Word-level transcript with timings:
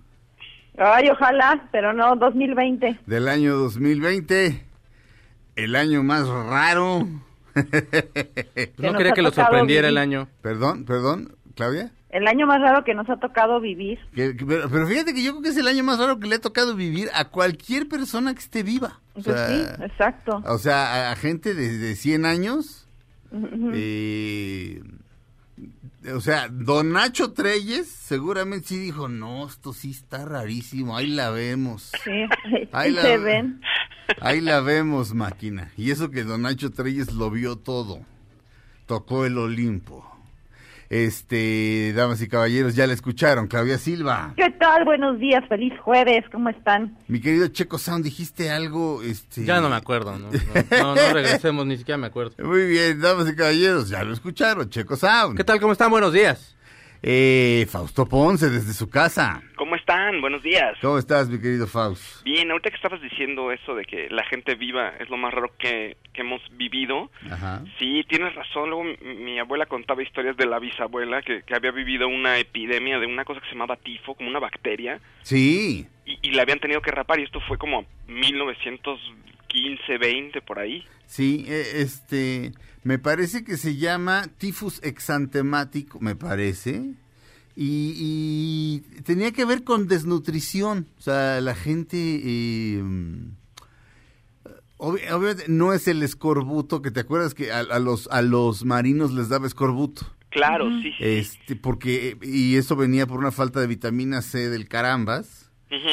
Ay, 0.77 1.07
ojalá, 1.09 1.69
pero 1.71 1.93
no 1.93 2.17
2020. 2.17 2.99
Del 3.05 3.29
año 3.29 3.55
2020. 3.55 4.65
El 5.55 5.75
año 5.77 6.03
más 6.03 6.27
raro. 6.27 7.07
¿No 8.77 8.93
quería 8.97 9.13
que 9.13 9.21
lo 9.21 9.31
sorprendiera 9.31 9.87
el 9.87 9.97
año? 9.97 10.27
Perdón, 10.41 10.83
perdón, 10.85 11.35
Claudia. 11.55 11.91
El 12.11 12.27
año 12.27 12.45
más 12.45 12.59
raro 12.61 12.83
que 12.83 12.93
nos 12.93 13.09
ha 13.09 13.17
tocado 13.17 13.59
vivir. 13.61 13.97
Que- 14.13 14.35
que- 14.35 14.45
pero, 14.45 14.69
pero 14.69 14.85
fíjate 14.87 15.13
que 15.13 15.23
yo 15.23 15.31
creo 15.31 15.43
que 15.43 15.49
es 15.49 15.57
el 15.57 15.67
año 15.67 15.83
más 15.83 15.97
raro 15.97 16.19
que 16.19 16.27
le 16.27 16.35
ha 16.35 16.41
tocado 16.41 16.75
vivir 16.75 17.09
a 17.13 17.25
cualquier 17.29 17.87
persona 17.87 18.33
que 18.33 18.39
esté 18.41 18.63
viva. 18.63 18.99
O 19.13 19.21
Pues 19.21 19.39
sí, 19.47 19.63
exacto. 19.83 20.43
O 20.45 20.57
sea, 20.57 21.09
a, 21.09 21.11
a 21.11 21.15
gente 21.15 21.53
de, 21.53 21.77
de 21.77 21.95
100 21.95 22.25
años. 22.25 22.87
eh, 23.73 24.81
o 26.13 26.19
sea, 26.19 26.47
don 26.49 26.91
Nacho 26.91 27.31
Treyes 27.31 27.87
seguramente 27.87 28.67
sí 28.69 28.77
dijo, 28.77 29.07
no, 29.07 29.47
esto 29.47 29.71
sí 29.71 29.91
está 29.91 30.25
rarísimo, 30.25 30.97
ahí 30.97 31.07
la 31.07 31.29
vemos. 31.29 31.91
Sí, 32.03 32.25
Ahí 32.71 32.91
la- 32.93 33.01
se 33.03 33.17
ven. 33.19 33.61
Ahí 34.19 34.41
la 34.41 34.59
vemos, 34.59 35.13
máquina. 35.13 35.71
Y 35.77 35.91
eso 35.91 36.09
que 36.11 36.23
don 36.23 36.41
Nacho 36.41 36.71
Treyes 36.71 37.13
lo 37.13 37.29
vio 37.31 37.55
todo. 37.55 38.01
Tocó 38.85 39.25
el 39.25 39.37
Olimpo. 39.37 40.05
Este, 40.91 41.93
damas 41.95 42.21
y 42.21 42.27
caballeros, 42.27 42.75
ya 42.75 42.85
la 42.85 42.91
escucharon. 42.91 43.47
Claudia 43.47 43.77
Silva. 43.77 44.33
¿Qué 44.35 44.49
tal? 44.49 44.83
Buenos 44.83 45.19
días, 45.19 45.41
feliz 45.47 45.71
jueves, 45.79 46.25
¿cómo 46.29 46.49
están? 46.49 46.97
Mi 47.07 47.21
querido 47.21 47.47
Checo 47.47 47.77
Sound, 47.77 48.03
dijiste 48.03 48.51
algo, 48.51 49.01
este... 49.01 49.45
Ya 49.45 49.61
no 49.61 49.69
me 49.69 49.77
acuerdo, 49.77 50.19
¿no? 50.19 50.27
No, 50.71 50.93
no, 50.93 50.95
no 50.95 51.13
regresemos, 51.13 51.65
ni 51.65 51.77
siquiera 51.77 51.97
me 51.97 52.07
acuerdo. 52.07 52.33
Muy 52.43 52.65
bien, 52.65 52.99
damas 52.99 53.29
y 53.29 53.35
caballeros, 53.37 53.87
ya 53.87 54.03
lo 54.03 54.11
escucharon, 54.11 54.69
Checo 54.69 54.97
Sound. 54.97 55.37
¿Qué 55.37 55.45
tal? 55.45 55.61
¿Cómo 55.61 55.71
están? 55.71 55.91
Buenos 55.91 56.11
días. 56.11 56.57
Eh, 57.03 57.65
Fausto 57.67 58.05
Ponce, 58.05 58.49
desde 58.51 58.73
su 58.73 58.87
casa. 58.87 59.41
¿Cómo 59.55 59.75
están? 59.75 60.21
Buenos 60.21 60.43
días. 60.43 60.77
¿Cómo 60.81 60.99
estás, 60.99 61.29
mi 61.29 61.39
querido 61.41 61.65
Faust? 61.65 62.21
Bien, 62.23 62.51
ahorita 62.51 62.69
que 62.69 62.75
estabas 62.75 63.01
diciendo 63.01 63.51
eso 63.51 63.73
de 63.73 63.85
que 63.85 64.07
la 64.11 64.23
gente 64.25 64.53
viva 64.53 64.89
es 64.99 65.09
lo 65.09 65.17
más 65.17 65.33
raro 65.33 65.51
que, 65.57 65.97
que 66.13 66.21
hemos 66.21 66.41
vivido, 66.57 67.09
Ajá. 67.31 67.63
sí, 67.79 68.03
tienes 68.07 68.35
razón. 68.35 68.69
Luego 68.69 68.83
mi, 69.03 69.39
abuela 69.39 69.65
contaba 69.65 70.03
historias 70.03 70.37
de 70.37 70.45
la 70.45 70.59
bisabuela 70.59 71.23
que, 71.23 71.41
que 71.41 71.55
había 71.55 71.71
vivido 71.71 72.07
una 72.07 72.37
epidemia 72.37 72.99
de 72.99 73.07
una 73.07 73.25
cosa 73.25 73.39
que 73.41 73.47
se 73.47 73.53
llamaba 73.53 73.77
tifo, 73.77 74.13
como 74.13 74.29
una 74.29 74.39
bacteria, 74.39 74.99
Sí, 75.23 75.87
y, 76.05 76.19
y 76.21 76.31
la 76.33 76.43
habían 76.43 76.59
tenido 76.59 76.81
que 76.81 76.91
rapar 76.91 77.19
y 77.19 77.23
esto 77.23 77.39
fue 77.47 77.57
como 77.57 77.85
1915, 78.07 79.97
20, 79.97 80.41
por 80.41 80.59
ahí. 80.59 80.85
sí, 81.07 81.45
eh, 81.47 81.63
este, 81.77 82.51
me 82.83 82.97
parece 82.99 83.43
que 83.43 83.57
se 83.57 83.75
llama 83.77 84.23
tifus 84.37 84.81
exantemático, 84.83 85.99
me 85.99 86.15
parece. 86.15 86.81
Y, 87.55 88.83
y 88.95 89.01
tenía 89.01 89.31
que 89.31 89.45
ver 89.45 89.63
con 89.63 89.87
desnutrición. 89.87 90.87
O 90.97 91.01
sea, 91.01 91.41
la 91.41 91.55
gente... 91.55 91.97
eh, 91.97 92.83
obvi- 94.77 95.11
obviamente 95.11 95.45
no 95.47 95.73
es 95.73 95.87
el 95.87 96.01
escorbuto, 96.03 96.81
que 96.81 96.91
te 96.91 97.01
acuerdas 97.01 97.33
que 97.33 97.51
a, 97.51 97.59
a 97.59 97.79
los, 97.79 98.07
a 98.11 98.21
los 98.21 98.65
marinos 98.65 99.13
les 99.13 99.29
daba 99.29 99.47
escorbuto. 99.47 100.05
Claro, 100.29 100.69
sí, 100.81 100.91
sí. 100.97 101.03
Este, 101.03 101.55
porque, 101.57 102.17
y 102.21 102.55
eso 102.55 102.75
venía 102.77 103.05
por 103.05 103.19
una 103.19 103.31
falta 103.31 103.59
de 103.59 103.67
vitamina 103.67 104.21
C 104.21 104.49
del 104.49 104.67
carambas. 104.67 105.51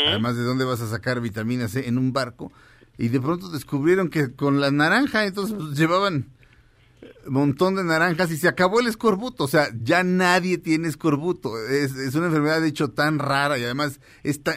Además, 0.08 0.36
¿de 0.36 0.42
dónde 0.42 0.64
vas 0.64 0.80
a 0.80 0.88
sacar 0.88 1.20
vitamina 1.20 1.69
C 1.69 1.88
en 1.88 1.98
un 1.98 2.12
barco? 2.12 2.52
Y 2.96 3.08
de 3.08 3.20
pronto 3.20 3.48
descubrieron 3.48 4.10
que 4.10 4.32
con 4.34 4.60
la 4.60 4.70
naranja, 4.72 5.25
entonces 5.25 5.56
pues, 5.56 5.78
llevaban 5.78 6.26
montón 7.31 7.75
de 7.77 7.84
naranjas 7.84 8.31
y 8.31 8.37
se 8.37 8.49
acabó 8.49 8.81
el 8.81 8.87
escorbuto. 8.87 9.44
O 9.44 9.49
sea, 9.49 9.69
ya 9.83 10.03
nadie 10.05 10.59
tiene 10.59 10.89
escorbuto. 10.89 11.59
Es, 11.69 11.94
es 11.97 12.15
una 12.15 12.27
enfermedad, 12.27 12.61
de 12.61 12.69
hecho, 12.69 12.91
tan 12.91 13.19
rara 13.19 13.59
y 13.59 13.65
además 13.65 14.00
está, 14.22 14.55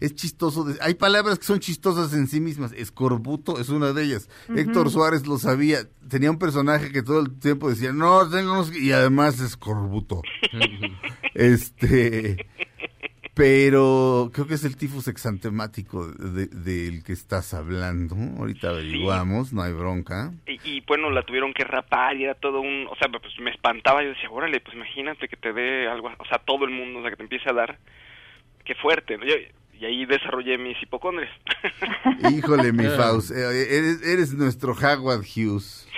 es 0.00 0.14
chistoso. 0.14 0.64
de- 0.64 0.78
hay 0.80 0.94
palabras 0.94 1.38
que 1.38 1.44
son 1.46 1.60
chistosas 1.60 2.12
en 2.14 2.26
sí 2.28 2.40
mismas. 2.40 2.72
Escorbuto 2.72 3.60
es 3.60 3.68
una 3.68 3.92
de 3.92 4.04
ellas. 4.04 4.28
Héctor 4.54 4.90
Suárez 4.90 5.26
lo 5.26 5.38
sabía. 5.38 5.88
Tenía 6.08 6.30
un 6.30 6.38
personaje 6.38 6.90
que 6.90 7.02
todo 7.02 7.20
el 7.20 7.38
tiempo 7.38 7.68
decía, 7.68 7.92
no, 7.92 8.28
tengo 8.30 8.52
unos-", 8.52 8.74
Y 8.74 8.92
además 8.92 9.40
escorbuto. 9.40 10.22
este... 11.34 12.46
Pero 13.38 14.30
creo 14.34 14.48
que 14.48 14.54
es 14.54 14.64
el 14.64 14.76
tifus 14.76 15.06
exantemático 15.06 16.08
de- 16.08 16.48
del 16.48 17.04
que 17.04 17.12
estás 17.12 17.54
hablando. 17.54 18.16
Ahorita 18.36 18.70
averiguamos, 18.70 19.52
no 19.52 19.62
hay 19.62 19.72
bronca. 19.72 20.32
Y, 20.48 20.58
y, 20.68 20.80
bueno, 20.80 21.08
la 21.10 21.22
tuvieron 21.22 21.54
que 21.54 21.62
rapar 21.62 22.16
y 22.16 22.24
era 22.24 22.34
todo 22.34 22.60
un... 22.60 22.88
O 22.90 22.96
sea, 22.96 23.08
pues 23.08 23.32
me 23.40 23.50
espantaba. 23.52 24.02
Yo 24.02 24.08
decía, 24.08 24.28
órale, 24.28 24.58
pues 24.58 24.74
imagínate 24.74 25.28
que 25.28 25.36
te 25.36 25.52
dé 25.52 25.86
algo... 25.88 26.10
O 26.18 26.24
sea, 26.26 26.38
todo 26.38 26.64
el 26.64 26.72
mundo, 26.72 26.98
o 26.98 27.02
sea, 27.02 27.10
que 27.12 27.16
te 27.16 27.22
empiece 27.22 27.48
a 27.48 27.52
dar... 27.52 27.78
Qué 28.64 28.74
fuerte. 28.74 29.16
¿no? 29.16 29.24
Yo- 29.24 29.34
y 29.80 29.84
ahí 29.84 30.04
desarrollé 30.04 30.58
mis 30.58 30.76
hipocondrias. 30.82 31.30
Híjole, 32.36 32.72
mi 32.72 32.86
Faust, 32.86 33.30
eh, 33.30 33.76
eres, 33.78 34.02
eres 34.04 34.34
nuestro 34.34 34.72
Howard 34.72 35.20
Hughes. 35.24 35.88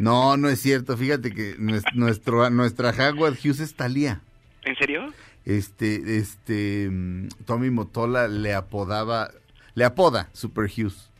No, 0.00 0.36
no 0.36 0.48
es 0.48 0.60
cierto. 0.60 0.96
Fíjate 0.96 1.30
que 1.32 1.56
nues- 1.58 1.84
nuestro, 1.94 2.50
nuestra 2.50 2.90
Howard 2.90 3.34
Hughes 3.34 3.60
es 3.60 3.76
Talía. 3.76 4.20
¿En 4.64 4.74
serio? 4.76 5.12
Este, 5.44 6.18
este, 6.18 6.88
mm, 6.90 7.28
Tommy 7.46 7.70
Motola 7.70 8.28
le 8.28 8.54
apodaba, 8.54 9.30
le 9.74 9.84
apoda 9.84 10.28
Super 10.32 10.64
Hughes. 10.64 11.10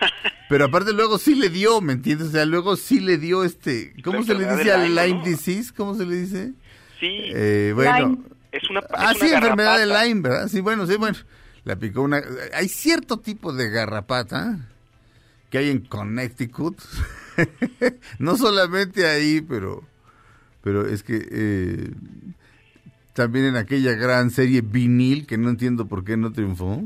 Pero 0.48 0.66
aparte 0.66 0.92
luego 0.92 1.18
sí 1.18 1.34
le 1.34 1.48
dio, 1.48 1.80
¿me 1.80 1.94
entiendes? 1.94 2.28
O 2.28 2.30
sea, 2.32 2.44
luego 2.44 2.76
sí 2.76 3.00
le 3.00 3.16
dio 3.16 3.44
este, 3.44 3.94
¿cómo 4.04 4.22
se 4.22 4.34
le 4.34 4.54
dice 4.54 4.72
al 4.72 4.94
Lyme, 4.94 5.22
dice? 5.24 5.62
¿Cómo 5.76 5.94
se 5.94 6.04
le 6.04 6.16
dice? 6.16 6.52
Sí. 7.00 7.08
Eh, 7.10 7.72
bueno, 7.74 7.98
Lyme. 7.98 8.18
es 8.52 8.70
una... 8.70 8.80
Ah, 8.90 9.12
es 9.12 9.20
una 9.20 9.28
sí, 9.28 9.34
enfermedad 9.34 9.78
de. 9.78 9.86
Lyme, 9.86 10.20
¿verdad? 10.20 10.48
Sí, 10.48 10.60
bueno, 10.60 10.86
sí, 10.86 10.96
bueno. 10.96 11.16
La 11.64 11.76
picó 11.76 12.02
una... 12.02 12.22
Hay 12.54 12.68
cierto 12.68 13.20
tipo 13.20 13.52
de 13.52 13.70
garrapata 13.70 14.68
que 15.48 15.58
hay 15.58 15.70
en 15.70 15.80
Connecticut. 15.80 16.80
no 18.18 18.36
solamente 18.36 19.06
ahí, 19.06 19.40
pero... 19.40 19.84
Pero 20.62 20.86
es 20.86 21.02
que... 21.02 21.26
eh, 21.30 21.90
también 23.12 23.44
en 23.46 23.56
aquella 23.56 23.92
gran 23.92 24.30
serie 24.30 24.62
vinil, 24.62 25.26
que 25.26 25.36
no 25.38 25.50
entiendo 25.50 25.86
por 25.86 26.04
qué 26.04 26.16
no 26.16 26.32
triunfó, 26.32 26.82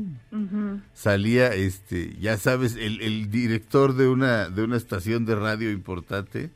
salía, 0.93 1.53
este, 1.53 2.15
ya 2.19 2.37
sabes, 2.37 2.75
el, 2.75 3.01
el 3.01 3.31
director 3.31 3.95
de 3.95 4.07
una, 4.07 4.49
de 4.49 4.63
una 4.63 4.77
estación 4.77 5.25
de 5.25 5.35
radio 5.35 5.71
importante, 5.71 6.49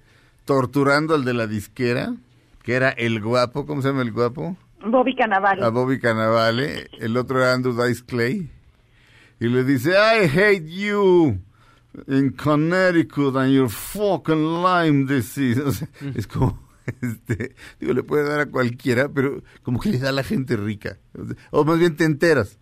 torturando 0.45 1.15
al 1.15 1.23
de 1.23 1.33
la 1.33 1.47
disquera, 1.47 2.15
que 2.63 2.73
era 2.73 2.89
el 2.89 3.21
guapo, 3.21 3.65
¿cómo 3.65 3.81
se 3.81 3.89
llama 3.89 4.01
el 4.01 4.12
guapo? 4.12 4.57
Bobby 4.85 5.15
Cannavale. 5.15 5.63
a 5.63 5.69
Bobby 5.69 6.00
Cannavale, 6.00 6.89
el 7.00 7.15
otro 7.15 7.39
era 7.39 7.53
Andrew 7.53 7.73
Dice 7.85 8.03
Clay, 8.06 8.50
y 9.39 9.47
le 9.47 9.63
dice, 9.63 9.91
I 9.91 10.25
hate 10.27 10.68
you 10.68 11.39
in 12.07 12.31
Connecticut 12.31 13.35
and 13.35 13.51
your 13.53 13.69
fucking 13.69 14.62
Lyme 14.63 15.06
disease. 15.06 15.62
O 15.65 15.71
sea, 15.71 15.88
es 16.15 16.27
como, 16.27 16.59
este, 17.01 17.56
digo, 17.80 17.94
le 17.94 18.04
puede 18.04 18.24
dar 18.28 18.39
a 18.39 18.45
cualquiera, 18.48 19.10
pero 19.10 19.44
como 19.63 19.80
que 19.80 19.89
le 19.89 20.00
da 20.00 20.10
a 20.10 20.13
la 20.13 20.24
gente 20.24 20.56
rica. 20.57 20.98
O, 21.51 21.63
más 21.63 21.80
bien 21.80 21.95
te 21.95 22.06
enteras. 22.06 22.57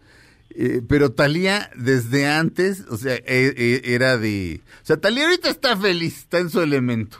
Eh, 0.51 0.81
pero 0.87 1.11
Talía 1.11 1.69
desde 1.75 2.25
antes, 2.27 2.85
o 2.89 2.97
sea, 2.97 3.15
e- 3.15 3.23
e- 3.55 3.93
era 3.93 4.17
de... 4.17 4.61
O 4.81 4.85
sea, 4.85 4.97
Talía 4.97 5.25
ahorita 5.25 5.49
está 5.49 5.77
feliz, 5.77 6.17
está 6.19 6.39
en 6.39 6.49
su 6.49 6.59
elemento. 6.59 7.19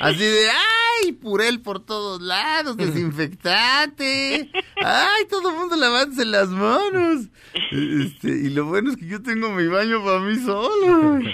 Así 0.00 0.18
de, 0.20 0.48
ay, 1.04 1.12
purel 1.12 1.60
por 1.60 1.84
todos 1.84 2.22
lados, 2.22 2.76
desinfectante. 2.76 4.50
Ay, 4.76 5.24
todo 5.28 5.50
el 5.50 5.56
mundo 5.56 5.76
lavándose 5.76 6.24
las 6.24 6.48
manos. 6.48 7.26
Este, 7.72 8.28
y 8.28 8.50
lo 8.50 8.66
bueno 8.66 8.90
es 8.90 8.96
que 8.96 9.06
yo 9.06 9.22
tengo 9.22 9.50
mi 9.50 9.66
baño 9.66 10.02
para 10.04 10.20
mí 10.20 10.36
solo. 10.36 11.18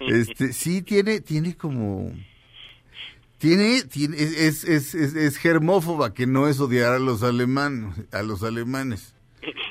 Este, 0.00 0.52
sí, 0.52 0.82
tiene, 0.82 1.20
tiene 1.20 1.56
como... 1.56 2.12
Tiene, 3.38 3.82
tiene, 3.82 4.16
es, 4.16 4.64
es, 4.64 4.94
es, 4.94 5.14
es 5.14 5.36
germófoba, 5.36 6.14
que 6.14 6.26
no 6.26 6.48
es 6.48 6.60
odiar 6.60 6.94
a 6.94 6.98
los 6.98 7.22
alemanes, 7.22 7.94
a 8.12 8.22
los 8.22 8.42
alemanes. 8.42 9.14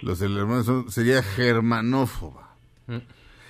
Los 0.02 0.22
alemanes 0.22 0.66
son, 0.66 0.92
sería 0.92 1.24
germanófoba. 1.24 2.56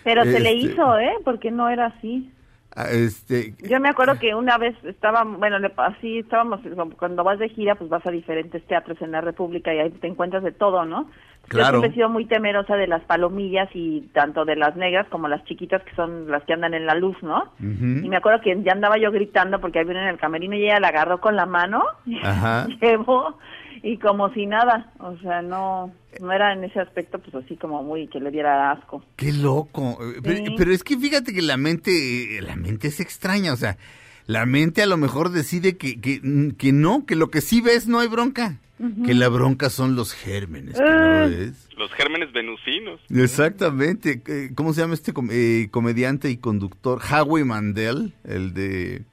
Pero 0.04 0.24
se 0.24 0.40
le 0.40 0.54
Este- 0.54 0.74
hizo, 0.74 0.98
¿eh? 1.00 1.14
Porque 1.26 1.52
no 1.52 1.70
era 1.70 1.88
así. 1.88 2.32
Ah, 2.76 2.88
Este, 2.92 3.54
Yo 3.60 3.80
me 3.80 3.90
acuerdo 3.90 4.18
que 4.18 4.34
una 4.34 4.58
vez 4.58 4.76
estaba, 4.84 5.24
bueno, 5.24 5.58
así 5.78 6.20
estábamos, 6.20 6.60
cuando 6.98 7.24
vas 7.24 7.38
de 7.40 7.50
gira, 7.50 7.76
pues 7.76 7.90
vas 7.90 8.06
a 8.06 8.12
diferentes 8.12 8.66
teatros 8.66 9.00
en 9.02 9.12
la 9.12 9.22
República 9.22 9.74
y 9.74 9.80
ahí 9.80 9.90
te 9.92 10.08
encuentras 10.08 10.44
de 10.44 10.52
todo, 10.52 10.84
¿no? 10.86 11.04
Yo 11.04 11.50
Claro. 11.50 11.80
siempre 11.80 11.90
he 11.90 11.94
sido 11.94 12.10
muy 12.10 12.26
temerosa 12.26 12.76
de 12.78 12.88
las 12.88 13.04
palomillas 13.04 13.70
y 13.74 14.02
tanto 14.14 14.46
de 14.46 14.56
las 14.56 14.76
negras 14.78 15.08
como 15.10 15.28
las 15.28 15.44
chiquitas 15.44 15.84
que 15.84 15.94
son 15.94 16.32
las 16.32 16.42
que 16.46 16.54
andan 16.54 16.74
en 16.74 16.86
la 16.86 16.96
luz, 16.96 17.18
¿no? 17.22 17.52
Y 17.60 18.08
me 18.10 18.16
acuerdo 18.16 18.40
que 18.42 18.58
ya 18.64 18.72
andaba 18.72 18.98
yo 18.98 19.12
gritando 19.12 19.60
porque 19.60 19.80
ahí 19.80 19.86
viene 19.86 20.02
en 20.04 20.08
el 20.08 20.18
camerino 20.18 20.56
y 20.56 20.64
ella 20.64 20.80
la 20.80 20.88
agarró 20.88 21.20
con 21.20 21.36
la 21.36 21.46
mano 21.46 21.84
y 22.06 22.18
Ajá. 22.26 22.66
llevó 22.82 23.38
y 23.84 23.98
como 24.00 24.34
si 24.34 24.46
nada, 24.48 24.92
o 25.00 25.16
sea, 25.20 25.42
no 25.44 25.94
no 26.22 26.32
era 26.32 26.54
en 26.54 26.64
ese 26.64 26.80
aspecto 26.80 27.20
pues 27.20 27.44
así 27.46 27.56
como 27.58 27.84
muy 27.84 28.08
que 28.08 28.20
le 28.20 28.32
diera 28.32 28.72
asco. 28.72 29.04
Qué 29.16 29.32
loco. 29.34 29.98
Eh, 30.02 30.22
Pero, 30.58 30.72
es 30.72 30.84
que 30.84 30.98
fíjate 30.98 31.34
que 31.34 31.42
la 31.42 31.58
mente, 31.58 32.38
eh, 32.38 32.42
la 32.42 32.56
mente 32.56 32.88
es 32.88 33.00
extraña, 33.00 33.52
o 33.54 33.58
sea, 33.58 33.78
la 34.26 34.46
mente 34.46 34.82
a 34.82 34.86
lo 34.86 34.96
mejor 34.98 35.30
decide 35.32 35.76
que, 35.78 36.00
que, 36.00 36.20
mm, 36.24 36.52
que 36.52 36.72
no, 36.72 37.06
que 37.06 37.16
lo 37.16 37.30
que 37.30 37.42
sí 37.42 37.62
ves 37.62 37.88
no 37.88 38.00
hay 38.00 38.08
bronca. 38.08 38.58
Que 39.06 39.14
la 39.14 39.30
bronca 39.30 39.70
son 39.70 39.96
los 39.96 40.12
gérmenes, 40.14 40.74
que 40.74 40.82
no 40.84 40.90
Ah. 40.90 41.28
ves. 41.30 41.70
Los 41.78 41.90
gérmenes 41.94 42.34
venusinos. 42.34 43.00
Exactamente. 43.10 44.22
Eh, 44.28 44.50
¿Cómo 44.56 44.74
se 44.74 44.82
llama 44.82 44.94
este 44.94 45.14
com- 45.14 45.30
eh, 45.32 45.70
comediante 45.72 46.30
y 46.30 46.36
conductor? 46.38 47.00
Howie 47.02 47.46
Mandel, 47.46 48.14
el 48.26 48.54
de... 48.54 49.04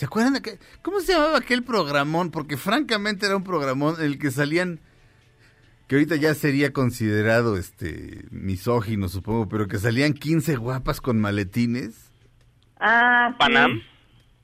¿Se 0.00 0.06
acuerdan 0.06 0.32
de 0.32 0.40
que, 0.40 0.58
cómo 0.80 1.00
se 1.00 1.12
llamaba 1.12 1.36
aquel 1.36 1.62
programón? 1.62 2.30
Porque 2.30 2.56
francamente 2.56 3.26
era 3.26 3.36
un 3.36 3.44
programón 3.44 3.96
en 3.98 4.06
el 4.06 4.18
que 4.18 4.30
salían 4.30 4.80
que 5.88 5.96
ahorita 5.96 6.16
ya 6.16 6.32
sería 6.34 6.72
considerado 6.72 7.58
este 7.58 8.24
misógino, 8.30 9.10
supongo, 9.10 9.46
pero 9.50 9.68
que 9.68 9.78
salían 9.78 10.14
15 10.14 10.56
guapas 10.56 11.02
con 11.02 11.20
maletines. 11.20 12.12
Ah, 12.80 13.28
sí. 13.32 13.36
Panam. 13.40 13.82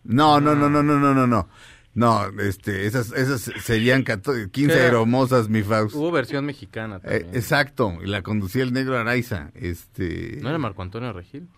No, 0.05 0.43
no, 0.43 0.55
no, 0.55 0.69
no, 0.69 0.83
no, 0.83 0.99
no, 0.99 1.15
no, 1.15 1.27
no. 1.27 1.49
No, 1.95 2.27
este, 2.41 2.85
esas, 2.87 3.11
esas 3.13 3.51
serían 3.65 4.03
14 4.03 4.51
15 4.51 4.75
Era- 4.77 4.99
hermosas, 5.01 5.49
mi 5.49 5.63
Faust. 5.63 5.95
Hubo 5.95 6.11
versión 6.13 6.45
mexicana 6.45 6.97
Eh, 6.97 7.21
también. 7.21 7.35
exacto, 7.35 7.95
y 8.05 8.07
la 8.09 8.21
conducía 8.21 8.63
el 8.63 8.75
negro 8.75 8.99
Araiza. 8.99 9.53
Este, 9.55 10.39
¿No 10.43 10.51
era 10.51 10.59
Marco 10.59 10.83
Antonio 10.83 11.15
Regil? 11.15 11.49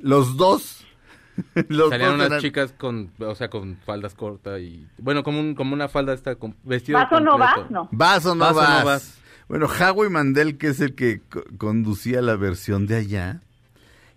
los 0.00 0.36
dos. 0.36 0.84
los 1.68 1.90
Salían 1.90 2.14
unas 2.14 2.26
eran- 2.28 2.40
chicas 2.40 2.72
con, 2.72 3.10
o 3.18 3.34
sea, 3.34 3.48
con 3.50 3.76
faldas 3.84 4.14
cortas 4.14 4.60
y... 4.60 4.86
Bueno, 4.98 5.22
como, 5.22 5.40
un, 5.40 5.54
como 5.54 5.74
una 5.74 5.88
falda 5.88 6.12
esta 6.14 6.34
con 6.36 6.54
vestido 6.64 6.98
¿Vas 6.98 7.12
o 7.12 7.20
no 7.20 7.38
vas? 7.38 7.70
No. 7.70 7.88
¿Vas 7.92 8.26
o 8.26 8.34
no 8.34 8.44
¿Vas 8.44 8.56
o 8.56 8.78
no 8.80 8.84
vas? 8.84 9.14
Bueno, 9.48 9.66
Howie 9.66 10.10
Mandel, 10.10 10.58
que 10.58 10.68
es 10.68 10.80
el 10.80 10.94
que 10.94 11.20
co- 11.30 11.44
conducía 11.56 12.20
la 12.20 12.36
versión 12.36 12.86
de 12.86 12.96
allá, 12.96 13.40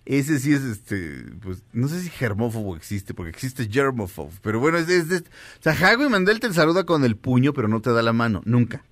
ese 0.05 0.39
sí 0.39 0.51
es, 0.51 0.61
este, 0.63 1.23
pues, 1.41 1.63
no 1.73 1.87
sé 1.87 2.01
si 2.01 2.09
germófobo 2.09 2.75
existe, 2.75 3.13
porque 3.13 3.29
existe 3.29 3.69
germófobo, 3.69 4.31
pero 4.41 4.59
bueno, 4.59 4.77
es, 4.77 4.89
es, 4.89 5.09
es- 5.09 5.21
o 5.21 5.61
sea, 5.61 5.73
Howie 5.73 6.09
Mandel 6.09 6.39
te 6.41 6.51
saluda 6.53 6.85
con 6.85 7.05
el 7.05 7.15
puño, 7.15 7.53
pero 7.53 7.67
no 7.69 7.79
te 7.81 7.91
da 7.91 8.01
la 8.01 8.11
mano, 8.13 8.41
nunca. 8.45 8.83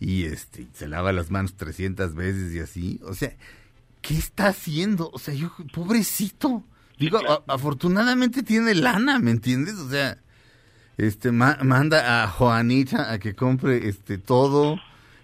Y 0.00 0.24
este, 0.24 0.66
se 0.74 0.88
lava 0.88 1.12
las 1.12 1.30
manos 1.30 1.54
300 1.54 2.14
veces 2.14 2.52
y 2.52 2.58
así, 2.58 3.00
o 3.04 3.14
sea, 3.14 3.32
¿qué 4.02 4.14
está 4.18 4.48
haciendo? 4.48 5.08
O 5.14 5.18
sea, 5.18 5.32
yo, 5.32 5.50
pobrecito. 5.72 6.64
Digo, 7.02 7.18
a- 7.30 7.42
afortunadamente 7.52 8.42
tiene 8.42 8.74
lana, 8.74 9.18
¿me 9.18 9.30
entiendes? 9.30 9.74
O 9.74 9.88
sea, 9.90 10.18
este 10.98 11.32
ma- 11.32 11.58
manda 11.62 12.22
a 12.24 12.28
Juanita 12.28 13.12
a 13.12 13.18
que 13.18 13.34
compre 13.34 13.88
este 13.88 14.18
todo, 14.18 14.78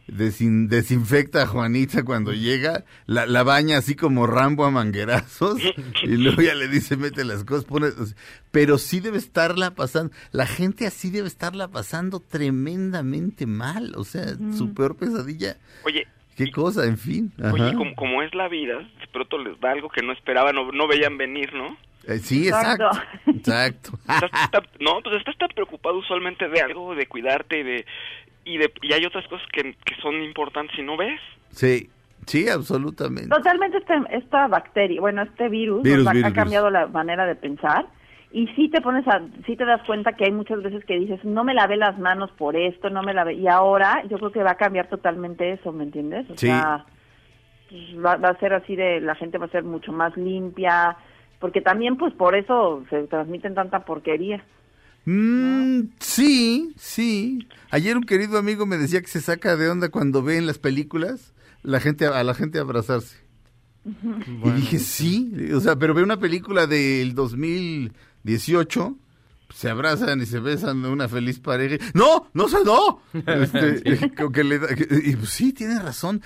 desin- 0.08 0.69
desinfecta 0.69 1.42
a 1.42 1.46
Juanita 1.46 2.02
cuando 2.02 2.32
llega, 2.32 2.84
la, 3.06 3.26
la 3.26 3.42
baña 3.42 3.76
así 3.78 3.94
como 3.94 4.26
Rambo 4.26 4.64
a 4.64 4.70
manguerazos 4.70 5.60
y 6.02 6.16
luego 6.16 6.40
ya 6.42 6.54
le 6.54 6.69
dice 6.69 6.96
mete 6.96 7.25
las 7.25 7.44
cosas, 7.44 7.64
pone, 7.64 7.88
o 7.88 8.06
sea, 8.06 8.16
pero 8.50 8.78
sí 8.78 9.00
debe 9.00 9.19
estarla 9.19 9.74
pasando, 9.74 10.12
la 10.32 10.46
gente 10.46 10.86
así 10.86 11.10
debe 11.10 11.28
estarla 11.28 11.69
pasando 11.69 12.20
tremendamente 12.20 13.46
mal, 13.46 13.92
o 13.96 14.04
sea, 14.04 14.24
su 14.56 14.72
peor 14.74 14.96
pesadilla, 14.96 15.58
Oye, 15.84 16.06
qué 16.44 16.50
cosa, 16.50 16.85
en 16.87 16.96
fin. 16.99 17.32
oye, 17.52 17.62
ajá. 17.69 17.75
como, 17.76 17.94
como 17.94 18.23
es 18.23 18.35
la 18.35 18.49
vida, 18.49 18.79
de 18.79 19.06
pronto 19.12 19.38
les 19.38 19.58
da 19.61 19.73
algo 19.73 19.88
que 19.90 20.02
no 20.02 20.12
esperaban 20.12 20.56
o 20.56 20.73
no 20.73 20.87
veían 20.88 21.19
venir, 21.19 21.52
¿no? 21.52 21.76
Eh, 22.06 22.19
sí, 22.20 22.49
exacto, 22.49 22.88
Exacto. 23.26 23.90
exacto. 23.99 23.99
Estás 24.26 24.50
tan- 24.50 24.67
no, 24.81 25.00
pues 25.02 25.17
estás 25.17 25.37
tan 25.37 25.49
preocupado 25.49 25.99
usualmente 25.99 26.49
de 26.49 26.61
algo, 26.62 26.94
de 26.94 27.06
cuidarte 27.06 27.61
y 27.61 27.62
de... 27.62 27.87
Y, 28.44 28.56
de, 28.56 28.73
y 28.81 28.94
hay 28.94 29.05
otras 29.05 29.26
cosas 29.29 29.46
que, 29.52 29.75
que 29.85 29.94
son 30.00 30.23
importantes 30.23 30.79
y 30.79 30.82
no 30.82 30.96
ves. 30.96 31.20
Sí, 31.50 31.90
sí, 32.26 32.49
absolutamente. 32.49 33.29
Totalmente 33.29 33.76
este, 33.76 33.93
esta 34.12 34.46
bacteria, 34.49 34.99
bueno, 35.02 35.20
este 35.23 35.50
virus, 35.50 35.82
Virus, 35.82 36.05
nos 36.06 36.14
virus, 36.14 36.31
ha 36.31 36.34
cambiado 36.34 36.70
la 36.70 36.87
manera 36.87 37.26
de 37.26 37.34
pensar 37.34 37.84
y 38.30 38.46
sí 38.48 38.69
te 38.69 38.80
pones 38.80 39.06
a, 39.08 39.22
sí 39.46 39.56
te 39.56 39.64
das 39.64 39.80
cuenta 39.86 40.12
que 40.14 40.25
hay 40.26 40.32
muchas 40.32 40.62
veces 40.62 40.84
que 40.84 40.98
dices, 40.98 41.25
no 41.25 41.44
me 41.44 41.54
lavé 41.54 41.76
las 41.76 41.98
manos 41.98 42.30
por 42.32 42.56
esto, 42.56 42.90
no 42.90 43.02
me 43.02 43.14
lavé, 43.14 43.34
y 43.34 43.48
ahora 43.48 44.02
yo 44.08 44.19
creo 44.19 44.32
que 44.32 44.42
va 44.42 44.52
a 44.52 44.56
cambiar 44.56 44.88
totalmente 44.88 45.52
eso, 45.52 45.72
¿me 45.72 45.84
entiendes? 45.84 46.28
O 46.30 46.36
Sí. 46.36 46.46
sea, 46.48 46.84
pues, 47.70 47.82
va, 48.04 48.16
va 48.16 48.28
a 48.30 48.38
ser 48.38 48.52
así 48.54 48.76
de, 48.76 49.00
la 49.00 49.14
gente 49.14 49.38
va 49.38 49.46
a 49.46 49.50
ser 49.50 49.64
mucho 49.64 49.92
más 49.92 50.16
limpia, 50.16 50.96
porque 51.38 51.60
también 51.60 51.96
pues 51.96 52.12
por 52.14 52.34
eso 52.34 52.84
se 52.90 53.04
transmiten 53.04 53.54
tanta 53.54 53.84
porquería. 53.84 54.44
Mm, 55.04 55.84
sí, 56.00 56.72
sí. 56.76 57.46
Ayer 57.70 57.96
un 57.96 58.02
querido 58.04 58.38
amigo 58.38 58.66
me 58.66 58.76
decía 58.76 59.00
que 59.00 59.06
se 59.06 59.20
saca 59.20 59.56
de 59.56 59.70
onda 59.70 59.88
cuando 59.90 60.22
ve 60.22 60.36
en 60.36 60.46
las 60.46 60.58
películas 60.58 61.32
la 61.62 61.81
gente 61.81 62.06
a 62.06 62.22
la 62.24 62.34
gente 62.34 62.58
abrazarse. 62.58 63.16
Y 64.44 64.50
dije, 64.50 64.78
sí, 64.78 65.32
o 65.54 65.60
sea, 65.60 65.76
pero 65.76 65.94
ve 65.94 66.02
una 66.02 66.19
película 66.19 66.66
del 66.66 67.14
2018, 68.36 68.96
se 69.54 69.70
abrazan 69.70 70.20
y 70.20 70.26
se 70.26 70.40
besan 70.40 70.84
una 70.84 71.08
feliz 71.08 71.38
pareja. 71.41 71.82
¡No! 71.94 72.29
¡No 72.34 72.48
se 72.48 72.62
no! 72.64 73.00
Este, 73.14 74.10
como 74.17 74.31
que 74.31 74.44
le 74.44 74.58
da- 74.58 74.74
que- 74.74 74.86
y 75.05 75.17
pues 75.17 75.31
sí, 75.31 75.53
tiene 75.53 75.79
razón. 75.81 76.22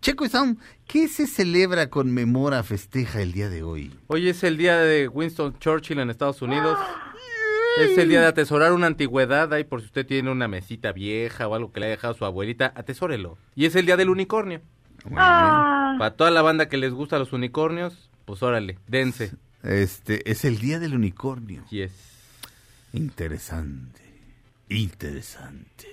Checo 0.00 0.24
y 0.24 0.28
Sound, 0.28 0.58
¿qué 0.86 1.08
se 1.08 1.26
celebra, 1.26 1.90
conmemora, 1.90 2.62
festeja 2.62 3.20
el 3.20 3.32
día 3.32 3.48
de 3.48 3.62
hoy? 3.64 3.92
Hoy 4.06 4.28
es 4.28 4.44
el 4.44 4.56
día 4.56 4.78
de 4.78 5.08
Winston 5.08 5.58
Churchill 5.58 5.98
en 5.98 6.10
Estados 6.10 6.42
Unidos. 6.42 6.78
Es 7.78 7.96
el 7.98 8.08
día 8.08 8.20
de 8.20 8.26
atesorar 8.26 8.72
una 8.72 8.88
antigüedad. 8.88 9.52
Ahí 9.52 9.64
por 9.64 9.80
si 9.80 9.86
usted 9.86 10.04
tiene 10.06 10.30
una 10.30 10.48
mesita 10.48 10.92
vieja 10.92 11.46
o 11.48 11.54
algo 11.54 11.72
que 11.72 11.80
le 11.80 11.86
haya 11.86 11.96
dejado 11.96 12.14
su 12.14 12.24
abuelita, 12.24 12.72
atesórelo. 12.76 13.38
Y 13.54 13.64
es 13.66 13.74
el 13.76 13.86
día 13.86 13.96
del 13.96 14.10
unicornio. 14.10 14.60
Ah, 15.16 15.94
Para 15.98 16.14
toda 16.14 16.30
la 16.30 16.42
banda 16.42 16.68
que 16.68 16.76
les 16.76 16.92
gusta 16.92 17.18
los 17.18 17.32
unicornios, 17.32 18.10
pues 18.26 18.42
órale, 18.42 18.78
dense. 18.86 19.32
Este, 19.62 20.30
es 20.30 20.44
el 20.44 20.58
día 20.58 20.78
del 20.78 20.94
unicornio. 20.94 21.64
Y 21.70 21.82
es. 21.82 21.92
Interesante, 22.92 24.00
interesante. 24.68 25.86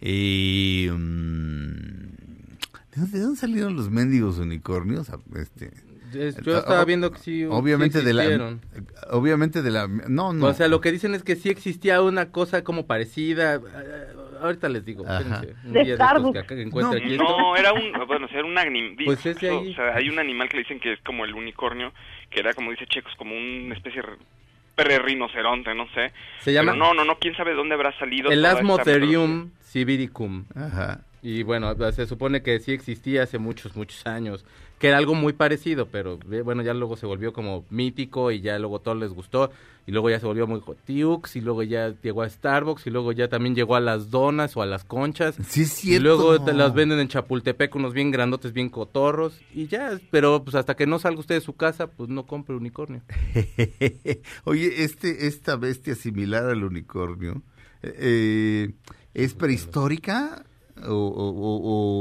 Y, 0.00 0.88
mm, 0.90 2.16
¿de, 2.92 2.96
dónde, 2.96 3.18
de 3.18 3.24
dónde 3.24 3.40
salieron 3.40 3.76
los 3.76 3.90
mendigos 3.90 4.38
unicornios? 4.38 5.10
Ah, 5.10 5.18
Este, 5.36 5.70
es- 6.14 6.36
yo 6.42 6.58
estaba 6.58 6.82
ob- 6.82 6.86
viendo 6.86 7.10
que 7.10 7.18
sí. 7.18 7.44
obviamente 7.44 8.00
sí 8.00 8.04
de 8.06 8.12
la, 8.14 8.56
obviamente 9.10 9.62
de 9.62 9.70
la, 9.70 9.88
no, 9.88 10.32
no. 10.32 10.46
O 10.46 10.54
sea, 10.54 10.68
lo 10.68 10.80
que 10.80 10.92
dicen 10.92 11.14
es 11.14 11.22
que 11.22 11.36
sí 11.36 11.48
existía 11.48 12.02
una 12.02 12.30
cosa 12.30 12.62
como 12.64 12.86
parecida. 12.86 13.56
eh, 13.56 13.60
Ahorita 14.40 14.68
les 14.68 14.84
digo. 14.84 15.04
Espérense, 15.08 15.54
un 15.64 15.72
De 15.72 15.84
día 15.84 15.96
de 15.96 16.04
estos 16.04 16.32
que 16.32 16.38
acá 16.38 16.54
No, 16.54 16.90
aquí. 16.90 17.16
No, 17.16 17.56
era 17.56 17.72
un, 17.72 17.92
bueno, 18.06 18.26
era 18.30 18.44
un 18.44 18.58
animal. 18.58 18.96
Pues 19.06 19.24
ese 19.24 19.48
ahí. 19.48 19.70
O 19.72 19.74
sea, 19.74 19.94
hay 19.96 20.08
un 20.10 20.18
animal 20.18 20.48
que 20.50 20.58
le 20.58 20.62
dicen 20.64 20.80
que 20.80 20.92
es 20.92 21.00
como 21.00 21.24
el 21.24 21.32
unicornio, 21.34 21.92
que 22.34 22.40
era 22.40 22.52
como 22.52 22.72
dice 22.72 22.86
Checos, 22.86 23.14
como 23.16 23.34
una 23.34 23.74
especie 23.74 24.02
de 24.02 24.08
perrinoceronte, 24.74 25.74
no 25.74 25.86
sé. 25.94 26.12
Se 26.40 26.52
llama 26.52 26.72
Pero 26.72 26.84
no, 26.84 26.92
no, 26.94 27.04
no, 27.04 27.18
quién 27.18 27.34
sabe 27.36 27.52
de 27.52 27.56
dónde 27.56 27.74
habrá 27.74 27.96
salido. 27.98 28.30
el 28.30 28.44
Asmotherium 28.44 29.52
civiricum. 29.62 30.44
Ajá. 30.54 31.00
Y 31.24 31.42
bueno, 31.42 31.74
se 31.92 32.06
supone 32.06 32.42
que 32.42 32.60
sí 32.60 32.72
existía 32.72 33.22
hace 33.22 33.38
muchos, 33.38 33.74
muchos 33.76 34.06
años, 34.06 34.44
que 34.78 34.88
era 34.88 34.98
algo 34.98 35.14
muy 35.14 35.32
parecido, 35.32 35.86
pero 35.88 36.18
eh, 36.30 36.42
bueno, 36.42 36.62
ya 36.62 36.74
luego 36.74 36.98
se 36.98 37.06
volvió 37.06 37.32
como 37.32 37.64
mítico 37.70 38.30
y 38.30 38.42
ya 38.42 38.58
luego 38.58 38.80
todo 38.80 38.94
les 38.94 39.10
gustó. 39.10 39.50
Y 39.86 39.92
luego 39.92 40.10
ya 40.10 40.20
se 40.20 40.26
volvió 40.26 40.46
muy 40.46 40.60
Tiux 40.84 41.36
y 41.36 41.40
luego 41.40 41.62
ya 41.62 41.94
llegó 42.02 42.20
a 42.22 42.28
Starbucks 42.28 42.86
y 42.86 42.90
luego 42.90 43.12
ya 43.12 43.28
también 43.28 43.54
llegó 43.54 43.74
a 43.74 43.80
las 43.80 44.10
donas 44.10 44.54
o 44.56 44.60
a 44.60 44.66
las 44.66 44.84
conchas. 44.84 45.36
Sí, 45.48 45.62
es 45.62 45.72
Y 45.84 45.86
cierto. 45.88 46.02
luego 46.04 46.44
te 46.44 46.52
las 46.52 46.74
venden 46.74 46.98
en 47.00 47.08
Chapultepec 47.08 47.74
unos 47.74 47.94
bien 47.94 48.10
grandotes, 48.10 48.52
bien 48.52 48.68
cotorros 48.68 49.40
y 49.54 49.66
ya, 49.66 49.98
pero 50.10 50.44
pues 50.44 50.54
hasta 50.56 50.74
que 50.76 50.86
no 50.86 50.98
salga 50.98 51.20
usted 51.20 51.36
de 51.36 51.40
su 51.40 51.54
casa, 51.56 51.86
pues 51.86 52.10
no 52.10 52.26
compre 52.26 52.54
unicornio. 52.54 53.00
Oye, 54.44 54.84
este, 54.84 55.26
esta 55.26 55.56
bestia 55.56 55.94
similar 55.94 56.44
al 56.50 56.64
unicornio, 56.64 57.42
eh, 57.82 58.72
¿es 59.14 59.34
prehistórica? 59.34 60.44
O, 60.82 60.92
o- 60.92 61.30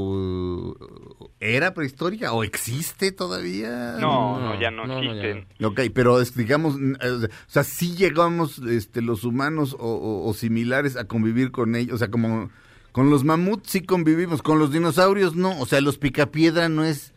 o- 0.08 0.76
o- 1.20 1.32
era 1.40 1.74
prehistórica? 1.74 2.34
¿O 2.34 2.44
existe 2.44 3.12
todavía? 3.12 3.98
No, 4.00 4.40
no, 4.40 4.60
ya 4.60 4.72
no, 4.72 4.88
no, 4.88 5.02
no, 5.02 5.14
ya 5.14 5.22
existen. 5.22 5.66
Ok, 5.66 5.82
pero 5.94 6.20
es, 6.22 6.36
digamos, 6.36 6.76
eh, 7.02 7.10
o 7.26 7.28
sea, 7.48 7.64
sí 7.64 7.96
llegamos 7.96 8.60
este, 8.60 9.02
los 9.02 9.24
humanos 9.26 9.76
o, 9.80 9.86
o- 9.88 10.28
o 10.28 10.34
similares 10.34 10.98
a 10.98 11.06
convivir 11.06 11.52
con 11.52 11.76
ellos, 11.76 11.96
o 11.96 11.98
sea, 11.98 12.10
como 12.10 12.50
con 12.92 13.10
los 13.10 13.24
mamuts 13.24 13.70
sí 13.72 13.82
convivimos, 13.82 14.42
con 14.42 14.60
los 14.60 14.72
dinosaurios 14.72 15.36
no, 15.36 15.60
o 15.60 15.66
sea, 15.66 15.82
los 15.82 15.98
picapiedra 15.98 16.70
no 16.70 16.84
es, 16.84 17.13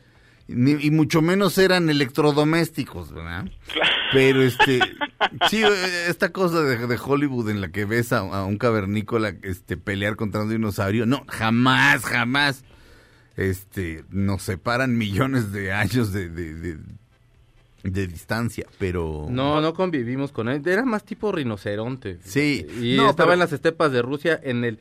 ni- 0.48 0.78
y 0.84 0.90
mucho 0.90 1.22
menos 1.22 1.56
eran 1.58 1.88
electrodomésticos, 1.90 3.12
¿verdad? 3.12 3.46
Pero 4.12 4.42
este, 4.42 4.80
sí, 5.50 5.62
esta 6.08 6.30
cosa 6.32 6.62
de, 6.62 6.86
de 6.86 6.98
Hollywood 7.02 7.50
en 7.50 7.60
la 7.60 7.68
que 7.68 7.84
ves 7.84 8.12
a, 8.12 8.18
a 8.18 8.44
un 8.44 8.56
cavernícola 8.58 9.34
este, 9.42 9.76
pelear 9.76 10.16
contra 10.16 10.42
un 10.42 10.50
dinosaurio, 10.50 11.06
no, 11.06 11.24
jamás, 11.28 12.04
jamás. 12.04 12.64
Este, 13.36 14.04
nos 14.10 14.42
separan 14.42 14.96
millones 14.96 15.52
de 15.52 15.72
años 15.72 16.12
de, 16.12 16.28
de, 16.30 16.54
de- 16.54 16.78
de 17.82 18.06
distancia, 18.08 18.66
pero... 18.78 19.26
No, 19.30 19.60
no 19.60 19.72
convivimos 19.74 20.32
con 20.32 20.48
él, 20.48 20.60
era 20.66 20.84
más 20.84 21.04
tipo 21.04 21.30
rinoceronte. 21.30 22.18
Sí, 22.24 22.66
Y 22.80 22.96
no, 22.96 23.10
estaba 23.10 23.26
pero- 23.28 23.32
en 23.34 23.38
las 23.40 23.52
estepas 23.52 23.92
de 23.92 24.02
Rusia 24.02 24.40
en 24.42 24.64
el 24.64 24.80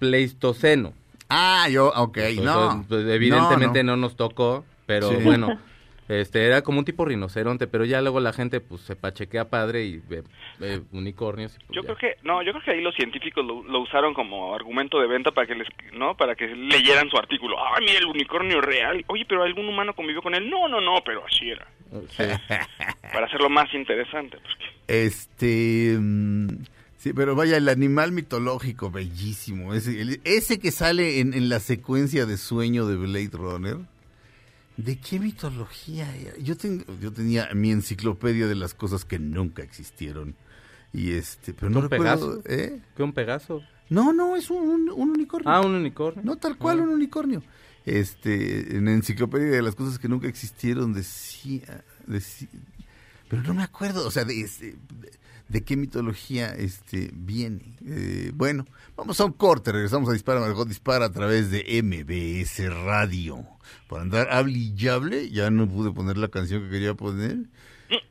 Pleistoceno. 0.00 0.92
Ah, 1.28 1.68
yo, 1.70 1.92
ok, 1.94 2.18
no. 2.42 2.84
pues, 2.88 3.06
evidentemente 3.06 3.84
no, 3.84 3.92
no, 3.96 4.02
nos 4.08 4.16
tocó, 4.16 4.64
pero 4.90 5.08
Sí. 5.10 5.16
bueno, 5.22 5.60
este 6.08 6.44
era 6.44 6.62
como 6.62 6.80
un 6.80 6.84
tipo 6.84 7.04
rinoceronte, 7.04 7.68
pero 7.68 7.84
ya 7.84 8.00
luego 8.00 8.18
la 8.18 8.32
gente 8.32 8.60
pues 8.60 8.80
se 8.80 8.96
pachequea 8.96 9.48
padre 9.48 9.84
y 9.84 9.98
ve, 9.98 10.24
ve 10.58 10.80
unicornios. 10.90 11.54
y, 11.54 11.58
pues, 11.58 11.68
Yo 11.76 11.82
ya. 11.82 11.86
creo 11.94 11.96
que 11.98 12.16
no, 12.26 12.42
yo 12.42 12.50
creo 12.50 12.64
que 12.64 12.70
ahí 12.72 12.80
los 12.82 12.96
científicos 12.96 13.44
lo, 13.46 13.62
lo 13.62 13.80
usaron 13.80 14.12
como 14.14 14.52
argumento 14.52 14.98
de 15.00 15.06
venta 15.06 15.30
para 15.30 15.46
que 15.46 15.54
les, 15.54 15.68
no, 15.96 16.16
para 16.16 16.34
que 16.34 16.48
leyeran 16.48 17.08
su 17.08 17.16
artículo. 17.16 17.56
Ay, 17.76 17.84
mira 17.86 17.98
el 18.00 18.06
unicornio 18.06 18.60
real. 18.60 19.04
Oye, 19.06 19.24
pero 19.28 19.44
algún 19.44 19.68
humano 19.68 19.94
convivió 19.94 20.20
con 20.22 20.34
él. 20.34 20.50
No, 20.50 20.66
no, 20.66 20.80
no, 20.80 20.96
pero 21.04 21.24
así 21.24 21.50
era. 21.50 21.68
Sí. 22.08 22.24
Para 23.12 23.26
hacerlo 23.26 23.48
más 23.48 23.72
interesante. 23.74 24.38
pues, 24.42 24.54
que- 24.56 25.06
Este... 25.06 25.96
mm, 25.98 26.48
Sí, 26.96 27.14
pero 27.14 27.34
vaya, 27.34 27.56
el 27.56 27.66
animal 27.70 28.12
mitológico, 28.12 28.90
bellísimo. 28.90 29.72
Ese, 29.74 29.98
el- 30.02 30.20
ese 30.24 30.58
que 30.58 30.70
sale 30.70 31.20
en, 31.20 31.32
en 31.34 31.48
la 31.48 31.58
secuencia 31.60 32.26
de 32.26 32.36
sueño 32.36 32.86
de 32.86 32.96
Blade 32.96 33.30
Runner. 33.32 33.76
¿De 34.84 34.98
qué 34.98 35.18
mitología 35.20 36.14
era? 36.16 36.36
Yo, 36.38 36.56
tengo, 36.56 36.84
yo 37.00 37.12
tenía 37.12 37.48
mi 37.54 37.70
enciclopedia 37.70 38.46
de 38.46 38.54
las 38.54 38.74
cosas 38.74 39.04
que 39.04 39.18
nunca 39.18 39.62
existieron. 39.62 40.34
Y 40.92 41.12
este, 41.12 41.52
pero 41.54 41.70
no 41.70 41.80
¿Un 41.80 41.88
recuerdo... 41.90 42.42
Pegaso? 42.42 42.62
¿eh? 42.62 42.80
¿Qué 42.96 43.02
un 43.02 43.12
Pegaso? 43.12 43.62
No, 43.88 44.12
no, 44.12 44.36
es 44.36 44.50
un, 44.50 44.58
un- 44.68 44.90
un 44.90 45.10
unicornio. 45.10 45.48
Ah, 45.50 45.60
un 45.60 45.74
unicornio. 45.74 46.22
No, 46.24 46.36
tal 46.36 46.56
cual, 46.56 46.78
Ah. 46.80 46.82
un 46.82 46.88
unicornio. 46.90 47.42
Este, 47.84 48.76
en 48.76 48.84
la 48.86 48.92
enciclopedia 48.92 49.50
de 49.50 49.62
las 49.62 49.74
cosas 49.74 49.98
que 49.98 50.08
nunca 50.08 50.28
existieron 50.28 50.92
decía, 50.92 51.82
decía 52.06 52.48
pero 53.28 53.42
no 53.42 53.54
me 53.54 53.62
acuerdo, 53.62 54.06
o 54.06 54.10
sea, 54.10 54.24
de, 54.24 54.40
este, 54.40 54.76
de, 55.00 55.10
de 55.50 55.64
qué 55.64 55.76
mitología 55.76 56.50
este 56.50 57.10
viene. 57.12 57.76
Eh, 57.84 58.30
bueno, 58.34 58.66
vamos 58.96 59.20
a 59.20 59.24
un 59.24 59.32
corte, 59.32 59.72
regresamos 59.72 60.08
a 60.08 60.12
Dispara, 60.12 60.38
Margot 60.38 60.68
Dispara 60.68 61.06
a 61.06 61.12
través 61.12 61.50
de 61.50 61.82
MBS 61.82 62.72
Radio. 62.72 63.44
Por 63.88 64.00
andar 64.00 64.30
hable 64.30 64.58
y 64.58 64.88
hable, 64.88 65.28
ya 65.30 65.50
no 65.50 65.68
pude 65.68 65.90
poner 65.90 66.18
la 66.18 66.28
canción 66.28 66.62
que 66.62 66.70
quería 66.70 66.94
poner. 66.94 67.48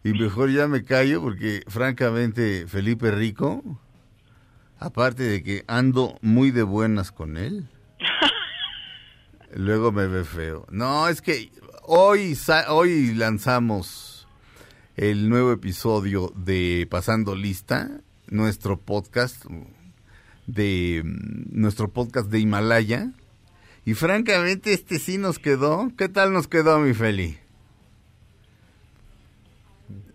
Y 0.04 0.12
mejor 0.12 0.52
ya 0.52 0.68
me 0.68 0.84
callo 0.84 1.22
porque, 1.22 1.64
francamente, 1.68 2.68
Felipe 2.68 3.10
Rico, 3.10 3.64
aparte 4.78 5.24
de 5.24 5.42
que 5.42 5.64
ando 5.68 6.18
muy 6.22 6.52
de 6.52 6.64
buenas 6.64 7.14
con 7.14 7.38
él, 7.38 7.70
luego 9.56 9.94
me 9.94 10.08
ve 10.08 10.26
feo. 10.26 10.68
No, 10.70 11.08
es 11.08 11.22
que 11.22 11.54
hoy, 11.84 12.38
hoy 12.68 13.14
lanzamos 13.14 14.09
el 15.00 15.30
nuevo 15.30 15.54
episodio 15.54 16.34
de 16.36 16.86
Pasando 16.90 17.34
Lista, 17.34 18.02
nuestro 18.28 18.78
podcast 18.78 19.46
de 20.46 21.02
nuestro 21.06 21.90
podcast 21.90 22.30
de 22.30 22.40
Himalaya. 22.40 23.14
Y 23.86 23.94
francamente 23.94 24.74
este 24.74 25.00
sí 25.00 25.18
nos 25.18 25.40
quedó. 25.40 25.90
¿Qué 25.98 26.10
tal 26.10 26.34
nos 26.34 26.50
quedó, 26.50 26.80
mi 26.80 26.94
Feli? 26.94 27.38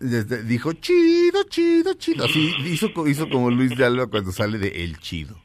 Dijo 0.00 0.74
chido, 0.74 1.44
chido, 1.44 1.94
chido. 1.94 2.26
Así 2.26 2.52
hizo, 2.66 3.08
hizo 3.08 3.30
como 3.30 3.50
Luis 3.50 3.74
de 3.78 3.86
Alba 3.86 4.08
cuando 4.08 4.32
sale 4.32 4.58
de 4.58 4.84
El 4.84 4.98
Chido. 4.98 5.40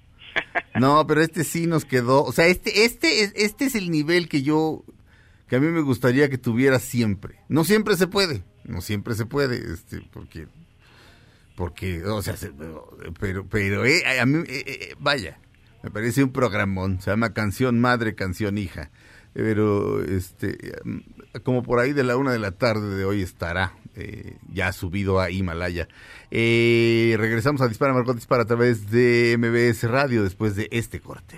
No, 0.77 1.07
pero 1.07 1.21
este 1.21 1.45
sí 1.45 1.65
nos 1.65 1.85
quedó. 1.85 2.25
O 2.25 2.33
sea, 2.33 2.47
este, 2.47 2.83
este, 2.83 3.23
es, 3.23 3.31
este 3.37 3.65
es 3.65 3.75
el 3.75 3.89
nivel 3.89 4.27
que 4.27 4.41
yo, 4.41 4.83
que 5.47 5.55
a 5.55 5.59
mí 5.61 5.67
me 5.67 5.81
gustaría 5.81 6.29
que 6.29 6.37
tuviera 6.37 6.77
siempre. 6.79 7.39
No 7.47 7.63
siempre 7.63 7.95
se 7.95 8.07
puede, 8.07 8.43
no 8.69 8.81
siempre 8.81 9.15
se 9.15 9.25
puede, 9.25 9.57
este, 9.73 10.01
porque, 10.11 10.47
porque, 11.55 12.03
o 12.05 12.21
sea, 12.21 12.37
se- 12.37 12.51
pero, 13.19 13.45
pero, 13.49 13.85
eh, 13.85 14.19
a 14.19 14.25
mí, 14.25 14.43
eh, 14.47 14.63
eh, 14.65 14.95
vaya, 14.99 15.39
me 15.83 15.91
parece 15.91 16.23
un 16.23 16.31
programón. 16.31 17.01
Se 17.01 17.09
llama 17.11 17.33
Canción 17.33 17.79
Madre, 17.79 18.15
Canción 18.15 18.57
Hija. 18.57 18.91
Pero, 19.33 20.03
este, 20.03 20.57
como 21.43 21.61
por 21.61 21.79
ahí 21.79 21.93
de 21.93 22.03
la 22.03 22.17
una 22.17 22.31
de 22.31 22.39
la 22.39 22.51
tarde 22.51 22.95
de 22.97 23.05
hoy 23.05 23.21
estará 23.21 23.73
eh, 23.95 24.37
ya 24.51 24.71
subido 24.73 25.19
a 25.19 25.29
Himalaya. 25.29 25.87
Eh, 26.31 27.15
regresamos 27.19 27.61
a 27.61 27.67
Dispara 27.67 27.93
Margot 27.93 28.15
Dispara 28.15 28.43
a 28.43 28.47
través 28.47 28.89
de 28.89 29.35
MBS 29.37 29.83
Radio 29.87 30.23
después 30.23 30.55
de 30.55 30.67
este 30.71 30.99
corte. 30.99 31.37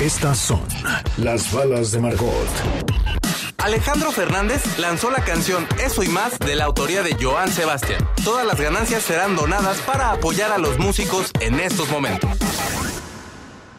Estas 0.00 0.38
son 0.38 0.60
las 1.16 1.52
balas 1.52 1.90
de 1.90 1.98
Margot. 1.98 2.48
Alejandro 3.58 4.12
Fernández 4.12 4.78
lanzó 4.78 5.10
la 5.10 5.24
canción 5.24 5.66
Eso 5.84 6.04
y 6.04 6.08
más 6.08 6.38
de 6.38 6.54
la 6.54 6.66
autoría 6.66 7.02
de 7.02 7.16
Joan 7.20 7.48
Sebastián. 7.48 8.00
Todas 8.22 8.46
las 8.46 8.60
ganancias 8.60 9.02
serán 9.02 9.34
donadas 9.34 9.80
para 9.80 10.12
apoyar 10.12 10.52
a 10.52 10.58
los 10.58 10.78
músicos 10.78 11.32
en 11.40 11.58
estos 11.58 11.90
momentos. 11.90 12.30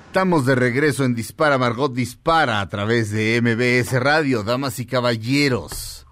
Estamos 0.07 0.45
de 0.45 0.55
regreso 0.55 1.05
en 1.05 1.15
Dispara 1.15 1.57
Margot 1.57 1.93
Dispara 1.93 2.59
a 2.59 2.67
través 2.67 3.11
de 3.11 3.39
MBS 3.41 3.97
Radio, 4.01 4.43
damas 4.43 4.77
y 4.79 4.85
caballeros. 4.85 6.05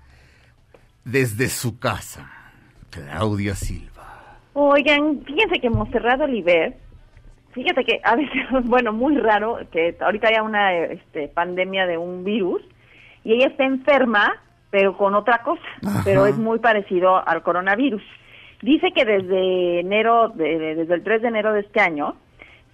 Desde 1.03 1.49
su 1.49 1.79
casa, 1.79 2.31
Claudia 2.91 3.55
Silva. 3.55 4.39
Oigan, 4.53 5.21
fíjense 5.25 5.59
que 5.59 5.69
Monserrat 5.69 6.21
Oliver, 6.21 6.86
fíjate 7.63 7.83
que 7.83 7.99
a 8.03 8.15
veces, 8.15 8.41
bueno, 8.65 8.93
muy 8.93 9.17
raro 9.17 9.59
que 9.71 9.95
ahorita 9.99 10.27
haya 10.29 10.43
una 10.43 10.73
este, 10.75 11.27
pandemia 11.27 11.85
de 11.87 11.97
un 11.97 12.23
virus 12.23 12.61
y 13.23 13.33
ella 13.33 13.47
está 13.47 13.65
enferma, 13.65 14.33
pero 14.69 14.95
con 14.97 15.15
otra 15.15 15.39
cosa, 15.43 15.61
Ajá. 15.85 16.01
pero 16.05 16.25
es 16.25 16.37
muy 16.37 16.59
parecido 16.59 17.27
al 17.27 17.41
coronavirus. 17.43 18.03
Dice 18.61 18.91
que 18.91 19.05
desde 19.05 19.79
enero, 19.81 20.29
de- 20.29 20.57
de- 20.59 20.75
desde 20.75 20.93
el 20.93 21.03
3 21.03 21.21
de 21.21 21.27
enero 21.27 21.53
de 21.53 21.61
este 21.61 21.79
año, 21.79 22.15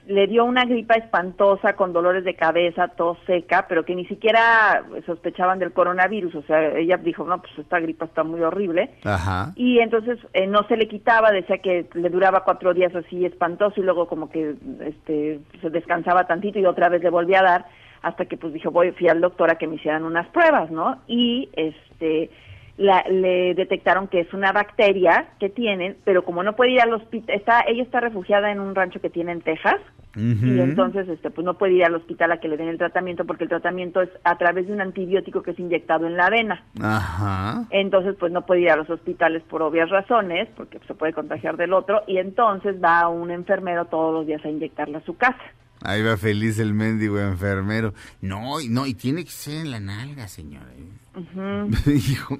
le 0.08 0.28
dio 0.28 0.44
una 0.44 0.66
gripa 0.66 0.96
espantosa 0.96 1.76
con 1.76 1.94
dolores 1.94 2.24
de 2.24 2.36
cabeza, 2.36 2.90
tos 2.90 3.18
seca, 3.26 3.66
pero 3.68 3.86
que 3.86 3.96
ni 3.96 4.06
siquiera 4.06 4.84
sospechaban 5.06 5.60
del 5.60 5.72
coronavirus. 5.72 6.36
O 6.36 6.42
sea, 6.44 6.78
ella 6.78 6.98
dijo, 6.98 7.24
no, 7.24 7.40
pues 7.42 7.58
esta 7.58 7.80
gripa 7.80 8.06
está 8.06 8.24
muy 8.24 8.42
horrible. 8.42 8.92
Ajá. 9.04 9.54
Y 9.56 9.80
entonces 9.80 10.20
eh, 10.34 10.48
no 10.48 10.68
se 10.68 10.78
le 10.78 10.88
quitaba, 10.88 11.32
decía 11.32 11.60
que 11.60 11.88
le 11.94 12.10
duraba 12.10 12.44
cuatro 12.44 12.74
días 12.74 12.94
así 12.96 13.26
espantoso 13.26 13.80
y 13.80 13.84
luego 13.84 14.08
como 14.08 14.30
que 14.30 14.56
este, 14.82 15.40
se 15.62 15.70
descansaba 15.70 16.28
tantito 16.28 16.60
y 16.60 16.66
otra 16.66 16.90
vez 16.90 17.02
le 17.02 17.10
volvía 17.10 17.40
a 17.40 17.44
dar 17.44 17.66
hasta 18.02 18.26
que 18.26 18.36
pues 18.36 18.54
dijo, 18.54 18.70
voy, 18.70 18.92
fui 18.92 19.08
al 19.08 19.22
doctor 19.22 19.50
a 19.50 19.56
que 19.56 19.68
me 19.68 19.76
hicieran 19.76 20.04
unas 20.04 20.28
pruebas, 20.28 20.70
¿no? 20.70 21.02
Y 21.08 21.50
este 21.54 22.30
la, 22.78 23.04
le 23.10 23.54
detectaron 23.54 24.08
que 24.08 24.22
es 24.22 24.34
una 24.34 24.52
bacteria 24.52 25.28
que 25.40 25.50
tienen, 25.50 25.98
pero 26.04 26.24
como 26.24 26.44
no 26.44 26.56
puede 26.56 26.72
ir 26.72 26.82
al 26.82 26.94
hospital, 26.94 27.36
está, 27.36 27.62
ella 27.68 27.84
está 27.84 28.00
refugiada 28.00 28.52
en 28.52 28.60
un 28.60 28.76
rancho 28.76 29.00
que 29.00 29.10
tiene 29.10 29.32
en 29.32 29.42
Texas, 29.42 29.80
y 30.16 30.60
entonces 30.60 31.10
este 31.10 31.32
pues 31.32 31.44
no 31.44 31.56
puede 31.56 31.74
ir 31.74 31.86
al 31.86 31.96
hospital 31.96 32.32
a 32.32 32.38
que 32.38 32.48
le 32.48 32.56
den 32.56 32.68
el 32.68 32.78
tratamiento 32.78 33.26
porque 33.26 33.46
el 33.46 33.50
tratamiento 33.50 34.00
es 34.00 34.10
a 34.24 34.38
través 34.38 34.68
de 34.68 34.74
un 34.74 34.80
antibiótico 34.80 35.42
que 35.42 35.52
es 35.52 35.60
inyectado 35.60 36.06
en 36.06 36.18
la 36.18 36.30
vena. 36.30 36.64
Ajá. 36.80 37.66
Entonces 37.72 38.16
pues 38.20 38.32
no 38.32 38.46
puede 38.46 38.62
ir 38.62 38.70
a 38.70 38.76
los 38.76 38.90
hospitales 38.92 39.42
por 39.50 39.64
obvias 39.64 39.90
razones 39.90 40.50
porque 40.56 40.80
se 40.86 40.94
puede 40.94 41.14
contagiar 41.14 41.58
del 41.58 41.74
otro 41.74 42.04
y 42.06 42.20
entonces 42.20 42.76
va 42.84 43.08
un 43.08 43.32
enfermero 43.32 43.86
todos 43.86 44.14
los 44.14 44.28
días 44.28 44.46
a 44.46 44.50
inyectarla 44.50 45.00
a 45.00 45.06
su 45.06 45.18
casa. 45.18 45.42
Ahí 45.84 46.02
va 46.02 46.16
feliz 46.18 46.58
el 46.60 46.74
mendigo 46.74 47.20
enfermero. 47.20 47.94
No, 48.22 48.60
y 48.62 48.70
no, 48.70 48.86
y 48.88 48.94
tiene 48.94 49.24
que 49.26 49.32
ser 49.32 49.58
en 49.66 49.72
la 49.72 49.80
nalga, 49.80 50.28
señora. 50.28 50.72
Hijo, 51.86 52.38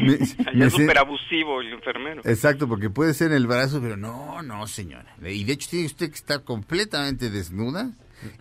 me- 0.00 0.14
es 0.66 0.72
súper 0.72 0.98
abusivo 0.98 1.60
el 1.60 1.72
enfermero. 1.72 2.22
Exacto, 2.24 2.68
porque 2.68 2.90
puede 2.90 3.14
ser 3.14 3.30
en 3.32 3.38
el 3.38 3.46
brazo, 3.46 3.80
pero 3.80 3.96
no, 3.96 4.42
no, 4.42 4.66
señora. 4.66 5.16
Y 5.26 5.44
de 5.44 5.52
hecho 5.54 5.68
tiene 5.70 5.86
usted 5.86 6.08
que 6.10 6.14
estar 6.14 6.44
completamente 6.44 7.30
desnuda 7.30 7.90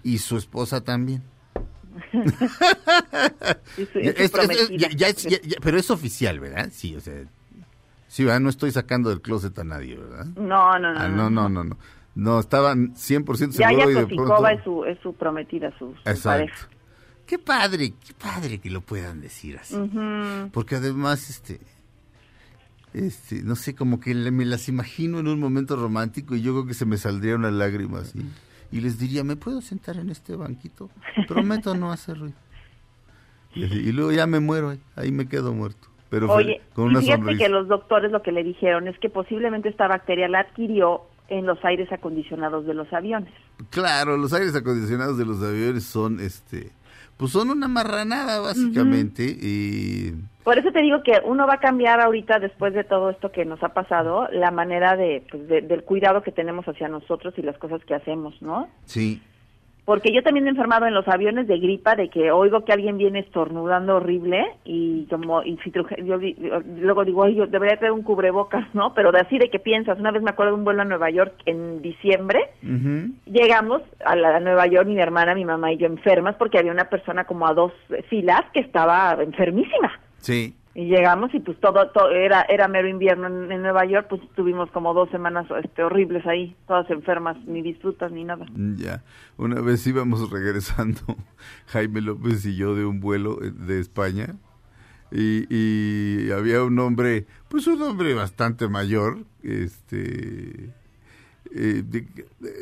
y 0.04 0.20
su 0.20 0.38
esposa 0.38 0.82
también. 0.84 1.24
Y 3.78 3.86
su- 3.86 4.00
Ya, 4.00 4.10
es 4.12 4.16
su 4.16 4.20
es- 4.20 4.20
es- 4.20 4.32
prometida. 4.32 4.78
ya- 4.78 4.90
ya 4.96 5.08
es- 5.08 5.24
ya- 5.24 5.42
ya- 5.42 5.58
pero 5.62 5.78
es 5.78 5.90
oficial, 5.92 6.40
¿verdad? 6.40 6.70
Sí, 6.72 6.96
o 6.96 7.00
sea, 7.02 7.14
sí, 8.08 8.24
¿verdad? 8.24 8.40
No 8.42 8.50
estoy 8.50 8.72
sacando 8.72 9.10
del 9.10 9.22
closet 9.22 9.58
a 9.60 9.64
nadie, 9.64 9.96
¿verdad? 9.96 10.26
No, 10.36 10.78
no, 10.80 10.94
no. 10.94 11.00
Ah, 11.00 11.08
no, 11.08 11.30
no, 11.30 11.50
no, 11.50 11.64
no. 11.64 11.78
No, 12.16 12.40
estaban 12.40 12.94
100% 12.94 13.52
Ya 13.58 13.70
seguro 13.70 13.86
ya 13.90 13.92
y 13.92 13.94
de 14.06 14.16
pronto... 14.16 14.48
es 14.48 14.64
su, 14.64 14.86
es 14.86 15.00
su 15.00 15.14
prometida, 15.14 15.72
su, 15.80 15.94
su 15.96 16.24
pareja. 16.24 16.68
Qué 17.26 17.40
padre, 17.40 17.94
qué 18.06 18.14
padre 18.14 18.60
que 18.60 18.70
lo 18.70 18.82
puedan 18.82 19.22
decir 19.22 19.58
así. 19.58 19.76
Ujú. 19.76 20.50
Porque 20.52 20.76
además, 20.76 21.30
este, 21.30 21.60
este, 22.94 23.42
no 23.44 23.56
sé, 23.56 23.74
como 23.76 24.00
que 24.00 24.14
le- 24.14 24.30
me 24.32 24.46
las 24.46 24.70
imagino 24.70 25.20
en 25.20 25.28
un 25.28 25.40
momento 25.40 25.76
romántico 25.76 26.36
y 26.36 26.42
yo 26.42 26.52
creo 26.54 26.66
que 26.68 26.74
se 26.76 26.86
me 26.86 26.98
saldría 26.98 27.36
una 27.36 27.50
lágrima 27.50 28.00
así. 28.00 28.20
Y 28.72 28.82
les 28.82 29.00
diría, 29.00 29.24
¿me 29.24 29.36
puedo 29.36 29.62
sentar 29.62 29.98
en 29.98 30.10
este 30.10 30.36
banquito? 30.36 30.90
Prometo 31.28 31.76
no 31.76 31.92
hacer 31.92 32.20
ruido. 32.20 32.36
Y, 33.56 33.66
así, 33.66 33.76
y 33.76 33.92
luego 33.92 34.12
ya 34.12 34.28
me 34.28 34.40
muero, 34.40 34.70
ahí, 34.70 34.80
ahí 34.96 35.12
me 35.12 35.28
quedo 35.28 35.54
muerto. 35.54 35.88
Pero 36.10 36.32
Oye, 36.32 36.62
con 36.74 36.86
y 36.86 36.90
una 36.90 37.00
fíjate 37.02 37.22
sonrisa. 37.22 37.44
que 37.46 37.50
los 37.50 37.68
doctores 37.68 38.12
lo 38.12 38.22
que 38.22 38.32
le 38.32 38.44
dijeron 38.44 38.88
es 38.88 38.98
que 39.00 39.10
posiblemente 39.10 39.70
esta 39.70 39.88
bacteria 39.88 40.28
la 40.28 40.42
adquirió 40.42 41.02
en 41.30 41.46
los 41.46 41.64
aires 41.66 41.92
acondicionados 41.92 42.66
de 42.66 42.74
los 42.74 42.92
aviones. 42.94 43.34
Claro, 43.70 44.18
los 44.18 44.34
aires 44.34 44.56
acondicionados 44.56 45.18
de 45.18 45.26
los 45.26 45.42
aviones 45.44 45.84
son, 45.84 46.20
este, 46.20 46.72
pues 47.18 47.32
son 47.32 47.50
una 47.50 47.68
marranada 47.68 48.40
básicamente 48.42 49.24
y 49.42 50.12
Por 50.44 50.58
eso 50.58 50.72
te 50.72 50.82
digo 50.82 51.02
que 51.04 51.14
uno 51.26 51.48
va 51.48 51.54
a 51.56 51.60
cambiar 51.60 52.02
ahorita, 52.02 52.40
después 52.40 52.74
de 52.74 52.84
todo 52.84 53.10
esto 53.10 53.32
que 53.32 53.46
nos 53.46 53.64
ha 53.64 53.70
pasado, 53.70 54.28
la 54.32 54.52
manera 54.52 54.96
de, 54.98 55.26
pues, 55.32 55.48
de- 55.48 55.62
del 55.62 55.84
cuidado 55.84 56.22
que 56.24 56.32
tenemos 56.32 56.66
hacia 56.68 56.88
nosotros 56.90 57.34
y 57.38 57.42
las 57.42 57.58
cosas 57.58 57.82
que 57.86 57.96
hacemos, 57.96 58.40
¿no? 58.42 58.68
sí, 58.86 59.22
Porque 59.86 60.14
yo 60.14 60.24
también 60.24 60.48
he 60.48 60.50
enfermado 60.52 60.86
en 60.86 60.94
los 60.94 61.06
aviones 61.10 61.46
de 61.46 61.60
gripa, 61.60 61.96
de 61.96 62.08
que 62.10 62.32
oigo 62.32 62.64
que 62.64 62.72
alguien 62.72 62.98
viene 62.98 63.20
estornudando 63.20 63.98
horrible 63.98 64.46
y 64.64 65.06
como 65.08 65.44
y 65.44 65.58
si 65.58 65.72
truje- 65.72 66.02
yo, 66.06 66.18
luego 66.80 67.04
digo, 67.04 67.24
ay, 67.26 67.36
yo 67.36 67.48
debería 67.48 67.76
tener 67.76 67.92
un 67.92 68.02
cubrebocas, 68.04 68.66
¿no? 68.74 68.94
Pero 68.94 69.12
de 69.12 69.20
así 69.20 69.38
de 69.38 69.50
que 69.50 69.60
piensas, 69.60 70.00
una 70.00 70.12
vez 70.12 70.22
me 70.24 70.30
acuerdo 70.30 70.54
de 70.54 70.60
un 70.60 70.64
vuelo 70.64 70.84
a 70.84 70.86
Nueva 70.86 71.10
York 71.10 71.34
en 71.46 71.82
diciembre, 71.82 72.40
llegamos 73.26 73.82
a, 74.06 74.16
la, 74.16 74.38
a 74.38 74.40
Nueva 74.40 74.68
York, 74.68 74.88
mi 74.88 75.00
hermana, 75.02 75.36
mi 75.36 75.46
mamá 75.46 75.72
y 75.74 75.78
yo 75.78 75.88
enfermas 75.88 76.36
porque 76.38 76.60
había 76.60 76.72
una 76.72 76.90
persona 76.90 77.26
como 77.26 77.46
a 77.46 77.54
dos 77.54 77.74
filas 78.10 78.42
que 78.54 78.62
estaba 78.62 79.18
enfermísima. 79.22 79.92
sí. 80.18 80.56
Y 80.76 80.86
llegamos 80.88 81.32
y 81.36 81.40
pues 81.40 81.60
todo, 81.60 81.88
todo 81.92 82.10
era 82.10 82.42
era 82.50 82.68
mero 82.68 82.88
invierno 82.88 83.28
en, 83.28 83.52
en 83.52 83.62
Nueva 83.62 83.86
York, 83.86 84.08
pues 84.10 84.22
tuvimos 84.36 84.72
como 84.72 84.94
dos 84.96 85.08
semanas 85.12 85.46
este, 85.64 85.84
horribles 85.84 86.26
ahí, 86.26 86.56
todas 86.68 86.90
enfermas, 86.90 87.38
ni 87.46 87.62
disfrutas 87.62 88.12
ni 88.12 88.24
nada. 88.24 88.46
Ya, 88.76 89.04
una 89.38 89.62
vez 89.62 89.86
íbamos 89.86 90.30
regresando 90.32 91.02
Jaime 91.68 92.02
López 92.02 92.44
y 92.48 92.56
yo 92.56 92.74
de 92.74 92.86
un 92.86 93.00
vuelo 93.02 93.38
eh, 93.44 93.52
de 93.52 93.80
España 93.80 94.36
y, 95.12 95.46
y 95.56 96.32
había 96.32 96.64
un 96.64 96.80
hombre, 96.80 97.28
pues 97.50 97.68
un 97.68 97.80
hombre 97.84 98.16
bastante 98.16 98.68
mayor, 98.68 99.20
este, 99.44 100.72
eh, 101.54 101.84
de- 101.86 102.08
de- 102.40 102.62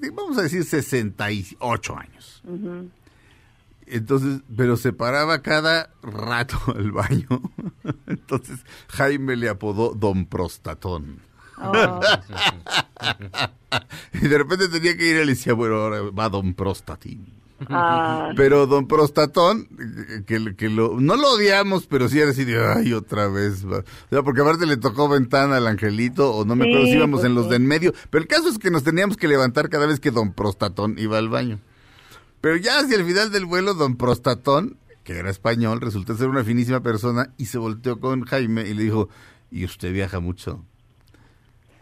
de- 0.00 0.10
vamos 0.10 0.36
a 0.38 0.42
decir 0.42 0.64
68 0.64 1.96
años. 1.96 2.42
Ujú. 2.48 2.88
Entonces, 3.86 4.40
pero 4.56 4.76
se 4.76 4.92
paraba 4.92 5.42
cada 5.42 5.90
rato 6.02 6.58
al 6.76 6.92
baño. 6.92 7.26
Entonces 8.06 8.60
Jaime 8.88 9.36
le 9.36 9.48
apodó 9.48 9.94
Don 9.94 10.26
Prostatón. 10.26 11.18
Oh. 11.60 12.00
Y 14.12 14.28
de 14.28 14.38
repente 14.38 14.68
tenía 14.68 14.96
que 14.96 15.04
ir 15.10 15.16
y 15.16 15.24
le 15.24 15.32
decía, 15.32 15.52
bueno, 15.52 15.76
ahora 15.76 16.00
va 16.02 16.28
Don 16.28 16.54
Prostatín. 16.54 17.26
Ah, 17.68 18.30
Pero 18.36 18.66
Don 18.66 18.86
Prostatón, 18.86 19.68
que, 20.26 20.54
que 20.56 20.68
lo, 20.68 21.00
no 21.00 21.16
lo 21.16 21.32
odiamos, 21.32 21.86
pero 21.86 22.08
sí 22.08 22.20
era 22.20 22.30
así 22.30 22.44
de, 22.44 22.64
ay, 22.64 22.92
otra 22.92 23.26
vez. 23.28 23.64
va". 23.66 23.78
O 23.78 23.84
sea, 24.10 24.22
porque 24.22 24.42
aparte 24.42 24.66
le 24.66 24.76
tocó 24.76 25.08
ventana 25.08 25.56
al 25.56 25.66
angelito, 25.66 26.32
o 26.34 26.44
no 26.44 26.54
me 26.56 26.64
Sí, 26.64 26.70
acuerdo 26.70 26.86
si 26.86 26.92
íbamos 26.96 27.20
pues 27.20 27.26
en 27.30 27.34
los 27.34 27.44
sí. 27.44 27.50
de 27.50 27.56
en 27.56 27.66
medio. 27.66 27.92
Pero 28.10 28.22
el 28.22 28.28
caso 28.28 28.48
es 28.48 28.58
que 28.58 28.70
nos 28.70 28.84
teníamos 28.84 29.16
que 29.16 29.28
levantar 29.28 29.68
cada 29.70 29.86
vez 29.86 29.98
que 29.98 30.10
Don 30.10 30.32
Prostatón 30.32 30.96
iba 30.98 31.18
al 31.18 31.28
baño. 31.28 31.58
Pero 32.44 32.58
ya 32.58 32.78
hacia 32.78 32.96
el 32.98 33.06
final 33.06 33.32
del 33.32 33.46
vuelo, 33.46 33.72
Don 33.72 33.96
Prostatón, 33.96 34.76
que 35.02 35.16
era 35.16 35.30
español, 35.30 35.80
resultó 35.80 36.14
ser 36.14 36.28
una 36.28 36.44
finísima 36.44 36.82
persona 36.82 37.32
y 37.38 37.46
se 37.46 37.56
volteó 37.56 37.98
con 37.98 38.26
Jaime 38.26 38.68
y 38.68 38.74
le 38.74 38.82
dijo, 38.82 39.08
¿y 39.50 39.64
usted 39.64 39.94
viaja 39.94 40.20
mucho? 40.20 40.62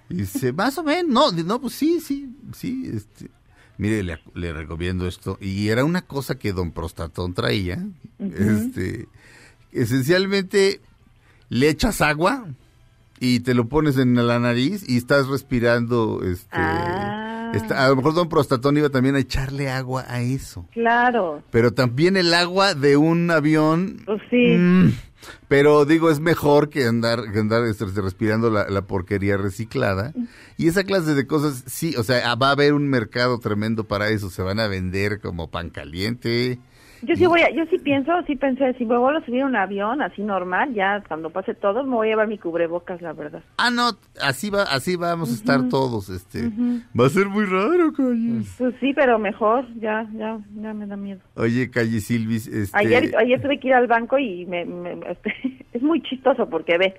Y 0.09 0.18
dice, 0.18 0.53
más 0.53 0.79
o 0.79 0.85
menos, 0.85 1.35
no, 1.35 1.42
no, 1.42 1.61
pues 1.61 1.75
sí, 1.75 1.98
sí, 1.98 2.33
sí, 2.55 2.88
este, 2.94 3.29
mire, 3.77 4.05
le, 4.05 4.20
le 4.35 4.53
recomiendo 4.53 5.09
esto. 5.09 5.37
Y 5.40 5.66
era 5.66 5.85
una 5.85 6.03
cosa 6.03 6.37
que 6.37 6.53
don 6.53 6.70
Prostatón 6.70 7.35
traía, 7.35 7.85
este, 8.20 9.09
esencialmente 9.72 10.81
le 11.48 11.70
echas 11.70 12.01
agua 12.01 12.46
y 13.18 13.40
te 13.40 13.55
lo 13.55 13.68
pones 13.68 13.98
en 13.98 14.14
la 14.14 14.38
nariz 14.38 14.88
y 14.88 14.98
estás 14.98 15.27
respirando, 15.27 16.22
este, 16.22 16.51
Ah. 16.53 17.21
Está- 17.56 17.84
a 17.84 17.88
lo 17.88 17.96
mejor 17.96 18.14
don 18.14 18.28
Prostatón 18.28 18.76
iba 18.76 18.88
también 18.90 19.14
a 19.16 19.20
echarle 19.20 19.70
agua 19.70 20.04
a 20.08 20.20
eso. 20.20 20.66
claro, 20.72 21.42
Pero 21.50 21.72
también 21.72 22.16
el 22.16 22.32
agua 22.34 22.74
de 22.74 22.96
un 22.96 23.30
avión 23.30 24.02
pues 24.04 24.20
sí. 24.30 24.56
Mm, 24.58 24.92
pero 25.48 25.84
digo, 25.84 26.10
es 26.10 26.18
mejor 26.20 26.68
que 26.68 26.84
andar, 26.86 27.30
que 27.32 27.38
andar 27.38 27.64
este, 27.64 27.84
respirando 28.00 28.50
la, 28.50 28.68
la 28.68 28.82
porquería 28.82 29.36
reciclada. 29.36 30.12
Y 30.56 30.66
esa 30.68 30.82
clase 30.84 31.14
de 31.14 31.26
cosas, 31.26 31.62
sí, 31.66 31.94
o 31.96 32.02
sea, 32.02 32.34
va 32.34 32.48
a 32.48 32.52
haber 32.52 32.72
un 32.74 32.88
mercado 32.88 33.38
tremendo 33.38 33.84
para 33.84 34.08
eso. 34.08 34.30
Se 34.30 34.42
van 34.42 34.58
a 34.58 34.66
vender 34.66 35.20
como 35.20 35.50
pan 35.50 35.70
caliente. 35.70 36.58
Yo 37.02 37.16
sí 37.16 37.26
voy 37.26 37.40
a, 37.40 37.50
yo 37.50 37.64
sí 37.66 37.78
pienso, 37.78 38.12
sí 38.26 38.36
pensé, 38.36 38.74
si 38.74 38.84
me 38.84 38.96
vuelvo 38.96 39.18
a 39.18 39.24
subir 39.24 39.42
a 39.42 39.46
un 39.46 39.56
avión 39.56 40.00
así 40.02 40.22
normal, 40.22 40.72
ya 40.72 41.02
cuando 41.08 41.30
pase 41.30 41.52
todo, 41.54 41.82
me 41.84 41.96
voy 41.96 42.06
a 42.08 42.10
llevar 42.10 42.28
mi 42.28 42.38
cubrebocas, 42.38 43.02
la 43.02 43.12
verdad. 43.12 43.42
Ah, 43.58 43.70
no, 43.70 43.90
así 44.22 44.50
va, 44.50 44.62
así 44.62 44.94
vamos 44.96 45.30
a 45.30 45.34
estar 45.34 45.68
todos, 45.68 46.08
este. 46.08 46.50
Va 46.98 47.06
a 47.06 47.08
ser 47.08 47.28
muy 47.28 47.44
raro, 47.44 47.92
Calle. 47.92 48.42
Pues 48.56 48.74
sí, 48.80 48.92
pero 48.94 49.18
mejor, 49.18 49.66
ya, 49.80 50.06
ya, 50.14 50.38
ya 50.54 50.72
me 50.74 50.86
da 50.86 50.96
miedo. 50.96 51.20
Oye, 51.34 51.70
Calle 51.70 52.00
Silvis, 52.00 52.46
este. 52.46 52.78
Ayer, 52.78 53.14
ayer 53.18 53.42
tuve 53.42 53.58
que 53.58 53.68
ir 53.68 53.74
al 53.74 53.88
banco 53.88 54.18
y 54.18 54.46
me, 54.46 54.64
me- 54.64 55.00
este, 55.10 55.34
es 55.72 55.82
muy 55.82 56.00
chistoso 56.02 56.48
porque 56.48 56.78
ve, 56.78 56.94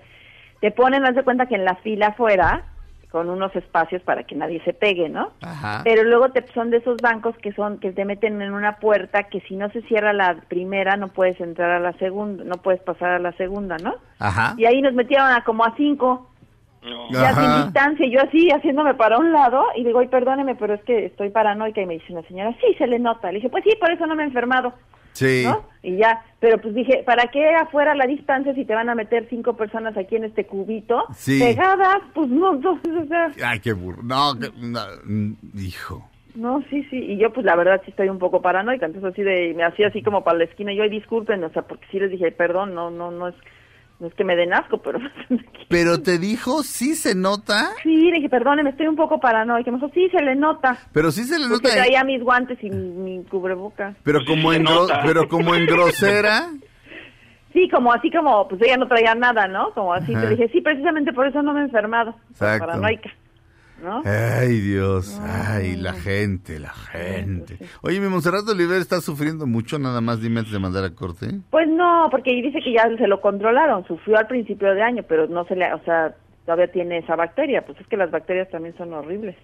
te 0.59 0.71
ponen, 0.71 1.05
haz 1.05 1.15
de 1.15 1.23
cuenta 1.23 1.45
que 1.45 1.55
en 1.55 1.63
la 1.65 1.75
fila 1.77 2.07
afuera, 2.07 2.65
con 3.13 3.29
unos 3.29 3.55
espacios 3.55 4.01
para 4.01 4.23
que 4.23 4.33
nadie 4.33 4.59
se 4.63 4.73
pegue, 4.73 5.07
¿no? 5.07 5.33
Ajá. 5.43 5.81
Pero 5.83 6.03
luego 6.03 6.29
te, 6.29 6.43
son 6.51 6.71
de 6.71 6.77
esos 6.77 6.97
bancos 6.97 7.37
que 7.37 7.53
son 7.53 7.77
que 7.77 7.91
te 7.91 8.05
meten 8.05 8.41
en 8.41 8.51
una 8.55 8.77
puerta 8.77 9.25
que 9.25 9.39
si 9.41 9.55
no 9.55 9.69
se 9.69 9.83
cierra 9.83 10.13
la 10.13 10.37
primera 10.47 10.97
no 10.97 11.09
puedes 11.09 11.39
entrar 11.39 11.69
a 11.69 11.79
la 11.79 11.93
segunda, 11.99 12.43
no 12.43 12.55
puedes 12.55 12.81
pasar 12.81 13.11
a 13.11 13.19
la 13.19 13.31
segunda, 13.33 13.77
¿no? 13.77 13.93
Ajá. 14.17 14.55
Y 14.57 14.65
ahí 14.65 14.81
nos 14.81 14.95
metieron 14.95 15.27
a 15.27 15.43
como 15.43 15.63
a 15.63 15.75
cinco, 15.77 16.31
No. 16.81 17.07
ya 17.11 17.35
sin 17.35 17.65
distancia, 17.65 18.03
y 18.07 18.11
yo 18.11 18.19
así 18.19 18.49
haciéndome 18.49 18.95
para 18.95 19.19
un 19.19 19.31
lado 19.31 19.63
y 19.75 19.83
digo, 19.83 19.99
ay, 19.99 20.07
perdóneme, 20.07 20.55
pero 20.55 20.73
es 20.73 20.81
que 20.83 21.05
estoy 21.05 21.29
paranoica 21.29 21.81
y 21.81 21.85
me 21.85 21.93
dice 21.93 22.13
la 22.13 22.23
señora, 22.23 22.51
sí, 22.61 22.73
se 22.79 22.87
le 22.87 22.97
nota. 22.97 23.27
Le 23.27 23.35
dije, 23.35 23.49
pues 23.49 23.63
sí, 23.63 23.75
por 23.79 23.91
eso 23.91 24.07
no 24.07 24.15
me 24.15 24.23
he 24.23 24.25
enfermado. 24.25 24.73
Sí. 25.13 25.43
¿no? 25.45 25.63
Y 25.81 25.97
ya, 25.97 26.23
pero 26.39 26.59
pues 26.59 26.73
dije, 26.75 27.03
¿para 27.05 27.27
qué 27.27 27.45
afuera 27.55 27.93
la 27.95 28.05
distancia 28.05 28.53
si 28.53 28.65
te 28.65 28.73
van 28.73 28.89
a 28.89 28.95
meter 28.95 29.27
cinco 29.29 29.55
personas 29.55 29.95
aquí 29.97 30.15
en 30.15 30.23
este 30.25 30.45
cubito? 30.45 31.05
Sí. 31.15 31.39
Pegadas, 31.39 31.99
pues 32.13 32.29
no, 32.29 32.53
entonces, 32.55 32.91
o 33.03 33.05
sea, 33.07 33.31
Ay, 33.45 33.59
qué 33.59 33.73
burro. 33.73 34.01
No, 34.03 34.33
que- 34.39 34.49
no, 34.61 34.79
mm, 35.05 35.33
hijo. 35.59 36.07
No, 36.35 36.63
sí, 36.69 36.83
sí, 36.89 36.97
y 36.97 37.17
yo 37.17 37.31
pues 37.31 37.45
la 37.45 37.55
verdad 37.55 37.79
sí 37.85 37.91
estoy 37.91 38.09
un 38.09 38.17
poco 38.17 38.41
paranoica, 38.41 38.87
entonces 38.87 39.11
así 39.11 39.21
de, 39.21 39.53
me 39.55 39.63
hacía 39.63 39.89
así 39.89 40.01
como 40.01 40.23
para 40.23 40.39
la 40.39 40.45
esquina, 40.45 40.73
y 40.73 40.77
yo, 40.77 40.83
"Ay, 40.83 40.89
disculpen, 40.89 41.43
o 41.43 41.49
sea, 41.51 41.61
porque 41.61 41.85
sí 41.91 41.99
les 41.99 42.09
dije, 42.09 42.31
perdón, 42.31 42.73
no, 42.73 42.89
no, 42.89 43.11
no 43.11 43.27
es, 43.27 43.35
no 44.03 44.09
es 44.09 44.13
que 44.15 44.23
me 44.25 44.35
den 44.35 44.53
asco, 44.53 44.77
pero... 44.79 44.99
Pero 45.69 45.99
te 46.03 46.19
dijo, 46.19 46.61
sí 46.61 46.93
se 46.93 47.15
nota, 47.15 47.71
sí, 47.81 48.11
le 48.11 48.17
dije, 48.17 48.29
perdóneme, 48.29 48.69
estoy 48.69 48.85
un 48.85 48.95
poco 48.95 49.19
paranoica, 49.19 49.71
me 49.71 49.77
dijo, 49.77 49.89
sí, 49.95 50.07
se 50.11 50.21
le 50.21 50.35
nota, 50.35 50.77
pero 50.91 51.09
sí 51.11 51.23
se 51.23 51.39
le 51.39 51.47
porque 51.47 51.69
nota. 51.69 51.81
traía 51.81 52.03
mis 52.03 52.21
guantes 52.21 52.59
y 52.63 52.69
mi, 52.69 52.89
mi 53.17 53.23
cubrebocas. 53.23 53.95
Pero 54.03 54.19
Sí 54.19 54.25
como 54.27 54.53
en 54.53 54.65
pero 55.03 55.27
como 55.27 55.55
en 55.55 55.65
grosera. 55.65 56.49
Sí, 57.53 57.67
como 57.69 57.91
así 57.91 58.11
como, 58.11 58.47
pues 58.47 58.61
ella 58.61 58.77
no 58.77 58.87
traía 58.87 59.15
nada, 59.15 59.47
¿no? 59.47 59.71
Como 59.73 59.93
así, 59.93 60.13
Ajá. 60.13 60.25
te 60.25 60.29
dije, 60.35 60.49
sí, 60.49 60.61
precisamente 60.61 61.11
por 61.13 61.25
eso 61.27 61.41
no 61.41 61.53
me 61.53 61.61
he 61.61 61.63
enfermado, 61.63 62.13
Exacto. 62.31 62.67
paranoica, 62.67 63.09
¿no? 63.81 64.01
Ay, 64.05 64.59
Dios, 64.59 65.19
ay, 65.21 65.75
la 65.75 65.93
gente, 65.93 66.59
la 66.59 66.73
gente. 66.73 67.57
Oye, 67.81 67.99
mi 67.99 68.07
Monserrat 68.07 68.47
Oliver 68.47 68.79
está 68.79 69.01
sufriendo 69.01 69.45
mucho, 69.45 69.79
nada 69.79 70.01
más 70.01 70.21
dime 70.21 70.39
antes 70.39 70.53
de 70.53 70.59
mandar 70.59 70.83
a 70.83 70.95
corte. 70.95 71.27
Pues 71.49 71.67
no, 71.67 72.07
porque 72.11 72.31
dice 72.31 72.59
que 72.61 72.73
ya 72.73 72.89
se 72.97 73.07
lo 73.07 73.21
controlaron, 73.21 73.85
sufrió 73.85 74.17
al 74.17 74.27
principio 74.27 74.73
de 74.73 74.81
año, 74.81 75.03
pero 75.07 75.27
no 75.27 75.45
se 75.45 75.55
le, 75.55 75.73
o 75.73 75.83
sea, 75.83 76.15
todavía 76.45 76.71
tiene 76.71 76.99
esa 76.99 77.15
bacteria, 77.15 77.65
pues 77.65 77.79
es 77.79 77.87
que 77.87 77.97
las 77.97 78.11
bacterias 78.11 78.49
también 78.49 78.75
son 78.77 78.93
horribles. 78.93 79.35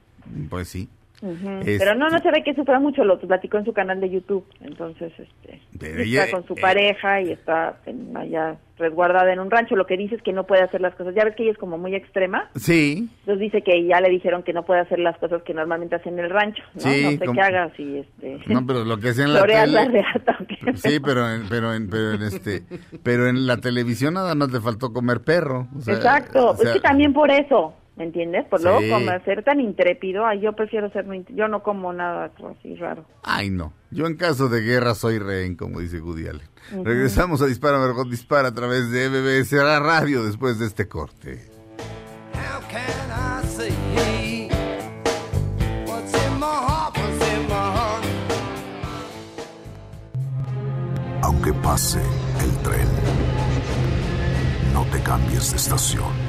Pues 0.49 0.67
sí. 0.67 0.89
Este- 1.21 1.77
Pero 1.79 1.95
no, 1.95 2.10
no 2.10 2.19
se 2.19 2.32
ve 2.32 2.43
que 2.43 2.53
sufra 2.53 2.79
mucho, 2.79 3.03
lo 3.03 3.19
platicó 3.19 3.58
en 3.58 3.65
su 3.65 3.73
canal 3.73 3.99
de 3.99 4.10
YouTube, 4.10 4.45
entonces, 4.62 5.12
este, 5.17 5.60
Pero 5.79 6.01
está 6.01 6.25
ella- 6.25 6.32
con 6.32 6.45
su 6.47 6.53
eh, 6.53 6.62
pareja 6.62 7.21
y 7.21 7.32
está 7.32 7.77
en- 7.86 8.15
allá 8.15 8.55
resguardada 8.77 9.34
en 9.34 9.39
un 9.39 9.51
rancho, 9.51 9.75
lo 9.75 9.86
que 9.86 9.97
dice 9.97 10.15
es 10.15 10.21
que 10.21 10.32
no 10.32 10.45
puede 10.45 10.62
hacer 10.62 10.79
las 10.79 10.95
cosas, 10.95 11.13
ya 11.13 11.25
ves 11.25 11.36
que 11.36 11.43
ella 11.43 11.51
es 11.51 11.58
como 11.58 11.77
muy 11.77 11.93
extrema, 11.95 12.49
Sí, 12.55 13.10
entonces 13.19 13.39
dice 13.41 13.62
que 13.62 13.86
ya 13.86 13.99
le 13.99 14.10
dijeron 14.10 14.43
que 14.43 14.53
no 14.53 14.63
puede 14.63 14.79
hacer 14.79 14.99
las 14.99 15.17
cosas 15.17 15.43
que 15.43 15.53
normalmente 15.53 15.95
hace 15.97 16.08
en 16.08 16.19
el 16.19 16.29
rancho, 16.29 16.63
¿no? 16.75 16.82
Sí, 16.82 17.01
no 17.03 17.10
sé 17.12 17.19
como- 17.19 17.34
qué 17.34 17.41
haga, 17.41 17.69
si 17.75 17.97
este... 17.97 18.39
no, 18.47 18.65
pero 18.65 18.86
lo 18.86 18.97
que 18.97 19.13
sea 19.13 19.25
en 19.25 19.34
la 19.34 19.45
tele. 19.45 19.91
Sí, 20.75 20.99
pero 21.03 21.29
en, 21.29 21.49
pero 21.49 21.73
en, 21.73 21.89
pero 21.89 22.13
en 22.13 22.21
este, 22.21 22.63
pero 23.03 23.27
en 23.27 23.45
la 23.47 23.58
televisión 23.58 24.13
nada 24.13 24.34
más 24.36 24.51
le 24.51 24.62
faltó 24.62 24.93
comer 24.93 25.19
perro. 25.21 25.67
o 25.77 25.82
sea, 25.82 25.95
Exacto, 25.95 26.51
o 26.51 26.55
sea, 26.55 26.69
es 26.69 26.75
que 26.75 26.79
también 26.82 27.12
por 27.13 27.29
eso, 27.32 27.73
¿me 27.99 28.05
entiendes? 28.05 28.45
Por 28.47 28.63
luego 28.63 28.79
Sí. 28.79 28.89
como 28.89 29.12
ser 29.25 29.43
tan 29.43 29.59
intrépido, 29.59 30.25
ay, 30.25 30.39
yo 30.39 30.53
prefiero 30.53 30.89
ser, 30.91 31.05
int- 31.07 31.27
yo 31.35 31.47
no 31.49 31.62
como 31.62 31.91
nada 31.93 32.31
así 32.57 32.73
raro. 32.75 33.05
Ay, 33.23 33.49
no. 33.51 33.73
Yo 33.91 34.07
en 34.07 34.15
caso 34.15 34.47
de 34.49 34.62
guerra 34.62 34.95
soy 34.95 35.19
rehén, 35.19 35.55
como 35.55 35.79
dice 35.81 35.99
Woody 36.01 36.27
Allen. 36.27 36.47
Regresamos 36.83 37.41
a 37.41 37.45
Dispara, 37.45 37.77
Margot 37.77 38.09
Dispara 38.09 38.47
a 38.49 38.53
través 38.53 38.89
de 38.91 39.09
MBS 39.09 39.51
la 39.57 39.79
radio 39.79 40.23
después 40.23 40.57
de 40.59 40.65
este 40.67 40.88
corte. 40.88 41.41
How 42.33 42.62
can 42.69 43.09
I 43.12 43.45
say 43.47 44.49
what's 45.85 46.13
in 46.13 46.39
my 46.39 46.45
heart, 46.45 46.97
what's 46.97 47.27
in 47.33 47.47
my 47.47 47.53
heart? 47.53 48.05
Aunque 51.23 51.53
pase 51.53 51.99
el 51.99 52.57
tren, 52.63 52.88
no 54.73 54.85
te 54.85 55.01
cambies 55.03 55.51
de 55.51 55.57
estación. 55.57 56.28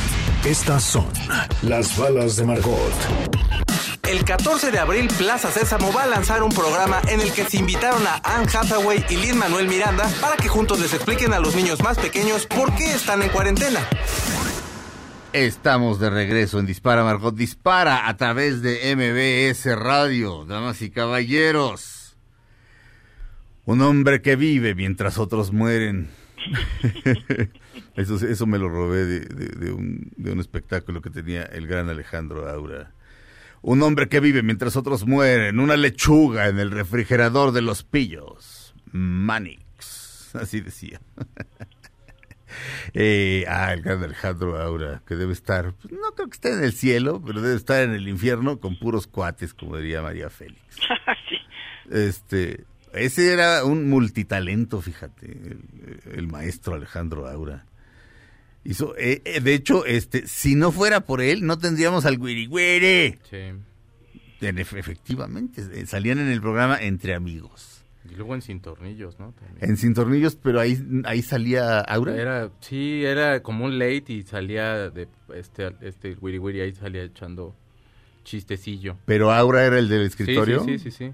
Estas 0.45 0.83
son 0.83 1.05
las 1.61 1.95
balas 1.99 2.35
de 2.35 2.45
Margot. 2.45 2.91
El 4.09 4.25
14 4.25 4.71
de 4.71 4.79
abril, 4.79 5.07
Plaza 5.15 5.51
Sésamo 5.51 5.93
va 5.93 6.03
a 6.03 6.07
lanzar 6.07 6.41
un 6.41 6.51
programa 6.51 6.99
en 7.09 7.21
el 7.21 7.31
que 7.31 7.45
se 7.45 7.57
invitaron 7.57 8.01
a 8.07 8.15
Anne 8.23 8.47
Hathaway 8.51 9.05
y 9.07 9.17
Lin 9.17 9.37
Manuel 9.37 9.67
Miranda 9.67 10.09
para 10.19 10.37
que 10.37 10.47
juntos 10.47 10.79
les 10.79 10.95
expliquen 10.95 11.33
a 11.33 11.39
los 11.39 11.55
niños 11.55 11.83
más 11.83 11.99
pequeños 11.99 12.47
por 12.47 12.73
qué 12.73 12.91
están 12.91 13.21
en 13.21 13.29
cuarentena. 13.29 13.87
Estamos 15.31 15.99
de 15.99 16.09
regreso 16.09 16.57
en 16.57 16.65
Dispara, 16.65 17.03
Margot 17.03 17.35
Dispara 17.35 18.07
a 18.07 18.17
través 18.17 18.63
de 18.63 18.95
MBS 18.95 19.75
Radio, 19.77 20.43
damas 20.45 20.81
y 20.81 20.89
caballeros. 20.89 22.17
Un 23.65 23.81
hombre 23.81 24.23
que 24.23 24.35
vive 24.35 24.73
mientras 24.73 25.19
otros 25.19 25.53
mueren. 25.53 26.09
eso, 27.95 28.15
eso 28.25 28.45
me 28.47 28.57
lo 28.57 28.69
robé 28.69 29.05
de, 29.05 29.19
de- 29.21 29.47
de 29.65 29.71
un, 29.71 30.11
de 30.17 30.31
un 30.31 30.39
espectáculo 30.39 31.01
que 31.01 31.09
tenía 31.09 31.43
el 31.43 31.67
gran 31.67 31.89
Alejandro 31.89 32.49
Aura. 32.49 32.91
Un 33.61 33.83
hombre 33.83 34.09
que 34.09 34.19
vive 34.19 34.41
mientras 34.43 34.75
otros 34.75 35.05
mueren. 35.05 35.59
Una 35.59 35.77
lechuga 35.77 36.47
en 36.47 36.57
el 36.59 36.71
refrigerador 36.71 37.51
de 37.51 37.61
los 37.61 37.83
pillos. 37.83 38.73
Manix. 38.91 40.33
Así 40.35 40.61
decía. 40.61 40.99
Eh, 42.93 43.45
ah, 43.47 43.71
el 43.73 43.81
gran 43.81 44.03
Alejandro 44.03 44.61
Aura, 44.61 45.01
que 45.07 45.15
debe 45.15 45.31
estar, 45.31 45.73
pues, 45.73 45.93
no 45.93 46.11
creo 46.15 46.27
que 46.27 46.33
esté 46.35 46.51
en 46.53 46.63
el 46.63 46.73
cielo, 46.73 47.21
pero 47.25 47.41
debe 47.41 47.55
estar 47.55 47.81
en 47.81 47.91
el 47.93 48.09
infierno 48.09 48.59
con 48.59 48.77
puros 48.77 49.07
cuates, 49.07 49.53
como 49.53 49.77
diría 49.77 50.01
María 50.01 50.29
Félix. 50.29 50.59
sí. 51.29 51.37
Este, 51.89 52.65
ese 52.93 53.31
era 53.31 53.63
un 53.63 53.89
multitalento, 53.89 54.81
fíjate, 54.81 55.27
el, 55.31 55.59
el 56.13 56.27
maestro 56.27 56.75
Alejandro 56.75 57.27
Aura. 57.29 57.65
Hizo, 58.63 58.95
eh, 58.97 59.21
eh, 59.25 59.39
de 59.41 59.53
hecho, 59.55 59.85
este, 59.85 60.27
si 60.27 60.55
no 60.55 60.71
fuera 60.71 61.01
por 61.01 61.21
él, 61.21 61.45
no 61.45 61.57
tendríamos 61.57 62.05
al 62.05 62.19
Guirigüere. 62.19 63.17
Sí. 63.29 63.37
En 64.45 64.57
efe- 64.57 64.77
Efectivamente, 64.77 65.63
eh, 65.73 65.85
salían 65.85 66.19
en 66.19 66.27
el 66.29 66.41
programa 66.41 66.77
Entre 66.81 67.13
Amigos. 67.15 67.83
Y 68.09 68.15
luego 68.15 68.33
en 68.35 68.41
Sin 68.41 68.59
Tornillos, 68.61 69.19
¿no? 69.19 69.33
También. 69.33 69.69
En 69.69 69.77
Sin 69.77 69.93
Tornillos, 69.93 70.35
pero 70.35 70.59
ahí, 70.59 70.77
ahí 71.05 71.21
salía 71.21 71.79
Aura. 71.79 72.15
Era, 72.15 72.51
sí, 72.59 73.03
era 73.05 73.41
como 73.41 73.65
un 73.65 73.77
late 73.79 74.05
y 74.13 74.23
salía 74.23 74.89
de 74.89 75.07
este, 75.35 75.71
este 75.81 76.17
Wiri 76.19 76.39
Wiri 76.39 76.61
ahí 76.61 76.73
salía 76.75 77.03
echando 77.03 77.55
chistecillo. 78.23 78.97
Pero 79.05 79.31
Aura 79.31 79.65
era 79.65 79.79
el 79.79 79.87
del 79.89 80.01
Sí, 80.01 80.07
escritorio. 80.07 80.63
Sí, 80.63 80.77
sí, 80.79 80.91
sí, 80.91 81.05
sí. 81.09 81.13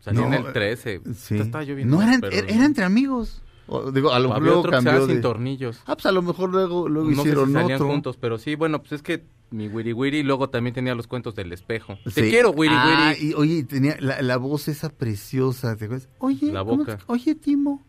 Salía 0.00 0.20
No, 0.20 0.26
en 0.34 0.46
el 0.46 0.52
13. 0.52 1.00
Sí. 1.14 1.38
Estaba 1.38 1.64
yo 1.64 1.74
viendo, 1.74 1.96
no, 1.96 2.02
eran, 2.02 2.20
pero- 2.20 2.36
era, 2.36 2.46
era 2.48 2.64
entre 2.64 2.84
amigos. 2.84 3.42
O, 3.68 3.90
digo, 3.90 4.12
a 4.12 4.18
lo 4.20 4.28
mejor 4.28 4.42
luego 4.42 4.58
otro 4.60 4.70
cambió 4.72 5.06
de... 5.06 5.12
Sin 5.14 5.22
Tornillos. 5.22 5.80
Ah, 5.86 5.94
pues 5.96 6.06
a 6.06 6.12
lo 6.12 6.22
mejor 6.22 6.50
luego, 6.50 6.88
luego 6.88 7.08
no 7.10 7.16
sé 7.16 7.20
hicieron 7.22 7.46
si 7.48 7.52
salían 7.54 7.72
otro. 7.82 7.88
juntos, 7.88 8.16
pero 8.16 8.38
sí, 8.38 8.54
bueno, 8.54 8.80
pues 8.80 8.92
es 8.92 9.02
que 9.02 9.24
mi 9.50 9.68
Wiri 9.68 9.92
Wiri 9.92 10.22
luego 10.22 10.48
también 10.50 10.74
tenía 10.74 10.94
los 10.94 11.06
cuentos 11.06 11.34
del 11.34 11.52
espejo. 11.52 11.96
Sí. 12.06 12.12
Te 12.14 12.30
quiero, 12.30 12.50
Wiri 12.50 12.74
Ah, 12.76 13.12
Wiri. 13.16 13.30
y 13.30 13.34
oye, 13.34 13.64
tenía 13.64 13.96
la, 14.00 14.22
la 14.22 14.36
voz 14.36 14.68
esa 14.68 14.88
preciosa, 14.90 15.76
¿te 15.76 15.86
acuerdas? 15.86 16.08
Oye, 16.18 16.52
La 16.52 16.64
¿cómo 16.64 16.78
boca. 16.78 16.98
oye, 17.06 17.34
Timo, 17.34 17.84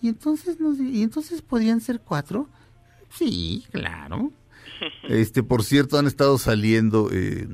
¿y 0.00 0.08
entonces, 0.08 0.60
nos, 0.60 0.78
¿y 0.78 1.02
entonces 1.02 1.42
podrían 1.42 1.80
ser 1.80 2.00
cuatro? 2.00 2.48
Sí, 3.10 3.64
claro. 3.70 4.32
Este, 5.08 5.42
por 5.42 5.62
cierto, 5.62 5.98
han 5.98 6.06
estado 6.06 6.38
saliendo 6.38 7.08
eh, 7.12 7.46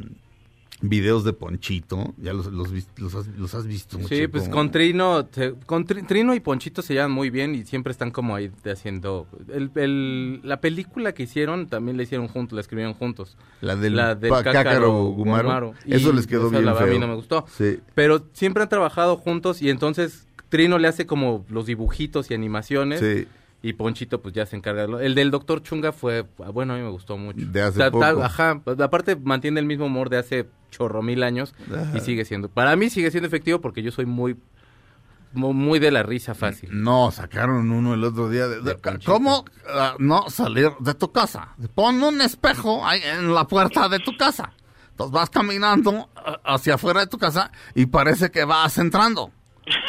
videos 0.80 1.24
de 1.24 1.32
Ponchito, 1.32 2.14
ya 2.18 2.32
los, 2.32 2.46
los, 2.52 2.70
los 2.98 3.14
has, 3.14 3.26
los 3.36 3.54
has 3.54 3.66
visto 3.66 3.98
mucho. 3.98 4.14
Sí, 4.14 4.28
pues 4.28 4.48
con 4.48 4.70
Trino, 4.70 5.26
con 5.66 5.84
Tri- 5.86 6.06
Trino 6.06 6.34
y 6.34 6.40
Ponchito 6.40 6.82
se 6.82 6.94
llevan 6.94 7.10
muy 7.10 7.30
bien 7.30 7.54
y 7.54 7.64
siempre 7.64 7.90
están 7.90 8.10
como 8.12 8.36
ahí 8.36 8.50
haciendo... 8.70 9.26
El, 9.52 9.70
el- 9.74 10.40
la 10.44 10.60
película 10.60 11.12
que 11.14 11.24
hicieron 11.24 11.66
también 11.66 11.96
la 11.96 12.04
hicieron 12.04 12.28
juntos, 12.28 12.54
la 12.54 12.60
escribieron 12.60 12.94
juntos. 12.94 13.36
La 13.60 13.74
del, 13.76 13.96
la 13.96 14.14
del 14.14 14.30
pa- 14.30 14.44
Cácaro 14.44 14.64
Cácaro 14.70 14.92
Gumaro. 15.06 15.42
Gumaro. 15.48 15.74
Eso 15.84 16.12
les 16.12 16.26
quedó 16.26 16.48
bien 16.50 16.64
la 16.64 16.72
verdad 16.72 16.86
feo. 16.86 16.92
A 16.92 16.94
mí 16.94 17.00
no 17.00 17.08
me 17.08 17.14
gustó. 17.16 17.44
Sí. 17.56 17.80
Pero 17.94 18.24
siempre 18.32 18.62
han 18.62 18.68
trabajado 18.68 19.16
juntos 19.16 19.60
y 19.62 19.70
entonces 19.70 20.26
Trino 20.48 20.78
le 20.78 20.88
hace 20.88 21.06
como 21.06 21.44
los 21.48 21.66
dibujitos 21.66 22.30
y 22.30 22.34
animaciones. 22.34 23.00
Sí. 23.00 23.26
Y 23.60 23.72
Ponchito 23.72 24.22
pues 24.22 24.34
ya 24.34 24.46
se 24.46 24.54
encarga 24.56 24.82
de 24.82 24.88
lo- 24.88 25.00
El 25.00 25.14
del 25.16 25.30
Doctor 25.32 25.62
Chunga 25.62 25.90
fue, 25.92 26.26
ah, 26.44 26.50
bueno, 26.50 26.74
a 26.74 26.76
mí 26.76 26.82
me 26.82 26.90
gustó 26.90 27.16
mucho. 27.18 27.44
De 27.44 27.60
hace 27.62 27.78
Ta- 27.78 27.90
ta- 27.90 28.10
poco. 28.12 28.22
ajá, 28.22 28.60
pues, 28.64 28.78
aparte 28.80 29.16
mantiene 29.16 29.58
el 29.60 29.66
mismo 29.66 29.86
humor 29.86 30.10
de 30.10 30.18
hace 30.18 30.48
chorro 30.70 31.02
mil 31.02 31.22
años 31.24 31.54
Ajá. 31.72 31.96
y 31.96 32.00
sigue 32.00 32.24
siendo, 32.24 32.48
para 32.48 32.76
mí 32.76 32.88
sigue 32.90 33.10
siendo 33.10 33.26
efectivo 33.26 33.60
porque 33.60 33.82
yo 33.82 33.90
soy 33.90 34.06
muy, 34.06 34.36
mu- 35.32 35.52
muy 35.52 35.78
de 35.80 35.90
la 35.90 36.02
risa 36.04 36.34
fácil. 36.34 36.70
No, 36.72 37.10
sacaron 37.10 37.70
uno 37.72 37.94
el 37.94 38.04
otro 38.04 38.28
día. 38.28 38.46
De. 38.48 38.76
¿Cómo 39.04 39.44
ah, 39.68 39.94
no 39.98 40.30
salir 40.30 40.70
de 40.78 40.94
tu 40.94 41.10
casa? 41.12 41.56
Pon 41.74 42.00
un 42.02 42.20
espejo 42.20 42.86
ahí 42.86 43.00
en 43.02 43.34
la 43.34 43.46
puerta 43.48 43.88
de 43.88 43.98
tu 43.98 44.16
casa. 44.16 44.52
Entonces 44.90 45.12
vas 45.12 45.30
caminando 45.30 46.08
ah, 46.16 46.38
hacia 46.44 46.74
afuera 46.74 47.00
de 47.00 47.06
tu 47.08 47.18
casa 47.18 47.50
y 47.74 47.86
parece 47.86 48.30
que 48.30 48.44
vas 48.44 48.78
entrando. 48.78 49.32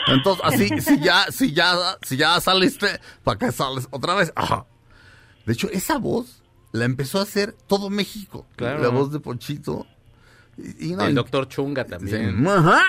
Entonces, 0.07 0.43
así, 0.45 0.67
si 0.81 0.99
ya, 0.99 1.25
si 1.31 1.53
ya, 1.53 1.75
si 2.01 2.17
ya 2.17 2.39
saliste, 2.39 2.87
¿para 3.23 3.37
qué 3.37 3.51
sales 3.51 3.87
otra 3.91 4.15
vez? 4.15 4.31
Ajá. 4.35 4.65
De 5.45 5.53
hecho, 5.53 5.69
esa 5.71 5.97
voz 5.97 6.43
la 6.71 6.85
empezó 6.85 7.19
a 7.19 7.23
hacer 7.23 7.53
todo 7.67 7.89
México. 7.89 8.47
Claro. 8.55 8.81
La 8.81 8.89
voz 8.89 9.11
de 9.11 9.19
Ponchito. 9.19 9.87
Y, 10.57 10.89
y 10.91 10.95
no, 10.95 11.05
el 11.05 11.15
Doctor 11.15 11.47
Chunga 11.47 11.83
Sí. 11.85 11.89
también. 11.91 12.47
Ajá. 12.47 12.81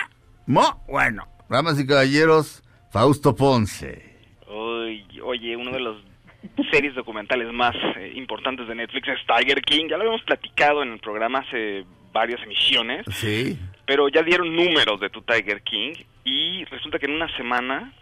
Mo- 0.46 0.84
bueno, 0.88 1.26
damas 1.48 1.78
y 1.78 1.86
caballeros, 1.86 2.62
Fausto 2.90 3.34
Ponce. 3.34 4.16
Uy, 4.48 5.06
oye, 5.24 5.56
uno 5.56 5.70
de 5.72 5.80
los 5.80 5.96
series 6.72 6.94
documentales 6.94 7.52
más 7.52 7.74
eh, 7.96 8.12
importantes 8.16 8.66
de 8.66 8.74
Netflix 8.74 9.08
es 9.08 9.18
Tiger 9.26 9.60
King. 9.62 9.84
Ya 9.88 9.96
lo 9.96 10.02
habíamos 10.04 10.22
platicado 10.24 10.82
en 10.82 10.92
el 10.92 10.98
programa 11.00 11.40
hace 11.40 11.84
varias 12.12 12.42
emisiones, 12.42 13.04
Sí. 13.14 13.58
Pero 13.90 14.08
ya 14.08 14.22
dieron 14.22 14.54
números 14.54 15.00
de 15.00 15.10
tu 15.10 15.20
Tiger 15.22 15.62
King 15.62 15.94
y 16.22 16.64
resulta 16.66 17.00
que 17.00 17.06
en 17.06 17.12
una 17.14 17.26
semana 17.36 17.92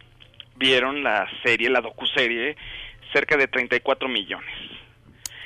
vieron 0.57 1.03
la 1.03 1.27
serie, 1.42 1.70
la 1.70 1.81
docuserie, 1.81 2.59
cerca 3.11 3.38
de 3.38 3.48
34 3.48 4.07
millones. 4.07 4.55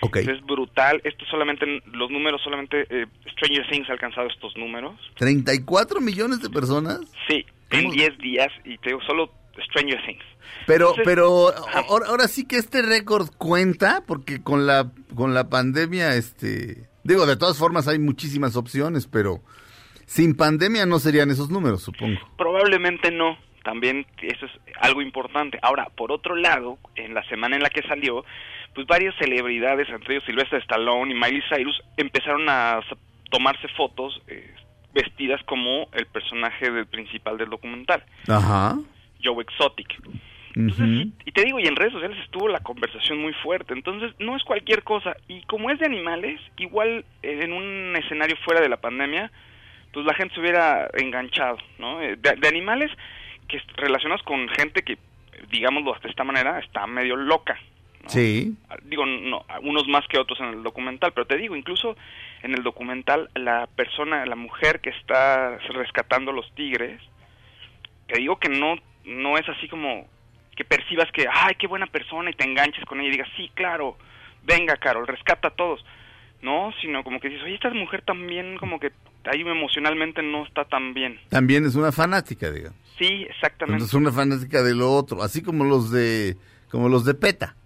Ok. 0.00 0.16
Eso 0.16 0.32
es 0.32 0.40
brutal. 0.42 1.00
Esto 1.04 1.24
solamente, 1.26 1.64
los 1.92 2.10
números, 2.10 2.40
solamente 2.42 2.88
eh, 2.90 3.06
Stranger 3.30 3.70
Things 3.70 3.88
ha 3.88 3.92
alcanzado 3.92 4.26
estos 4.26 4.56
números. 4.56 4.96
34 5.14 6.00
millones 6.00 6.42
de 6.42 6.50
personas. 6.50 6.98
Sí, 7.28 7.46
en 7.70 7.82
¿Cómo? 7.84 7.92
10 7.92 8.18
días 8.18 8.48
y 8.64 8.78
te 8.78 8.88
digo, 8.88 9.00
solo 9.06 9.30
Stranger 9.66 10.04
Things. 10.04 10.24
Pero, 10.66 10.88
Entonces, 10.88 11.04
pero 11.04 11.52
ahora, 11.88 12.06
ahora 12.08 12.26
sí 12.26 12.48
que 12.48 12.56
este 12.56 12.82
récord 12.82 13.28
cuenta, 13.38 14.02
porque 14.08 14.42
con 14.42 14.66
la, 14.66 14.90
con 15.14 15.34
la 15.34 15.48
pandemia, 15.48 16.16
este, 16.16 16.88
digo, 17.04 17.26
de 17.26 17.36
todas 17.36 17.58
formas 17.58 17.86
hay 17.86 18.00
muchísimas 18.00 18.56
opciones, 18.56 19.06
pero 19.06 19.40
sin 20.12 20.36
pandemia 20.36 20.84
no 20.84 20.98
serían 20.98 21.30
esos 21.30 21.48
números, 21.48 21.82
supongo. 21.82 22.20
Probablemente 22.36 23.10
no. 23.10 23.38
También 23.64 24.04
eso 24.20 24.44
es 24.44 24.52
algo 24.78 25.00
importante. 25.00 25.58
Ahora, 25.62 25.88
por 25.96 26.12
otro 26.12 26.36
lado, 26.36 26.76
en 26.96 27.14
la 27.14 27.24
semana 27.28 27.56
en 27.56 27.62
la 27.62 27.70
que 27.70 27.80
salió, 27.88 28.22
pues 28.74 28.86
varias 28.86 29.14
celebridades, 29.18 29.88
entre 29.88 30.16
ellos 30.16 30.24
Sylvester 30.26 30.60
Stallone 30.60 31.12
y 31.12 31.14
Miley 31.14 31.42
Cyrus, 31.48 31.80
empezaron 31.96 32.46
a 32.50 32.80
tomarse 33.30 33.68
fotos 33.68 34.20
eh, 34.26 34.54
vestidas 34.92 35.40
como 35.44 35.88
el 35.94 36.04
personaje 36.04 36.70
del 36.70 36.86
principal 36.86 37.38
del 37.38 37.48
documental, 37.48 38.04
Ajá. 38.28 38.76
Joe 39.24 39.42
Exotic. 39.42 39.98
Entonces, 40.54 41.08
y 41.24 41.32
te 41.32 41.44
digo, 41.44 41.58
y 41.58 41.66
en 41.66 41.76
redes 41.76 41.94
sociales 41.94 42.18
estuvo 42.22 42.48
la 42.48 42.60
conversación 42.60 43.18
muy 43.18 43.32
fuerte, 43.42 43.72
entonces 43.72 44.12
no 44.18 44.36
es 44.36 44.44
cualquier 44.44 44.82
cosa. 44.82 45.16
Y 45.26 45.40
como 45.44 45.70
es 45.70 45.78
de 45.78 45.86
animales, 45.86 46.38
igual 46.58 47.06
eh, 47.22 47.40
en 47.40 47.54
un 47.54 47.96
escenario 47.96 48.36
fuera 48.44 48.60
de 48.60 48.68
la 48.68 48.76
pandemia, 48.76 49.32
pues 49.92 50.06
la 50.06 50.14
gente 50.14 50.34
se 50.34 50.40
hubiera 50.40 50.88
enganchado, 50.94 51.58
¿no? 51.78 52.00
Eh, 52.00 52.16
De, 52.16 52.36
de 52.36 52.48
animales 52.48 52.90
que 53.48 53.60
relacionados 53.76 54.22
con 54.22 54.48
gente 54.48 54.82
que, 54.82 54.98
digámoslo 55.50 55.94
de 56.02 56.08
esta 56.08 56.24
manera, 56.24 56.58
está 56.58 56.86
medio 56.86 57.16
loca. 57.16 57.58
¿no? 58.02 58.08
Sí. 58.08 58.54
Digo, 58.84 59.04
no, 59.06 59.44
unos 59.62 59.86
más 59.88 60.06
que 60.08 60.18
otros 60.18 60.40
en 60.40 60.46
el 60.46 60.62
documental, 60.62 61.12
pero 61.12 61.26
te 61.26 61.36
digo, 61.36 61.54
incluso 61.54 61.96
en 62.42 62.54
el 62.54 62.62
documental, 62.62 63.30
la 63.34 63.68
persona, 63.76 64.26
la 64.26 64.36
mujer 64.36 64.80
que 64.80 64.90
está 64.90 65.58
rescatando 65.58 66.32
los 66.32 66.52
tigres, 66.54 67.00
te 68.06 68.18
digo 68.18 68.38
que 68.38 68.48
no, 68.48 68.76
no 69.04 69.38
es 69.38 69.48
así 69.48 69.68
como 69.68 70.08
que 70.56 70.64
percibas 70.64 71.10
que, 71.12 71.26
ay, 71.30 71.54
qué 71.58 71.66
buena 71.66 71.86
persona 71.86 72.30
y 72.30 72.34
te 72.34 72.44
enganches 72.44 72.84
con 72.84 73.00
ella 73.00 73.08
y 73.08 73.12
digas, 73.12 73.28
sí, 73.36 73.50
claro, 73.54 73.96
venga, 74.42 74.76
Carol, 74.76 75.06
rescata 75.06 75.48
a 75.48 75.52
todos. 75.52 75.84
No, 76.42 76.72
sino 76.80 77.04
como 77.04 77.20
que 77.20 77.28
dices, 77.28 77.44
oye, 77.44 77.54
esta 77.54 77.70
mujer 77.70 78.02
también 78.04 78.56
como 78.58 78.80
que 78.80 78.90
ahí 79.24 79.40
emocionalmente 79.40 80.22
no 80.22 80.44
está 80.44 80.64
tan 80.64 80.92
bien. 80.92 81.18
También 81.28 81.64
es 81.64 81.76
una 81.76 81.92
fanática, 81.92 82.50
digamos. 82.50 82.78
Sí, 82.98 83.26
exactamente. 83.28 83.74
Entonces 83.74 83.94
una 83.94 84.12
fanática 84.12 84.62
de 84.62 84.74
lo 84.74 84.92
otro, 84.92 85.22
así 85.22 85.42
como 85.42 85.64
los 85.64 85.92
de, 85.92 86.36
como 86.68 86.88
los 86.88 87.04
de 87.04 87.14
PETA, 87.14 87.56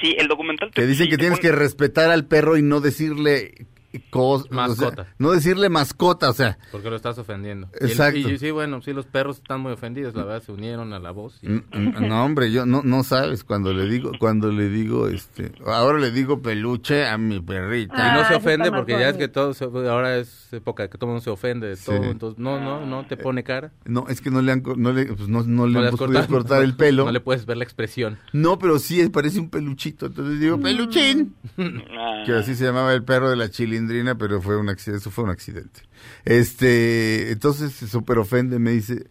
sí, 0.00 0.16
el 0.18 0.28
documental 0.28 0.70
te 0.70 0.82
que 0.82 0.86
dicen 0.86 1.06
sí 1.06 1.10
que 1.10 1.18
tienes 1.18 1.38
que 1.40 1.52
respetar 1.52 2.10
al 2.10 2.26
perro 2.26 2.56
y 2.56 2.62
no 2.62 2.80
decirle 2.80 3.66
cosas, 4.10 4.50
Mascota. 4.50 5.06
no 5.18 5.30
decirle 5.32 5.68
mascota, 5.68 6.30
o 6.30 6.32
sea, 6.32 6.58
Porque 6.72 6.90
lo 6.90 6.96
estás 6.96 7.18
ofendiendo. 7.18 7.68
Y 7.80 7.84
el- 7.84 7.90
Exacto. 7.90 8.18
Y, 8.18 8.38
sí, 8.38 8.50
bueno, 8.50 8.80
sí, 8.82 8.92
los 8.92 9.06
perros 9.06 9.38
están 9.38 9.60
muy 9.60 9.72
ofendidos, 9.72 10.14
la 10.14 10.24
verdad, 10.24 10.42
se 10.42 10.52
unieron 10.52 10.92
a 10.92 10.98
la 10.98 11.10
voz. 11.10 11.38
y- 11.42 11.46
N- 11.46 11.64
n- 11.72 12.08
No, 12.08 12.24
hombre, 12.24 12.52
yo 12.52 12.66
no, 12.66 12.82
no 12.84 13.02
sabes 13.02 13.42
cuando 13.44 13.72
le 13.72 13.86
digo, 13.86 14.12
cuando 14.18 14.50
le 14.52 14.68
digo, 14.68 15.08
este, 15.08 15.52
ahora 15.66 15.98
le 15.98 16.10
digo 16.12 16.40
peluche 16.40 17.06
a 17.06 17.18
mi 17.18 17.40
perrita. 17.40 17.94
Y 18.14 18.18
no 18.20 18.28
se 18.28 18.34
ofende 18.36 18.70
porque 18.70 18.92
ya 18.92 19.08
es 19.10 19.16
que 19.16 19.28
todo, 19.28 19.54
se- 19.54 19.64
ahora 19.64 20.16
es 20.18 20.52
época 20.52 20.88
que 20.88 20.96
todo 20.98 21.06
el 21.06 21.14
mundo 21.14 21.24
se 21.24 21.30
ofende 21.30 21.66
de 21.68 21.76
Sí. 21.76 21.86
todo, 21.86 22.04
entonces 22.04 22.38
no, 22.38 22.60
no, 22.60 22.84
no 22.86 23.06
te 23.06 23.16
pone 23.16 23.42
cara. 23.44 23.72
No, 23.84 24.06
es 24.08 24.20
que 24.20 24.30
no 24.30 24.40
le 24.42 24.52
han, 24.52 24.60
co- 24.60 24.76
no 24.76 24.92
le, 24.92 25.06
pues 25.06 25.28
no, 25.28 25.42
no 25.42 25.66
le 25.66 25.72
No 25.74 25.80
le 25.80 25.88
hemos 25.88 26.00
has 26.00 26.06
podido 26.06 26.20
cortado. 26.20 26.38
cortar 26.38 26.62
el 26.62 26.76
pelo. 26.76 27.04
No 27.06 27.12
le 27.12 27.20
puedes 27.20 27.46
ver 27.46 27.56
la 27.56 27.64
expresión. 27.64 28.18
No, 28.32 28.58
pero 28.58 28.78
sí 28.78 29.08
parece 29.08 29.40
un 29.40 29.50
peluchito. 29.50 30.06
Entonces 30.06 30.38
digo, 30.40 30.60
peluchín. 30.60 31.34
Ah, 31.58 32.22
Que 32.26 32.32
así 32.34 32.54
se 32.54 32.64
llamaba 32.64 32.92
el 32.92 33.02
perro 33.02 33.30
de 33.30 33.36
la 33.36 33.48
chilindrina, 33.50 33.79
pero 34.18 34.40
fue 34.42 34.56
un 34.56 34.68
accidente, 34.68 35.00
eso 35.00 35.10
fue 35.10 35.24
un 35.24 35.30
accidente. 35.30 35.80
Este, 36.24 37.32
entonces 37.32 37.72
se 37.72 37.86
super 37.88 38.18
ofende, 38.18 38.58
me 38.58 38.72
dice, 38.72 39.06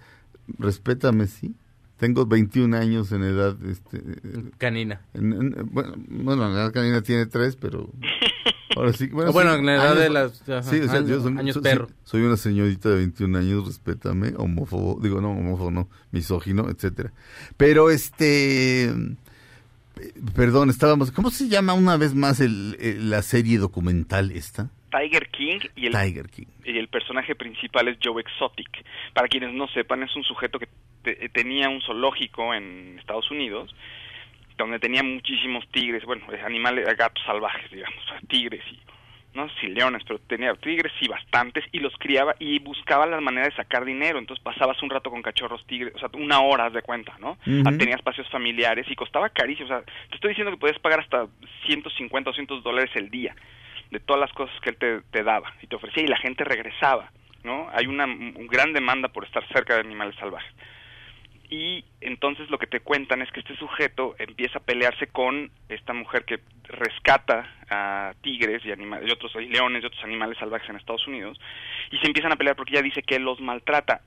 respétame, 0.58 1.28
sí. 1.28 1.56
Tengo 1.98 2.26
21 2.26 2.74
años 2.78 3.12
en 3.12 3.24
edad, 3.24 3.58
este, 3.66 4.02
Canina. 4.58 5.02
en- 5.14 5.34
en- 5.34 5.70
bueno, 5.72 5.96
bueno, 6.08 6.50
la 6.50 6.72
canina 6.72 7.02
tiene 7.02 7.26
tres, 7.26 7.58
pero 7.58 7.90
ahora 8.78 8.94
sí, 8.94 9.08
bueno, 9.08 9.34
Bueno, 9.34 9.52
sí, 9.54 9.60
en 9.60 9.66
la 9.66 9.74
edad 9.76 9.86
años- 9.92 10.00
de 10.00 10.10
las- 10.10 10.42
ajá, 10.50 10.64
sí, 10.64 10.80
o 10.80 10.86
sea, 10.86 11.00
años- 11.00 11.10
yo 11.10 11.22
soy, 11.22 11.38
años 11.38 11.54
soy- 11.56 11.64
perro. 11.64 11.90
soy 12.06 12.22
una 12.22 12.38
señorita 12.38 12.88
de 12.88 12.96
21 12.96 13.36
años, 13.38 13.68
respétame, 13.68 14.34
homófobo, 14.38 14.98
digo, 15.04 15.20
no, 15.20 15.32
homófobo, 15.32 15.72
no, 15.72 15.90
misógino, 16.12 16.70
etcétera. 16.70 17.12
Pero 17.58 17.90
este, 17.90 18.94
perdón, 20.36 20.70
estábamos, 20.70 21.12
¿cómo 21.12 21.30
se 21.30 21.48
llama 21.50 21.74
una 21.74 21.98
vez 21.98 22.14
más 22.16 22.40
el, 22.42 22.76
el- 22.80 23.10
la 23.10 23.22
serie 23.22 23.58
documental 23.58 24.32
esta? 24.32 24.70
Tiger 24.92 25.30
King 25.30 25.60
y 25.76 25.86
el 25.88 25.94
Tiger 25.94 26.30
King. 26.30 26.48
y 26.66 26.78
el 26.78 26.88
personaje 26.88 27.36
principal 27.36 27.88
es 27.88 27.98
Joe 28.04 28.22
Exotic. 28.22 28.70
Para 29.14 29.28
quienes 29.28 29.54
no 29.54 29.68
sepan, 29.68 30.02
es 30.04 30.16
un 30.16 30.24
sujeto 30.24 30.58
que 30.60 30.68
te- 31.04 31.30
tenía 31.30 31.70
un 31.70 31.80
zoológico 31.82 32.54
en 32.54 32.98
Estados 33.00 33.30
Unidos, 33.30 33.76
donde 34.58 34.80
tenía 34.80 35.04
muchísimos 35.04 35.64
tigres, 35.72 36.04
bueno, 36.06 36.26
eh, 36.34 36.42
animales, 36.42 36.88
eh, 36.88 36.96
gatos 36.98 37.24
salvajes, 37.26 37.70
digamos, 37.72 38.00
leones, 39.80 40.04
pero 40.06 40.20
tenía 40.20 40.54
tigres 40.56 40.92
y 41.00 41.08
bastantes 41.08 41.64
y 41.72 41.80
los 41.80 41.94
criaba 41.98 42.36
y 42.40 42.60
buscaba 42.60 43.06
la 43.06 43.22
manera 43.22 43.48
de 43.48 43.56
sacar 43.56 43.86
dinero. 43.86 44.20
Entonces 44.20 44.44
pasabas 44.44 44.82
un 44.84 44.90
rato 44.90 45.10
con 45.10 45.22
cachorros 45.22 45.66
tigres, 45.66 45.96
o 45.96 46.00
sea, 46.00 46.10
una 46.14 46.42
hora, 46.42 46.70
de 46.70 46.82
cuenta, 46.82 47.16
¿no? 47.20 47.38
Tenía 47.44 47.96
espacios 47.96 48.30
familiares 48.30 48.86
y 48.90 48.96
costaba 48.96 49.30
carísimo. 49.30 49.66
O 49.66 49.70
sea, 49.70 49.82
te 49.82 50.16
estoy 50.16 50.30
diciendo 50.30 50.52
que 50.52 50.58
podías 50.58 50.80
pagar 50.80 51.00
hasta 51.00 51.28
150 51.66 52.30
o 52.30 52.32
200 52.32 52.64
dólares 52.64 52.92
el 52.96 53.10
día 53.10 53.36
de 53.92 54.00
todas 54.00 54.20
las 54.20 54.32
cosas 54.34 54.56
que 54.62 54.72
él 54.72 54.78
te, 54.78 55.02
te 55.12 55.24
daba 55.24 55.54
y 55.62 55.68
te 55.68 55.76
ofrecía 55.76 56.04
y 56.04 56.08
la 56.08 56.18
gente 56.18 56.44
regresaba, 56.44 57.12
¿no? 57.44 57.70
Hay 57.74 57.88
una 57.88 58.06
gran 58.50 58.74
demanda 58.74 59.08
por 59.08 59.26
estar 59.26 59.48
cerca 59.48 59.76
de 59.76 59.82
animales 59.82 60.16
salvajes. 60.20 60.54
Y 61.50 61.84
entonces 62.02 62.50
lo 62.52 62.60
que 62.60 62.68
te 62.68 62.80
cuentan 62.80 63.22
es 63.24 63.32
que 63.32 63.40
este 63.40 63.56
sujeto 63.58 64.16
empieza 64.20 64.60
a 64.60 64.64
pelearse 64.64 65.08
con 65.08 65.50
esta 65.68 65.94
mujer 65.94 66.24
que 66.26 66.40
rescata 66.68 67.52
a 67.70 68.14
tigres 68.22 68.64
y, 68.66 68.72
anima- 68.72 69.00
y 69.04 69.10
otros 69.10 69.34
y 69.36 69.48
leones 69.48 69.82
y 69.84 69.88
otros 69.88 70.04
animales 70.04 70.38
salvajes 70.38 70.70
en 70.70 70.76
Estados 70.76 71.08
Unidos 71.08 71.40
y 71.92 71.98
se 71.98 72.06
empiezan 72.08 72.32
a 72.32 72.36
pelear 72.36 72.56
porque 72.56 72.74
ella 72.74 72.84
dice 72.84 73.02
que 73.02 73.16
él 73.16 73.24
los 73.24 73.40
maltrata. 73.42 74.02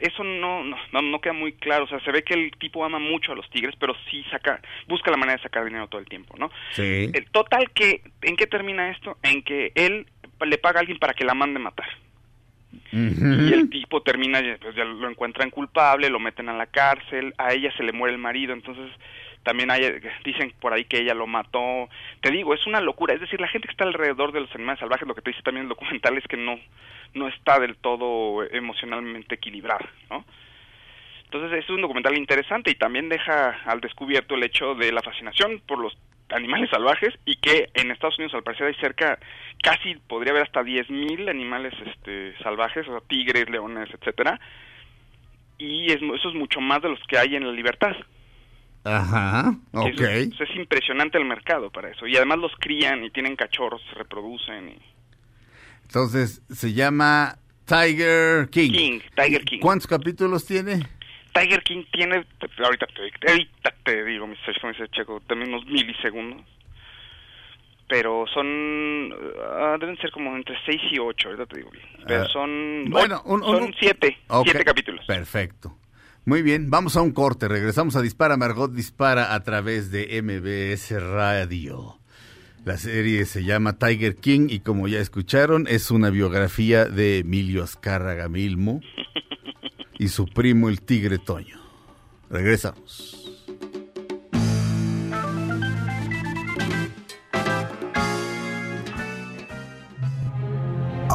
Eso 0.00 0.22
no, 0.22 0.62
no, 0.64 0.76
no, 1.02 1.20
queda 1.20 1.32
muy 1.32 1.52
claro, 1.52 1.84
o 1.84 1.88
sea, 1.88 1.98
se 2.00 2.12
ve 2.12 2.22
que 2.22 2.34
el 2.34 2.52
tipo 2.58 2.84
ama 2.84 2.98
mucho 3.00 3.32
a 3.32 3.34
los 3.34 3.48
tigres, 3.50 3.74
pero 3.80 3.94
sí 4.10 4.24
saca, 4.30 4.60
busca 4.86 5.10
la 5.10 5.16
manera 5.16 5.36
de 5.38 5.42
sacar 5.42 5.64
dinero 5.64 5.88
todo 5.88 6.00
el 6.00 6.08
tiempo, 6.08 6.36
¿no? 6.38 6.50
Sí. 6.72 7.10
El 7.12 7.30
total 7.32 7.70
que, 7.72 8.02
¿en 8.22 8.36
qué 8.36 8.46
termina 8.46 8.90
esto? 8.90 9.18
En 9.24 9.42
que 9.42 9.72
él 9.74 10.06
le 10.46 10.58
paga 10.58 10.78
a 10.78 10.80
alguien 10.82 10.98
para 11.00 11.14
que 11.14 11.24
la 11.24 11.34
mande 11.34 11.58
matar. 11.58 11.88
Y 12.92 13.52
el 13.52 13.70
tipo 13.70 14.02
termina, 14.02 14.40
pues 14.60 14.74
ya 14.74 14.84
lo 14.84 15.08
encuentran 15.08 15.50
culpable, 15.50 16.10
lo 16.10 16.18
meten 16.18 16.48
a 16.48 16.56
la 16.56 16.66
cárcel, 16.66 17.34
a 17.38 17.52
ella 17.52 17.72
se 17.76 17.82
le 17.82 17.92
muere 17.92 18.14
el 18.14 18.20
marido, 18.20 18.52
entonces 18.52 18.90
también 19.42 19.70
hay, 19.70 20.00
dicen 20.24 20.52
por 20.60 20.72
ahí 20.72 20.84
que 20.84 20.98
ella 20.98 21.14
lo 21.14 21.26
mató. 21.26 21.88
Te 22.20 22.30
digo, 22.30 22.54
es 22.54 22.66
una 22.66 22.80
locura, 22.80 23.14
es 23.14 23.20
decir, 23.20 23.40
la 23.40 23.48
gente 23.48 23.68
que 23.68 23.72
está 23.72 23.84
alrededor 23.84 24.32
de 24.32 24.40
los 24.40 24.54
animales 24.54 24.80
salvajes, 24.80 25.08
lo 25.08 25.14
que 25.14 25.22
te 25.22 25.30
dice 25.30 25.42
también 25.42 25.64
el 25.64 25.70
documental 25.70 26.16
es 26.18 26.24
que 26.26 26.36
no, 26.36 26.58
no 27.14 27.28
está 27.28 27.58
del 27.58 27.76
todo 27.76 28.44
emocionalmente 28.50 29.36
equilibrada, 29.36 29.88
¿no? 30.10 30.24
Entonces 31.24 31.62
es 31.62 31.70
un 31.70 31.82
documental 31.82 32.16
interesante 32.16 32.70
y 32.70 32.74
también 32.74 33.10
deja 33.10 33.58
al 33.66 33.80
descubierto 33.80 34.34
el 34.34 34.44
hecho 34.44 34.74
de 34.74 34.92
la 34.92 35.02
fascinación 35.02 35.60
por 35.66 35.78
los 35.78 35.96
animales 36.30 36.70
salvajes 36.70 37.14
y 37.24 37.36
que 37.36 37.68
en 37.74 37.90
Estados 37.90 38.18
Unidos 38.18 38.34
al 38.34 38.42
parecer 38.42 38.66
hay 38.66 38.74
cerca, 38.74 39.18
casi 39.62 39.94
podría 40.06 40.32
haber 40.32 40.44
hasta 40.44 40.62
10.000 40.62 41.28
animales 41.28 41.74
este, 41.86 42.36
salvajes, 42.38 42.86
o 42.88 42.98
sea, 42.98 43.08
tigres, 43.08 43.48
leones, 43.50 43.88
etcétera, 43.92 44.40
y 45.58 45.86
es, 45.86 46.00
eso 46.00 46.28
es 46.28 46.34
mucho 46.34 46.60
más 46.60 46.82
de 46.82 46.90
los 46.90 47.00
que 47.08 47.18
hay 47.18 47.36
en 47.36 47.46
la 47.46 47.52
libertad. 47.52 47.96
Ajá, 48.84 49.54
ok. 49.72 49.88
eso 49.88 50.04
es, 50.06 50.40
es 50.40 50.56
impresionante 50.56 51.18
el 51.18 51.24
mercado 51.24 51.70
para 51.70 51.90
eso. 51.90 52.06
Y 52.06 52.16
además 52.16 52.38
los 52.38 52.52
crían 52.58 53.04
y 53.04 53.10
tienen 53.10 53.36
cachorros, 53.36 53.82
se 53.90 53.94
reproducen. 53.94 54.68
Y... 54.68 54.78
Entonces, 55.82 56.42
se 56.48 56.72
llama 56.72 57.38
Tiger 57.66 58.48
King. 58.50 58.72
King, 58.72 59.00
Tiger 59.14 59.44
King. 59.44 59.60
¿Cuántos 59.60 59.86
capítulos 59.86 60.46
tiene? 60.46 60.80
Tiger 61.34 61.62
King 61.62 61.84
tiene, 61.92 62.24
ahorita 62.64 62.86
te, 62.86 63.30
ahorita 63.30 63.74
te 63.84 64.04
digo, 64.04 64.26
mis 64.26 64.38
Checo, 64.92 65.20
también 65.26 65.52
unos 65.52 65.66
milisegundos. 65.66 66.42
Pero 67.88 68.24
son, 68.34 69.10
ah, 69.50 69.76
deben 69.80 69.96
ser 69.96 70.10
como 70.10 70.36
entre 70.36 70.54
6 70.66 70.80
y 70.92 70.98
8, 70.98 71.28
ahorita 71.28 71.46
te 71.46 71.56
digo 71.58 71.70
bien. 71.70 71.84
Pero 72.06 72.22
Ah, 72.22 72.28
son, 72.32 72.84
bueno, 72.90 73.22
un- 73.24 73.42
un- 73.42 73.58
son 73.58 73.74
7, 73.80 74.18
Ok, 74.28 74.44
7 74.50 74.64
capítulos. 74.64 75.04
Perfecto. 75.06 75.74
Muy 76.26 76.42
bien, 76.42 76.68
vamos 76.68 76.96
a 76.98 77.00
un 77.00 77.12
corte. 77.12 77.48
Regresamos 77.48 77.96
a 77.96 78.02
Dispara 78.02 78.36
Margot 78.36 78.70
Dispara 78.70 79.34
a 79.34 79.42
través 79.42 79.90
de 79.90 80.18
MBS 80.22 81.00
Radio. 81.00 81.94
La 82.66 82.76
serie 82.76 83.24
se 83.24 83.44
llama 83.44 83.78
Tiger 83.78 84.16
King 84.16 84.48
y 84.50 84.60
como 84.60 84.88
ya 84.88 84.98
escucharon, 84.98 85.66
es 85.66 85.90
una 85.90 86.10
biografía 86.10 86.84
de 86.84 87.20
Emilio 87.20 87.62
Azcárraga 87.62 88.28
Milmo 88.28 88.82
y 89.98 90.08
su 90.08 90.26
primo 90.26 90.68
el 90.68 90.82
Tigre 90.82 91.16
Toño. 91.18 91.58
Regresamos. 92.28 93.27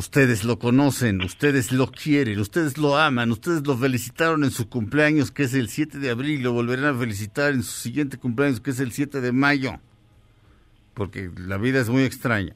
Ustedes 0.00 0.44
lo 0.44 0.58
conocen, 0.58 1.20
ustedes 1.20 1.72
lo 1.72 1.92
quieren, 1.92 2.40
ustedes 2.40 2.78
lo 2.78 2.96
aman, 2.96 3.30
ustedes 3.32 3.66
lo 3.66 3.76
felicitaron 3.76 4.44
en 4.44 4.50
su 4.50 4.66
cumpleaños, 4.66 5.30
que 5.30 5.42
es 5.42 5.52
el 5.52 5.68
7 5.68 5.98
de 5.98 6.08
abril, 6.08 6.40
y 6.40 6.42
lo 6.42 6.54
volverán 6.54 6.86
a 6.96 6.98
felicitar 6.98 7.52
en 7.52 7.62
su 7.62 7.72
siguiente 7.72 8.16
cumpleaños, 8.16 8.60
que 8.60 8.70
es 8.70 8.80
el 8.80 8.92
7 8.92 9.20
de 9.20 9.32
mayo. 9.32 9.78
Porque 10.94 11.30
la 11.36 11.58
vida 11.58 11.80
es 11.82 11.90
muy 11.90 12.04
extraña. 12.04 12.54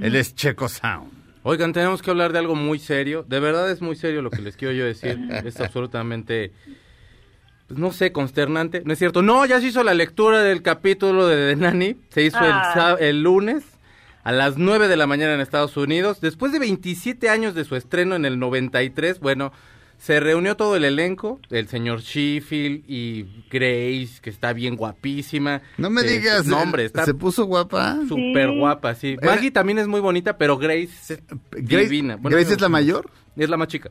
Él 0.00 0.16
es 0.16 0.34
Checo 0.34 0.68
Sound. 0.68 1.08
Oigan, 1.44 1.72
tenemos 1.72 2.02
que 2.02 2.10
hablar 2.10 2.32
de 2.32 2.40
algo 2.40 2.56
muy 2.56 2.80
serio. 2.80 3.24
De 3.28 3.38
verdad 3.38 3.70
es 3.70 3.80
muy 3.80 3.94
serio 3.94 4.20
lo 4.20 4.30
que 4.30 4.42
les 4.42 4.56
quiero 4.56 4.74
yo 4.74 4.84
decir. 4.84 5.20
Es 5.44 5.60
absolutamente, 5.60 6.50
pues, 7.68 7.78
no 7.78 7.92
sé, 7.92 8.10
consternante. 8.10 8.82
No 8.84 8.92
es 8.92 8.98
cierto. 8.98 9.22
No, 9.22 9.46
ya 9.46 9.60
se 9.60 9.68
hizo 9.68 9.84
la 9.84 9.94
lectura 9.94 10.42
del 10.42 10.62
capítulo 10.62 11.28
de 11.28 11.54
The 11.54 11.60
Nanny. 11.60 11.96
Se 12.08 12.24
hizo 12.24 12.40
el, 12.40 12.50
Ah. 12.52 12.96
el 12.98 13.22
lunes 13.22 13.62
a 14.24 14.32
las 14.32 14.56
9 14.56 14.88
de 14.88 14.96
la 14.96 15.06
mañana 15.06 15.34
en 15.34 15.40
Estados 15.40 15.76
Unidos. 15.76 16.20
Después 16.20 16.52
de 16.52 16.58
27 16.58 17.28
años 17.28 17.54
de 17.54 17.64
su 17.64 17.76
estreno 17.76 18.14
en 18.14 18.24
el 18.24 18.38
93, 18.38 19.20
bueno, 19.20 19.52
se 19.98 20.18
reunió 20.20 20.56
todo 20.56 20.74
el 20.76 20.84
elenco. 20.84 21.40
El 21.50 21.68
señor 21.68 22.00
Sheffield 22.00 22.84
y 22.88 23.24
Grace, 23.50 24.20
que 24.20 24.30
está 24.30 24.52
bien 24.52 24.76
guapísima. 24.76 25.62
No 25.78 25.90
me 25.90 26.00
Eh, 26.02 26.18
digas, 26.18 26.46
No, 26.46 26.60
hombre, 26.60 26.84
está 26.84 27.04
se 27.04 27.14
puso 27.14 27.44
guapa. 27.44 27.98
súper 28.08 28.48
Sí. 28.50 28.58
guapa, 28.58 28.94
sí. 28.94 29.16
Era- 29.20 29.34
Maggie 29.34 29.50
también 29.50 29.78
es 29.78 29.86
muy 29.88 30.00
bonita, 30.00 30.36
pero 30.38 30.58
Grace 30.58 30.88
es 31.14 31.22
Grace, 31.52 31.84
divina. 31.84 32.18
Grace 32.20 32.52
es 32.54 32.60
la 32.60 32.68
mayor. 32.68 33.10
Es 33.36 33.48
la 33.48 33.56
más 33.56 33.68
chica. 33.68 33.90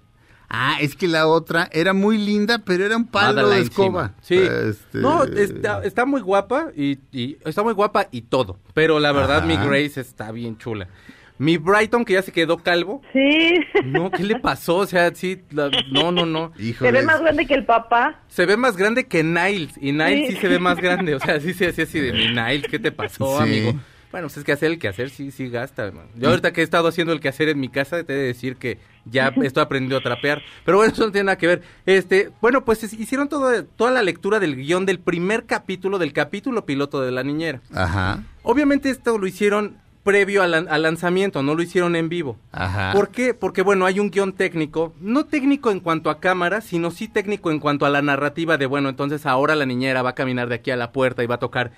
Ah, 0.54 0.78
es 0.82 0.96
que 0.98 1.08
la 1.08 1.28
otra 1.28 1.70
era 1.72 1.94
muy 1.94 2.18
linda, 2.18 2.60
pero 2.66 2.86
era 2.86 2.98
un 2.98 3.08
palo 3.08 3.48
de 3.48 3.62
escoba. 3.62 4.16
Sí. 4.22 4.36
Este, 4.38 4.98
No, 4.98 5.24
está, 5.24 5.82
está 5.86 6.06
muy 6.06 6.20
guapa 6.20 6.72
y, 6.76 7.00
y- 7.14 7.38
está 7.46 7.64
muy 7.64 7.72
guapa 7.74 8.08
y 8.12 8.24
todo. 8.24 8.60
Pero 8.74 9.00
la 9.00 9.14
verdad, 9.14 9.38
Ajá. 9.38 9.46
mi 9.46 9.56
Grace 9.56 10.02
está 10.02 10.32
bien 10.34 10.58
chula. 10.58 10.90
Mi 11.38 11.58
Brighton, 11.58 12.04
que 12.06 12.14
ya 12.14 12.22
se 12.22 12.32
quedó 12.34 12.58
calvo. 12.58 13.02
Sí. 13.14 13.62
No, 13.86 14.12
¿qué 14.12 14.24
le 14.24 14.40
pasó? 14.40 14.76
O 14.78 14.86
sea, 14.86 15.16
sí, 15.16 15.42
la- 15.52 15.72
no, 15.92 16.12
no, 16.12 16.26
no. 16.26 16.52
Se 16.80 16.92
ve 16.92 17.02
más 17.02 17.22
grande 17.22 17.48
que 17.48 17.54
el 17.56 17.66
papá. 17.66 18.20
Se 18.28 18.46
ve 18.46 18.58
más 18.58 18.76
grande 18.76 19.08
que 19.08 19.24
Niles. 19.24 19.74
Y 19.82 19.92
Niles 19.94 20.28
sí, 20.28 20.34
Sí. 20.36 20.42
se 20.42 20.48
ve 20.50 20.60
más 20.60 20.78
grande. 20.80 21.16
O 21.16 21.20
sea, 21.20 21.40
sí 21.40 21.54
se 21.54 21.70
hacía 21.70 21.86
así 21.86 22.00
de 22.00 22.12
mi 22.12 22.28
Niles, 22.28 22.68
¿qué 22.70 22.78
te 22.78 22.92
pasó, 22.92 23.38
Sí. 23.38 23.44
amigo? 23.44 23.80
Bueno, 24.12 24.28
pues 24.28 24.38
es 24.38 24.44
que 24.44 24.52
hacer 24.52 24.72
el 24.72 24.80
quehacer 24.80 25.10
sí, 25.10 25.32
sí 25.32 25.50
gasta, 25.50 25.86
hermano. 25.86 26.10
Yo 26.16 26.30
ahorita 26.30 26.52
que 26.54 26.62
he 26.62 26.64
estado 26.64 26.88
haciendo 26.88 27.14
el 27.14 27.20
quehacer 27.20 27.50
en 27.50 27.60
mi 27.60 27.70
casa, 27.70 28.04
te 28.04 28.14
he 28.14 28.16
de 28.18 28.24
decir 28.28 28.58
que 28.58 28.78
ya 29.06 29.28
estoy 29.42 29.64
aprendiendo 29.64 29.98
a 29.98 30.02
trapear. 30.02 30.42
Pero 30.66 30.78
bueno, 30.78 30.92
eso 30.94 31.06
no 31.06 31.12
tiene 31.12 31.26
nada 31.26 31.38
que 31.38 31.48
ver. 31.48 31.62
Este, 31.86 32.30
bueno, 32.42 32.66
pues 32.66 32.84
es- 32.84 32.94
hicieron 32.94 33.30
todo, 33.30 33.64
toda 33.64 33.92
la 33.92 34.04
lectura 34.04 34.40
del 34.40 34.56
guion 34.58 34.86
del 34.86 35.00
primer 35.00 35.46
capítulo, 35.46 35.98
del 35.98 36.12
capítulo 36.14 36.66
piloto 36.66 37.02
de 37.02 37.12
La 37.12 37.24
Niñera. 37.24 37.62
Ajá, 37.74 38.24
Obviamente 38.44 38.90
esto 38.90 39.18
lo 39.18 39.28
hicieron 39.28 39.78
previo 40.04 40.42
al, 40.42 40.54
al 40.68 40.82
lanzamiento, 40.82 41.44
no 41.44 41.54
lo 41.54 41.62
hicieron 41.62 41.96
en 41.96 42.10
vivo. 42.10 42.38
ajá. 42.52 42.92
¿Por 42.92 43.10
qué? 43.10 43.36
Porque 43.36 43.62
bueno, 43.62 43.86
hay 43.86 44.00
un 44.00 44.10
guion 44.10 44.34
técnico, 44.34 44.96
no 45.00 45.26
técnico 45.26 45.70
en 45.70 45.80
cuanto 45.80 46.10
a 46.10 46.20
cámara, 46.20 46.60
sino 46.62 46.90
sí 46.90 47.08
técnico 47.08 47.52
en 47.52 47.60
cuanto 47.60 47.86
a 47.86 47.90
la 47.92 48.02
narrativa 48.02 48.58
de, 48.58 48.66
bueno, 48.66 48.90
entonces 48.90 49.28
ahora 49.28 49.54
la 49.56 49.68
niñera 49.68 50.02
va 50.02 50.10
a 50.10 50.16
caminar 50.16 50.50
de 50.50 50.56
aquí 50.56 50.72
a 50.72 50.76
la 50.76 50.92
puerta 50.92 51.24
y 51.24 51.28
va 51.28 51.36
a 51.36 51.40
tocar 51.40 51.72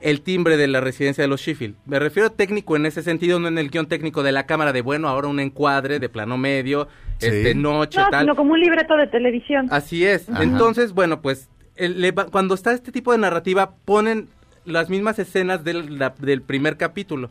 el 0.00 0.20
timbre 0.20 0.56
de 0.56 0.66
la 0.68 0.80
residencia 0.80 1.22
de 1.22 1.28
los 1.28 1.40
Sheffield. 1.40 1.76
Me 1.86 1.98
refiero 1.98 2.30
técnico 2.30 2.76
en 2.76 2.84
ese 2.86 3.02
sentido, 3.02 3.38
no 3.40 3.48
en 3.48 3.58
el 3.58 3.70
guion 3.70 3.86
técnico 3.86 4.22
de 4.22 4.32
la 4.32 4.44
cámara 4.46 4.72
de, 4.72 4.82
bueno, 4.82 5.08
ahora 5.08 5.28
un 5.28 5.40
encuadre 5.40 5.98
de 5.98 6.08
plano 6.08 6.36
medio, 6.36 6.88
Sí. 7.18 7.26
este, 7.28 7.54
noche, 7.54 8.00
No, 8.00 8.10
tal. 8.10 8.20
sino 8.22 8.36
como 8.36 8.52
un 8.52 8.60
libreto 8.60 8.96
de 8.96 9.06
televisión. 9.06 9.68
Así 9.70 10.04
es. 10.04 10.28
Ajá. 10.28 10.42
Entonces, 10.42 10.92
bueno, 10.92 11.22
pues 11.22 11.48
el- 11.76 12.00
le 12.00 12.10
va- 12.12 12.26
cuando 12.26 12.54
está 12.54 12.72
este 12.72 12.92
tipo 12.92 13.12
de 13.12 13.18
narrativa 13.18 13.74
ponen 13.84 14.28
las 14.64 14.88
mismas 14.90 15.18
escenas 15.18 15.62
del, 15.64 15.98
la- 15.98 16.14
del 16.18 16.42
primer 16.42 16.76
capítulo. 16.76 17.30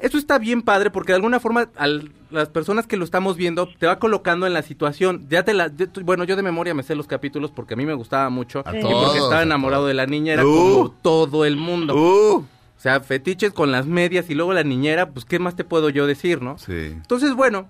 Eso 0.00 0.16
está 0.18 0.38
bien 0.38 0.62
padre 0.62 0.90
porque 0.90 1.12
de 1.12 1.16
alguna 1.16 1.40
forma 1.40 1.68
a 1.76 1.86
las 2.30 2.48
personas 2.48 2.86
que 2.86 2.96
lo 2.96 3.04
estamos 3.04 3.36
viendo 3.36 3.68
te 3.78 3.86
va 3.86 3.98
colocando 3.98 4.46
en 4.46 4.52
la 4.54 4.62
situación. 4.62 5.26
Ya 5.28 5.44
te 5.44 5.52
la, 5.52 5.68
de- 5.68 5.88
bueno, 6.02 6.24
yo 6.24 6.36
de 6.36 6.42
memoria 6.42 6.72
me 6.74 6.82
sé 6.82 6.94
los 6.94 7.06
capítulos 7.06 7.50
porque 7.50 7.74
a 7.74 7.76
mí 7.76 7.84
me 7.84 7.94
gustaba 7.94 8.30
mucho 8.30 8.62
A 8.66 8.76
y 8.76 8.80
todos, 8.80 9.04
porque 9.04 9.18
estaba 9.18 9.42
enamorado 9.42 9.86
de 9.86 9.94
la 9.94 10.06
niña 10.06 10.32
era 10.32 10.46
Uh. 10.46 10.48
como 10.54 10.90
todo 11.02 11.44
el 11.44 11.56
mundo. 11.56 11.94
Uh, 11.94 12.36
O 12.38 12.80
sea, 12.82 13.00
fetiches 13.00 13.52
con 13.52 13.72
las 13.72 13.84
medias 13.86 14.30
y 14.30 14.34
luego 14.34 14.54
la 14.54 14.62
niñera, 14.64 15.10
pues 15.10 15.26
qué 15.26 15.38
más 15.38 15.54
te 15.54 15.64
puedo 15.64 15.90
yo 15.90 16.06
decir, 16.06 16.40
¿no? 16.40 16.56
sí. 16.56 16.92
Entonces, 16.92 17.34
bueno, 17.34 17.66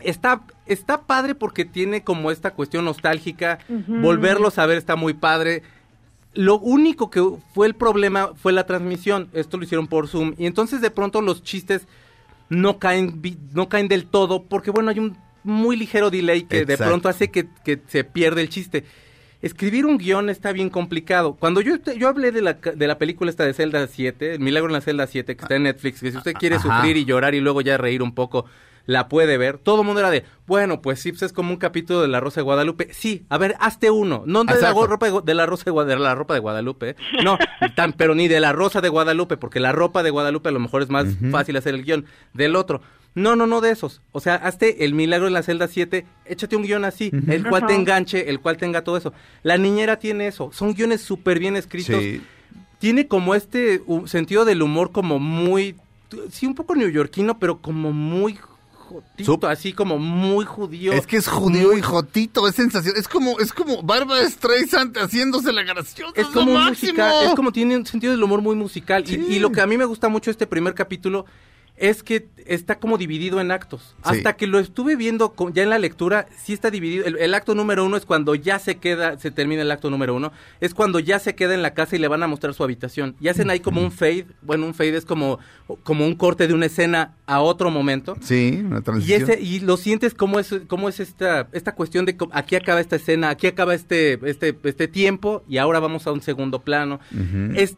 está, 0.00 0.42
está 0.66 1.02
padre 1.02 1.34
porque 1.34 1.64
tiene 1.64 2.04
como 2.04 2.30
esta 2.30 2.52
cuestión 2.52 2.84
nostálgica. 2.84 3.58
Volverlos 3.88 4.58
a 4.58 4.66
ver 4.66 4.78
está 4.78 4.94
muy 4.96 5.14
padre. 5.14 5.62
Lo 6.34 6.58
único 6.58 7.10
que 7.10 7.22
fue 7.54 7.66
el 7.66 7.74
problema 7.74 8.30
fue 8.34 8.52
la 8.52 8.66
transmisión. 8.66 9.28
Esto 9.32 9.58
lo 9.58 9.64
hicieron 9.64 9.86
por 9.86 10.08
Zoom. 10.08 10.34
Y 10.38 10.46
entonces 10.46 10.80
de 10.80 10.90
pronto 10.90 11.20
los 11.20 11.42
chistes 11.42 11.86
no 12.48 12.78
caen, 12.78 13.20
no 13.52 13.68
caen 13.68 13.88
del 13.88 14.06
todo 14.06 14.42
porque, 14.42 14.70
bueno, 14.70 14.90
hay 14.90 14.98
un 14.98 15.16
muy 15.44 15.76
ligero 15.76 16.10
delay 16.10 16.44
que 16.44 16.64
de 16.64 16.78
pronto 16.78 17.08
hace 17.08 17.30
que, 17.30 17.48
que 17.64 17.80
se 17.86 18.04
pierde 18.04 18.40
el 18.40 18.48
chiste. 18.48 18.84
Escribir 19.42 19.86
un 19.86 19.98
guion 19.98 20.30
está 20.30 20.52
bien 20.52 20.70
complicado. 20.70 21.34
Cuando 21.34 21.60
yo, 21.60 21.74
yo 21.98 22.08
hablé 22.08 22.30
de 22.30 22.42
la, 22.42 22.54
de 22.54 22.86
la 22.86 22.96
película 22.96 23.28
esta 23.28 23.44
de 23.44 23.52
Zelda 23.52 23.86
7, 23.88 24.34
El 24.34 24.40
Milagro 24.40 24.68
en 24.68 24.74
la 24.74 24.80
Celda 24.80 25.06
7, 25.08 25.34
que 25.34 25.42
está 25.42 25.56
en 25.56 25.64
Netflix, 25.64 26.00
que 26.00 26.12
si 26.12 26.16
usted 26.16 26.34
quiere 26.34 26.56
Ajá. 26.56 26.76
sufrir 26.76 26.96
y 26.96 27.04
llorar 27.04 27.34
y 27.34 27.40
luego 27.40 27.60
ya 27.60 27.76
reír 27.76 28.02
un 28.02 28.14
poco, 28.14 28.46
la 28.86 29.08
puede 29.08 29.36
ver. 29.38 29.58
Todo 29.58 29.80
el 29.82 29.86
mundo 29.86 30.00
era 30.00 30.10
de, 30.10 30.24
bueno, 30.46 30.82
pues 30.82 31.00
sí, 31.00 31.12
pues 31.12 31.22
es 31.22 31.32
como 31.32 31.50
un 31.50 31.56
capítulo 31.58 32.02
de 32.02 32.08
La 32.08 32.20
Rosa 32.20 32.40
de 32.40 32.44
Guadalupe. 32.44 32.88
Sí, 32.92 33.24
a 33.28 33.38
ver, 33.38 33.54
hazte 33.60 33.90
uno. 33.90 34.22
No 34.26 34.40
de 34.44 34.46
la, 34.46 34.60
Exacto. 34.60 34.86
ropa 34.86 35.06
de, 35.22 35.34
la 35.34 35.46
Rosa 35.46 35.64
de, 35.66 35.72
Gua- 35.72 35.84
de 35.84 35.96
la 35.98 36.14
ropa 36.14 36.34
de 36.34 36.40
Guadalupe. 36.40 36.90
¿eh? 36.90 36.96
No, 37.24 37.38
tan, 37.76 37.92
pero 37.92 38.14
ni 38.14 38.28
de 38.28 38.40
la 38.40 38.52
Rosa 38.52 38.80
de 38.80 38.88
Guadalupe, 38.88 39.36
porque 39.36 39.60
la 39.60 39.72
ropa 39.72 40.02
de 40.02 40.10
Guadalupe 40.10 40.48
a 40.48 40.52
lo 40.52 40.60
mejor 40.60 40.82
es 40.82 40.90
más 40.90 41.06
fácil 41.30 41.56
hacer 41.56 41.74
el 41.74 41.84
guion. 41.84 42.06
Del 42.34 42.56
otro. 42.56 42.80
No, 43.14 43.36
no, 43.36 43.46
no 43.46 43.60
de 43.60 43.70
esos. 43.70 44.00
O 44.12 44.20
sea, 44.20 44.36
hazte 44.36 44.84
el 44.86 44.94
milagro 44.94 45.26
en 45.26 45.34
la 45.34 45.42
celda 45.42 45.68
7, 45.68 46.06
échate 46.24 46.56
un 46.56 46.62
guion 46.62 46.84
así, 46.86 47.10
el 47.28 47.46
cual 47.46 47.66
te 47.66 47.74
enganche, 47.74 48.30
el 48.30 48.40
cual 48.40 48.56
tenga 48.56 48.84
todo 48.84 48.96
eso. 48.96 49.12
La 49.42 49.58
niñera 49.58 49.98
tiene 49.98 50.28
eso. 50.28 50.50
Son 50.52 50.72
guiones 50.72 51.02
súper 51.02 51.38
bien 51.38 51.54
escritos 51.56 52.00
Sí. 52.00 52.22
tiene 52.78 53.06
como 53.08 53.34
este 53.34 53.82
uh, 53.86 54.06
sentido 54.06 54.46
del 54.46 54.62
humor 54.62 54.92
como 54.92 55.18
muy, 55.18 55.76
sí, 56.30 56.46
un 56.46 56.54
poco 56.54 56.74
neoyorquino, 56.74 57.38
pero 57.38 57.58
como 57.58 57.92
muy 57.92 58.38
jotito, 58.92 59.32
Sup- 59.32 59.44
así 59.48 59.72
como 59.72 59.98
muy 59.98 60.44
judío. 60.44 60.92
Es 60.92 61.06
que 61.06 61.16
es 61.16 61.26
judío 61.28 61.76
y 61.76 61.82
jotito, 61.82 62.46
es 62.48 62.54
sensación. 62.54 62.94
Es 62.96 63.08
como, 63.08 63.38
es 63.40 63.52
como 63.52 63.82
Bárbara 63.82 64.28
Streisand 64.28 64.96
haciéndose 64.98 65.52
la 65.52 65.62
graciosa. 65.62 66.12
es 66.20 66.26
como 66.28 66.52
musical, 66.58 67.26
es 67.26 67.34
como 67.34 67.52
tiene 67.52 67.76
un 67.76 67.86
sentido 67.86 68.12
del 68.12 68.22
humor 68.22 68.40
muy 68.42 68.54
musical. 68.56 69.04
Y- 69.06 69.08
Sí. 69.12 69.24
Y, 69.28 69.38
lo 69.38 69.50
que 69.52 69.60
a 69.60 69.66
mí 69.66 69.76
me 69.76 69.84
gusta 69.84 70.08
mucho 70.08 70.30
este 70.30 70.46
primer 70.46 70.74
capítulo 70.74 71.26
es 71.82 72.04
que 72.04 72.28
está 72.46 72.78
como 72.78 72.96
dividido 72.96 73.40
en 73.40 73.50
actos. 73.50 73.96
Sí. 73.96 74.02
Hasta 74.04 74.34
que 74.36 74.46
lo 74.46 74.60
estuve 74.60 74.94
viendo 74.94 75.34
ya 75.52 75.64
en 75.64 75.70
la 75.70 75.80
lectura, 75.80 76.28
sí 76.40 76.52
está 76.52 76.70
dividido. 76.70 77.04
El, 77.06 77.18
el 77.18 77.34
acto 77.34 77.56
número 77.56 77.84
uno 77.84 77.96
es 77.96 78.06
cuando 78.06 78.36
ya 78.36 78.60
se 78.60 78.76
queda, 78.76 79.18
se 79.18 79.32
termina 79.32 79.62
el 79.62 79.70
acto 79.70 79.90
número 79.90 80.14
uno, 80.14 80.30
es 80.60 80.74
cuando 80.74 81.00
ya 81.00 81.18
se 81.18 81.34
queda 81.34 81.54
en 81.54 81.62
la 81.62 81.74
casa 81.74 81.96
y 81.96 81.98
le 81.98 82.06
van 82.06 82.22
a 82.22 82.28
mostrar 82.28 82.54
su 82.54 82.62
habitación. 82.62 83.16
Y 83.20 83.26
hacen 83.26 83.50
ahí 83.50 83.58
como 83.58 83.80
un 83.80 83.90
fade, 83.90 84.26
bueno, 84.42 84.64
un 84.64 84.74
fade 84.74 84.96
es 84.96 85.04
como, 85.04 85.40
como 85.82 86.06
un 86.06 86.14
corte 86.14 86.46
de 86.46 86.54
una 86.54 86.66
escena 86.66 87.16
a 87.26 87.40
otro 87.40 87.68
momento. 87.68 88.16
Sí, 88.20 88.62
una 88.64 88.78
Y, 88.78 88.82
transición. 88.82 89.22
ese, 89.22 89.40
y 89.42 89.58
lo 89.58 89.76
sientes 89.76 90.14
como 90.14 90.38
es, 90.38 90.54
cómo 90.68 90.88
es 90.88 91.00
esta, 91.00 91.48
esta 91.50 91.74
cuestión 91.74 92.04
de 92.06 92.16
aquí 92.30 92.54
acaba 92.54 92.80
esta 92.80 92.94
escena, 92.94 93.28
aquí 93.30 93.48
acaba 93.48 93.74
este, 93.74 94.20
este, 94.30 94.56
este 94.62 94.86
tiempo 94.86 95.42
y 95.48 95.58
ahora 95.58 95.80
vamos 95.80 96.06
a 96.06 96.12
un 96.12 96.22
segundo 96.22 96.60
plano. 96.60 97.00
Es 97.56 97.76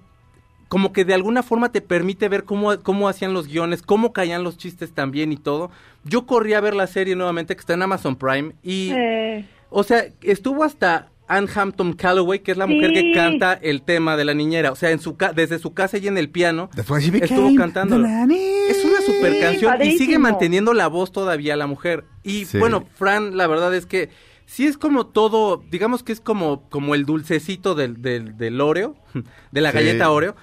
como 0.74 0.92
que 0.92 1.04
de 1.04 1.14
alguna 1.14 1.44
forma 1.44 1.70
te 1.70 1.80
permite 1.80 2.28
ver 2.28 2.42
cómo, 2.42 2.76
cómo 2.82 3.08
hacían 3.08 3.32
los 3.32 3.46
guiones, 3.46 3.80
cómo 3.82 4.12
caían 4.12 4.42
los 4.42 4.56
chistes 4.58 4.92
también 4.92 5.30
y 5.32 5.37
todo. 5.37 5.70
Yo 6.02 6.26
corrí 6.26 6.54
a 6.54 6.60
ver 6.60 6.74
la 6.74 6.88
serie 6.88 7.14
nuevamente 7.14 7.54
que 7.54 7.60
está 7.60 7.74
en 7.74 7.82
Amazon 7.82 8.16
Prime 8.16 8.54
y... 8.62 8.90
Eh, 8.92 9.46
O 9.70 9.83
sea, 9.85 10.04
estuvo 10.22 10.62
hasta 10.64 11.08
Anne 11.29 11.48
Hampton 11.54 11.92
Calloway, 11.94 12.40
que 12.40 12.50
es 12.52 12.56
la 12.58 12.66
mujer 12.66 12.92
que 12.92 13.12
canta 13.12 13.54
el 13.54 13.83
tema 13.83 14.16
de 14.16 14.25
la 14.25 14.35
niñera. 14.35 14.70
O 14.72 14.77
sea, 14.77 14.90
en 14.90 14.98
su 14.98 15.16
ca- 15.16 15.33
desde 15.33 15.58
su 15.58 15.75
casa 15.75 15.96
y 15.98 16.06
en 16.08 16.18
el 16.18 16.29
piano 16.29 16.68
estuvo 16.77 17.54
cantando. 17.56 17.96
the 17.96 18.02
nanny. 18.02 18.38
Es 18.68 18.85
una 18.85 19.00
super 19.00 19.40
canción 19.40 19.81
y 19.83 19.96
sigue 19.98 20.18
manteniendo 20.18 20.75
la 20.75 20.87
voz 20.88 21.10
todavía 21.12 21.56
la 21.56 21.66
mujer. 21.66 22.04
Y 22.22 22.44
Sí. 22.46 22.58
bueno, 22.58 22.85
Fran, 22.96 23.37
la 23.37 23.46
verdad 23.46 23.75
es 23.75 23.87
que 23.87 24.10
sí 24.46 24.66
es 24.66 24.77
como 24.77 25.06
todo, 25.06 25.62
digamos 25.70 26.02
que 26.02 26.12
es 26.12 26.20
como, 26.20 26.68
como 26.68 26.94
el 26.94 27.04
dulcecito 27.06 27.75
del, 27.75 28.00
del, 28.02 28.37
del 28.37 28.60
Oreo, 28.60 28.94
de 29.52 29.60
la 29.60 29.70
Sí. 29.72 29.79
galleta 29.79 30.10
Oreo, 30.10 30.37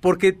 porque 0.00 0.38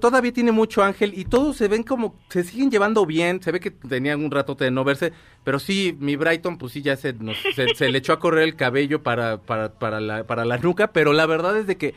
todavía 0.00 0.32
tiene 0.32 0.50
mucho 0.50 0.82
ángel 0.82 1.12
y 1.14 1.26
todos 1.26 1.56
se 1.56 1.68
ven 1.68 1.82
como, 1.82 2.18
se 2.30 2.42
siguen 2.42 2.70
llevando 2.70 3.04
bien, 3.04 3.42
se 3.42 3.52
ve 3.52 3.60
que 3.60 3.70
tenían 3.70 4.24
un 4.24 4.30
rato 4.30 4.54
de 4.54 4.70
no 4.70 4.82
verse, 4.84 5.12
pero 5.44 5.58
sí, 5.58 5.94
mi 6.00 6.16
Brighton, 6.16 6.56
pues 6.56 6.72
sí, 6.72 6.80
ya 6.82 6.96
se, 6.96 7.12
nos- 7.12 7.36
se, 7.54 7.74
se 7.74 7.88
le 7.90 7.98
echó 7.98 8.14
a 8.14 8.18
correr 8.18 8.44
el 8.44 8.56
cabello 8.56 9.02
para, 9.02 9.38
para, 9.42 9.74
para, 9.74 10.00
la, 10.00 10.24
para 10.24 10.44
la 10.46 10.56
nuca, 10.58 10.92
pero 10.92 11.12
la 11.12 11.26
verdad 11.26 11.58
es 11.58 11.66
de 11.66 11.76
que 11.76 11.94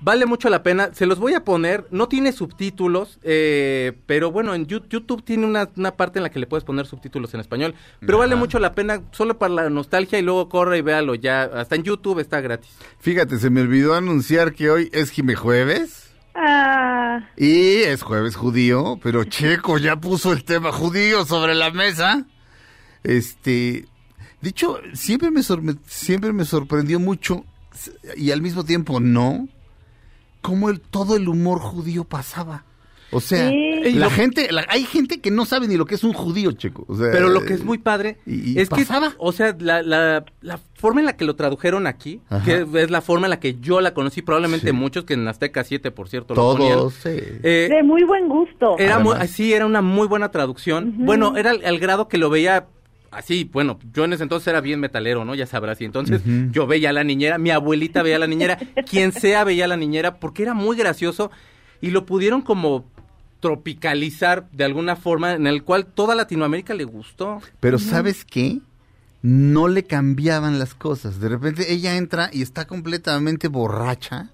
vale 0.00 0.26
mucho 0.26 0.48
la 0.48 0.62
pena, 0.64 0.92
se 0.94 1.06
los 1.06 1.18
voy 1.20 1.34
a 1.34 1.44
poner, 1.44 1.86
no 1.90 2.08
tiene 2.08 2.32
subtítulos, 2.32 3.20
eh, 3.22 3.92
pero 4.06 4.32
bueno, 4.32 4.52
en 4.54 4.66
YouTube 4.66 5.22
tiene 5.22 5.46
una, 5.46 5.68
una 5.76 5.94
parte 5.96 6.18
en 6.18 6.24
la 6.24 6.30
que 6.30 6.40
le 6.40 6.46
puedes 6.48 6.64
poner 6.64 6.86
subtítulos 6.86 7.34
en 7.34 7.40
español, 7.40 7.74
pero 8.00 8.18
vale 8.18 8.34
mucho 8.36 8.58
la 8.58 8.74
pena 8.74 9.02
solo 9.12 9.38
para 9.38 9.54
la 9.54 9.70
nostalgia 9.70 10.18
y 10.18 10.22
luego 10.22 10.48
corre 10.48 10.78
y 10.78 10.80
véalo 10.82 11.14
ya, 11.14 11.42
hasta 11.44 11.76
en 11.76 11.82
YouTube 11.84 12.18
está 12.18 12.40
gratis. 12.40 12.70
Fíjate, 12.98 13.38
se 13.38 13.50
me 13.50 13.60
olvidó 13.60 13.94
anunciar 13.94 14.54
que 14.54 14.70
hoy 14.70 14.88
es 14.92 15.10
Jime 15.10 15.34
Jueves. 15.36 16.01
Ah, 16.34 17.28
Y 17.36 17.82
es 17.82 18.02
jueves 18.02 18.36
judío, 18.36 18.98
pero 19.02 19.24
Checo 19.24 19.78
ya 19.78 19.96
puso 19.96 20.32
el 20.32 20.44
tema 20.44 20.72
judío 20.72 21.24
sobre 21.26 21.54
la 21.54 21.70
mesa. 21.70 22.26
Este, 23.02 23.86
dicho, 24.40 24.80
siempre 24.94 25.30
me, 25.30 25.42
siempre 25.86 26.32
me 26.32 26.44
sorprendió 26.44 26.98
mucho 27.00 27.44
y 28.16 28.30
al 28.30 28.42
mismo 28.42 28.64
tiempo 28.64 29.00
no, 29.00 29.48
cómo 30.40 30.70
el, 30.70 30.80
todo 30.80 31.16
el 31.16 31.28
humor 31.28 31.60
judío 31.60 32.04
pasaba. 32.04 32.64
O 33.12 33.20
sea, 33.20 33.48
Sí. 33.50 33.92
la 33.92 34.10
gente, 34.10 34.50
la- 34.50 34.64
hay 34.68 34.84
gente 34.84 35.20
que 35.20 35.30
no 35.30 35.44
sabe 35.44 35.68
ni 35.68 35.76
lo 35.76 35.84
que 35.84 35.94
es 35.96 36.02
un 36.04 36.12
judío, 36.12 36.52
Checo. 36.52 36.84
O 36.88 36.96
sea, 36.96 37.10
Pero 37.12 37.28
lo 37.28 37.44
que 37.44 37.52
es 37.54 37.62
muy 37.64 37.78
padre 37.78 38.18
y- 38.26 38.52
y 38.52 38.58
es 38.58 38.68
pasaba. 38.68 39.10
que, 39.10 39.16
o 39.18 39.32
sea, 39.32 39.54
la, 39.60 39.82
la, 39.82 40.24
la 40.40 40.58
forma 40.74 41.00
en 41.00 41.06
la 41.06 41.16
que 41.16 41.24
lo 41.24 41.36
tradujeron 41.36 41.86
aquí, 41.86 42.20
Ajá. 42.30 42.44
que 42.44 42.66
es 42.82 42.90
la 42.90 43.00
forma 43.02 43.26
en 43.26 43.30
la 43.30 43.38
que 43.40 43.58
yo 43.60 43.80
la 43.80 43.92
conocí, 43.94 44.22
probablemente 44.22 44.68
Sí. 44.68 44.72
muchos 44.72 45.04
que 45.04 45.14
en 45.14 45.28
Azteca 45.28 45.62
7, 45.62 45.90
por 45.90 46.08
cierto, 46.08 46.34
lo 46.34 46.52
ponían. 46.54 46.78
todos, 46.78 46.94
sí. 46.94 47.10
Eh, 47.42 47.68
de 47.70 47.82
muy 47.82 48.02
buen 48.04 48.28
gusto. 48.28 48.76
Era 48.78 48.98
muy, 48.98 49.14
sí, 49.28 49.52
era 49.52 49.66
una 49.66 49.82
muy 49.82 50.06
buena 50.08 50.30
traducción. 50.30 50.94
Bueno, 50.98 51.36
era 51.36 51.50
al, 51.50 51.64
al 51.64 51.78
grado 51.78 52.08
que 52.08 52.18
lo 52.18 52.30
veía 52.30 52.66
así, 53.10 53.44
bueno, 53.52 53.78
yo 53.92 54.04
en 54.04 54.14
ese 54.14 54.22
entonces 54.22 54.48
era 54.48 54.62
bien 54.62 54.80
metalero, 54.80 55.26
¿no? 55.26 55.34
Ya 55.34 55.44
sabrás, 55.46 55.78
y 55.82 55.84
entonces 55.84 56.22
yo 56.50 56.66
veía 56.66 56.88
a 56.88 56.92
la 56.94 57.04
niñera, 57.04 57.36
mi 57.36 57.50
abuelita 57.50 58.02
veía 58.02 58.16
a 58.16 58.20
la 58.20 58.26
niñera, 58.26 58.56
quien 58.90 59.12
sea 59.12 59.44
veía 59.44 59.66
a 59.66 59.68
la 59.68 59.76
niñera, 59.76 60.18
porque 60.18 60.42
era 60.44 60.54
muy 60.54 60.78
gracioso 60.78 61.30
y 61.82 61.90
lo 61.90 62.06
pudieron 62.06 62.40
como 62.40 62.86
tropicalizar 63.42 64.48
de 64.52 64.64
alguna 64.64 64.96
forma 64.96 65.32
en 65.32 65.46
el 65.46 65.64
cual 65.64 65.84
toda 65.84 66.14
Latinoamérica 66.14 66.72
le 66.74 66.84
gustó. 66.84 67.42
Pero 67.60 67.78
¿sabes 67.78 68.24
qué? 68.24 68.60
No 69.20 69.68
le 69.68 69.84
cambiaban 69.84 70.58
las 70.58 70.74
cosas. 70.74 71.20
De 71.20 71.28
repente 71.28 71.72
ella 71.72 71.96
entra 71.96 72.30
y 72.32 72.40
está 72.40 72.66
completamente 72.66 73.48
borracha. 73.48 74.30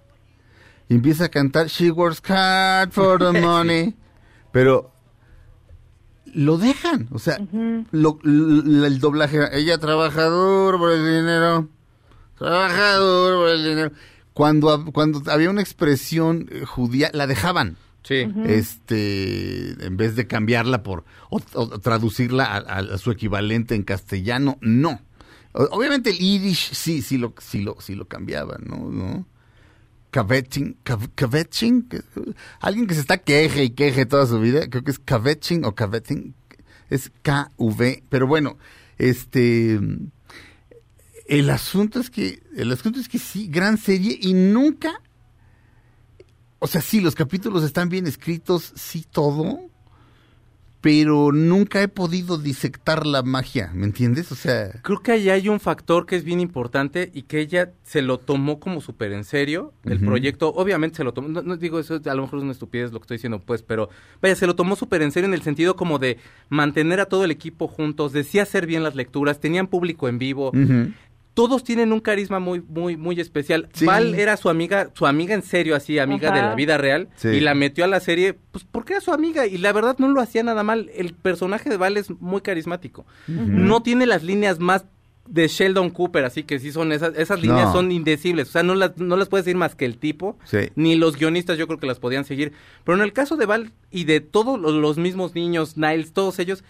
Y 0.89 0.95
empieza 0.95 1.25
a 1.25 1.29
cantar 1.31 1.67
She 1.69 1.91
works 1.91 2.23
hard 2.31 2.93
for 2.93 3.19
the 3.19 3.41
money. 3.41 3.97
Pero 4.53 4.93
lo 6.27 6.59
dejan. 6.59 7.09
O 7.11 7.19
sea, 7.19 7.39
lo- 7.91 8.19
el 8.23 8.99
doblaje 9.01 9.39
era, 9.39 9.49
ella 9.49 9.79
trabaja 9.79 10.25
duro 10.27 10.79
por 10.79 10.93
el 10.93 11.03
dinero. 11.05 11.69
Trabaja 12.39 12.95
duro 12.97 13.39
por 13.41 13.49
el 13.49 13.65
dinero. 13.65 13.93
Cuando, 14.35 14.85
cuando 14.93 15.23
había 15.33 15.51
una 15.51 15.63
expresión 15.63 16.47
eh, 16.51 16.65
judía, 16.65 17.11
la 17.13 17.27
dejaban 17.27 17.77
Sí. 18.09 18.27
este 18.47 19.85
en 19.85 19.99
vez 19.99 20.17
de 20.17 20.27
cambiarla 20.27 20.83
por 20.83 21.05
o, 21.29 21.43
o 21.53 21.79
traducirla 21.79 22.57
a, 22.57 22.97
su 22.97 23.11
equivalente 23.11 23.75
en 23.75 23.83
castellano 23.83 24.57
no. 24.63 25.03
Obviamente 25.53 26.09
el 26.11 26.19
yiddish 26.19 26.73
sí 26.73 27.03
sí 27.03 27.19
lo 27.19 27.35
sí 27.39 27.61
lo 27.61 27.77
sí 27.81 27.95
lo 27.95 28.09
cambiaban 28.09 28.65
no 28.67 28.91
no 28.91 29.27
Kvetching, 30.11 30.79
alguien 32.61 32.87
que 32.87 32.95
se 32.95 33.01
está 33.01 33.19
queje 33.19 33.65
y 33.65 33.71
queje 33.71 34.07
toda 34.07 34.27
su 34.27 34.41
vida, 34.41 34.69
creo 34.71 34.83
que 34.83 34.91
es 34.91 34.99
kvetching 34.99 35.67
o 35.67 35.75
kvetching, 35.75 36.35
es 36.89 37.11
KV, 37.23 38.05
pero 38.09 38.27
bueno, 38.27 38.57
este, 38.97 39.79
el 41.27 41.51
asunto 41.51 42.01
es 42.01 42.09
que, 42.09 42.43
el 42.57 42.73
asunto 42.73 43.01
es 43.01 43.09
que 43.09 43.19
sí, 43.19 43.49
gran 43.49 43.77
serie 43.77 44.19
y 44.19 44.33
nunca 44.33 45.03
o 46.59 46.67
sea, 46.67 46.81
sí, 46.81 47.01
los 47.01 47.15
capítulos 47.15 47.65
están 47.65 47.89
bien 47.89 48.07
escritos, 48.07 48.73
sí, 48.75 49.05
todo, 49.11 49.61
pero 50.81 51.33
nunca 51.33 51.83
he 51.83 51.89
podido 51.89 52.39
disectar 52.39 53.05
la 53.05 53.23
magia, 53.23 53.71
¿me 53.75 53.85
entiendes? 53.85 54.31
O 54.31 54.37
sea, 54.37 54.71
Creo 54.83 55.01
que 55.03 55.13
ahí 55.13 55.29
hay 55.29 55.49
un 55.49 55.59
factor 55.59 56.07
que 56.07 56.15
es 56.15 56.23
bien 56.23 56.41
importante 56.41 57.11
y 57.13 57.23
que 57.23 57.41
ella 57.41 57.73
se 57.83 58.01
lo 58.01 58.19
tomó 58.19 58.61
como 58.61 58.81
súper 58.81 59.13
en 59.13 59.25
serio. 59.25 59.73
El 59.85 60.01
proyecto, 60.01 60.49
obviamente 60.55 60.99
se 60.99 61.05
lo 61.05 61.13
tomó, 61.13 61.29
no, 61.29 61.43
no 61.43 61.57
digo 61.57 61.81
eso, 61.81 62.01
a 62.05 62.15
lo 62.15 62.23
mejor 62.23 62.39
es 62.39 62.43
una 62.45 62.53
estupidez 62.53 62.93
lo 62.93 63.01
que 63.01 63.05
estoy 63.05 63.17
diciendo, 63.17 63.41
pues, 63.41 63.63
pero 63.63 63.89
vaya, 64.23 64.37
se 64.37 64.47
lo 64.47 64.55
tomó 64.55 64.77
súper 64.77 65.03
en 65.03 65.11
serio 65.11 65.27
en 65.27 65.35
el 65.35 65.43
sentido 65.43 65.75
como 65.75 65.99
de 65.99 66.19
mantener 66.49 67.01
a 67.01 67.07
todo 67.07 67.25
el 67.25 67.33
equipo 67.33 67.67
juntos, 67.67 68.13
decía 68.13 68.43
hacer 68.45 68.67
bien 68.67 68.85
las 68.85 68.95
lecturas, 68.95 69.41
tenían 69.41 69.67
público 69.67 70.09
en 70.09 70.19
vivo. 70.19 70.51
ujú. 70.51 70.93
Todos 71.39 71.63
tienen 71.63 71.93
un 71.93 72.01
carisma 72.01 72.41
muy, 72.41 72.61
muy, 72.61 72.97
muy 72.97 73.21
especial. 73.21 73.69
Sí. 73.73 73.87
Val 73.87 74.15
era 74.17 74.37
su 74.37 74.49
amiga, 74.49 74.91
su 74.95 75.07
amiga 75.07 75.35
en 75.35 75.43
serio, 75.43 75.77
así, 75.77 75.99
amiga 76.01 76.33
de 76.33 76.43
la 76.43 76.55
vida 76.57 76.77
real, 76.79 77.09
Sí. 77.15 77.29
y 77.29 77.41
la 77.41 77.55
metió 77.55 77.85
a 77.85 77.87
la 77.87 78.01
serie, 78.01 78.35
pues 78.51 78.65
porque 78.71 78.95
era 78.95 79.01
su 79.01 79.13
amiga, 79.13 79.47
y 79.47 79.57
la 79.59 79.73
verdad 79.73 79.95
no 79.99 80.09
lo 80.09 80.21
hacía 80.21 80.43
nada 80.43 80.65
mal. 80.65 80.91
El 80.95 81.15
personaje 81.15 81.71
de 81.71 81.77
Val 81.77 81.97
es 81.97 82.11
muy 82.21 82.41
carismático. 82.41 83.07
No 83.29 83.83
tiene 83.83 84.05
las 84.07 84.25
líneas 84.25 84.59
más 84.59 84.85
de 85.29 85.47
Sheldon 85.47 85.91
Cooper, 85.91 86.25
así 86.25 86.43
que 86.43 86.59
sí 86.59 86.73
son 86.73 86.91
esas, 86.91 87.15
esas 87.17 87.41
líneas 87.43 87.67
No. 87.67 87.73
son 87.75 87.93
indecibles, 87.93 88.49
o 88.49 88.53
sea, 88.53 88.63
no 88.63 88.75
las, 88.75 88.97
no 88.97 89.15
las 89.17 89.29
puedes 89.29 89.45
decir 89.45 89.59
más 89.59 89.75
que 89.75 89.85
el 89.85 89.99
tipo, 89.99 90.39
Sí. 90.45 90.71
ni 90.75 90.97
los 90.97 91.17
guionistas 91.19 91.59
yo 91.59 91.67
creo 91.67 91.79
que 91.79 91.87
las 91.87 91.99
podían 92.01 92.25
seguir. 92.25 92.53
Pero 92.85 92.97
en 92.97 93.05
el 93.05 93.13
caso 93.13 93.37
de 93.37 93.45
Val 93.47 93.71
y 93.91 94.05
de 94.05 94.21
todos 94.21 94.59
los 94.59 94.97
mismos 94.97 95.35
niños, 95.35 95.77
Niles, 95.77 96.13
todos 96.15 96.39
ellos, 96.39 96.65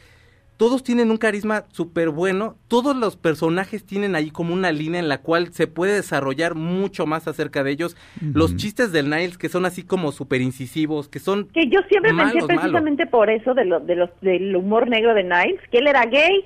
todos 0.58 0.82
tienen 0.82 1.10
un 1.12 1.16
carisma 1.18 1.64
súper 1.72 2.10
bueno, 2.10 2.56
todos 2.66 2.94
los 2.96 3.16
personajes 3.16 3.84
tienen 3.86 4.16
ahí 4.16 4.30
como 4.30 4.52
una 4.52 4.72
línea 4.72 4.98
en 5.00 5.08
la 5.08 5.18
cual 5.22 5.52
se 5.52 5.68
puede 5.68 5.94
desarrollar 5.94 6.56
mucho 6.56 7.06
más 7.06 7.28
acerca 7.28 7.62
de 7.62 7.70
ellos. 7.70 7.96
Los 8.20 8.56
chistes 8.56 8.90
del 8.90 9.08
Niles 9.08 9.38
que 9.38 9.48
son 9.48 9.64
así 9.66 9.84
como 9.84 10.10
súper 10.10 10.40
incisivos, 10.42 11.08
que 11.08 11.20
son... 11.20 11.46
Que 11.54 11.68
yo 11.68 11.78
siempre 11.88 12.12
Malos, 12.12 12.32
pensé 12.32 12.46
malos. 12.48 12.60
precisamente 12.60 13.06
por 13.06 13.30
eso 13.30 13.54
de 13.54 13.64
lo, 13.66 13.78
de 13.78 13.94
los, 13.94 14.10
del 14.20 14.54
humor 14.56 14.88
negro 14.90 15.14
de 15.14 15.22
Niles, 15.22 15.60
que 15.70 15.78
él 15.78 15.86
era 15.86 16.04
gay. 16.06 16.44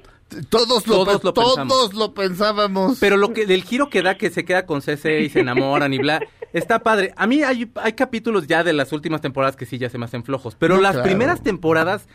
Todos 0.50 0.86
lo, 0.86 1.04
Todos 1.04 1.24
lo 1.24 1.32
todos 1.32 1.94
lo 1.94 2.12
pensábamos. 2.12 2.98
Pero 3.00 3.16
lo 3.16 3.32
que 3.32 3.46
del 3.46 3.64
giro 3.64 3.88
que 3.88 4.02
da 4.02 4.16
que 4.16 4.28
se 4.30 4.44
queda 4.44 4.66
con 4.66 4.82
CC 4.82 5.20
y 5.22 5.30
se 5.30 5.40
enamoran 5.40 5.92
y 5.94 5.98
bla, 5.98 6.20
está 6.52 6.80
padre. 6.80 7.14
A 7.16 7.26
mí 7.26 7.42
hay, 7.42 7.70
hay 7.76 7.92
capítulos 7.94 8.46
ya 8.46 8.62
de 8.62 8.74
las 8.74 8.92
últimas 8.92 9.22
temporadas 9.22 9.56
que 9.56 9.64
sí 9.64 9.78
ya 9.78 9.88
se 9.88 9.96
me 9.96 10.04
hacen 10.04 10.22
flojos, 10.22 10.54
pero 10.54 10.74
No, 10.76 10.82
las 10.82 10.92
claro. 10.92 11.06
primeras 11.08 11.42
temporadas 11.42 12.06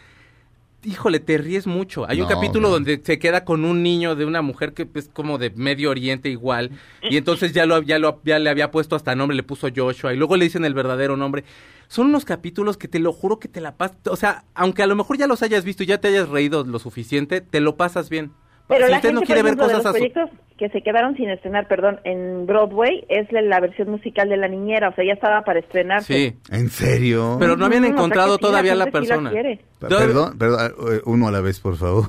híjole, 0.83 1.19
te 1.19 1.37
ríes 1.37 1.67
mucho. 1.67 2.07
Hay 2.07 2.21
un 2.21 2.27
capítulo 2.27 2.67
no. 2.67 2.73
donde 2.73 3.01
se 3.03 3.19
queda 3.19 3.43
con 3.43 3.65
un 3.65 3.83
niño 3.83 4.15
de 4.15 4.25
una 4.25 4.41
mujer 4.41 4.73
que 4.73 4.87
es 4.93 5.09
como 5.09 5.37
de 5.37 5.49
Medio 5.51 5.89
Oriente 5.89 6.29
igual 6.29 6.71
y 7.01 7.17
entonces 7.17 7.53
ya 7.53 7.65
lo 7.65 7.81
ya 7.81 7.99
lo 7.99 8.21
ya 8.23 8.39
le 8.39 8.49
había 8.49 8.71
puesto 8.71 8.95
hasta 8.95 9.15
nombre, 9.15 9.35
le 9.35 9.43
puso 9.43 9.67
Joshua 9.75 10.13
y 10.13 10.17
luego 10.17 10.37
le 10.37 10.45
dicen 10.45 10.65
el 10.65 10.73
verdadero 10.73 11.17
nombre. 11.17 11.43
Son 11.87 12.07
unos 12.07 12.25
capítulos 12.25 12.77
que 12.77 12.87
te 12.87 12.99
lo 12.99 13.13
juro 13.13 13.39
que 13.39 13.47
te 13.47 13.61
la 13.61 13.75
pasas, 13.75 13.97
o 14.09 14.15
sea, 14.15 14.43
aunque 14.53 14.83
a 14.83 14.87
lo 14.87 14.95
mejor 14.95 15.17
ya 15.17 15.27
los 15.27 15.41
hayas 15.41 15.63
visto 15.63 15.83
y 15.83 15.87
ya 15.87 15.99
te 15.99 16.09
hayas 16.09 16.27
reído 16.29 16.63
lo 16.63 16.79
suficiente, 16.79 17.41
te 17.41 17.61
lo 17.61 17.77
pasas 17.77 18.09
bien. 18.09 18.31
Pero 18.67 18.85
si 18.85 18.91
la 18.91 18.97
usted 18.97 19.09
gente, 19.09 19.21
no 19.21 19.25
quiere 19.25 19.41
por 19.41 19.45
ver 19.45 19.53
ejemplo, 19.53 19.67
de 19.67 19.73
cosas 19.73 19.83
los 19.83 19.93
su- 20.07 20.13
proyectos 20.13 20.47
que 20.57 20.69
se 20.69 20.81
quedaron 20.81 21.15
sin 21.15 21.29
estrenar, 21.29 21.67
perdón, 21.67 21.99
en 22.03 22.45
Broadway, 22.47 23.05
es 23.09 23.31
la, 23.31 23.41
la 23.41 23.59
versión 23.59 23.89
musical 23.91 24.27
de 24.29 24.37
La 24.37 24.47
Niñera, 24.47 24.89
o 24.89 24.95
sea, 24.95 25.05
ya 25.05 25.13
estaba 25.13 25.43
para 25.43 25.59
estrenarse. 25.59 26.13
Sí, 26.13 26.35
¿En 26.53 26.69
serio? 26.69 27.37
pero 27.39 27.55
no 27.55 27.65
habían 27.65 27.83
Ujú, 27.83 27.93
o 27.93 27.95
sea 27.95 28.03
encontrado 28.05 28.37
que 28.37 28.39
sí, 28.39 28.43
la 28.43 28.47
todavía 28.49 28.75
la, 28.75 28.83
sí 28.85 28.89
la 28.89 28.91
persona. 28.91 29.31
Pa- 29.79 29.87
Yo- 29.89 29.97
Perdón, 29.99 30.37
perdón, 30.37 30.71
eh, 30.93 31.01
uno 31.05 31.27
a 31.27 31.31
la 31.31 31.41
vez, 31.41 31.59
por 31.59 31.75
favor. 31.77 32.07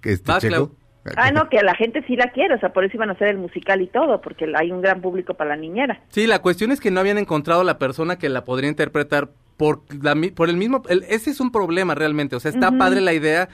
Que 0.00 0.12
este 0.12 0.30
Vas, 0.32 0.40
checo. 0.42 0.70
Ah, 1.16 1.32
no, 1.32 1.48
que 1.48 1.60
la 1.62 1.74
gente 1.74 2.04
sí 2.06 2.14
la 2.14 2.28
quiere, 2.30 2.54
o 2.54 2.60
sea, 2.60 2.72
por 2.72 2.84
eso 2.84 2.96
iban 2.96 3.10
a 3.10 3.14
hacer 3.14 3.26
el 3.26 3.36
musical 3.38 3.80
y 3.82 3.88
todo, 3.88 4.20
porque 4.20 4.46
hay 4.56 4.70
un 4.70 4.80
gran 4.80 5.00
público 5.00 5.34
para 5.34 5.50
La 5.50 5.56
Niñera. 5.56 6.00
Sí, 6.10 6.28
la 6.28 6.38
cuestión 6.40 6.70
es 6.70 6.78
que 6.80 6.92
no 6.92 7.00
habían 7.00 7.18
encontrado 7.18 7.64
la 7.64 7.76
persona 7.76 8.18
que 8.18 8.28
la 8.28 8.44
podría 8.44 8.70
interpretar 8.70 9.30
por, 9.56 9.80
la 10.00 10.14
mi- 10.14 10.30
por 10.30 10.48
el 10.48 10.56
mismo... 10.56 10.82
el- 10.88 11.02
ese 11.08 11.30
es 11.30 11.40
un 11.40 11.50
problema 11.50 11.96
realmente, 11.96 12.36
o 12.36 12.40
sea, 12.40 12.52
está 12.52 12.68
Ujú. 12.68 12.78
padre 12.78 13.00
la 13.00 13.12
idea, 13.14 13.48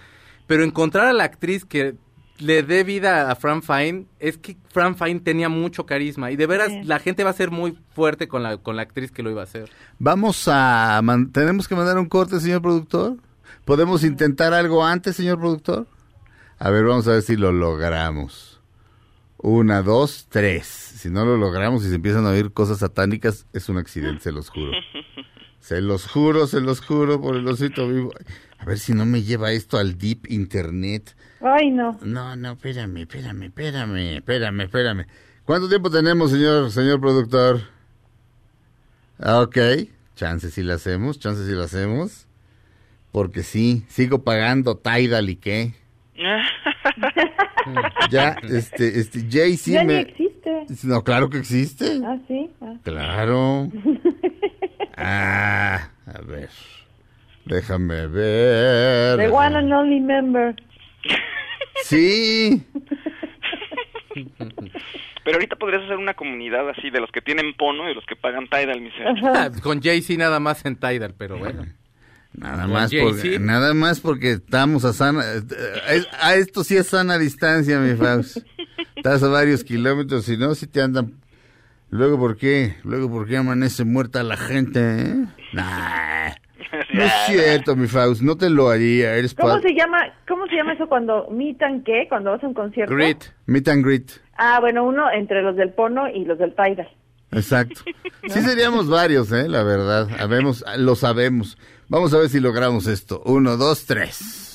pero 0.48 0.64
encontrar 0.64 1.06
a 1.06 1.12
la 1.12 1.22
actriz 1.22 1.64
que 1.64 1.94
le 2.38 2.62
dé 2.62 2.82
vida 2.84 3.30
a 3.30 3.34
Fran 3.36 3.62
Fine, 3.62 4.06
es 4.20 4.38
que 4.38 4.56
Fran 4.70 4.96
Fine 4.96 5.20
tenía 5.20 5.48
mucho 5.48 5.86
carisma 5.86 6.30
y 6.30 6.36
de 6.36 6.46
veras 6.46 6.68
Sí. 6.68 6.82
la 6.84 6.98
gente 7.00 7.22
va 7.24 7.30
a 7.30 7.34
ser 7.34 7.50
muy 7.52 7.76
fuerte 7.94 8.26
con 8.28 8.42
la, 8.42 8.56
con 8.58 8.74
la 8.76 8.82
actriz 8.82 9.10
que 9.12 9.22
lo 9.22 9.30
iba 9.30 9.40
a 9.40 9.44
hacer. 9.44 9.68
Vamos 9.98 10.46
a... 10.48 11.00
man- 11.02 11.30
¿Tenemos 11.32 11.66
que 11.68 11.74
mandar 11.76 11.98
un 11.98 12.06
corte, 12.08 12.38
señor 12.40 12.62
productor? 12.62 13.16
¿Podemos 13.64 14.02
intentar 14.04 14.52
algo 14.54 14.84
antes, 14.84 15.16
señor 15.16 15.38
productor? 15.38 15.86
A 16.58 16.70
ver, 16.70 16.84
vamos 16.84 17.06
a 17.08 17.12
ver 17.12 17.22
si 17.22 17.36
lo 17.36 17.52
logramos. 17.52 18.60
Una, 19.36 19.82
dos, 19.82 20.26
tres. 20.28 20.66
Si 20.66 21.10
no 21.10 21.24
lo 21.24 21.36
logramos 21.36 21.84
y 21.84 21.88
se 21.88 21.94
empiezan 21.96 22.24
a 22.26 22.30
oír 22.30 22.52
cosas 22.52 22.78
satánicas, 22.78 23.46
es 23.52 23.68
un 23.68 23.78
accidente, 23.78 24.22
se 24.22 24.32
los 24.32 24.48
juro. 24.48 24.72
Se 25.60 25.80
los 25.80 26.06
juro, 26.06 26.46
se 26.46 26.60
los 26.60 26.80
juro 26.80 27.20
por 27.20 27.36
el 27.36 27.46
osito 27.46 27.88
vivo. 27.88 28.12
A 28.58 28.64
ver 28.64 28.78
si 28.78 28.92
no 28.92 29.04
me 29.06 29.22
lleva 29.22 29.52
esto 29.52 29.78
al 29.78 29.98
deep 29.98 30.26
internet. 30.30 31.14
Ay, 31.40 31.70
no. 31.70 31.98
No, 32.02 32.34
no, 32.36 32.52
espérame, 32.52 32.98
espérame, 33.02 33.44
espérame, 33.44 34.16
espérame, 34.16 34.60
espérame. 34.62 35.06
¿Cuánto 35.44 35.68
tiempo 35.68 35.90
tenemos, 35.90 36.30
señor, 36.30 36.70
señor 36.70 37.00
productor? 37.00 37.60
Ah, 39.18 39.40
Ok, 39.40 39.58
chance 40.14 40.50
si 40.50 40.62
lo 40.62 40.74
hacemos, 40.74 41.18
chance 41.18 41.44
si 41.46 41.52
lo 41.52 41.62
hacemos. 41.62 42.26
Porque 43.12 43.42
sí, 43.42 43.84
sigo 43.88 44.22
pagando 44.22 44.76
Tidal 44.76 45.30
y 45.30 45.36
qué. 45.36 45.74
Ya, 48.10 48.36
este, 48.48 48.98
este, 48.98 49.26
Jay-Z 49.30 49.70
ya 49.72 49.82
ni 49.82 49.88
me... 49.88 50.00
existe. 50.00 50.66
No, 50.84 51.04
claro 51.04 51.28
que 51.28 51.36
existe. 51.38 52.00
Ah, 52.02 52.16
sí. 52.26 52.50
Ah. 52.62 52.74
Claro. 52.82 53.68
Ah, 54.98 55.90
a 56.06 56.20
ver. 56.22 56.48
Déjame 57.44 58.06
ver. 58.08 59.16
The 59.18 59.28
one 59.28 59.56
and 59.56 59.72
only 59.72 60.00
member. 60.00 60.54
Sí. 61.84 62.62
Pero 65.24 65.36
ahorita 65.36 65.56
podrías 65.56 65.82
hacer 65.84 65.96
una 65.96 66.14
comunidad 66.14 66.68
así 66.70 66.90
de 66.90 67.00
los 67.00 67.10
que 67.12 67.20
tienen 67.20 67.54
Pono 67.54 67.90
y 67.90 67.94
los 67.94 68.04
que 68.06 68.16
pagan 68.16 68.48
Tidal, 68.48 68.80
mi. 68.80 68.90
Ah, 69.24 69.50
Con 69.62 69.80
Jay-Z 69.82 70.18
nada 70.18 70.40
más 70.40 70.64
en 70.64 70.76
Tidal, 70.76 71.14
pero 71.16 71.38
bueno. 71.38 71.66
Nada 72.32 72.62
Con 72.64 72.72
más, 72.72 72.92
porque, 72.94 73.38
nada 73.38 73.74
más 73.74 74.00
porque 74.00 74.32
estamos 74.32 74.84
a 74.84 74.92
sana... 74.92 75.22
eh, 75.24 76.02
A 76.20 76.34
esto 76.34 76.62
sí 76.64 76.76
es 76.76 76.86
sana 76.88 77.18
distancia, 77.18 77.78
mi 77.78 77.94
Faust. 77.96 78.38
Estás 78.96 79.22
a 79.22 79.28
varios 79.28 79.64
kilómetros, 79.64 80.24
si 80.24 80.36
no, 80.36 80.54
si 80.54 80.66
te 80.66 80.82
andan... 80.82 81.14
Luego, 81.90 82.18
¿por 82.18 82.36
qué? 82.36 82.76
Luego, 82.84 83.10
¿por 83.10 83.26
qué 83.26 83.36
amanece 83.36 83.84
muerta 83.84 84.22
la 84.22 84.36
gente, 84.36 84.80
eh? 84.80 85.14
Nah, 85.52 86.30
no 86.92 87.02
es 87.02 87.12
cierto, 87.26 87.76
mi 87.76 87.86
Faust, 87.86 88.22
no 88.22 88.36
te 88.36 88.50
lo 88.50 88.68
haría. 88.68 89.14
Eres 89.14 89.34
¿Cómo 89.34 89.60
se 89.60 89.74
llama? 89.74 89.98
¿Cómo 90.26 90.46
se 90.46 90.56
llama 90.56 90.74
eso 90.74 90.86
cuando 90.86 91.28
mitan 91.30 91.82
qué? 91.82 92.06
Cuando 92.08 92.30
vas 92.30 92.42
a 92.44 92.46
un 92.46 92.54
concierto. 92.54 92.94
Grit. 92.94 93.24
Meet 93.46 93.68
and 93.68 93.84
greet. 93.84 94.10
Ah, 94.36 94.58
bueno, 94.60 94.84
uno 94.84 95.10
entre 95.10 95.42
los 95.42 95.56
del 95.56 95.70
Pono 95.70 96.08
y 96.08 96.24
los 96.24 96.38
del 96.38 96.54
Tidal. 96.54 96.88
Exacto. 97.32 97.80
Sí 98.28 98.42
seríamos 98.42 98.90
varios, 98.90 99.32
¿eh? 99.32 99.48
La 99.48 99.62
verdad. 99.62 100.08
Habemos, 100.18 100.62
lo 100.76 100.96
sabemos. 100.96 101.56
Vamos 101.88 102.12
a 102.12 102.18
ver 102.18 102.28
si 102.28 102.40
logramos 102.40 102.86
esto. 102.86 103.22
Uno, 103.24 103.56
dos, 103.56 103.86
tres. 103.86 104.47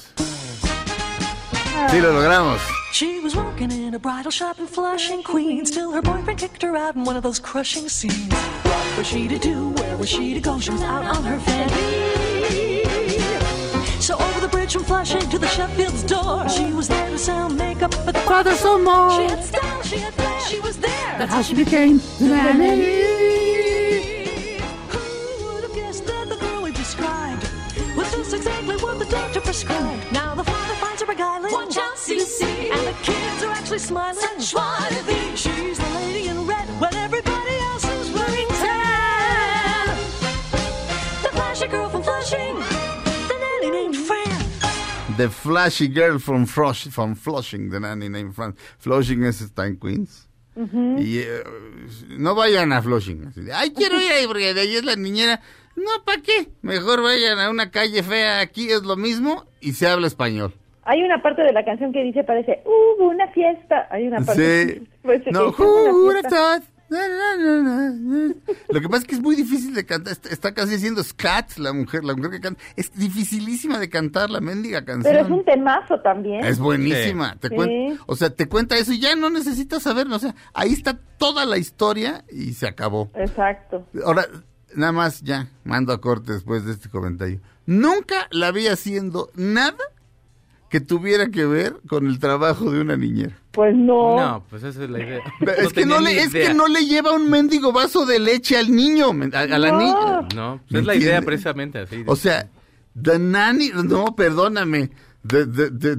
Sí 1.94 2.02
lo 2.02 2.12
logramos. 2.12 2.60
She 2.92 3.20
was 3.20 3.36
working 3.36 3.72
in 3.72 3.94
a 3.94 4.00
bridal 4.00 4.32
shop 4.32 4.58
in 4.58 4.66
Flushing, 4.66 5.22
Queens, 5.22 5.70
till 5.70 5.92
her 5.92 6.02
boyfriend 6.02 6.40
kicked 6.40 6.64
her 6.64 6.76
out 6.76 6.96
in 6.96 7.04
one 7.04 7.16
of 7.16 7.22
those 7.22 7.38
crushing 7.38 7.88
scenes. 7.88 8.34
What 8.64 8.98
was 8.98 9.06
she 9.06 9.28
to 9.28 9.38
do? 9.38 9.70
Where 9.70 9.96
was 9.98 10.10
she 10.10 10.34
to 10.34 10.40
go? 10.40 10.60
She 10.60 10.72
was 10.72 10.82
out 10.82 11.06
on 11.06 11.24
her 11.24 11.40
fanny. 11.42 12.82
So 14.02 14.16
over 14.16 14.40
the 14.40 14.48
bridge 14.48 14.74
from 14.74 14.86
Flushing 14.86 15.30
to 15.30 15.38
the 15.38 15.46
Sheffield's 15.46 16.02
door, 16.02 16.50
she 16.50 16.74
was 16.74 16.88
there 16.88 17.12
to 17.12 17.18
sell 17.20 17.48
makeup, 17.48 17.92
but 18.08 18.16
the 18.16 18.22
father 18.22 18.56
so 18.56 18.80
more. 18.80 19.12
She 19.12 19.28
had 19.28 19.44
style, 19.44 19.84
she 19.84 19.98
had 19.98 20.14
flair, 20.16 20.40
she 20.40 20.60
was 20.62 20.78
there. 20.78 21.16
That's 21.20 21.32
how 21.32 21.44
she 21.44 21.54
became 21.54 22.00
the 22.18 22.26
nanny. 22.26 22.76
Who 24.90 25.00
would 25.46 25.62
have 25.62 25.76
guessed 25.76 26.08
that 26.08 26.28
the 26.28 26.38
girl 26.38 26.64
we 26.64 26.72
described 26.72 27.48
was 27.96 28.12
just 28.12 28.34
exactly 28.34 28.78
what 28.78 28.98
the 28.98 29.06
doctor 29.06 29.42
prescribed? 29.42 30.12
Now 30.12 30.23
Watch 31.20 31.78
out, 31.78 31.96
see, 31.98 32.20
And 32.72 32.88
the 32.88 32.96
kids 33.04 33.44
are 33.44 33.52
actually 33.52 33.78
smiling. 33.78 34.20
Such 34.20 34.52
joie 34.52 34.88
de 34.90 35.04
vivre. 35.04 35.38
She's 35.38 35.78
the 35.78 35.90
lady 35.96 36.28
in 36.28 36.48
red 36.48 36.68
when 36.80 36.94
everybody 36.96 37.56
else 37.70 37.86
is 37.86 38.10
wearing 38.12 38.48
tan. 38.48 39.98
The 41.22 41.30
flashy 41.30 41.68
girl 41.68 41.90
from 41.90 42.02
Flushing, 42.02 42.56
the 43.28 43.36
nanny 43.44 43.70
named 43.72 43.96
Fran. 43.96 45.18
The 45.18 45.30
Flashy 45.30 45.88
Girl 45.88 46.18
from, 46.18 46.48
Flush, 46.48 46.88
from 46.88 47.14
Flushing, 47.14 47.70
the 47.70 47.80
nanny 47.80 48.10
named 48.10 48.34
Fran. 48.34 48.56
Flushing 48.80 49.24
es 49.24 49.42
está 49.42 49.68
en 49.68 49.78
Queens. 49.78 50.28
Y 50.56 51.20
eh, 51.20 51.44
no 52.10 52.34
vayan 52.34 52.74
a 52.74 52.82
Flushing. 52.82 53.28
así 53.28 53.42
de, 53.42 53.54
Ay, 53.54 53.72
quiero 53.72 54.02
ir 54.02 54.12
ahí 54.12 54.26
porque 54.26 54.56
de 54.56 54.62
ahí 54.62 54.76
es 54.78 54.84
la 54.84 54.96
niñera. 54.96 55.42
No, 55.76 56.04
¿para 56.06 56.22
qué? 56.24 56.50
Mejor 56.64 57.04
vayan 57.04 57.40
a 57.40 57.52
una 57.52 57.70
calle 57.70 58.02
fea. 58.02 58.40
Aquí 58.40 58.72
es 58.72 58.82
lo 58.82 58.96
mismo 58.96 59.46
y 59.62 59.74
se 59.74 59.88
habla 59.88 60.08
español. 60.08 60.54
Hay 60.86 61.02
una 61.04 61.22
parte 61.22 61.42
de 61.44 61.54
la 61.54 61.64
canción 61.64 61.92
que 61.94 62.04
dice, 62.04 62.24
parece, 62.24 62.62
hubo 62.66 63.10
una 63.10 63.28
fiesta. 63.30 63.88
Hay 63.90 64.08
una 64.08 64.20
parte. 64.22 64.76
Sí. 64.76 64.88
Que 65.24 65.32
No, 65.32 65.48
"Hubo 65.50 65.56
who 65.58 66.06
would 66.06 66.10
una 66.10 66.20
have 66.20 66.30
fiesta". 66.30 66.30
thought? 66.30 66.64
Na, 66.90 67.08
na, 67.08 67.38
na, 67.38 67.62
na, 67.62 67.90
na. 67.92 68.34
Lo 68.70 68.80
que 68.82 68.88
pasa 68.88 68.98
es 69.02 69.06
que 69.06 69.16
es 69.16 69.22
muy 69.22 69.36
difícil 69.36 69.74
de 69.74 69.84
cantar. 69.84 70.14
Está, 70.30 70.54
casi 70.54 70.76
haciendo 70.76 71.02
scat 71.04 71.58
la 71.58 71.74
mujer, 71.74 72.04
la 72.04 72.14
mujer 72.14 72.32
que 72.32 72.40
canta. 72.42 72.62
Es 72.76 72.92
dificilísima 72.94 73.80
de 73.80 73.90
cantar 73.90 74.30
la 74.30 74.42
mendiga 74.42 74.86
canción. 74.86 75.12
Pero 75.12 75.26
es 75.26 75.32
un 75.32 75.44
temazo 75.44 76.00
también. 76.02 76.46
Es 76.46 76.60
buenísima. 76.60 77.36
Te 77.40 77.48
Sí. 77.50 77.56
cuen- 77.56 78.00
o 78.06 78.16
sea, 78.16 78.30
te 78.30 78.48
cuenta 78.48 78.78
eso 78.78 78.92
y 78.94 79.00
ya 79.00 79.16
no 79.16 79.32
necesitas 79.32 79.82
saberlo. 79.82 80.18
O 80.18 80.20
sea, 80.20 80.36
ahí 80.54 80.72
está 80.74 81.00
toda 81.18 81.46
la 81.46 81.58
historia 81.58 82.26
y 82.32 82.54
se 82.54 82.68
acabó. 82.68 83.10
Exacto. 83.16 83.88
Ahora, 84.06 84.26
nada 84.76 84.92
más 84.92 85.22
ya, 85.22 85.48
mando 85.64 85.94
a 85.94 86.02
corte 86.02 86.34
después 86.34 86.64
de 86.66 86.74
este 86.74 86.90
comentario. 86.90 87.40
Nunca 87.66 88.28
la 88.30 88.52
vi 88.52 88.68
haciendo 88.68 89.30
nada 89.36 89.78
que 90.74 90.82
tuviera 90.82 91.28
que 91.30 91.46
ver 91.46 91.76
con 91.88 92.08
el 92.08 92.18
trabajo 92.18 92.72
de 92.72 92.82
una 92.82 92.98
niñera. 92.98 93.38
Pues 93.52 93.76
no. 93.76 94.16
No, 94.20 94.44
pues 94.50 94.64
esa 94.64 94.84
es 94.86 94.90
la 94.90 95.04
idea. 95.04 95.20
es, 95.60 95.72
que 95.72 95.86
no 95.86 96.02
le, 96.02 96.20
es 96.20 96.34
idea. 96.34 96.48
que 96.48 96.54
no 96.56 96.68
le 96.68 96.84
lleva 96.88 97.12
un 97.12 97.30
mendigo 97.30 97.72
vaso 97.72 98.08
de 98.08 98.18
leche 98.18 98.58
al 98.58 98.76
niño, 98.76 99.12
a, 99.34 99.40
a 99.42 99.60
la 99.60 99.72
No. 99.72 99.78
niña. 99.78 100.28
No, 100.36 100.62
¿Me 100.72 100.80
es 100.80 100.86
la 100.88 100.96
idea 100.96 101.22
precisamente 101.22 101.78
así. 101.78 102.04
O 102.08 102.16
sea, 102.16 102.50
the 103.00 103.20
nanny, 103.20 103.70
no, 103.84 104.16
perdóname, 104.16 104.90
the, 105.28 105.46
the, 105.46 105.70
the, 105.70 105.98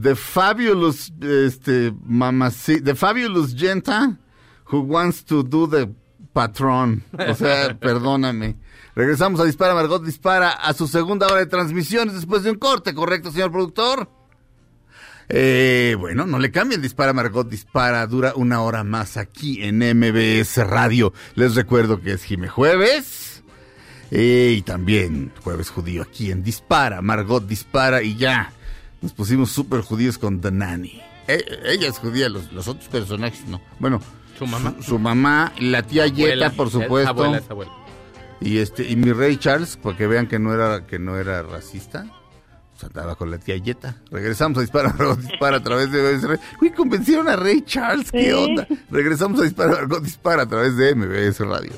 the 0.00 0.14
fabulous, 0.16 1.12
este, 1.20 1.92
mamaci- 1.92 2.82
the 2.82 2.94
fabulous 2.94 3.54
genta 3.54 4.16
who 4.72 4.80
wants 4.80 5.22
to 5.22 5.42
do 5.42 5.68
the 5.68 5.86
patrón. 6.32 7.02
O 7.12 7.34
sea, 7.34 7.74
perdóname. 7.78 8.56
Regresamos 9.00 9.40
a 9.40 9.44
Dispara, 9.44 9.72
Margot 9.72 10.04
dispara 10.04 10.50
a 10.50 10.74
su 10.74 10.86
segunda 10.86 11.26
hora 11.26 11.38
de 11.38 11.46
transmisiones 11.46 12.12
después 12.12 12.42
de 12.42 12.50
un 12.50 12.58
corte, 12.58 12.92
¿correcto, 12.92 13.32
señor 13.32 13.50
productor? 13.50 14.10
Eh, 15.30 15.96
bueno, 15.98 16.26
no 16.26 16.38
le 16.38 16.50
cambien, 16.50 16.82
dispara 16.82 17.14
Margot, 17.14 17.48
dispara, 17.48 18.06
dura 18.06 18.34
una 18.36 18.60
hora 18.60 18.84
más 18.84 19.16
aquí 19.16 19.62
en 19.62 19.78
MBS 19.78 20.58
Radio. 20.68 21.14
Les 21.34 21.54
recuerdo 21.54 21.98
que 22.02 22.12
es 22.12 22.24
Jime 22.24 22.48
Jueves. 22.48 23.42
Eh, 24.10 24.56
y 24.58 24.60
también 24.60 25.32
Jueves 25.42 25.70
Judío 25.70 26.02
aquí 26.02 26.30
en 26.30 26.42
Dispara, 26.42 27.00
Margot 27.00 27.46
dispara 27.46 28.02
y 28.02 28.16
ya. 28.16 28.52
Nos 29.00 29.14
pusimos 29.14 29.50
súper 29.50 29.80
judíos 29.80 30.18
con 30.18 30.42
The 30.42 30.50
Nanny. 30.52 31.00
Eh, 31.26 31.42
ella 31.64 31.88
es 31.88 31.96
judía, 31.96 32.28
los, 32.28 32.52
los 32.52 32.68
otros 32.68 32.86
personajes 32.88 33.46
no. 33.48 33.62
Bueno, 33.78 34.02
Su 34.38 34.46
mamá. 34.46 34.74
su, 34.80 34.82
su 34.82 34.98
mamá, 34.98 35.54
la 35.58 35.82
tía 35.84 36.04
Abuela, 36.04 36.34
Yeta, 36.48 36.50
por 36.50 36.66
es 36.66 36.74
supuesto. 36.74 37.08
Abuela, 37.08 37.38
es 37.38 37.50
abuela. 37.50 37.72
Y 38.40 38.58
este, 38.58 38.88
y 38.88 38.96
mi 38.96 39.12
rey 39.12 39.36
Charles, 39.36 39.76
para 39.76 39.96
que 39.96 40.06
vean 40.06 40.26
que 40.26 40.38
no 40.38 40.54
era, 40.54 40.86
que 40.86 40.98
no 40.98 41.18
era 41.18 41.42
racista. 41.42 42.06
pues 42.72 42.84
andaba 42.84 43.14
con 43.14 43.30
la 43.30 43.38
tía 43.38 43.56
Yeta. 43.58 43.96
Regresamos 44.10 44.58
a 44.58 44.60
Dispara, 44.62 44.88
Margot 44.90 45.18
Dispara 45.20 45.58
a 45.58 45.62
través 45.62 45.92
de 45.92 46.00
MBS 46.00 46.22
Radio. 46.28 46.40
Uy, 46.62 46.70
convencieron 46.70 47.28
a 47.28 47.36
Rey 47.36 47.62
Charles, 47.62 48.10
¿qué 48.10 48.24
Sí. 48.24 48.32
onda? 48.32 48.66
Regresamos 48.90 49.40
a 49.40 49.44
Dispara, 49.44 49.72
Margot 49.72 50.02
Dispara 50.02 50.42
a 50.44 50.46
través 50.46 50.76
de 50.76 50.94
MBS 50.94 51.40
Radio. 51.40 51.72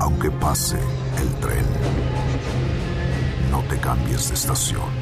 Aunque 0.00 0.30
pase 0.32 0.78
el 1.20 1.28
tren, 1.40 1.64
no 3.50 3.62
te 3.68 3.78
cambies 3.78 4.28
de 4.28 4.34
estación. 4.34 5.01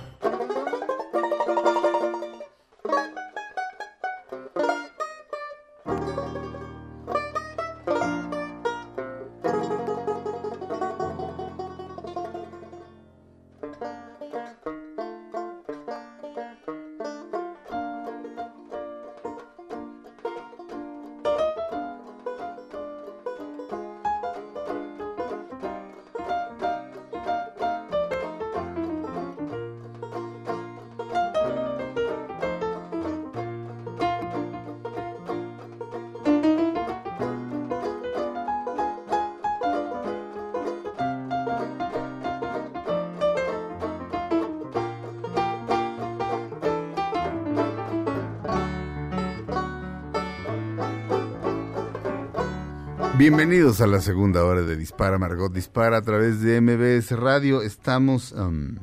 Bienvenidos 53.21 53.81
a 53.81 53.85
la 53.85 54.01
segunda 54.01 54.43
hora 54.43 54.63
de 54.63 54.75
Dispara 54.75 55.19
Margot 55.19 55.53
Dispara 55.53 55.97
a 55.97 56.01
través 56.01 56.41
de 56.41 56.59
MBS 56.59 57.11
Radio. 57.11 57.61
Estamos 57.61 58.31
um, 58.31 58.77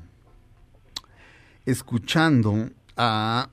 escuchando 1.66 2.70
a 2.96 3.50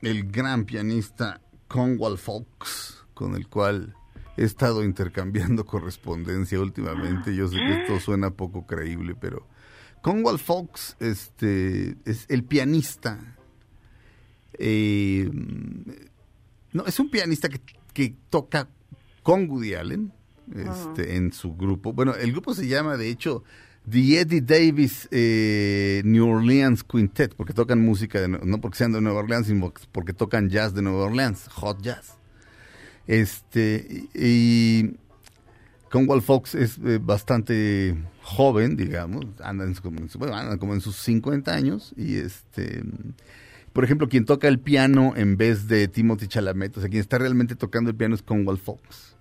el 0.00 0.30
gran 0.30 0.66
pianista 0.66 1.40
Conwell 1.66 2.16
Fox, 2.16 3.04
con 3.12 3.34
el 3.34 3.48
cual 3.48 3.96
he 4.36 4.44
estado 4.44 4.84
intercambiando 4.84 5.66
correspondencia 5.66 6.60
últimamente. 6.60 7.34
Yo 7.34 7.48
sé 7.48 7.56
que 7.56 7.82
esto 7.82 7.98
suena 7.98 8.30
poco 8.30 8.64
creíble, 8.68 9.16
pero 9.16 9.48
Conwell 10.00 10.38
Fox 10.38 10.96
este, 11.00 11.96
es 12.04 12.26
el 12.28 12.44
pianista. 12.44 13.36
eh, 14.60 15.28
no, 16.72 16.86
es 16.86 17.00
un 17.00 17.10
pianista 17.10 17.48
que 17.92 18.16
toca 18.30 18.68
con 19.22 19.48
Woody 19.48 19.74
Allen 19.74 20.12
este, 20.54 21.16
en 21.16 21.32
su 21.32 21.54
grupo. 21.56 21.92
Bueno, 21.92 22.14
el 22.14 22.32
grupo 22.32 22.54
se 22.54 22.66
llama, 22.66 22.96
de 22.96 23.08
hecho, 23.08 23.44
The 23.88 24.20
Eddie 24.20 24.40
Davis 24.42 25.08
eh, 25.10 26.02
New 26.04 26.28
Orleans 26.28 26.84
Quintet, 26.84 27.34
porque 27.34 27.52
tocan 27.52 27.80
música, 27.80 28.20
de, 28.20 28.28
no 28.28 28.60
porque 28.60 28.78
sean 28.78 28.92
de 28.92 29.00
Nueva 29.00 29.20
Orleans, 29.20 29.46
sino 29.46 29.72
porque 29.92 30.12
tocan 30.12 30.48
jazz 30.48 30.74
de 30.74 30.82
Nueva 30.82 31.04
Orleans, 31.04 31.48
hot 31.48 31.80
jazz. 31.82 32.18
Este, 33.06 34.06
y 34.14 34.94
Conwell 35.90 36.22
Fox 36.22 36.54
es 36.54 36.78
eh, 36.84 36.98
bastante 37.02 37.96
joven, 38.22 38.76
digamos, 38.76 39.24
anda 39.42 39.64
en 39.64 39.74
su- 39.74 39.82
como 39.82 39.98
en 39.98 40.08
su- 40.08 40.18
bueno, 40.18 40.36
anda 40.36 40.56
como 40.56 40.74
en 40.74 40.80
sus 40.80 40.96
50 40.96 41.52
años 41.52 41.92
y 41.96 42.16
este 42.16 42.82
por 43.72 43.84
ejemplo, 43.84 44.06
quien 44.08 44.26
toca 44.26 44.48
el 44.48 44.58
piano 44.60 45.14
en 45.16 45.38
vez 45.38 45.66
de 45.66 45.88
Timothy 45.88 46.28
Chalamet, 46.28 46.76
o 46.76 46.80
sea, 46.80 46.90
quien 46.90 47.00
está 47.00 47.16
realmente 47.16 47.56
tocando 47.56 47.88
el 47.88 47.96
piano 47.96 48.14
es 48.14 48.20
Conwell 48.22 48.58
Fox. 48.58 49.11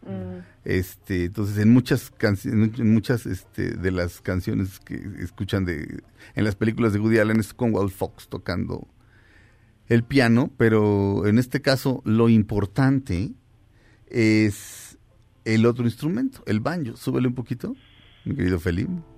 Este, 0.63 1.25
entonces 1.25 1.57
en 1.57 1.71
muchas 1.71 2.09
canciones, 2.11 2.79
en 2.79 2.93
muchas 2.93 3.25
este, 3.25 3.71
de 3.71 3.91
las 3.91 4.21
canciones 4.21 4.79
que 4.79 4.95
escuchan 5.19 5.65
de 5.65 6.01
en 6.35 6.43
las 6.43 6.55
películas 6.55 6.93
de 6.93 6.99
Woody 6.99 7.19
Allen 7.19 7.39
es 7.39 7.53
Conwell 7.53 7.89
Fox 7.89 8.27
tocando 8.27 8.87
el 9.87 10.03
piano, 10.03 10.51
pero 10.57 11.27
en 11.27 11.37
este 11.37 11.61
caso 11.61 12.01
lo 12.05 12.29
importante 12.29 13.31
es 14.07 14.97
el 15.45 15.65
otro 15.65 15.85
instrumento, 15.85 16.43
el 16.45 16.59
banjo. 16.59 16.95
Súbele 16.95 17.27
un 17.27 17.35
poquito, 17.35 17.75
mi 18.25 18.35
querido 18.35 18.59
Felipe. 18.59 19.10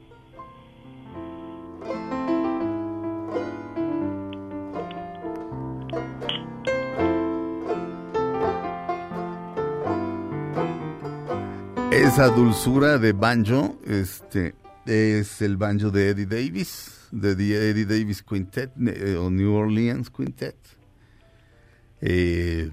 Esa 12.14 12.30
dulzura 12.30 13.00
de 13.00 13.12
banjo, 13.12 13.82
este, 13.88 14.54
es 14.86 15.42
el 15.42 15.58
banjo 15.58 15.90
de 15.90 16.10
Eddie 16.10 16.28
Davis, 16.28 17.08
de 17.12 17.36
The 17.36 17.72
Eddie 17.72 17.86
Davis 17.88 18.22
Quintet, 18.22 18.70
eh, 18.86 19.16
o 19.16 19.32
New 19.32 19.52
Orleans 19.52 20.12
Quintet. 20.12 20.56
Eh, 22.02 22.70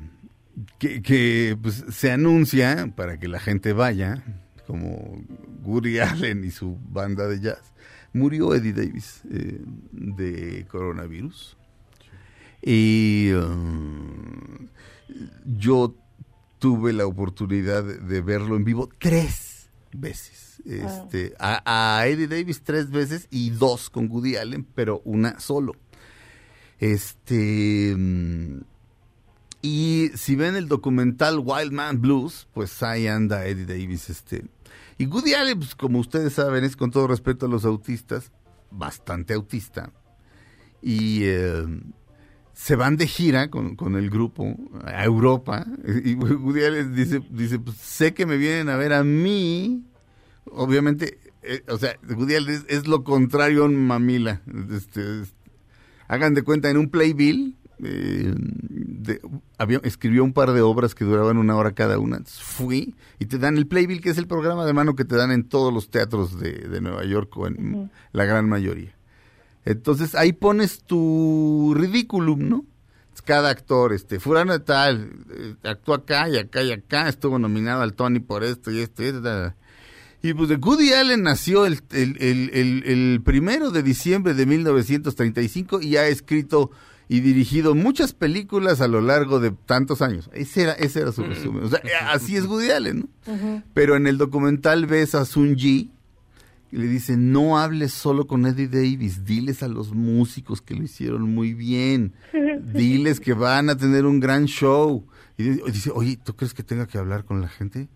que, 0.79 1.57
pues, 1.59 1.87
se 1.89 2.13
anuncia 2.13 2.93
para 2.95 3.19
que 3.19 3.29
la 3.29 3.41
gente 3.41 3.73
vaya, 3.73 4.23
como 4.67 5.25
Woody 5.65 6.01
Allen 6.01 6.45
y 6.45 6.51
su 6.51 6.77
banda 6.91 7.27
de 7.27 7.41
jazz. 7.41 7.73
Murió 8.13 8.55
Eddie 8.55 8.75
Davis 8.75 9.23
eh, 9.31 9.59
de 9.91 10.67
coronavirus. 10.69 11.57
Y 12.61 13.31
um, 13.33 14.69
yo 15.47 15.95
tuve 16.61 16.93
la 16.93 17.07
oportunidad 17.07 17.83
de, 17.83 18.21
verlo 18.21 18.55
en 18.55 18.65
vivo 18.65 18.89
tres 18.99 19.71
veces. 19.93 20.63
Este, 20.65 21.35
a, 21.39 21.99
a 21.99 22.07
Eddie 22.07 22.29
Davis 22.29 22.63
tres 22.63 22.91
veces 22.91 23.27
y 23.31 23.51
dos 23.51 23.89
con 23.91 24.09
Woody 24.11 24.37
Allen, 24.37 24.65
pero 24.75 25.01
una 25.05 25.41
solo. 25.41 25.73
Este. 26.79 27.95
mm, 27.97 28.61
Y 29.63 30.11
si 30.15 30.37
ven 30.37 30.57
el 30.57 30.69
documental 30.69 31.39
Wild 31.39 31.73
Man 31.73 32.01
Blues, 32.01 32.47
pues 32.53 32.83
ahí 32.83 33.07
anda 33.07 33.47
Eddie 33.47 33.67
Davis. 33.67 34.11
Este. 34.11 34.45
Y 34.99 35.07
Woody 35.07 35.35
Allen, 35.35 35.59
pues, 35.59 35.75
como 35.75 35.99
ustedes 35.99 36.35
saben, 36.35 36.63
es 36.63 36.77
con 36.77 36.91
todo 36.91 37.07
respeto 37.07 37.47
a 37.47 37.49
los 37.49 37.65
autistas, 37.65 38.33
bastante 38.71 39.33
autista. 39.35 39.93
Y 40.83 41.25
eh, 41.25 41.65
se 42.63 42.77
van 42.77 42.97
de 42.99 43.07
gira 43.07 43.49
con, 43.49 43.75
con 43.75 43.97
el 43.97 44.11
grupo 44.11 44.55
a 44.85 45.03
Europa. 45.05 45.65
Y 46.05 46.15
Woody 46.15 46.63
Allen 46.63 46.95
dice, 46.95 47.23
dice 47.31 47.59
pues, 47.59 47.77
sé 47.79 48.13
que 48.13 48.27
me 48.27 48.37
vienen 48.37 48.69
a 48.69 48.77
ver 48.77 48.93
a 48.93 49.03
mí. 49.03 49.87
Obviamente, 50.45 51.19
eh, 51.43 51.63
o 51.69 51.79
sea, 51.79 51.97
Woody 52.07 52.35
Allen 52.35 52.55
es, 52.55 52.65
es 52.69 52.87
lo 52.87 53.03
contrario 53.03 53.63
a 53.63 53.67
un 53.67 53.77
mamila. 53.87 54.43
Este, 54.77 55.23
es- 55.23 55.35
hagan 56.07 56.35
de 56.35 56.43
cuenta, 56.43 56.69
en 56.69 56.77
un 56.77 56.91
playbill, 56.91 57.57
eh, 57.83 58.35
de- 58.37 59.21
había, 59.57 59.81
escribió 59.85 60.23
un 60.23 60.35
par 60.35 60.53
de 60.53 60.61
obras 60.61 60.95
que 60.95 61.07
duraban 61.07 61.39
una 61.39 61.57
hora 61.57 61.73
cada 61.73 61.99
una. 61.99 62.21
Fui 62.27 62.95
y 63.19 63.25
te 63.25 63.39
dan 63.39 63.57
el 63.57 63.69
playbill, 63.69 64.03
que 64.03 64.11
es 64.11 64.19
el 64.19 64.27
programa 64.27 64.67
de 64.67 64.75
mano 64.75 64.95
que 64.97 65.07
te 65.07 65.17
dan 65.17 65.31
en 65.31 65.49
todos 65.49 65.73
los 65.73 65.89
teatros 65.89 66.39
de, 66.39 66.53
de 66.53 66.81
Nueva 66.83 67.07
York 67.07 67.35
o 67.39 67.47
en 67.47 67.91
la 68.13 68.25
gran 68.27 68.47
mayoría. 68.51 68.95
Entonces 69.65 70.15
ahí 70.15 70.33
pones 70.33 70.83
tu 70.85 71.75
ridículum, 71.77 72.49
¿no? 72.49 72.65
Cada 73.25 73.51
actor, 73.51 73.93
este, 73.93 74.19
fulano 74.19 74.53
de 74.55 74.61
tal, 74.61 75.11
eh, 75.31 75.55
actuó 75.65 75.95
acá 75.95 76.29
y 76.31 76.39
acá 76.39 76.63
y 76.63 76.73
acá, 76.73 77.09
estuvo 77.09 77.39
nominado 77.39 77.83
al 77.83 77.93
Tony 77.93 78.19
por 78.19 78.43
esto 78.43 78.71
y 78.71 78.81
esto 78.81 79.03
y 79.03 79.07
esto. 79.09 79.55
Y 80.23 80.33
pues 80.35 80.49
de 80.49 80.57
Woody 80.57 80.93
Allen 80.95 81.23
nació 81.23 81.67
el, 81.67 81.81
el, 81.93 82.17
el, 82.21 82.51
el- 82.55 82.83
el 82.87 83.21
primero 83.23 83.71
de 83.71 83.83
diciembre 83.83 84.33
de 84.35 84.47
1935 84.47 85.81
y 85.83 85.97
ha 85.97 86.07
escrito 86.09 86.71
y 87.09 87.21
dirigido 87.21 87.75
muchas 87.75 88.13
películas 88.15 88.81
a 88.81 88.89
lo 88.89 89.01
largo 89.01 89.39
de 89.41 89.51
tantos 89.67 90.01
años. 90.01 90.31
Ese 90.33 90.63
era, 90.63 90.73
ese 90.73 91.01
era 91.01 91.13
su 91.13 91.23
resumen. 91.25 91.65
O 91.65 91.69
sea, 91.69 91.81
así 92.11 92.37
es 92.37 92.47
Woody 92.47 92.71
Allen, 92.71 93.01
¿no? 93.01 93.09
Pero 93.75 93.97
en 93.97 94.07
el 94.07 94.17
documental 94.17 94.87
ves 94.87 95.15
a 95.15 95.25
Sun 95.27 95.57
Ji 95.57 95.91
y 96.73 96.77
le 96.79 96.87
dice, 96.87 97.17
no 97.17 97.59
hables 97.59 97.93
solo 97.93 98.27
con 98.27 98.47
Eddie 98.47 98.69
Davis, 98.69 99.25
diles 99.25 99.63
a 99.63 99.69
los 99.69 99.93
músicos 99.93 100.63
que 100.63 100.75
lo 100.75 100.83
hicieron 100.85 101.23
muy 101.35 101.53
bien, 101.55 102.15
diles 102.75 103.19
que 103.21 103.33
van 103.33 103.71
a 103.71 103.77
tener 103.77 104.07
un 104.07 104.21
gran 104.21 104.47
show. 104.47 105.05
Y 105.37 105.45
dice- 105.71 105.91
oye, 105.95 106.17
¿tú 106.23 106.35
crees 106.37 106.55
que 106.55 106.63
tenga 106.63 106.87
que 106.87 106.99
hablar 106.99 107.25
con 107.25 107.41
la 107.41 107.49
gente? 107.49 107.89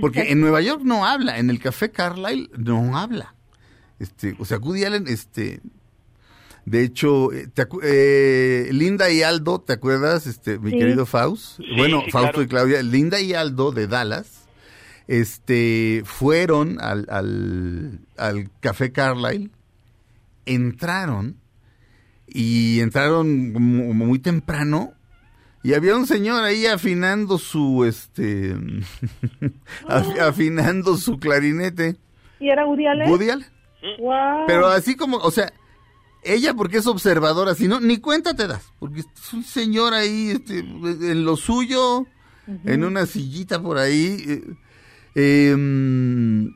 Porque 0.00 0.30
en 0.32 0.40
Nueva 0.40 0.62
York 0.62 0.80
no 0.84 1.04
habla, 1.06 1.38
en 1.38 1.50
el 1.50 1.58
Café 1.60 1.90
Carlyle 1.90 2.48
no 2.56 2.96
habla. 2.96 3.34
Este, 3.98 4.34
o 4.38 4.44
sea, 4.44 4.58
Woody 4.58 4.84
Allen, 4.84 5.04
este, 5.08 5.60
de 6.64 6.84
hecho, 6.84 7.32
eh, 7.32 7.48
te 7.52 7.68
acu- 7.68 7.80
eh, 7.82 8.68
Linda 8.72 9.10
y 9.10 9.22
Aldo, 9.22 9.58
¿te 9.60 9.72
acuerdas, 9.74 10.26
este, 10.26 10.58
mi 10.58 10.70
Sí. 10.70 10.78
querido 10.78 11.04
Faust? 11.04 11.58
bueno, 11.76 12.02
sí, 12.04 12.10
Fausto 12.12 12.32
claro. 12.32 12.42
y 12.42 12.46
Claudia, 12.48 12.82
Linda 12.82 13.20
y 13.20 13.34
Aldo 13.34 13.72
de 13.72 13.86
Dallas, 13.88 14.37
este, 15.08 16.02
fueron 16.04 16.80
al, 16.80 17.06
al, 17.10 17.98
al 18.16 18.50
Café 18.60 18.92
Carlyle, 18.92 19.50
entraron 20.46 21.36
y 22.26 22.80
entraron 22.80 23.52
como 23.52 23.92
muy 23.94 24.18
temprano 24.18 24.92
y 25.62 25.74
había 25.74 25.96
un 25.96 26.06
señor 26.06 26.44
ahí 26.44 26.66
afinando 26.66 27.38
su, 27.38 27.84
este, 27.84 28.54
af- 29.88 30.18
afinando 30.20 30.96
su 30.96 31.18
clarinete. 31.18 31.96
¿Y 32.40 32.48
era 32.50 32.64
Woody 32.66 32.86
Allen? 32.86 33.10
Woody 33.10 33.30
Allen. 33.30 33.46
Wow. 33.98 34.46
Pero 34.46 34.68
así 34.68 34.94
como, 34.94 35.16
o 35.18 35.30
sea, 35.30 35.52
ella 36.22 36.54
porque 36.54 36.78
es 36.78 36.86
observadora, 36.86 37.54
si 37.54 37.66
no, 37.66 37.80
ni 37.80 37.98
cuenta 37.98 38.34
te 38.34 38.46
das, 38.46 38.72
porque 38.78 39.00
es 39.00 39.32
un 39.32 39.42
señor 39.42 39.94
ahí, 39.94 40.30
este, 40.30 40.58
en 40.60 41.24
lo 41.24 41.36
suyo, 41.36 42.06
en 42.64 42.84
una 42.84 43.06
sillita 43.06 43.60
por 43.60 43.78
ahí. 43.78 44.42
Eh, 45.14 46.50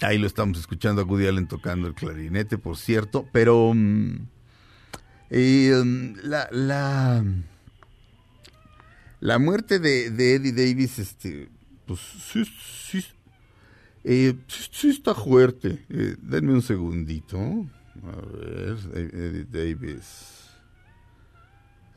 ahí 0.00 0.18
lo 0.18 0.26
estamos 0.26 0.58
escuchando 0.58 1.02
a 1.02 1.04
Woody 1.04 1.46
tocando 1.46 1.88
el 1.88 1.94
clarinete, 1.94 2.58
por 2.58 2.76
cierto, 2.76 3.26
pero 3.32 3.72
eh, 5.30 5.82
mm, 5.84 6.14
la, 6.24 6.48
la, 6.50 7.24
la 9.20 9.38
muerte 9.38 9.78
de, 9.78 10.06
Eddie 10.06 10.52
Davis, 10.52 10.98
este, 10.98 11.48
pues 11.86 12.00
sí, 12.00 12.44
sí, 12.44 13.04
eh, 14.04 14.34
está 14.82 15.14
fuerte. 15.14 15.84
Eh, 15.88 16.16
denme 16.20 16.52
un 16.52 16.62
segundito. 16.62 17.38
A 17.38 18.16
ver, 18.36 18.78
Eddie 18.94 19.44
Davis. 19.44 20.41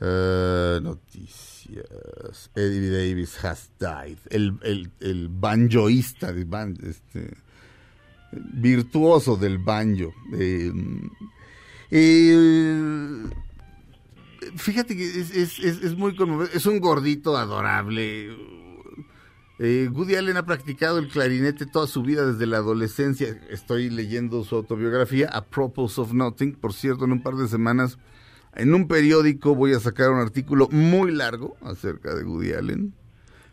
Eh, 0.02 0.80
noticias. 0.82 2.50
Eddie 2.56 2.90
Davis 2.90 3.44
has 3.44 3.70
died. 3.80 4.18
El, 4.30 4.58
el, 4.64 4.92
el 5.00 5.30
banjoísta, 5.30 6.32
de 6.34 6.46
ban- 6.46 6.78
este, 6.84 7.36
virtuoso 8.54 9.36
del 9.38 9.58
banjo. 9.58 10.14
Eh, 10.38 10.72
fíjate 14.58 14.96
que 14.96 15.06
es, 15.06 15.32
es, 15.36 15.60
es, 15.60 15.84
es 15.84 15.98
muy 15.98 16.16
conmovedor. 16.16 16.50
Es 16.54 16.66
un 16.66 16.80
gordito 16.80 17.38
adorable. 17.38 18.36
Eh, 19.58 19.90
Allen 20.18 20.36
ha 20.36 20.46
practicado 20.46 21.00
el 21.00 21.08
clarinete 21.08 21.66
toda 21.66 21.88
su 21.88 22.04
vida 22.04 22.26
desde 22.30 22.46
la 22.46 22.58
adolescencia. 22.58 23.40
Estoy 23.50 23.90
leyendo 23.90 24.44
su 24.44 24.56
autobiografía, 24.58 25.30
A 25.30 25.46
Propos 25.46 25.98
of 25.98 26.12
Nothing. 26.14 26.56
Por 26.56 26.74
cierto, 26.74 27.06
en 27.06 27.14
un 27.14 27.24
par 27.24 27.36
de 27.36 27.48
semanas, 27.48 27.98
en 28.56 28.74
un 28.74 28.88
periódico 28.88 29.56
voy 29.56 29.74
a 29.74 29.80
sacar 29.80 30.12
un 30.12 30.20
artículo 30.20 30.68
muy 30.72 31.12
largo 31.12 31.58
acerca 31.62 32.14
de 32.16 32.24
Woody 32.24 32.54
Allen. 32.54 32.94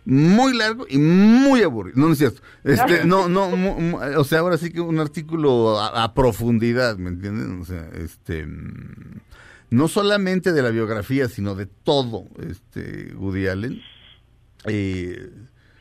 Muy 0.04 0.56
largo 0.56 0.84
y 0.88 0.98
muy 0.98 1.62
aburrido. 1.62 1.96
No, 1.98 2.06
no 2.08 2.12
es 2.12 2.18
cierto. 2.18 2.40
Este, 2.64 3.04
no, 3.06 3.28
no, 3.28 3.50
mu- 3.56 3.80
mu- 3.80 3.98
o 4.16 4.24
sea, 4.24 4.40
ahora 4.40 4.58
sí 4.58 4.70
que 4.72 4.80
un 4.80 4.98
artículo 4.98 5.78
a, 5.78 6.02
a 6.04 6.14
profundidad, 6.14 6.96
¿me 6.98 7.10
entienden? 7.10 7.60
O 7.60 7.64
sea, 7.64 7.88
este, 7.94 8.44
mm, 8.44 9.20
no 9.70 9.86
solamente 9.88 10.52
de 10.52 10.60
la 10.62 10.70
biografía, 10.70 11.28
sino 11.28 11.54
de 11.54 11.66
todo, 11.66 12.24
este, 12.40 13.14
Woody 13.16 13.46
Allen. 13.46 13.80
Eh, 14.66 15.30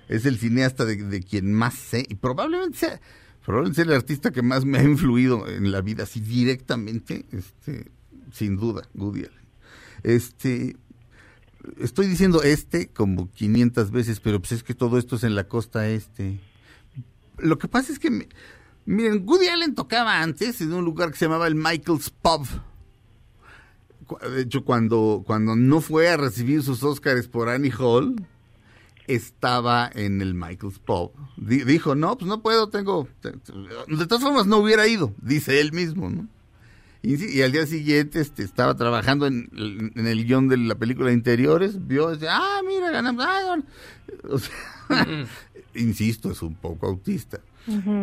es 0.08 0.26
el 0.26 0.38
cineasta 0.38 0.86
de, 0.86 0.98
de 0.98 1.24
quien 1.24 1.54
más 1.54 1.74
sé 1.76 2.06
y 2.10 2.16
probablemente 2.16 2.78
sea, 2.78 3.02
probablemente 3.46 3.78
sea 3.84 3.86
el 3.86 3.98
artista 3.98 4.32
que 4.32 4.42
más 4.42 4.66
me 4.66 4.78
ha 4.80 4.84
influido 4.84 5.48
en 5.48 5.72
la 5.72 5.82
vida, 5.82 6.04
así 6.04 6.20
directamente, 6.20 7.26
este, 7.32 7.92
sin 8.32 8.58
duda, 8.58 8.84
Woody 8.94 9.22
Allen. 9.26 9.42
Este, 10.04 10.76
estoy 11.80 12.08
diciendo 12.08 12.42
este 12.44 12.88
como 12.88 13.30
500 13.32 13.92
veces, 13.92 14.20
pero 14.20 14.40
pues 14.40 14.52
es 14.54 14.64
que 14.64 14.74
todo 14.74 14.98
esto 14.98 15.16
es 15.16 15.24
en 15.24 15.36
la 15.36 15.46
costa 15.48 15.88
este. 15.90 16.40
Lo 17.38 17.58
que 17.58 17.68
pasa 17.68 17.92
es 17.94 18.00
que, 18.00 18.10
me- 18.12 18.28
miren, 18.86 19.24
Woody 19.28 19.48
Allen 19.48 19.76
tocaba 19.76 20.22
antes 20.22 20.62
en 20.62 20.74
un 20.74 20.86
lugar 20.86 21.12
que 21.12 21.18
se 21.18 21.26
llamaba 21.26 21.48
el 21.48 21.56
Michael's 21.56 22.10
Pub. 22.10 22.46
De 24.34 24.42
hecho, 24.42 24.66
cuando, 24.66 25.24
cuando 25.26 25.56
no 25.56 25.80
fue 25.80 26.10
a 26.10 26.18
recibir 26.18 26.64
sus 26.64 26.84
Oscars 26.84 27.28
por 27.30 27.48
Annie 27.48 27.72
Hall, 27.78 28.16
estaba 29.08 29.90
en 29.94 30.22
el 30.22 30.34
Michael's 30.34 30.80
Pub. 30.80 31.12
Di- 31.38 31.64
dijo, 31.64 31.96
no, 31.96 32.18
pues 32.18 32.28
no 32.28 32.42
puedo, 32.42 32.70
tengo... 32.70 33.08
te- 33.22 33.32
te- 33.32 33.54
De 33.96 34.06
todas 34.08 34.24
formas, 34.24 34.48
no 34.48 34.58
hubiera 34.58 34.86
ido, 34.88 35.14
dice 35.22 35.62
él 35.62 35.72
mismo, 35.72 36.10
¿no? 36.10 36.28
Y, 37.04 37.42
al 37.42 37.52
día 37.52 37.66
siguiente 37.66 38.22
este, 38.22 38.44
estaba 38.44 38.76
trabajando 38.76 39.26
en, 39.26 39.50
en 39.96 40.06
el 40.08 40.24
guion 40.26 40.48
de 40.48 40.58
la 40.58 40.76
película 40.76 41.12
Interiores, 41.12 41.88
vio, 41.88 42.12
dice, 42.12 42.28
ah, 42.30 42.62
mira, 42.68 42.92
ganamos. 42.92 43.26
ah, 43.28 43.40
bueno". 43.48 43.64
O 44.30 44.38
sea, 44.38 44.54
insisto, 45.76 46.32
es 46.32 46.42
un 46.42 46.56
poco 46.56 46.88
autista. 46.88 47.40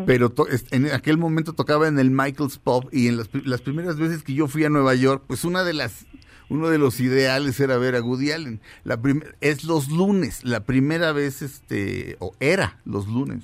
Pero 0.07 0.31
to- 0.31 0.47
en 0.71 0.87
aquel 0.93 1.19
momento 1.19 1.53
tocaba 1.53 1.89
en 1.89 1.99
el 1.99 2.11
Michael's 2.11 2.59
Pub 2.59 2.89
y 2.93 3.09
en 3.09 3.17
las, 3.17 3.29
las 3.45 3.61
primeras 3.61 3.97
veces 3.99 4.23
que 4.23 4.33
yo 4.35 4.47
fui 4.47 4.65
a 4.65 4.69
Nueva 4.71 4.95
York, 4.95 5.25
pues 5.27 5.45
una 5.45 5.65
de 5.65 5.75
las 5.75 6.07
uno 6.49 6.69
de 6.69 6.79
los 6.79 6.99
ideales 7.01 7.59
era 7.61 7.77
ver 7.77 7.95
a 7.97 8.01
Woody 8.01 8.31
Allen. 8.33 8.61
La 8.85 8.99
es 9.41 9.65
los 9.65 9.89
lunes, 9.89 10.45
la 10.45 10.65
primera 10.65 11.13
vez 11.13 11.43
este 11.43 12.17
o 12.21 12.33
era 12.41 12.79
los 12.85 13.07
lunes. 13.09 13.43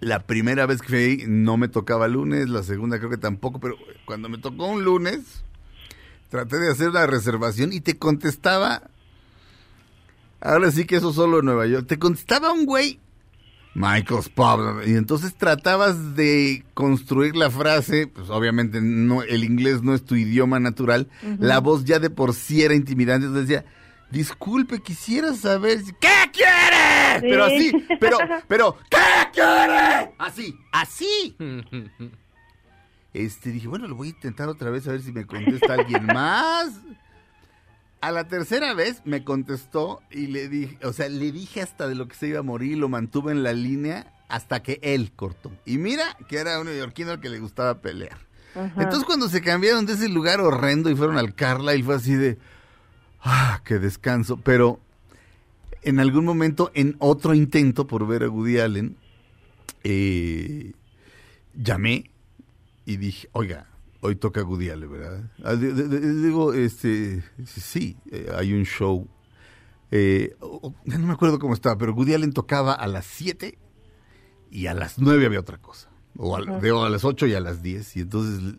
La 0.00 0.26
primera 0.26 0.66
vez 0.66 0.80
que 0.80 0.88
fui 0.88 1.24
no 1.28 1.56
me 1.56 1.68
tocaba 1.68 2.08
lunes, 2.08 2.48
la 2.48 2.62
segunda 2.62 2.98
creo 2.98 3.10
que 3.10 3.18
tampoco, 3.18 3.60
pero 3.60 3.76
cuando 4.06 4.28
me 4.28 4.38
tocó 4.38 4.66
un 4.66 4.84
lunes 4.84 5.44
traté 6.30 6.58
de 6.58 6.70
hacer 6.70 6.92
la 6.92 7.06
reservación 7.06 7.72
y 7.72 7.80
te 7.80 7.98
contestaba 7.98 8.82
Ahora 10.40 10.70
sí 10.70 10.86
que 10.86 10.96
eso 10.96 11.12
solo 11.12 11.40
en 11.40 11.44
Nueva 11.44 11.66
York. 11.66 11.86
Te 11.86 11.98
contestaba 11.98 12.52
un 12.52 12.64
güey 12.64 12.98
Michael's 13.74 14.28
Pub. 14.30 14.82
Y 14.86 14.94
entonces 14.94 15.34
tratabas 15.36 16.16
de 16.16 16.64
construir 16.74 17.36
la 17.36 17.50
frase, 17.50 18.06
pues 18.06 18.30
obviamente 18.30 18.80
no, 18.80 19.22
el 19.22 19.44
inglés 19.44 19.82
no 19.82 19.94
es 19.94 20.04
tu 20.04 20.16
idioma 20.16 20.58
natural. 20.58 21.08
La 21.38 21.60
voz 21.60 21.84
ya 21.84 21.98
de 21.98 22.10
por 22.10 22.34
sí 22.34 22.62
era 22.62 22.74
intimidante. 22.74 23.26
Entonces 23.26 23.48
decía, 23.48 23.64
disculpe, 24.10 24.80
quisiera 24.80 25.34
saber 25.34 25.80
si- 25.82 25.92
¿qué 26.00 26.30
quiere? 26.32 27.20
Sí. 27.20 27.26
Pero 27.28 27.44
así, 27.44 27.72
pero, 28.00 28.18
pero, 28.48 28.76
¿qué 28.90 28.98
quiere? 29.32 30.12
Así, 30.18 30.56
así. 30.72 31.36
Este, 33.12 33.50
dije, 33.50 33.66
bueno, 33.66 33.88
lo 33.88 33.96
voy 33.96 34.06
a 34.06 34.10
intentar 34.10 34.48
otra 34.48 34.70
vez 34.70 34.86
a 34.86 34.92
ver 34.92 35.02
si 35.02 35.10
me 35.10 35.26
contesta 35.26 35.74
alguien 35.74 36.06
más. 36.14 36.70
A 38.00 38.12
la 38.12 38.28
tercera 38.28 38.72
vez 38.72 39.02
me 39.04 39.24
contestó 39.24 40.00
y 40.12 40.28
le 40.28 40.48
dije, 40.48 40.78
o 40.84 40.92
sea, 40.92 41.08
le 41.08 41.32
dije 41.32 41.60
hasta 41.60 41.88
de 41.88 41.96
lo 41.96 42.06
que 42.06 42.14
se 42.14 42.28
iba 42.28 42.38
a 42.38 42.42
morir, 42.42 42.78
lo 42.78 42.88
mantuve 42.88 43.32
en 43.32 43.42
la 43.42 43.52
línea 43.52 44.12
hasta 44.28 44.62
que 44.62 44.78
él 44.82 45.10
cortó. 45.16 45.50
Y 45.66 45.78
mira 45.78 46.16
que 46.28 46.36
era 46.38 46.60
un 46.60 46.66
neoyorquino 46.66 47.10
al 47.10 47.20
que 47.20 47.28
le 47.28 47.40
gustaba 47.40 47.80
pelear. 47.80 48.16
Entonces 48.54 49.04
cuando 49.04 49.28
se 49.28 49.42
cambiaron 49.42 49.86
de 49.86 49.94
ese 49.94 50.08
lugar 50.08 50.40
horrendo 50.40 50.88
y 50.88 50.94
fueron 50.94 51.18
al 51.18 51.34
Carlisle 51.34 51.82
fue 51.84 51.94
así 51.96 52.14
de, 52.14 52.38
ah, 53.22 53.60
qué 53.64 53.78
descanso. 53.78 54.36
Pero 54.38 54.80
en 55.82 55.98
algún 56.00 56.24
momento, 56.24 56.70
en 56.74 56.96
otro 56.98 57.34
intento 57.34 57.86
por 57.86 58.06
ver 58.06 58.24
a 58.24 58.28
Woody 58.28 58.58
Allen, 58.58 58.96
eh, 59.84 60.72
llamé 61.54 62.10
y 62.86 62.96
dije, 62.96 63.28
oiga, 63.32 63.66
hoy 64.00 64.16
toca 64.16 64.42
Woody 64.42 64.70
Allen, 64.70 64.90
¿verdad? 64.90 65.30
Ah, 65.42 65.54
de- 65.54 65.72
de- 65.72 65.88
de- 65.88 66.22
Digo, 66.22 66.52
este, 66.54 67.22
sí, 67.46 67.96
eh, 68.10 68.28
hay 68.34 68.52
un 68.52 68.64
show. 68.64 69.06
eh, 69.92 70.36
o- 70.38 70.68
o- 70.68 70.74
no 70.84 70.98
me 71.06 71.12
acuerdo 71.14 71.40
cómo 71.40 71.52
estaba, 71.52 71.76
pero 71.76 71.92
Woody 71.94 72.14
Allen 72.14 72.32
tocaba 72.32 72.74
a 72.74 72.86
las 72.86 73.06
7 73.06 73.58
y 74.48 74.66
a 74.66 74.74
las 74.74 74.98
9 75.00 75.26
había 75.26 75.40
otra 75.40 75.58
cosa. 75.58 75.88
O 76.16 76.36
al- 76.36 76.60
digo, 76.60 76.84
a 76.84 76.90
las 76.90 77.04
8 77.04 77.26
y 77.26 77.34
a 77.34 77.40
las 77.40 77.60
10. 77.60 77.96
Y 77.96 78.00
entonces, 78.02 78.54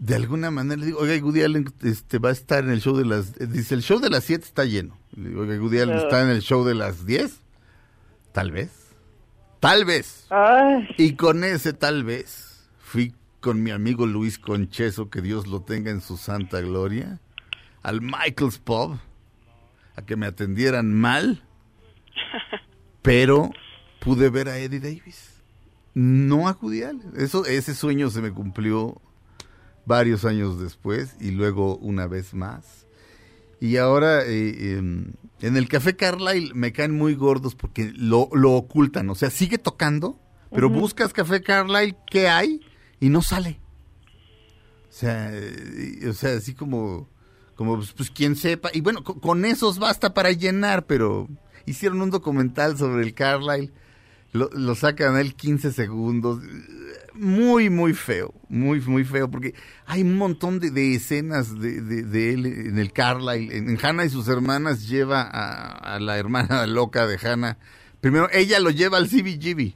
de 0.00 0.14
alguna 0.14 0.50
manera, 0.50 0.80
le 0.80 0.86
digo, 0.86 0.98
oiga, 0.98 1.22
Woody 1.22 1.42
Allen 1.42 1.70
este, 1.82 2.18
va 2.18 2.30
a 2.30 2.32
estar 2.32 2.64
en 2.64 2.70
el 2.70 2.80
show 2.80 2.96
de 2.96 3.04
las... 3.04 3.38
Dice, 3.38 3.74
el 3.74 3.82
show 3.82 4.00
de 4.00 4.08
las 4.08 4.24
7 4.24 4.42
está 4.42 4.64
lleno. 4.64 4.98
Le 5.14 5.28
digo, 5.28 5.42
oiga, 5.42 5.60
Woody 5.60 5.78
Allen 5.78 5.98
está 5.98 6.22
en 6.22 6.30
el 6.30 6.40
show 6.40 6.64
de 6.64 6.74
las 6.74 7.04
10. 7.04 7.38
Tal 8.32 8.50
vez. 8.50 8.70
Tal 9.60 9.84
vez. 9.84 10.26
Ay, 10.30 10.88
Y 10.96 11.16
con 11.16 11.44
ese 11.44 11.74
tal 11.74 12.02
vez 12.02 12.66
fui 12.78 13.14
con 13.40 13.62
mi 13.62 13.72
amigo 13.72 14.06
Luis 14.06 14.38
Concheso, 14.38 15.10
que 15.10 15.20
Dios 15.20 15.46
lo 15.46 15.60
tenga 15.60 15.90
en 15.90 16.00
su 16.00 16.16
santa 16.16 16.62
gloria, 16.62 17.20
al 17.82 18.00
Michael's 18.00 18.58
Pub, 18.58 18.98
a 19.96 20.02
que 20.02 20.16
me 20.16 20.24
atendieran 20.24 20.94
mal, 20.94 21.42
pero 23.02 23.50
pude 24.00 24.30
ver 24.30 24.48
a 24.48 24.56
Eddie 24.56 24.80
Davis, 24.80 25.42
no 25.92 26.48
a 26.48 26.56
Woody 26.58 26.84
Allen. 26.84 27.12
Eso, 27.18 27.44
ese 27.44 27.74
sueño 27.74 28.08
se 28.08 28.22
me 28.22 28.32
cumplió 28.32 28.98
varios 29.86 30.24
años 30.24 30.60
después 30.60 31.16
y 31.20 31.30
luego 31.30 31.76
una 31.76 32.06
vez 32.06 32.34
más. 32.34 32.86
Y 33.60 33.76
ahora 33.76 34.24
eh, 34.24 34.76
em, 34.78 35.12
en 35.40 35.56
el 35.56 35.68
Café 35.68 35.94
Carlyle 35.96 36.54
me 36.54 36.72
caen 36.72 36.92
muy 36.92 37.14
gordos 37.14 37.54
porque 37.54 37.92
lo, 37.94 38.28
lo 38.32 38.52
ocultan. 38.52 39.10
O 39.10 39.14
sea, 39.14 39.30
sigue 39.30 39.58
tocando, 39.58 40.18
pero 40.50 40.68
buscas 40.70 41.12
Café 41.12 41.42
Carlyle, 41.42 41.96
¿qué 42.10 42.28
hay? 42.28 42.60
Y 43.00 43.08
no 43.10 43.20
sale. 43.22 43.60
O 44.88 44.92
sea, 44.92 45.30
eh, 45.32 46.08
o 46.08 46.12
sea 46.12 46.36
así 46.36 46.54
como, 46.54 47.08
como 47.54 47.76
pues, 47.76 47.92
pues, 47.92 48.10
quien 48.10 48.34
sepa. 48.36 48.70
Y 48.72 48.80
bueno, 48.80 49.04
co- 49.04 49.20
con 49.20 49.44
esos 49.44 49.78
basta 49.78 50.14
para 50.14 50.32
llenar, 50.32 50.86
pero 50.86 51.28
hicieron 51.66 52.00
un 52.02 52.10
documental 52.10 52.76
sobre 52.78 53.02
el 53.04 53.14
Carlyle. 53.14 53.72
Lo, 54.32 54.48
lo 54.52 54.74
sacan 54.74 55.16
a 55.16 55.20
él 55.20 55.34
15 55.34 55.72
segundos. 55.72 56.40
Muy, 57.14 57.70
muy 57.70 57.92
feo. 57.94 58.32
Muy, 58.48 58.80
muy 58.80 59.04
feo. 59.04 59.30
Porque 59.30 59.54
hay 59.86 60.02
un 60.02 60.16
montón 60.16 60.60
de, 60.60 60.70
de 60.70 60.94
escenas 60.94 61.58
de, 61.58 61.80
de- 61.82 62.32
él 62.34 62.46
en 62.46 62.78
el 62.78 62.92
Carlyle. 62.92 63.52
En, 63.52 63.78
Hannah 63.82 64.04
y 64.04 64.10
sus 64.10 64.28
hermanas 64.28 64.88
lleva 64.88 65.22
a, 65.22 65.94
a 65.96 66.00
la 66.00 66.18
hermana 66.18 66.66
loca 66.68 67.06
de 67.06 67.18
Hannah. 67.18 67.58
Primero, 68.00 68.28
ella 68.32 68.60
lo 68.60 68.70
lleva 68.70 68.96
al 68.98 69.08
CBGB 69.08 69.74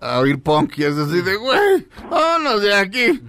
a 0.00 0.20
oír 0.20 0.40
punk 0.40 0.78
y 0.78 0.84
es 0.84 0.96
así 0.96 1.20
de, 1.20 1.36
güey, 1.36 1.86
vámonos 2.08 2.62
de 2.62 2.74
aquí. 2.74 3.20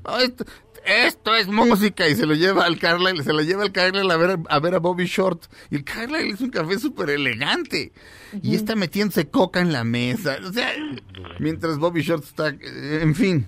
Esto, 0.86 1.36
es 1.36 1.48
música 1.48 2.08
y 2.08 2.16
se 2.16 2.26
lo 2.26 2.34
lleva 2.34 2.66
al 2.66 2.80
Carlyle, 2.80 3.24
se 3.24 3.34
lo 3.34 3.42
lleva 3.42 3.64
al 3.64 3.72
Carlyle 3.72 4.12
a 4.12 4.18
ver 4.18 4.40
a, 4.50 4.60
ver 4.60 4.76
a 4.76 4.80
Bobby 4.80 5.06
Short. 5.06 5.46
Y 5.70 5.76
el 5.76 5.84
Carlyle 5.84 6.34
es 6.34 6.42
un 6.42 6.50
café 6.50 6.80
súper 6.80 7.10
elegante. 7.10 7.92
Y 8.42 8.56
está 8.56 8.76
metiéndose 8.76 9.28
coca 9.28 9.60
en 9.60 9.72
la 9.72 9.84
mesa. 9.84 10.38
O 10.44 10.52
sea, 10.52 10.72
mientras 11.40 11.78
Bobby 11.78 12.02
Short 12.02 12.24
está, 12.24 12.50
en 12.50 13.16
fin. 13.16 13.48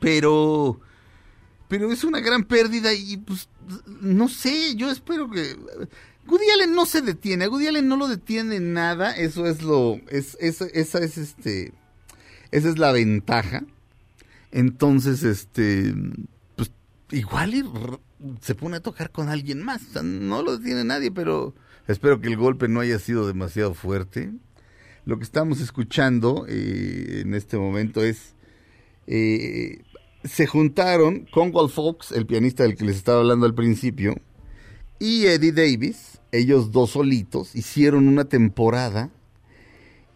Pero, 0.00 0.80
pero 1.68 1.90
es 1.90 2.04
una 2.04 2.20
gran 2.20 2.44
pérdida 2.44 2.92
y 2.92 3.16
pues, 3.16 3.48
no 4.00 4.28
sé, 4.28 4.74
yo 4.76 4.90
espero 4.90 5.30
que... 5.30 5.56
Woody 6.28 6.50
Allen 6.54 6.74
no 6.74 6.86
se 6.86 7.02
detiene, 7.02 7.44
a 7.44 7.48
Woody 7.48 7.68
Allen 7.68 7.86
no 7.86 7.96
lo 7.96 8.08
detiene 8.08 8.58
nada, 8.58 9.12
eso 9.12 9.46
es 9.46 9.62
lo, 9.62 10.00
es, 10.08 10.36
esa, 10.40 10.66
esa 10.66 10.98
es 10.98 11.18
este, 11.18 11.72
esa 12.50 12.68
es 12.68 12.78
la 12.78 12.90
ventaja. 12.90 13.62
Entonces, 14.52 15.22
este, 15.22 15.94
pues 16.54 16.70
igual 17.10 18.00
se 18.40 18.54
pone 18.54 18.76
a 18.76 18.80
tocar 18.80 19.10
con 19.10 19.28
alguien 19.28 19.62
más. 19.62 19.82
No 20.02 20.42
lo 20.42 20.58
detiene 20.58 20.84
nadie, 20.84 21.10
pero 21.10 21.54
espero 21.86 22.20
que 22.20 22.28
el 22.28 22.36
golpe 22.36 22.68
no 22.68 22.80
haya 22.80 22.98
sido 22.98 23.26
demasiado 23.26 23.74
fuerte. 23.74 24.32
Lo 25.04 25.18
que 25.18 25.24
estamos 25.24 25.60
escuchando 25.60 26.46
eh, 26.48 27.22
en 27.22 27.34
este 27.34 27.56
momento 27.56 28.02
es, 28.02 28.34
eh, 29.06 29.82
se 30.24 30.46
juntaron 30.46 31.26
con 31.32 31.54
Walt 31.54 31.72
Fox, 31.72 32.10
el 32.10 32.26
pianista 32.26 32.64
del 32.64 32.76
que 32.76 32.84
les 32.84 32.96
estaba 32.96 33.20
hablando 33.20 33.46
al 33.46 33.54
principio, 33.54 34.16
y 34.98 35.26
Eddie 35.26 35.52
Davis, 35.52 36.20
ellos 36.32 36.72
dos 36.72 36.90
solitos, 36.90 37.54
hicieron 37.54 38.08
una 38.08 38.24
temporada 38.24 39.10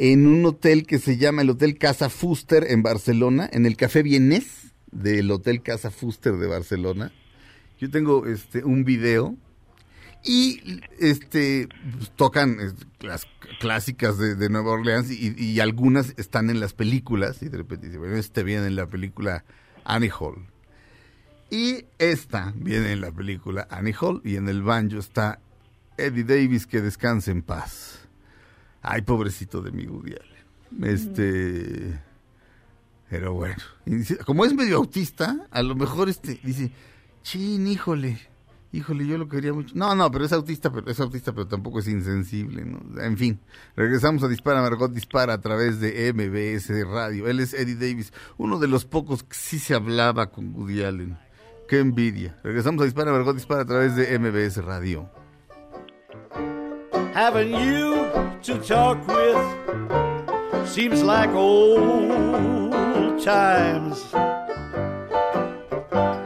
en 0.02 0.26
un 0.26 0.46
hotel 0.46 0.86
que 0.86 0.98
se 0.98 1.18
llama 1.18 1.42
el 1.42 1.50
Hotel 1.50 1.76
Casa 1.76 2.08
Fuster 2.08 2.64
en 2.70 2.82
Barcelona, 2.82 3.50
en 3.52 3.66
el 3.66 3.76
Café 3.76 4.02
Vienés 4.02 4.72
del 4.90 5.30
Hotel 5.30 5.62
Casa 5.62 5.90
Fuster 5.90 6.38
de 6.38 6.46
Barcelona. 6.46 7.12
Yo 7.78 7.90
tengo 7.90 8.26
este 8.26 8.64
un 8.64 8.84
video 8.84 9.36
y 10.24 10.80
este 10.98 11.68
pues, 11.98 12.10
tocan 12.12 12.56
las 13.00 13.26
clásicas 13.60 14.16
de, 14.16 14.48
Nueva 14.48 14.70
Orleans 14.70 15.10
y, 15.10 15.34
y 15.36 15.60
algunas 15.60 16.14
están 16.16 16.48
en 16.48 16.60
las 16.60 16.72
películas 16.72 17.42
y 17.42 17.50
de 17.50 17.58
repente 17.58 17.88
dice, 17.88 17.98
bueno, 17.98 18.16
este 18.16 18.42
viene 18.42 18.68
en 18.68 18.76
la 18.76 18.86
película 18.86 19.44
Annie 19.84 20.10
Hall. 20.18 20.46
Y 21.50 21.84
esta 21.98 22.54
viene 22.56 22.92
en 22.92 23.02
la 23.02 23.12
película 23.12 23.68
Annie 23.70 23.94
Hall 24.00 24.22
y 24.24 24.36
en 24.36 24.48
el 24.48 24.62
banjo 24.62 24.98
está 24.98 25.40
Eddie 25.98 26.24
Davis, 26.24 26.66
que 26.66 26.80
descanse 26.80 27.32
en 27.32 27.42
paz. 27.42 27.99
Ay, 28.82 29.02
pobrecito 29.02 29.60
de 29.62 29.72
mi 29.72 29.86
Woody 29.86 30.12
Allen. 30.12 30.84
Este... 30.84 32.00
Pero 33.10 33.34
bueno, 33.34 33.56
como 34.24 34.44
es 34.44 34.54
medio 34.54 34.76
autista, 34.76 35.48
a 35.50 35.62
lo 35.64 35.74
mejor 35.74 36.08
este 36.08 36.38
dice, 36.44 36.70
chin, 37.24 37.66
híjole, 37.66 38.20
híjole, 38.70 39.04
yo 39.04 39.18
lo 39.18 39.28
quería 39.28 39.52
mucho. 39.52 39.74
No, 39.74 39.96
no, 39.96 40.08
pero 40.12 40.24
es 40.24 40.32
autista, 40.32 40.70
pero 40.70 40.88
es 40.88 41.00
autista, 41.00 41.32
pero 41.32 41.48
tampoco 41.48 41.80
es 41.80 41.88
insensible. 41.88 42.64
En 43.00 43.18
fin, 43.18 43.40
regresamos 43.74 44.22
a 44.22 44.28
Dispara, 44.28 44.62
Margot 44.62 44.92
Dispara 44.92 45.34
a 45.34 45.40
través 45.40 45.80
de 45.80 46.12
MBS 46.12 46.86
Radio. 46.86 47.26
Él 47.26 47.40
es 47.40 47.52
Eddie 47.52 47.74
Davis, 47.74 48.12
uno 48.38 48.60
de 48.60 48.68
los 48.68 48.84
pocos 48.84 49.24
que 49.24 49.34
sí 49.34 49.58
se 49.58 49.74
hablaba 49.74 50.30
con 50.30 50.54
Woody 50.54 50.84
Allen. 50.84 51.18
Qué 51.68 51.80
envidia. 51.80 52.38
Regresamos 52.44 52.80
a 52.82 52.84
Dispara, 52.84 53.10
Margot 53.10 53.34
Dispara 53.34 53.62
a 53.62 53.66
través 53.66 53.96
de 53.96 54.16
MBS 54.20 54.64
Radio. 54.64 55.10
Having 57.14 57.54
you 57.54 58.08
to 58.42 58.58
talk 58.58 58.98
with 59.06 60.68
seems 60.68 61.02
like 61.02 61.30
old 61.30 62.72
times. 63.22 64.02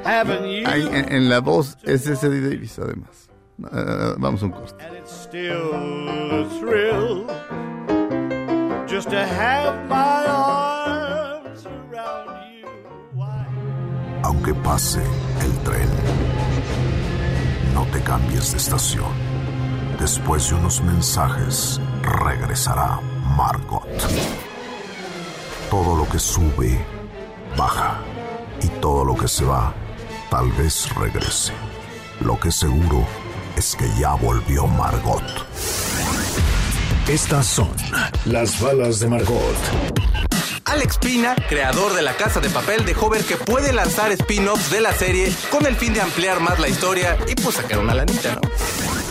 Having 0.05 0.45
you 0.51 0.67
Ahí 0.67 0.87
en, 0.87 1.13
en 1.13 1.29
la 1.29 1.41
voz 1.41 1.77
es 1.85 2.07
ese 2.07 2.27
Eddie 2.27 2.41
Davis, 2.51 2.79
además. 2.79 3.29
Ah, 3.73 4.15
vamos 4.19 4.43
a 4.43 4.47
un 4.47 4.53
corte. 4.53 4.75
and 4.85 4.97
it's 4.97 5.13
still 5.13 5.73
a 5.75 6.45
thrill 6.59 7.27
just 8.87 9.09
to 9.11 9.25
have 9.25 9.89
my 9.89 10.27
arms 10.27 11.65
around 11.67 12.29
you. 12.53 12.67
Why? 13.15 13.47
Aunque 14.25 14.55
pase 14.63 15.01
el 15.41 15.53
tren, 15.65 15.89
no 17.75 17.87
te 17.93 18.01
cambies 18.01 18.53
de 18.53 18.59
estación. 18.59 19.24
Después 19.99 20.49
de 20.49 20.57
unos 20.57 20.83
mensajes, 20.83 21.81
regresará 22.03 23.01
Margot. 23.37 23.87
Todo 25.71 25.97
lo 25.97 26.09
que 26.09 26.19
sube, 26.19 26.85
baja. 27.57 27.99
Y 28.63 28.69
todo 28.81 29.05
lo 29.05 29.17
que 29.17 29.29
se 29.29 29.45
va, 29.45 29.75
tal 30.31 30.51
vez 30.53 30.95
regrese. 30.95 31.53
Lo 32.21 32.39
que 32.39 32.51
seguro 32.51 33.07
es 33.57 33.77
que 33.77 33.89
ya 33.99 34.15
volvió 34.15 34.67
Margot. 34.67 35.23
Estas 37.09 37.47
son 37.47 37.71
las 38.25 38.61
balas 38.61 39.01
de 39.01 39.09
Margot. 39.09 39.57
Alex 40.65 40.99
Pina, 40.99 41.37
creador 41.49 41.95
de 41.95 42.03
La 42.03 42.17
Casa 42.17 42.41
de 42.41 42.51
Papel, 42.51 42.85
dejó 42.85 43.09
ver 43.11 43.25
que 43.25 43.37
puede 43.37 43.73
lanzar 43.73 44.11
spin-offs 44.13 44.71
de 44.71 44.81
la 44.81 44.93
serie 44.93 45.33
con 45.51 45.67
el 45.67 45.77
fin 45.77 45.95
de 45.95 46.01
ampliar 46.01 46.41
más 46.41 46.59
la 46.59 46.69
historia 46.69 47.17
y 47.29 47.35
pues 47.37 47.57
sacar 47.57 47.79
una 47.79 47.95
lanita, 47.95 48.35
¿no? 48.35 49.04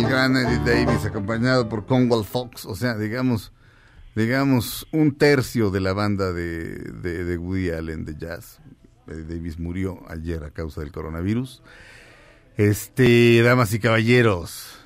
El 0.00 0.08
gran 0.08 0.34
Eddie 0.34 0.86
Davis 0.86 1.04
acompañado 1.04 1.68
por 1.68 1.84
Conwell 1.84 2.24
Fox, 2.24 2.64
o 2.64 2.74
sea, 2.74 2.96
digamos, 2.96 3.52
digamos 4.16 4.88
un 4.92 5.14
tercio 5.14 5.70
de 5.70 5.80
la 5.80 5.92
banda 5.92 6.32
de, 6.32 6.70
de, 6.78 7.22
de 7.22 7.36
Woody 7.36 7.70
Allen 7.70 8.06
de 8.06 8.16
jazz. 8.16 8.62
Eddie 9.06 9.24
Davis 9.24 9.58
murió 9.58 10.00
ayer 10.08 10.42
a 10.42 10.52
causa 10.52 10.80
del 10.80 10.90
coronavirus. 10.90 11.62
Este, 12.56 13.42
damas 13.42 13.74
y 13.74 13.78
caballeros, 13.78 14.82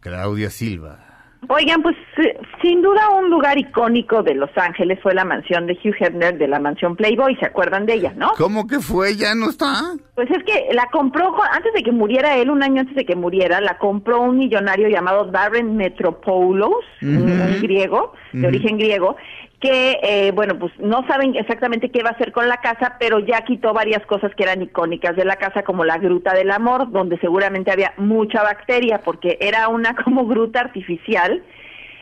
Claudia 0.00 0.50
Silva. 0.50 1.32
Oigan, 1.48 1.80
pues 1.80 1.96
eh, 2.18 2.38
sin 2.68 2.82
duda 2.82 3.08
un 3.18 3.30
lugar 3.30 3.56
icónico 3.56 4.22
de 4.22 4.34
Los 4.34 4.50
Ángeles 4.56 4.98
fue 5.02 5.14
la 5.14 5.24
mansión 5.24 5.66
de 5.66 5.72
Hugh 5.72 5.94
Hefner 5.98 6.36
de 6.36 6.48
la 6.48 6.60
mansión 6.60 6.96
Playboy, 6.96 7.34
¿se 7.36 7.46
acuerdan 7.46 7.86
de 7.86 7.94
ella, 7.94 8.12
no? 8.14 8.32
¿Cómo 8.36 8.66
que 8.66 8.80
fue? 8.80 9.16
¿Ya 9.16 9.34
no 9.34 9.48
está? 9.48 9.94
Pues 10.14 10.30
es 10.30 10.44
que 10.44 10.68
la 10.74 10.86
compró 10.92 11.34
antes 11.50 11.72
de 11.72 11.82
que 11.82 11.92
muriera 11.92 12.36
él, 12.36 12.50
un 12.50 12.62
año 12.62 12.82
antes 12.82 12.94
de 12.94 13.06
que 13.06 13.16
muriera, 13.16 13.62
la 13.62 13.78
compró 13.78 14.20
un 14.20 14.36
millonario 14.36 14.88
llamado 14.88 15.24
Darren 15.30 15.76
Metropoulos, 15.76 16.84
un, 17.00 17.58
griego, 17.62 18.12
de 18.34 18.46
origen 18.46 18.76
griego, 18.76 19.16
que, 19.60 19.98
eh, 20.02 20.32
bueno, 20.32 20.58
pues 20.58 20.72
no 20.78 21.06
saben 21.08 21.34
exactamente 21.36 21.90
qué 21.90 22.02
va 22.02 22.10
a 22.10 22.12
hacer 22.12 22.32
con 22.32 22.48
la 22.48 22.58
casa, 22.58 22.96
pero 23.00 23.18
ya 23.18 23.40
quitó 23.42 23.72
varias 23.72 24.04
cosas 24.06 24.32
que 24.34 24.44
eran 24.44 24.62
icónicas 24.62 25.16
de 25.16 25.24
la 25.24 25.36
casa, 25.36 25.62
como 25.62 25.84
la 25.84 25.98
Gruta 25.98 26.34
del 26.34 26.50
Amor, 26.50 26.90
donde 26.92 27.18
seguramente 27.18 27.72
había 27.72 27.94
mucha 27.96 28.42
bacteria, 28.42 29.00
porque 29.04 29.38
era 29.40 29.68
una 29.68 29.94
como 30.04 30.26
gruta 30.26 30.60
artificial, 30.60 31.42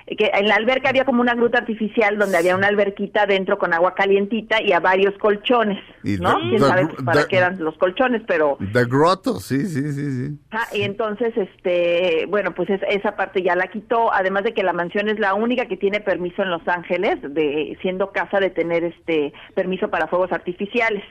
que 0.06 0.30
en 0.32 0.46
la 0.46 0.54
alberca 0.54 0.90
había 0.90 1.04
como 1.04 1.20
una 1.20 1.34
gruta 1.34 1.58
artificial 1.58 2.16
donde 2.16 2.36
había 2.38 2.54
una 2.54 2.68
alberquita 2.68 3.26
dentro 3.26 3.58
con 3.58 3.74
agua 3.74 3.94
calientita 3.94 4.62
y 4.62 4.72
a 4.72 4.78
varios 4.78 5.14
colchones, 5.18 5.82
Y 6.04 6.16
¿no? 6.18 6.36
the- 6.36 6.40
Quién 6.42 6.56
the- 6.56 6.58
sabe 6.68 6.86
para 7.04 7.22
the- 7.22 7.28
qué 7.28 7.36
eran 7.38 7.58
los 7.58 7.76
colchones, 7.76 8.22
pero 8.26 8.56
The 8.72 8.84
Grotto, 8.84 9.40
sí, 9.40 9.66
sí, 9.66 9.82
sí, 9.92 10.10
sí. 10.28 10.38
Ah, 10.52 10.68
y 10.72 10.82
entonces, 10.82 11.36
este, 11.36 12.26
bueno, 12.28 12.54
pues 12.54 12.70
es- 12.70 12.82
esa 12.88 13.16
parte 13.16 13.42
ya 13.42 13.56
la 13.56 13.66
quitó, 13.66 14.12
además 14.12 14.44
de 14.44 14.54
que 14.54 14.62
la 14.62 14.72
mansión 14.72 15.08
es 15.08 15.18
la 15.18 15.34
única 15.34 15.66
que 15.66 15.76
tiene 15.76 16.00
permiso 16.00 16.42
en 16.42 16.50
Los 16.50 16.66
Ángeles, 16.68 17.18
de 17.22 17.76
siendo 17.82 18.12
casa 18.12 18.38
de 18.38 18.50
tener 18.50 18.84
este 18.84 19.32
permiso 19.54 19.88
para 19.90 20.06
fuegos 20.06 20.30
artificiales, 20.30 21.02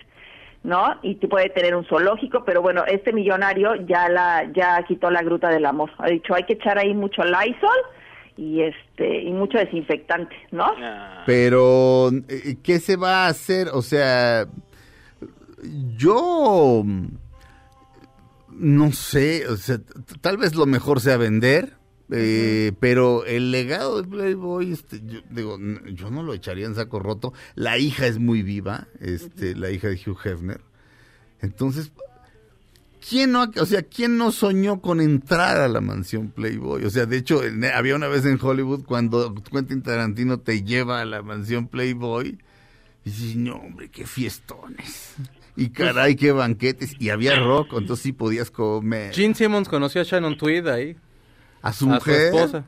¿no? 0.63 0.95
Y 1.03 1.15
tú 1.15 1.27
puede 1.27 1.49
tener 1.49 1.75
un 1.75 1.85
zoológico, 1.85 2.43
pero 2.45 2.61
bueno, 2.61 2.85
este 2.87 3.11
millonario 3.13 3.75
ya 3.87 4.07
la 4.09 4.49
ya 4.53 4.81
quitó 4.87 5.11
la 5.11 5.21
gruta 5.21 5.49
del 5.49 5.65
amor. 5.65 5.91
Ha 5.97 6.07
dicho, 6.07 6.33
hay 6.33 6.43
que 6.43 6.53
echar 6.53 6.79
ahí 6.79 6.93
mucho 6.93 7.23
Lysol 7.23 7.77
y 8.37 8.61
este 8.61 9.21
y 9.23 9.31
mucho 9.31 9.57
desinfectante, 9.57 10.35
¿no? 10.51 10.67
Pero, 11.25 12.09
eh, 12.27 12.57
¿qué 12.61 12.79
se 12.79 12.95
va 12.95 13.25
a 13.25 13.29
hacer? 13.29 13.69
O 13.69 13.81
sea, 13.81 14.47
yo 15.97 16.83
mm, 16.83 17.07
no 18.57 18.91
sé, 18.91 19.47
o 19.47 19.57
sea, 19.57 19.79
tal 20.21 20.37
vez 20.37 20.55
lo 20.55 20.65
mejor 20.65 20.99
sea 20.99 21.17
vender, 21.17 21.73
eh, 22.11 22.71
pero 22.79 23.25
el 23.25 23.51
legado 23.51 24.01
de 24.01 24.07
Playboy, 24.07 24.71
este, 24.71 25.01
yo, 25.03 25.21
digo, 25.29 25.57
yo 25.91 26.11
no 26.11 26.21
lo 26.21 26.33
echaría 26.33 26.65
en 26.65 26.75
saco 26.75 26.99
roto. 26.99 27.33
La 27.55 27.77
hija 27.77 28.05
es 28.05 28.19
muy 28.19 28.43
viva, 28.43 28.87
este, 28.99 29.55
la 29.55 29.71
hija 29.71 29.87
de 29.87 29.95
Hugh 29.95 30.19
Hefner. 30.23 30.61
Entonces, 31.41 31.91
¿quién 33.07 33.31
no, 33.31 33.51
o 33.59 33.65
sea, 33.65 33.83
quién 33.83 34.17
no 34.17 34.31
soñó 34.31 34.81
con 34.81 35.01
entrar 35.01 35.57
a 35.59 35.67
la 35.67 35.81
mansión 35.81 36.29
Playboy? 36.29 36.85
O 36.85 36.89
sea, 36.89 37.05
de 37.05 37.17
hecho, 37.17 37.41
había 37.73 37.95
una 37.95 38.07
vez 38.07 38.25
en 38.25 38.39
Hollywood 38.41 38.83
cuando 38.85 39.33
Quentin 39.35 39.81
Tarantino 39.81 40.39
te 40.39 40.63
lleva 40.63 41.01
a 41.01 41.05
la 41.05 41.21
mansión 41.21 41.67
Playboy 41.67 42.37
y 43.03 43.09
dices, 43.09 43.35
no, 43.35 43.55
hombre, 43.55 43.89
qué 43.89 44.05
fiestones. 44.05 45.13
Y 45.57 45.69
caray, 45.69 46.15
qué 46.15 46.31
banquetes. 46.31 46.95
Y 46.99 47.09
había 47.09 47.39
rock, 47.39 47.73
entonces 47.77 48.03
sí 48.03 48.11
podías 48.11 48.51
comer. 48.51 49.13
Gene 49.13 49.35
Simmons 49.35 49.69
conoció 49.69 50.01
a 50.01 50.03
Shannon 50.03 50.37
Tweed 50.37 50.67
ahí. 50.67 50.97
¿A 51.61 51.71
su 51.71 51.87
mujer? 51.87 52.33
esposa. 52.33 52.65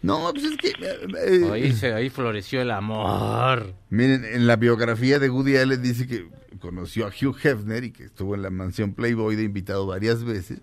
No, 0.00 0.30
pues 0.32 0.44
es 0.44 0.56
que... 0.56 0.68
eh, 0.68 0.98
eh, 1.18 1.50
Ahí, 1.52 1.72
se, 1.72 1.92
ahí 1.92 2.10
floreció 2.10 2.60
el 2.60 2.70
amor. 2.70 3.74
Miren, 3.90 4.24
en 4.24 4.46
la 4.46 4.56
biografía 4.56 5.18
de 5.18 5.30
Woody 5.30 5.56
Allen 5.56 5.82
dice 5.82 6.06
que 6.06 6.26
conoció 6.64 7.06
a 7.06 7.10
Hugh 7.10 7.36
Hefner 7.42 7.84
y 7.84 7.90
que 7.92 8.04
estuvo 8.04 8.34
en 8.34 8.40
la 8.40 8.48
mansión 8.48 8.94
Playboy 8.94 9.36
de 9.36 9.42
invitado 9.42 9.86
varias 9.86 10.24
veces. 10.24 10.60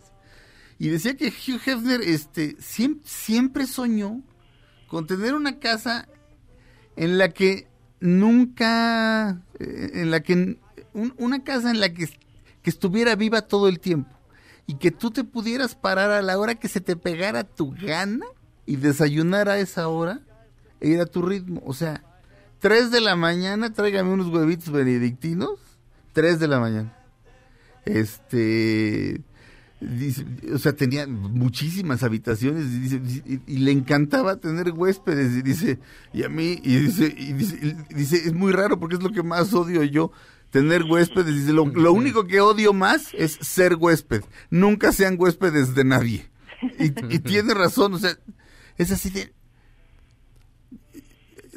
Y 0.79 0.89
decía 0.89 1.15
que 1.15 1.27
Hugh 1.27 1.61
Hefner 1.63 2.01
este, 2.01 2.55
siempre, 2.59 3.07
siempre 3.07 3.67
soñó 3.67 4.23
con 4.87 5.05
tener 5.05 5.35
una 5.35 5.59
casa 5.59 6.07
en 6.95 7.19
la 7.19 7.29
que 7.29 7.67
nunca, 7.99 9.43
eh, 9.59 9.91
en 9.93 10.09
la 10.09 10.21
que, 10.21 10.57
un- 10.93 11.13
una 11.19 11.43
casa 11.43 11.69
en 11.69 11.79
la 11.79 11.93
que, 11.93 12.07
que 12.63 12.69
estuviera 12.71 13.15
viva 13.15 13.43
todo 13.43 13.67
el 13.67 13.79
tiempo 13.79 14.09
y 14.65 14.77
que 14.79 14.89
tú 14.89 15.11
te 15.11 15.23
pudieras 15.23 15.75
parar 15.75 16.09
a 16.09 16.23
la 16.23 16.39
hora 16.39 16.55
que 16.55 16.67
se 16.67 16.81
te 16.81 16.95
pegara 16.95 17.43
tu 17.43 17.71
gana 17.79 18.25
y 18.65 18.77
desayunar 18.77 19.49
a 19.49 19.59
esa 19.59 19.87
hora 19.87 20.21
e 20.79 20.89
ir 20.89 20.99
a 20.99 21.05
tu 21.05 21.21
ritmo. 21.21 21.61
O 21.63 21.73
sea, 21.75 22.03
3 22.59 22.89
de 22.89 23.01
la 23.01 23.15
mañana, 23.15 23.71
tráigame 23.71 24.09
unos 24.11 24.27
huevitos 24.27 24.71
benedictinos. 24.71 25.59
3 26.13 26.39
de 26.39 26.47
la 26.47 26.59
mañana. 26.59 26.93
Este. 27.85 29.21
Dice, 29.79 30.23
o 30.53 30.59
sea, 30.59 30.73
tenía 30.73 31.07
muchísimas 31.07 32.03
habitaciones 32.03 32.67
y, 33.47 33.57
le 33.57 33.71
encantaba 33.71 34.35
tener 34.35 34.73
huéspedes 34.73 35.35
y 35.35 35.41
dice, 35.41 35.79
y 36.13 36.21
a 36.21 36.29
mí, 36.29 36.61
y 36.63 36.75
dice, 36.75 37.11
y 37.17 37.33
dice, 37.33 37.75
y 37.89 37.93
dice, 37.95 38.17
es 38.17 38.33
muy 38.33 38.51
raro 38.51 38.79
porque 38.79 38.97
es 38.97 39.01
lo 39.01 39.11
que 39.11 39.23
más 39.23 39.51
odio 39.55 39.81
yo, 39.83 40.11
tener 40.51 40.83
huéspedes. 40.83 41.33
Dice, 41.33 41.51
lo, 41.51 41.65
lo 41.65 41.93
único 41.93 42.27
que 42.27 42.41
odio 42.41 42.73
más 42.73 43.11
es 43.13 43.39
ser 43.41 43.75
huésped. 43.75 44.21
Nunca 44.51 44.91
sean 44.91 45.15
huéspedes 45.17 45.73
de 45.73 45.83
nadie. 45.83 46.29
Y, 46.79 47.15
y 47.15 47.19
tiene 47.19 47.55
razón, 47.55 47.95
o 47.95 47.97
sea, 47.97 48.15
es 48.77 48.91
así 48.91 49.09
de... 49.09 49.33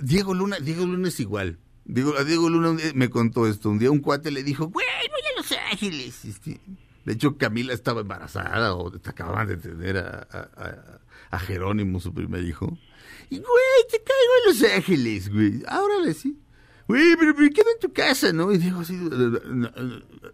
Diego 0.01 0.33
Luna, 0.33 0.59
Diego 0.61 0.87
Luna 0.87 1.09
es 1.09 1.21
igual. 1.21 1.59
Diego, 1.87 2.17
a 2.17 2.25
Diego 2.25 2.49
Luna 2.49 2.77
me 2.95 3.11
contó 3.11 3.47
esto. 3.47 3.69
Un 3.71 3.79
día 3.79 3.91
un 3.91 4.01
cuate 4.01 4.31
le 4.31 4.43
dijo, 4.43 4.69
güey, 4.69 4.87
voy 5.11 5.21
a 5.33 5.37
Los 5.41 5.53
Ángeles. 5.73 6.25
Este, 6.25 6.61
de 7.05 7.13
hecho, 7.13 7.37
Camila 7.37 7.73
estaba 7.75 8.01
embarazada 8.01 8.75
o 8.75 8.93
acababan 9.05 9.47
de 9.49 9.57
tener 9.59 9.99
a, 9.99 10.27
a- 10.31 10.49
a- 10.65 11.01
a 11.31 11.39
Jerónimo, 11.39 12.01
su 12.01 12.15
primer 12.15 12.45
hijo. 12.45 12.79
Y, 13.31 13.37
güey, 13.39 13.89
te 13.91 13.99
caigo 13.99 14.33
en 14.39 14.53
Los 14.63 14.73
Ángeles, 14.77 15.33
güey. 15.33 15.63
Ahora 15.69 15.99
le 16.05 16.15
sí. 16.15 16.39
Güey, 16.87 17.17
pero 17.19 17.35
me 17.35 17.51
quedo 17.51 17.67
en 17.75 17.81
tu 17.81 17.93
casa, 17.93 18.33
¿no? 18.33 18.53
Y 18.53 18.59
digo 18.59 18.81
así, 18.81 18.95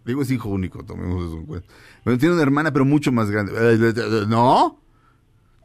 digo 0.05 0.21
es 0.21 0.31
hijo 0.31 0.49
único, 0.49 0.83
tomemos 0.83 1.25
eso 1.27 1.37
en 1.37 1.45
cuenta. 1.45 1.67
Bueno, 2.03 2.19
tiene 2.19 2.33
una 2.33 2.43
hermana, 2.43 2.71
pero 2.73 2.83
mucho 2.85 3.11
más 3.11 3.29
grande. 3.31 3.53
Eh, 3.55 3.93
¿No? 4.27 4.79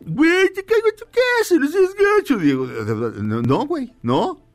Güey, 0.00 0.52
te 0.52 0.64
caigo 0.64 0.88
en 0.88 0.96
tu 0.96 1.04
casa, 1.06 1.56
no 1.58 1.66
seas 1.68 1.90
gacho, 1.94 2.38
Diego. 2.38 2.66
No, 2.66 3.66
güey, 3.66 3.92
no. 4.02 4.45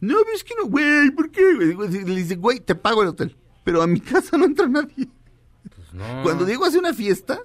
No, 0.00 0.16
pero 0.24 0.34
es 0.34 0.44
que 0.44 0.54
no, 0.54 0.66
güey, 0.66 1.10
¿por 1.10 1.30
qué? 1.30 1.42
Le 1.52 2.14
dice, 2.16 2.36
güey, 2.36 2.60
te 2.60 2.74
pago 2.74 3.02
el 3.02 3.08
hotel, 3.08 3.36
pero 3.64 3.82
a 3.82 3.86
mi 3.86 4.00
casa 4.00 4.36
no 4.36 4.46
entra 4.46 4.66
nadie. 4.66 5.08
no. 5.92 6.22
Cuando 6.22 6.44
Diego 6.44 6.64
hace 6.64 6.78
una 6.78 6.94
fiesta, 6.94 7.42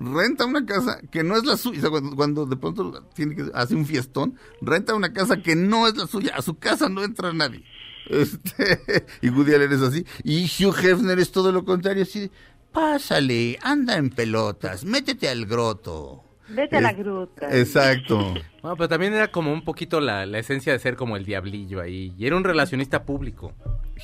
renta 0.00 0.44
una 0.44 0.66
casa 0.66 1.00
que 1.10 1.22
no 1.22 1.36
es 1.36 1.44
la 1.44 1.56
suya. 1.56 1.78
O 1.78 1.80
sea, 1.82 1.90
cuando, 1.90 2.16
cuando 2.16 2.46
de 2.46 2.56
pronto 2.56 3.08
tiene 3.14 3.36
que 3.36 3.50
hacer 3.54 3.76
un 3.76 3.86
fiestón, 3.86 4.36
renta 4.60 4.94
una 4.94 5.12
casa 5.12 5.42
que 5.42 5.54
no 5.54 5.86
es 5.86 5.96
la 5.96 6.06
suya. 6.06 6.34
A 6.36 6.42
su 6.42 6.58
casa 6.58 6.88
no 6.88 7.02
entra 7.04 7.32
nadie. 7.32 7.64
Este, 8.08 9.06
y 9.22 9.30
Woody 9.30 9.54
Allen 9.54 9.72
es 9.72 9.82
así. 9.82 10.06
Y 10.22 10.44
Hugh 10.44 10.76
Hefner 10.76 11.18
es 11.18 11.32
todo 11.32 11.52
lo 11.52 11.64
contrario, 11.64 12.02
así 12.02 12.20
de, 12.20 12.30
pásale, 12.72 13.58
anda 13.62 13.96
en 13.96 14.10
pelotas, 14.10 14.84
métete 14.84 15.28
al 15.28 15.46
groto. 15.46 16.24
Vete 16.48 16.76
a 16.76 16.80
la 16.80 16.92
gruta. 16.92 17.48
Exacto. 17.56 18.34
No, 18.64 18.74
pero 18.76 18.88
también 18.88 19.12
era 19.12 19.28
como 19.28 19.52
un 19.52 19.62
poquito 19.62 20.00
la, 20.00 20.24
la 20.24 20.38
esencia 20.38 20.72
de 20.72 20.78
ser 20.78 20.96
como 20.96 21.18
el 21.18 21.26
diablillo 21.26 21.82
ahí. 21.82 22.14
Y 22.16 22.26
era 22.26 22.34
un 22.34 22.44
relacionista 22.44 23.02
público. 23.02 23.52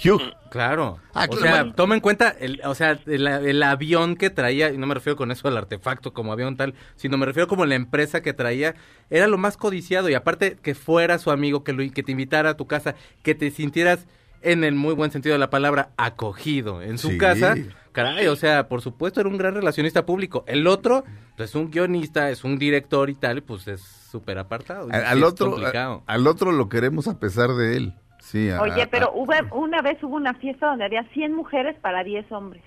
Hugh. 0.05 0.21
Claro. 0.51 0.99
Ah, 1.15 1.27
o 1.31 1.37
sea, 1.39 1.63
bueno. 1.63 1.75
toma 1.75 1.95
en 1.95 2.03
cuenta, 2.03 2.29
el, 2.29 2.61
o 2.67 2.75
sea, 2.75 2.99
el, 3.07 3.27
el 3.27 3.63
avión 3.63 4.17
que 4.17 4.29
traía, 4.29 4.71
y 4.71 4.77
no 4.77 4.87
me 4.87 4.93
refiero 4.93 5.17
con 5.17 5.31
eso 5.31 5.49
al 5.49 5.57
artefacto 5.57 6.13
como 6.13 6.31
avión 6.35 6.59
tal, 6.59 6.75
sino 6.97 7.17
me 7.17 7.25
refiero 7.25 7.49
como 7.49 7.65
la 7.65 7.75
empresa 7.75 8.21
que 8.21 8.35
traía, 8.35 8.75
era 9.09 9.29
lo 9.29 9.39
más 9.39 9.57
codiciado. 9.57 10.11
Y 10.11 10.15
aparte 10.15 10.59
que 10.63 10.75
fuera 10.75 11.17
su 11.19 11.31
amigo, 11.31 11.65
que, 11.65 11.73
lo, 11.73 11.91
que 11.91 12.03
te 12.03 12.13
invitara 12.13 12.51
a 12.51 12.57
tu 12.59 12.67
casa, 12.67 12.97
que 13.23 13.35
te 13.35 13.51
sintieras, 13.51 14.07
en 14.43 14.63
el 14.63 14.75
muy 14.75 14.93
buen 14.93 15.11
sentido 15.11 15.33
de 15.33 15.39
la 15.39 15.49
palabra, 15.49 15.89
acogido 15.97 16.83
en 16.83 16.99
su 16.99 17.09
Sí. 17.13 17.17
casa. 17.17 17.55
Caray, 17.93 18.27
o 18.29 18.37
sea, 18.37 18.69
por 18.69 18.83
supuesto 18.83 19.21
era 19.21 19.29
un 19.29 19.37
gran 19.39 19.55
relacionista 19.55 20.07
público. 20.07 20.45
El 20.47 20.67
otro, 20.67 21.05
pues, 21.37 21.51
es 21.51 21.55
un 21.57 21.71
guionista, 21.71 22.31
es 22.31 22.45
un 22.45 22.59
director 22.59 23.11
y 23.11 23.15
tal, 23.15 23.43
pues 23.43 23.67
es 23.69 23.81
súper 23.81 24.39
apartado. 24.39 24.89
y 24.89 24.93
Al, 24.93 25.05
al 25.05 25.25
otro, 25.25 25.57
a- 25.67 26.03
al 26.07 26.27
otro 26.27 26.53
lo 26.53 26.69
queremos 26.69 27.09
a 27.09 27.19
pesar 27.19 27.51
de 27.55 27.77
él. 27.77 27.95
Sí, 28.21 28.49
a- 28.51 28.61
Oye, 28.61 28.87
pero 28.87 29.07
a- 29.07 29.11
hubo, 29.15 29.33
una 29.57 29.83
vez 29.83 30.01
hubo 30.03 30.15
una 30.17 30.35
fiesta 30.35 30.67
donde 30.67 30.85
había 30.85 31.03
100 31.13 31.35
mujeres 31.35 31.77
para 31.81 32.05
10 32.05 32.31
hombres. 32.31 32.63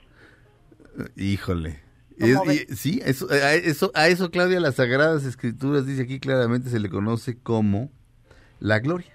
Híjole. 1.15 1.79
¿Cómo 2.19 2.51
Es- 2.51 2.69
y- 2.69 2.75
sí, 2.75 3.01
eso, 3.03 3.27
a, 3.31 3.53
eso, 3.53 3.91
a 3.95 4.07
eso, 4.07 4.29
Claudia, 4.29 4.59
las 4.59 4.75
Sagradas 4.75 5.25
Escrituras 5.25 5.85
dice 5.87 6.03
aquí 6.03 6.19
claramente 6.19 6.69
se 6.69 6.79
le 6.79 6.89
conoce 6.89 7.39
como 7.39 7.89
la 8.59 8.79
gloria. 8.79 9.12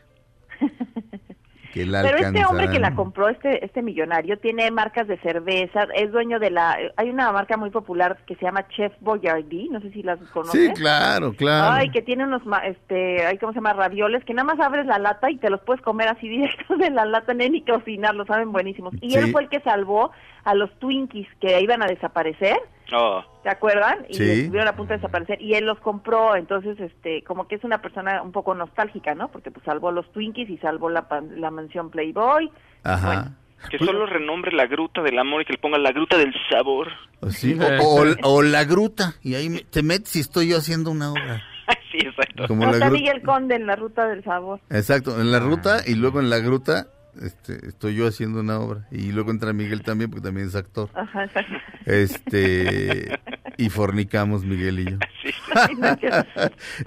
Que 1.79 1.87
la 1.87 2.03
Pero 2.03 2.19
este 2.19 2.45
hombre 2.45 2.69
que 2.71 2.81
la 2.81 2.97
compró, 2.97 3.29
este 3.29 3.65
este 3.65 3.83
millonario, 3.83 4.37
tiene 4.39 4.69
marcas 4.73 5.07
de 5.07 5.17
cerveza, 5.19 5.87
es 5.95 6.11
dueño 6.11 6.41
de 6.41 6.51
la... 6.51 6.77
Hay 6.97 7.09
una 7.09 7.31
marca 7.31 7.57
muy 7.57 7.71
popular 7.71 8.19
que 8.27 8.35
se 8.35 8.45
llama 8.45 8.67
Chef 8.69 8.93
Boyardee, 9.01 9.69
no 9.71 9.81
sé 9.81 9.93
si 9.93 10.03
las 10.03 10.19
conoces. 10.33 10.61
Sí, 10.61 10.73
claro, 10.75 11.33
claro. 11.35 11.75
Ay, 11.77 11.91
que 11.91 12.03
tiene 12.03 12.25
unos, 12.25 12.43
este, 12.65 13.25
ay, 13.25 13.39
¿cómo 13.39 13.53
se 13.53 13.59
llama? 13.59 13.75
Ravioles, 13.75 14.25
que 14.25 14.35
nada 14.35 14.53
más 14.53 14.59
abres 14.59 14.87
la 14.87 14.99
lata 14.99 15.31
y 15.31 15.37
te 15.37 15.51
los 15.51 15.61
puedes 15.61 15.81
comer 15.83 16.09
así 16.09 16.29
directo 16.29 16.77
de 16.77 16.91
la 16.91 17.05
lata, 17.05 17.33
no 17.33 17.45
hay 17.45 17.51
ni 17.51 17.63
cocinarlos, 17.65 18.27
saben 18.27 18.51
buenísimos. 18.51 18.95
Y 19.01 19.11
Sí. 19.11 19.19
él 19.19 19.31
fue 19.31 19.43
el 19.45 19.49
que 19.49 19.61
salvó 19.61 20.11
a 20.45 20.55
los 20.55 20.71
Twinkies 20.79 21.29
que 21.41 21.61
iban 21.61 21.83
a 21.83 21.87
desaparecer, 21.87 22.57
Oh. 22.93 23.23
¿se 23.43 23.51
acuerdan? 23.51 24.07
Y 24.09 24.15
Sí. 24.15 24.23
estuvieron 24.25 24.67
a 24.69 24.75
punto 24.77 24.93
de 24.95 24.99
desaparecer 24.99 25.43
y 25.43 25.53
él 25.55 25.67
los 25.67 25.79
compró, 25.81 26.35
entonces, 26.37 26.81
este, 26.81 27.23
como 27.23 27.47
que 27.47 27.57
es 27.57 27.65
una 27.65 27.83
persona 27.83 28.23
un 28.23 28.33
poco 28.33 28.55
nostálgica, 28.55 29.15
¿no? 29.15 29.29
Porque 29.29 29.51
pues 29.51 29.63
salvó 29.65 29.91
los 29.93 30.11
Twinkies 30.13 30.49
y 30.49 30.57
salvó 30.59 30.89
la, 30.89 31.07
la 31.37 31.51
mansión 31.51 31.91
Playboy. 31.91 32.51
Ajá. 32.85 33.33
Que 33.71 33.77
solo 33.79 34.07
renombre 34.07 34.53
la 34.53 34.67
gruta 34.67 35.03
del 35.03 35.19
amor 35.19 35.43
y 35.43 35.45
que 35.45 35.53
le 35.55 35.59
ponga 35.59 35.79
la 35.79 35.91
gruta 35.93 36.17
del 36.17 36.33
sabor. 36.49 36.89
O, 37.21 37.29
sí, 37.29 37.59
o, 37.61 37.83
o- 37.83 38.37
o 38.37 38.43
la 38.43 38.65
gruta. 38.65 39.15
Y 39.23 39.35
ahí 39.35 39.51
me- 39.51 39.65
te 39.65 39.83
metes 39.83 40.15
y 40.17 40.21
estoy 40.21 40.49
yo 40.49 40.59
haciendo 40.59 40.91
una 40.93 41.11
obra. 41.11 41.43
sí, 41.93 41.99
exacto. 41.99 42.47
Como 42.47 42.65
No, 42.65 42.71
la 42.71 42.87
gruta. 42.87 42.91
Miguel 42.91 43.21
Conde 43.23 43.57
en 43.57 43.67
la 43.67 43.75
ruta 43.77 44.07
del 44.07 44.23
sabor. 44.25 44.61
Exacto, 44.71 45.21
en 45.21 45.33
la 45.33 45.41
ruta 45.41 45.79
y 45.87 45.97
luego 45.97 46.21
en 46.21 46.31
la 46.31 46.39
gruta 46.39 46.87
este, 47.23 47.67
estoy 47.69 47.95
yo 47.95 48.07
haciendo 48.07 48.41
una 48.41 48.59
obra. 48.61 48.87
Y 48.91 49.13
luego 49.13 49.31
entra 49.31 49.53
Miguel 49.53 49.83
también, 49.83 50.11
porque 50.11 50.25
también 50.25 50.49
es 50.49 50.55
actor. 50.55 50.89
Ajá, 50.95 51.25
exacto. 51.25 51.55
Este, 51.87 53.19
y 53.57 53.69
fornicamos 53.71 54.45
Miguel 54.45 54.81
y 54.81 54.85
yo. 54.93 54.99
Qué- 56.01 56.11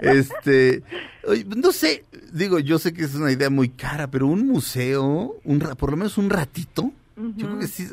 este, 0.00 0.82
oye, 1.26 1.44
no 1.56 1.72
sé, 1.72 2.04
digo, 2.32 2.58
yo 2.58 2.78
sé 2.78 2.92
que 2.92 3.02
es 3.04 3.14
una 3.14 3.30
idea 3.32 3.50
muy 3.50 3.68
cara, 3.68 4.10
pero 4.10 4.26
un 4.26 4.46
museo, 4.46 5.36
un 5.44 5.60
ra- 5.60 5.74
por 5.74 5.90
lo 5.90 5.96
menos 5.96 6.18
un 6.18 6.30
ratito, 6.30 6.92
yo 7.36 7.46
creo 7.46 7.58
que 7.58 7.66
sí, 7.66 7.86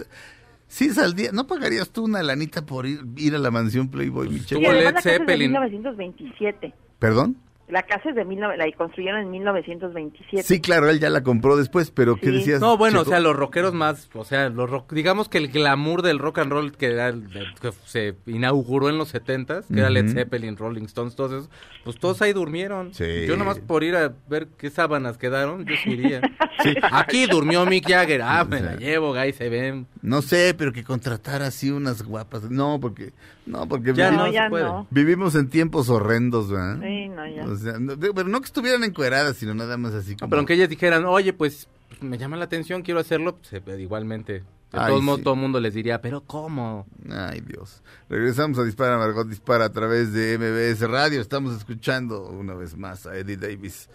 sí 0.68 0.90
saldría, 0.92 1.32
¿no 1.32 1.46
pagarías 1.46 1.90
tú 1.90 2.06
una 2.06 2.24
lanita 2.24 2.66
por 2.66 2.86
ir, 2.86 3.02
ir 3.18 3.36
a 3.36 3.40
la 3.40 3.52
mansión 3.52 3.90
Playboy, 3.90 4.30
Michelle? 4.30 4.62
Y 4.62 4.66
además 4.66 4.84
la 4.86 4.94
casa 4.94 5.14
es 5.16 5.26
de 5.26 5.38
1927. 5.38 6.74
¿Perdón? 7.00 7.38
La 7.70 7.84
casa 7.84 8.10
es 8.10 8.16
de 8.16 8.26
mil, 8.26 8.40
la 8.40 8.72
construyeron 8.76 9.22
en 9.22 9.30
1927. 9.32 10.44
Sí, 10.44 10.60
claro, 10.60 10.90
él 10.90 11.00
ya 11.00 11.10
la 11.10 11.22
compró 11.22 11.56
después, 11.56 11.92
pero 11.92 12.16
¿qué 12.16 12.28
Sí. 12.28 12.32
decías? 12.38 12.60
No, 12.62 12.78
bueno, 12.78 13.02
o 13.02 13.06
sea, 13.06 13.20
los 13.20 13.36
rockeros 13.36 13.74
más, 13.76 14.10
o 14.16 14.24
sea, 14.26 14.50
los 14.50 14.70
rock- 14.70 14.92
digamos 14.94 15.30
que 15.30 15.38
el 15.38 15.50
glamour 15.50 16.02
del 16.02 16.18
rock 16.20 16.40
and 16.40 16.52
roll 16.52 16.72
que, 16.72 16.88
era 16.88 17.12
que 17.14 17.72
se 17.86 18.16
inauguró 18.26 18.90
en 18.90 18.98
los 18.98 19.14
70s, 19.14 19.68
que 19.72 19.80
era 19.80 19.90
Led. 19.92 20.10
Zeppelin, 20.12 20.58
Rolling 20.58 20.86
Stones, 20.86 21.16
todos 21.16 21.32
esos, 21.32 21.50
pues 21.84 21.98
todos 22.00 22.22
ahí 22.24 22.34
durmieron. 22.34 22.94
Sí. 22.94 23.26
Yo 23.28 23.38
nomás 23.38 23.60
por 23.60 23.84
ir 23.84 23.96
a 23.96 24.14
ver 24.28 24.48
qué 24.58 24.70
sábanas 24.72 25.18
quedaron, 25.20 25.66
yo 25.66 25.76
sí 25.84 25.92
iría. 25.92 26.22
Aquí 26.92 27.28
durmió 27.28 27.66
Mick 27.66 27.88
Jagger, 27.88 28.22
ah, 28.24 28.44
me 28.46 28.62
la 28.62 28.76
llevo, 28.78 29.14
ahí 29.14 29.32
se 29.32 29.48
ven. 29.50 29.86
No 30.02 30.22
sé, 30.22 30.56
pero 30.58 30.74
que 30.74 30.84
contratar 30.84 31.42
así 31.44 31.70
unas 31.70 32.02
guapas. 32.04 32.50
No, 32.50 32.80
porque 32.80 33.14
no, 33.50 33.68
porque 33.68 33.94
Ya 33.94 34.12
vivi- 34.12 34.16
no, 34.18 34.32
ya 34.32 34.44
se 34.46 34.50
puede. 34.50 34.64
no. 34.66 34.88
vivimos 34.92 35.36
en 35.36 35.50
tiempos 35.50 35.90
horrendos, 35.90 36.50
¿verdad? 36.50 36.80
Sí, 36.82 37.10
no, 37.10 37.28
ya. 37.28 37.46
O 37.46 37.56
sea, 37.58 37.80
no, 37.80 37.96
de- 37.96 38.14
pero 38.14 38.30
no 38.30 38.40
que 38.40 38.46
estuvieran 38.46 38.84
encueradas, 38.84 39.38
sino 39.38 39.54
nada 39.54 39.76
más 39.78 39.94
así 39.94 40.12
No, 40.12 40.18
como 40.20 40.30
pero 40.30 40.40
aunque 40.40 40.54
ellas 40.54 40.70
dijeran, 40.70 41.06
oye, 41.06 41.34
pues 41.34 41.68
me 42.02 42.18
llama 42.18 42.38
la 42.38 42.46
atención, 42.46 42.82
quiero 42.84 43.00
hacerlo, 43.00 43.38
pues, 43.38 43.52
eh, 43.54 43.82
igualmente. 43.82 44.44
De 44.72 44.78
Ay, 44.80 44.90
todos 44.92 45.02
modos, 45.02 45.18
sí. 45.20 45.24
todo 45.24 45.34
el 45.34 45.40
mundo 45.40 45.60
les 45.60 45.74
diría, 45.74 46.00
pero 46.00 46.22
¿cómo? 46.22 46.86
Ay, 47.10 47.42
Dios. 47.42 47.82
Regresamos 48.08 48.60
a 48.60 48.64
Dispara, 48.64 49.00
Margot 49.00 49.28
Dispara 49.28 49.66
a 49.66 49.72
través 49.72 50.14
de 50.14 50.38
MBS 50.38 50.88
Radio. 50.88 51.20
Estamos 51.22 51.58
escuchando 51.58 52.30
una 52.30 52.54
vez 52.54 52.78
más 52.78 53.08
a 53.08 53.18
Eddie 53.18 53.36
Davis, 53.38 53.90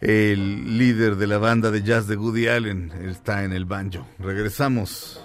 el 0.00 0.78
líder 0.78 1.16
de 1.16 1.26
la 1.26 1.38
banda 1.38 1.70
de 1.72 1.82
jazz 1.82 2.06
de 2.06 2.16
Woody 2.16 2.46
Allen. 2.46 2.92
Él 3.00 3.08
está 3.08 3.42
en 3.44 3.52
el 3.52 3.64
banjo. 3.64 4.06
Regresamos 4.20 5.20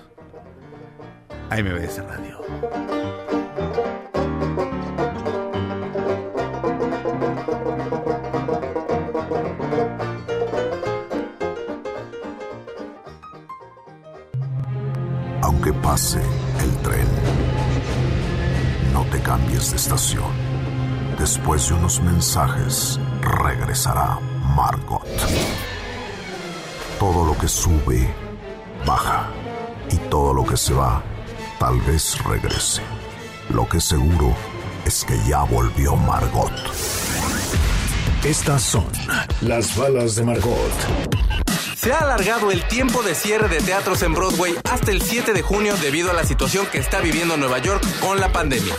a 1.51 1.57
MBS 1.57 2.01
Radio. 2.07 2.39
Aunque 15.41 15.73
pase 15.73 16.21
el 16.61 16.77
tren, 16.83 17.05
no 18.93 19.03
te 19.11 19.19
cambies 19.19 19.71
de 19.71 19.75
estación. 19.75 20.23
Después 21.19 21.67
de 21.67 21.73
unos 21.73 22.01
mensajes, 22.01 22.97
regresará 23.21 24.19
Margot. 24.55 25.05
Todo 26.97 27.25
lo 27.25 27.37
que 27.37 27.49
sube, 27.49 28.09
baja. 28.85 29.27
Y 29.89 29.97
todo 30.09 30.33
lo 30.33 30.45
que 30.45 30.55
se 30.55 30.73
va, 30.73 31.03
tal 31.61 31.79
vez 31.81 32.17
regrese. 32.23 32.81
Lo 33.53 33.69
que 33.69 33.79
seguro 33.79 34.35
es 34.83 35.05
que 35.05 35.13
ya 35.29 35.43
volvió 35.43 35.95
Margot. 35.95 36.51
Estas 38.25 38.63
son 38.63 38.85
las 39.41 39.77
balas 39.77 40.15
de 40.15 40.23
Margot. 40.25 40.71
Se 41.75 41.93
ha 41.93 41.99
alargado 41.99 42.49
el 42.49 42.67
tiempo 42.67 43.03
de 43.03 43.13
cierre 43.13 43.47
de 43.47 43.59
teatros 43.61 44.01
en 44.01 44.15
Broadway 44.15 44.55
hasta 44.71 44.89
el 44.91 45.03
7 45.03 45.33
de 45.33 45.43
junio 45.43 45.75
debido 45.83 46.09
a 46.09 46.15
la 46.15 46.23
situación 46.23 46.65
que 46.71 46.79
está 46.79 46.99
viviendo 46.99 47.37
Nueva 47.37 47.59
York 47.59 47.83
con 47.99 48.19
la 48.19 48.31
pandemia. 48.31 48.73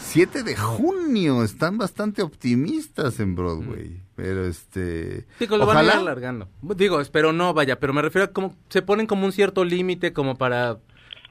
7 0.00 0.42
de 0.42 0.56
junio, 0.56 1.44
están 1.44 1.78
bastante 1.78 2.22
optimistas 2.22 3.20
en 3.20 3.36
Broadway. 3.36 4.02
Pero 4.16 4.46
este. 4.46 5.26
Digo, 5.38 5.56
lo 5.56 5.66
van 5.66 5.76
a 5.78 5.82
ir 5.84 5.88
ojalá- 5.90 6.00
alargando. 6.02 6.48
Digo, 6.60 7.00
espero 7.00 7.32
no, 7.32 7.54
vaya, 7.54 7.78
pero 7.78 7.92
me 7.92 8.02
refiero 8.02 8.24
a 8.26 8.32
como 8.32 8.56
se 8.68 8.82
ponen 8.82 9.06
como 9.06 9.26
un 9.26 9.32
cierto 9.32 9.64
límite 9.64 10.12
como 10.12 10.34
para 10.36 10.78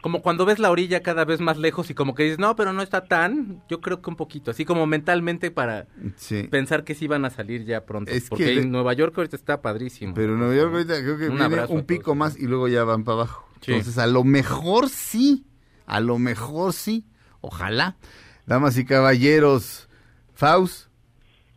como 0.01 0.21
cuando 0.21 0.45
ves 0.45 0.59
la 0.59 0.71
orilla 0.71 1.01
cada 1.03 1.25
vez 1.25 1.39
más 1.41 1.57
lejos 1.57 1.89
y 1.89 1.93
como 1.93 2.15
que 2.15 2.23
dices, 2.23 2.39
"No, 2.39 2.55
pero 2.55 2.73
no 2.73 2.81
está 2.81 3.05
tan." 3.05 3.63
Yo 3.69 3.81
creo 3.81 4.01
que 4.01 4.09
un 4.09 4.15
poquito, 4.15 4.51
así 4.51 4.65
como 4.65 4.85
mentalmente 4.87 5.51
para 5.51 5.87
Sí. 6.17 6.43
pensar 6.49 6.83
que 6.83 6.95
sí 6.95 7.07
van 7.07 7.25
a 7.25 7.29
salir 7.29 7.65
ya 7.65 7.85
pronto, 7.85 8.11
Es 8.11 8.29
porque 8.29 8.45
que 8.45 8.59
en 8.59 8.71
Nueva 8.71 8.93
York 8.93 9.13
ahorita 9.17 9.35
está 9.35 9.61
padrísimo. 9.61 10.13
Pero 10.13 10.35
Nueva 10.37 10.55
York 10.55 10.71
ahorita 10.73 10.95
creo 11.01 11.17
que 11.17 11.29
Un 11.29 11.37
viene 11.37 11.65
un 11.69 11.83
pico 11.85 12.15
más 12.15 12.37
y 12.37 12.47
luego 12.47 12.67
ya 12.67 12.83
van 12.83 13.03
para 13.03 13.19
abajo. 13.21 13.47
Sí. 13.61 13.71
Entonces, 13.73 13.97
a 13.97 14.07
lo 14.07 14.23
mejor 14.23 14.89
sí. 14.89 15.45
A 15.85 15.99
lo 15.99 16.17
mejor 16.17 16.73
sí. 16.73 17.05
Ojalá. 17.41 17.97
Damas 18.45 18.77
y 18.77 18.85
caballeros, 18.85 19.87
Faust, 20.33 20.87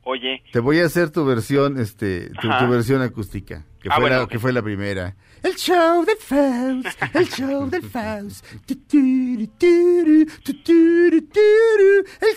Oye, 0.07 0.43
te 0.53 0.61
voy 0.61 0.81
a 0.81 0.85
hacer 0.85 1.11
tu 1.11 1.25
versión, 1.25 1.79
este, 1.81 2.31
tu, 2.41 2.49
versión 2.69 3.01
acústica, 3.01 3.65
que 3.81 3.89
Ah, 3.89 3.95
fue 3.95 4.03
bueno, 4.03 4.17
la, 4.19 4.23
ok. 4.25 4.31
que 4.31 4.39
fue 4.39 4.53
la 4.53 4.61
primera. 4.63 5.17
El 5.45 5.57
show 5.57 6.05
del 6.07 6.17
Faust, 6.17 7.03
el 7.15 7.29
show 7.29 7.69
del 7.69 7.83
Faust. 7.83 8.47
El 8.67 8.77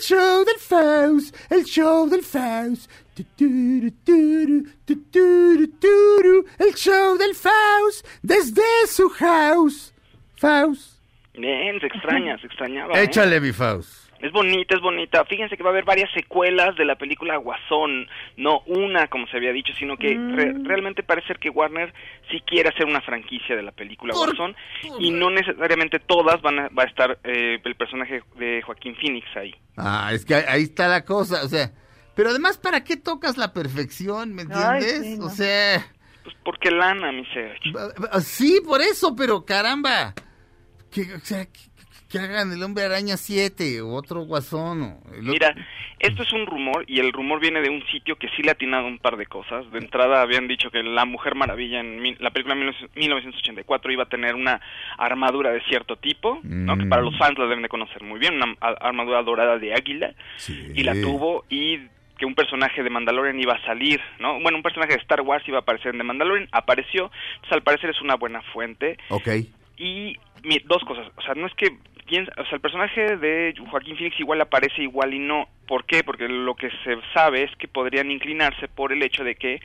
show 0.02 0.44
del 0.44 0.58
Faust, 0.58 1.34
el 1.50 1.64
show 1.64 2.06
del 2.06 2.22
Faust. 2.22 2.90
El 6.58 6.74
show 6.74 7.16
del 7.16 7.34
Faust 7.34 8.06
desde 8.22 8.86
su 8.86 9.08
house. 9.08 9.94
Faust. 10.36 11.00
bien, 11.32 11.80
se 11.80 11.86
extraña, 11.86 12.38
se 12.38 12.46
extrañaba. 12.46 12.92
¿eh? 12.94 13.04
Échale 13.04 13.40
mi 13.40 13.52
Faust. 13.52 14.07
Es 14.20 14.32
bonita, 14.32 14.74
es 14.74 14.80
bonita. 14.80 15.24
Fíjense 15.26 15.56
que 15.56 15.62
va 15.62 15.70
a 15.70 15.72
haber 15.72 15.84
varias 15.84 16.10
secuelas 16.12 16.74
de 16.76 16.84
la 16.84 16.96
película 16.96 17.36
Guasón. 17.36 18.08
No 18.36 18.60
una, 18.66 19.06
como 19.08 19.26
se 19.28 19.36
había 19.36 19.52
dicho, 19.52 19.72
sino 19.78 19.96
que 19.96 20.08
re- 20.08 20.54
realmente 20.64 21.02
parece 21.04 21.28
ser 21.28 21.38
que 21.38 21.50
Warner 21.50 21.92
sí 22.30 22.40
quiere 22.46 22.68
hacer 22.70 22.86
una 22.86 23.00
franquicia 23.00 23.54
de 23.54 23.62
la 23.62 23.70
película 23.72 24.12
Por- 24.14 24.30
Guasón. 24.36 24.56
Y 24.98 25.10
no 25.12 25.30
necesariamente 25.30 26.00
todas 26.00 26.42
van 26.42 26.58
a, 26.58 26.68
va 26.68 26.82
a 26.82 26.86
estar 26.86 27.18
eh, 27.24 27.58
el 27.64 27.74
personaje 27.76 28.22
de 28.36 28.60
Joaquín 28.62 28.96
Phoenix 28.96 29.26
ahí. 29.36 29.54
Ah, 29.76 30.10
es 30.12 30.24
que 30.24 30.34
ahí- 30.34 30.64
está 30.64 30.88
la 30.88 31.04
cosa, 31.04 31.44
o 31.44 31.48
sea, 31.48 31.70
pero 32.16 32.30
además, 32.30 32.58
¿para 32.58 32.82
qué 32.82 32.96
tocas 32.96 33.36
la 33.36 33.52
perfección? 33.52 34.34
¿Me 34.34 34.42
Ay, 34.52 34.82
entiendes? 34.82 35.00
sí, 35.06 35.18
no. 35.18 35.26
O 35.26 35.30
sea, 35.30 35.86
Pues 36.24 36.34
porque 36.44 36.72
lana, 36.72 37.12
mi 37.12 37.24
Serge. 37.26 37.70
sí, 38.22 38.60
por 38.66 38.80
eso, 38.80 39.14
pero 39.14 39.44
caramba, 39.44 40.14
que, 40.90 41.02
o 41.14 41.20
sea, 41.20 41.46
que, 42.10 42.18
hagan 42.18 42.52
el 42.52 42.62
hombre 42.62 42.84
araña 42.84 43.16
7 43.16 43.80
o 43.82 43.94
otro 43.94 44.20
guasón. 44.22 44.82
o 44.82 44.86
el 45.14 45.20
otro- 45.20 45.32
Mira, 45.32 45.54
esto 45.98 46.22
es 46.22 46.32
un 46.32 46.46
rumor 46.46 46.84
y 46.86 47.00
el 47.00 47.12
rumor 47.12 47.40
viene 47.40 47.60
de 47.60 47.70
un 47.70 47.84
sitio 47.86 48.16
que 48.16 48.28
sí 48.36 48.42
le 48.42 48.50
ha 48.50 48.52
atinado 48.52 48.86
un 48.86 48.98
par 48.98 49.16
de 49.16 49.26
cosas. 49.26 49.70
De 49.72 49.78
entrada 49.78 50.22
habían 50.22 50.48
dicho 50.48 50.70
que 50.70 50.82
la 50.82 51.04
Mujer 51.04 51.34
Maravilla 51.34 51.80
en 51.80 52.16
la 52.20 52.30
película 52.30 52.54
1984 52.54 53.92
iba 53.92 54.04
a 54.04 54.08
tener 54.08 54.34
una 54.34 54.60
armadura 54.96 55.50
de 55.50 55.60
cierto 55.68 55.96
tipo, 55.96 56.40
¿no? 56.42 56.76
que 56.76 56.84
Mm. 56.84 56.88
para 56.88 57.02
los 57.02 57.16
fans 57.18 57.38
la 57.38 57.44
deben 57.46 57.62
de 57.62 57.68
conocer 57.68 58.02
muy 58.02 58.18
bien, 58.18 58.34
una 58.36 58.54
armadura 58.60 59.22
dorada 59.22 59.58
de 59.58 59.74
águila, 59.74 60.12
Sí. 60.36 60.72
y 60.74 60.82
la 60.82 60.94
tuvo 60.94 61.44
y 61.48 61.78
que 62.18 62.26
un 62.26 62.34
personaje 62.34 62.82
de 62.82 62.90
Mandalorian 62.90 63.38
iba 63.38 63.54
a 63.54 63.64
salir, 63.64 64.00
¿no? 64.18 64.40
Bueno, 64.40 64.56
un 64.58 64.62
personaje 64.64 64.94
de 64.94 65.00
Star 65.02 65.20
Wars 65.20 65.46
iba 65.46 65.58
a 65.58 65.60
aparecer 65.60 65.92
en 65.92 65.98
The 65.98 66.04
Mandalorian, 66.04 66.48
apareció, 66.50 67.10
pues 67.40 67.52
al 67.52 67.62
parecer 67.62 67.90
es 67.90 68.00
una 68.00 68.16
buena 68.16 68.42
fuente. 68.42 68.98
Ok, 69.10 69.28
Y 69.80 70.16
dos 70.64 70.82
cosas, 70.84 71.06
o 71.16 71.22
sea, 71.22 71.34
no 71.34 71.46
es 71.46 71.54
que 71.54 71.68
piensa, 72.08 72.32
o 72.38 72.44
sea, 72.44 72.56
el 72.56 72.60
personaje 72.60 73.16
de 73.16 73.54
Joaquín 73.70 73.96
Phoenix 73.96 74.18
igual 74.18 74.40
aparece 74.40 74.82
igual 74.82 75.14
y 75.14 75.18
no. 75.18 75.48
¿Por 75.66 75.84
qué? 75.84 76.02
Porque 76.02 76.26
lo 76.28 76.54
que 76.56 76.70
se 76.84 76.96
sabe 77.14 77.44
es 77.44 77.50
que 77.56 77.68
podrían 77.68 78.10
inclinarse 78.10 78.66
por 78.68 78.92
el 78.92 79.02
hecho 79.02 79.22
de 79.22 79.34
que, 79.36 79.60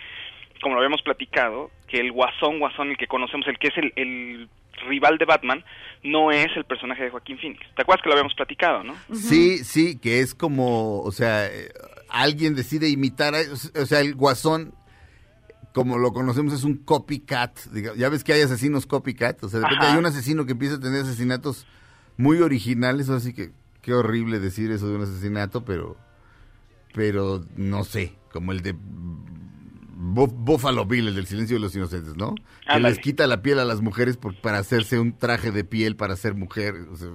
como 0.62 0.76
lo 0.76 0.82
habíamos 0.82 1.02
platicado, 1.02 1.72
que 1.88 1.98
el 2.00 2.12
guasón, 2.12 2.60
guasón, 2.60 2.92
el 2.92 2.98
que 2.98 3.08
conocemos, 3.08 3.48
el 3.48 3.58
que 3.58 3.70
es 3.70 3.78
el, 3.78 3.94
el 3.96 4.50
rival 4.88 5.18
de 5.18 5.26
Batman, 5.26 5.64
no 6.04 6.32
es 6.32 6.48
el 6.56 6.66
personaje 6.66 7.04
de 7.04 7.10
Joaquín 7.10 7.38
Phoenix. 7.40 7.62
¿Te 7.76 7.82
acuerdas 7.82 8.04
que 8.04 8.10
lo 8.10 8.14
habíamos 8.14 8.36
platicado, 8.36 8.84
no? 8.84 8.96
sí, 9.14 9.64
sí, 9.64 9.98
que 10.00 10.20
es 10.20 10.36
como, 10.36 11.02
o 11.02 11.12
sea, 11.12 11.48
eh, 11.48 11.70
alguien 12.10 12.56
decide 12.56 12.90
imitar, 12.90 13.34
a, 13.36 13.40
o 13.42 13.86
sea, 13.86 14.02
el 14.02 14.16
guasón, 14.16 14.74
como 15.74 15.98
lo 15.98 16.12
conocemos, 16.12 16.54
es 16.54 16.64
un 16.64 16.78
copycat. 16.78 17.58
Ya 17.96 18.10
ves 18.10 18.24
que 18.24 18.34
hay 18.34 18.42
asesinos 18.42 18.86
copycat, 18.86 19.44
o 19.44 19.50
sea, 19.50 19.60
de 19.60 19.66
repente 19.66 19.86
Ajá. 19.86 19.94
hay 19.94 20.00
un 20.00 20.06
asesino 20.06 20.46
que 20.46 20.52
empieza 20.52 20.76
a 20.76 20.80
tener 20.80 21.02
asesinatos 21.02 21.66
muy 22.18 22.40
originales, 22.40 23.10
así 23.10 23.34
que 23.34 23.52
qué 23.82 23.94
horrible 23.94 24.40
decir 24.40 24.72
eso 24.72 24.88
de 24.88 24.96
un 24.96 25.02
asesinato, 25.04 25.66
pero, 25.66 25.98
pero 26.94 27.44
no 27.56 27.84
sé, 27.84 28.14
como 28.32 28.52
el 28.52 28.62
de 28.62 28.74
Bu- 28.76 30.34
Buffalo 30.34 30.86
Bill, 30.86 31.08
el 31.10 31.16
del 31.16 31.28
silencio 31.28 31.56
de 31.56 31.62
los 31.62 31.76
inocentes, 31.76 32.16
¿no? 32.18 32.36
Que 32.68 32.80
les 32.90 33.00
quita 33.00 33.28
la 33.28 33.42
piel 33.42 33.60
a 33.60 33.66
las 33.66 33.82
mujeres 33.82 34.18
por- 34.18 34.40
para 34.42 34.58
hacerse 34.60 35.00
un 35.00 35.18
traje 35.18 35.52
de 35.52 35.64
piel 35.64 35.96
para 35.96 36.16
ser 36.16 36.36
mujer. 36.36 36.76
o 36.92 36.98
sea, 36.98 37.10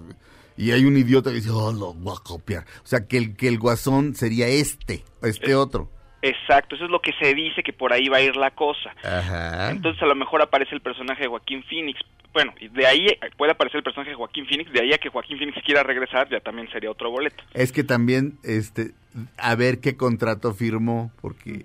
y 0.57 0.72
hay 0.72 0.84
un 0.84 0.96
idiota 0.96 1.30
que 1.30 1.36
dice, 1.36 1.51
oh, 1.51 1.72
lo 1.72 1.94
voy 1.94 2.14
a 2.18 2.22
copiar. 2.22 2.66
O 2.84 2.86
sea, 2.86 3.07
que 3.07 3.16
el, 3.18 3.36
que 3.36 3.46
el 3.49 3.59
guasón 3.59 4.14
sería 4.16 4.49
este, 4.49 5.05
este 5.22 5.55
otro. 5.55 5.90
Exacto, 6.20 6.74
eso 6.74 6.84
es 6.84 6.90
lo 6.90 7.00
que 7.00 7.12
se 7.20 7.34
dice 7.34 7.62
que 7.62 7.72
por 7.72 7.92
ahí 7.92 8.08
va 8.08 8.18
a 8.18 8.22
ir 8.22 8.36
la 8.36 8.50
cosa. 8.50 8.94
Ajá. 9.04 9.70
Entonces 9.70 10.02
a 10.02 10.06
lo 10.06 10.16
mejor 10.16 10.42
aparece 10.42 10.74
el 10.74 10.80
personaje 10.80 11.22
de 11.22 11.28
Joaquín 11.28 11.62
Phoenix. 11.64 12.00
Bueno, 12.32 12.52
y 12.60 12.68
de 12.68 12.86
ahí 12.86 13.06
puede 13.36 13.52
aparecer 13.52 13.78
el 13.78 13.84
personaje 13.84 14.10
de 14.10 14.16
Joaquín 14.16 14.46
Phoenix, 14.46 14.72
de 14.72 14.80
ahí 14.80 14.92
a 14.92 14.98
que 14.98 15.08
Joaquín 15.08 15.38
Phoenix 15.38 15.58
quiera 15.64 15.82
regresar 15.82 16.28
ya 16.28 16.40
también 16.40 16.68
sería 16.70 16.90
otro 16.90 17.10
boleto. 17.10 17.42
Es 17.54 17.72
que 17.72 17.84
también, 17.84 18.38
este, 18.44 18.92
a 19.38 19.54
ver 19.54 19.80
qué 19.80 19.96
contrato 19.96 20.54
firmó, 20.54 21.10
porque, 21.20 21.64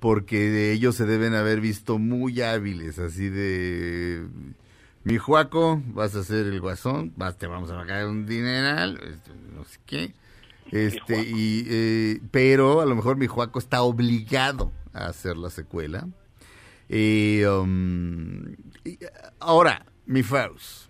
porque 0.00 0.36
de 0.36 0.72
ellos 0.72 0.96
se 0.96 1.06
deben 1.06 1.34
haber 1.34 1.60
visto 1.60 1.98
muy 1.98 2.40
hábiles, 2.42 2.98
así 2.98 3.28
de, 3.28 4.26
mi 5.04 5.18
Juaco, 5.18 5.80
vas 5.86 6.14
a 6.14 6.22
ser 6.22 6.46
el 6.46 6.60
guasón, 6.60 7.12
vas, 7.16 7.38
te 7.38 7.46
vamos 7.46 7.70
a 7.70 7.76
pagar 7.76 8.06
un 8.06 8.26
dineral, 8.26 8.98
este, 9.02 9.30
no 9.54 9.64
sé 9.64 9.78
qué, 9.86 10.14
este, 10.72 11.22
y, 11.22 11.66
eh, 11.68 12.20
pero 12.32 12.80
a 12.80 12.86
lo 12.86 12.94
mejor 12.96 13.16
mi 13.16 13.26
Juaco 13.28 13.58
está 13.58 13.82
obligado 13.82 14.72
a 14.92 15.06
hacer 15.06 15.36
la 15.36 15.50
secuela. 15.50 16.08
Y, 16.88 17.42
um, 17.44 18.52
y, 18.84 18.98
ahora, 19.38 19.86
mi 20.06 20.22
Faust, 20.22 20.88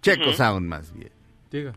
Checo 0.00 0.28
Ujú. 0.28 0.32
Sound 0.36 0.66
más 0.68 0.92
bien. 0.94 1.10
Diga. 1.50 1.74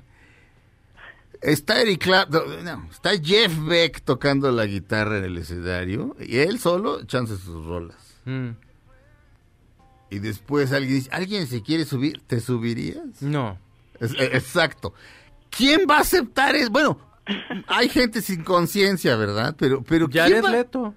Está 1.41 1.81
Eric 1.81 2.03
Clapton, 2.03 2.63
no, 2.63 2.87
está 2.91 3.11
Jeff 3.21 3.53
Beck 3.67 4.01
tocando 4.01 4.51
la 4.51 4.65
guitarra 4.65 5.19
en 5.19 5.23
el 5.25 5.37
escenario 5.37 6.15
y 6.19 6.37
él 6.37 6.57
solo 6.59 7.01
echándose 7.01 7.43
sus 7.43 7.63
rolas. 7.65 8.15
Mm, 8.25 8.49
Y 10.09 10.19
después 10.19 10.71
alguien 10.71 10.95
dice, 10.95 11.09
¿alguien 11.11 11.45
se 11.47 11.61
quiere 11.61 11.85
subir? 11.85 12.21
¿Te 12.25 12.39
subirías? 12.39 13.21
No. 13.21 13.59
Es- 13.99 14.13
eh, 14.13 14.29
exacto. 14.33 14.93
¿Quién 15.57 15.81
va 15.89 15.97
a 15.97 16.01
aceptar 16.01 16.55
eso? 16.55 16.69
Bueno, 16.69 16.99
hay 17.67 17.89
gente 17.89 18.21
sin 18.21 18.43
conciencia, 18.43 19.15
¿verdad? 19.15 19.55
Pero, 19.57 19.83
pero 19.83 20.07
¿quién 20.07 20.23
Jared 20.25 20.43
va- 20.43 20.51
Leto. 20.51 20.93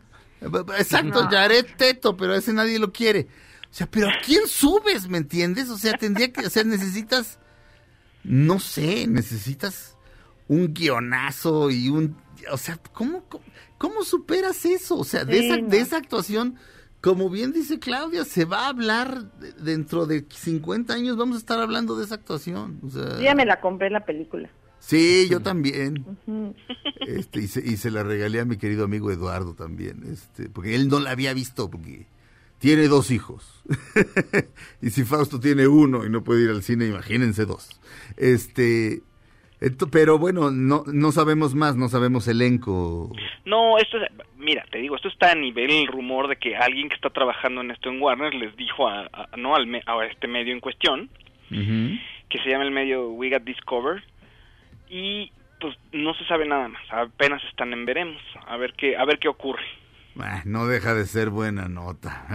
Exacto, 0.78 1.24
No. 1.24 1.30
Jared 1.30 1.66
Teto, 1.76 2.16
pero 2.16 2.32
a 2.32 2.36
ese 2.36 2.52
nadie 2.52 2.78
lo 2.78 2.93
quiere. 2.93 3.28
O 3.70 3.74
sea, 3.74 3.86
pero 3.90 4.09
¿a 4.09 4.14
quién 4.24 4.47
subes, 4.47 5.09
me 5.09 5.18
entiendes? 5.18 5.68
O 5.70 5.76
sea, 5.78 5.93
tendría 5.94 6.32
que, 6.32 6.47
o 6.47 6.51
sea, 6.51 6.64
necesitas, 6.64 7.39
no 8.24 8.59
sé, 8.59 9.06
necesitas 9.06 9.97
un 10.48 10.72
guionazo 10.74 11.70
y 11.70 11.89
un, 11.89 12.16
o 12.51 12.56
sea, 12.56 12.78
¿cómo, 12.93 13.24
cómo, 13.28 13.44
cómo 13.78 14.02
superas 14.02 14.64
eso? 14.64 14.97
O 14.98 15.05
sea, 15.05 15.24
de, 15.24 15.39
Sí, 15.39 15.47
esa, 15.47 15.56
no. 15.59 15.68
de 15.68 15.78
esa 15.80 15.97
actuación, 15.98 16.56
como 17.01 17.30
bien 17.30 17.52
dice 17.52 17.78
Claudia, 17.78 18.24
se 18.24 18.44
va 18.44 18.64
a 18.64 18.68
hablar 18.70 19.30
de- 19.39 19.52
dentro 19.52 20.06
de 20.06 20.26
50 20.28 20.94
años, 20.94 21.16
vamos 21.16 21.36
a 21.36 21.39
estar 21.40 21.60
hablando 21.60 21.97
de 21.97 22.05
esa 22.06 22.16
actuación. 22.16 22.80
O 22.84 22.90
sea, 22.90 23.16
Yo 23.16 23.20
ya 23.22 23.34
me 23.34 23.47
la 23.47 23.60
compré 23.60 23.89
la 23.90 24.05
película. 24.05 24.51
Sí, 24.81 25.28
yo 25.31 25.40
también. 25.40 26.05
Este, 27.07 27.40
y, 27.40 27.47
se, 27.48 27.61
y 27.61 27.77
se 27.77 27.90
la 27.90 28.02
regalé 28.02 28.40
a 28.40 28.44
mi 28.44 28.57
querido 28.59 28.85
amigo 28.85 29.11
Eduardo 29.11 29.55
también, 29.55 30.02
este, 30.12 30.48
porque 30.48 30.74
él 30.77 30.89
no 30.89 31.01
la 31.01 31.11
había 31.12 31.32
visto, 31.32 31.70
porque 31.70 32.07
tiene 32.59 32.86
dos 32.89 33.11
hijos. 33.11 33.65
y 34.82 34.90
si 34.90 35.05
Fausto 35.05 35.40
tiene 35.40 35.66
uno 35.66 36.05
y 36.05 36.11
no 36.11 36.23
puede 36.23 36.44
ir 36.44 36.51
al 36.51 36.62
cine, 36.62 36.86
imagínense 36.86 37.47
dos. 37.47 37.81
Este, 38.16 39.01
ento- 39.61 39.89
pero 39.90 40.19
bueno, 40.19 40.51
no, 40.51 40.85
no 40.86 41.11
sabemos 41.11 41.55
más, 41.55 41.74
no 41.77 41.89
sabemos 41.89 42.28
elenco. 42.28 43.11
No, 43.44 43.78
esto 43.78 43.97
es, 43.97 44.05
mira, 44.36 44.65
te 44.70 44.78
digo, 44.78 44.94
esto 44.94 45.09
está 45.09 45.32
a 45.32 45.35
nivel 45.35 45.70
el 45.70 45.86
rumor 45.89 46.28
de 46.28 46.36
que 46.36 46.55
alguien 46.57 46.89
que 46.90 46.94
está 46.94 47.11
trabajando 47.11 47.62
en 47.62 47.70
esto 47.73 47.89
en 47.89 48.01
Warner 48.01 48.35
les 48.35 48.55
dijo 48.57 48.86
a, 48.89 49.09
a- 49.12 49.36
no 49.36 49.57
al 49.57 49.66
me- 49.66 49.82
a 49.86 50.05
este 50.05 50.28
medio 50.28 50.52
en 50.52 50.61
cuestión, 50.61 51.09
que 51.48 52.39
se 52.44 52.51
llama 52.51 52.65
el 52.65 52.70
medio 52.70 53.09
We 53.09 53.31
Got 53.31 53.43
Discovered 53.43 54.02
y 54.90 55.32
pues 55.60 55.76
no 55.92 56.12
se 56.14 56.24
sabe 56.26 56.46
nada 56.46 56.68
más, 56.68 56.82
apenas 56.90 57.42
están 57.44 57.72
en 57.72 57.86
veremos, 57.86 58.20
a 58.46 58.56
ver 58.56 58.74
qué 58.76 58.96
a 58.96 59.04
ver 59.04 59.18
qué 59.18 59.28
ocurre. 59.28 59.64
No 60.44 60.66
deja 60.66 60.94
de 60.94 61.06
ser 61.06 61.30
buena 61.30 61.68
nota. 61.68 62.26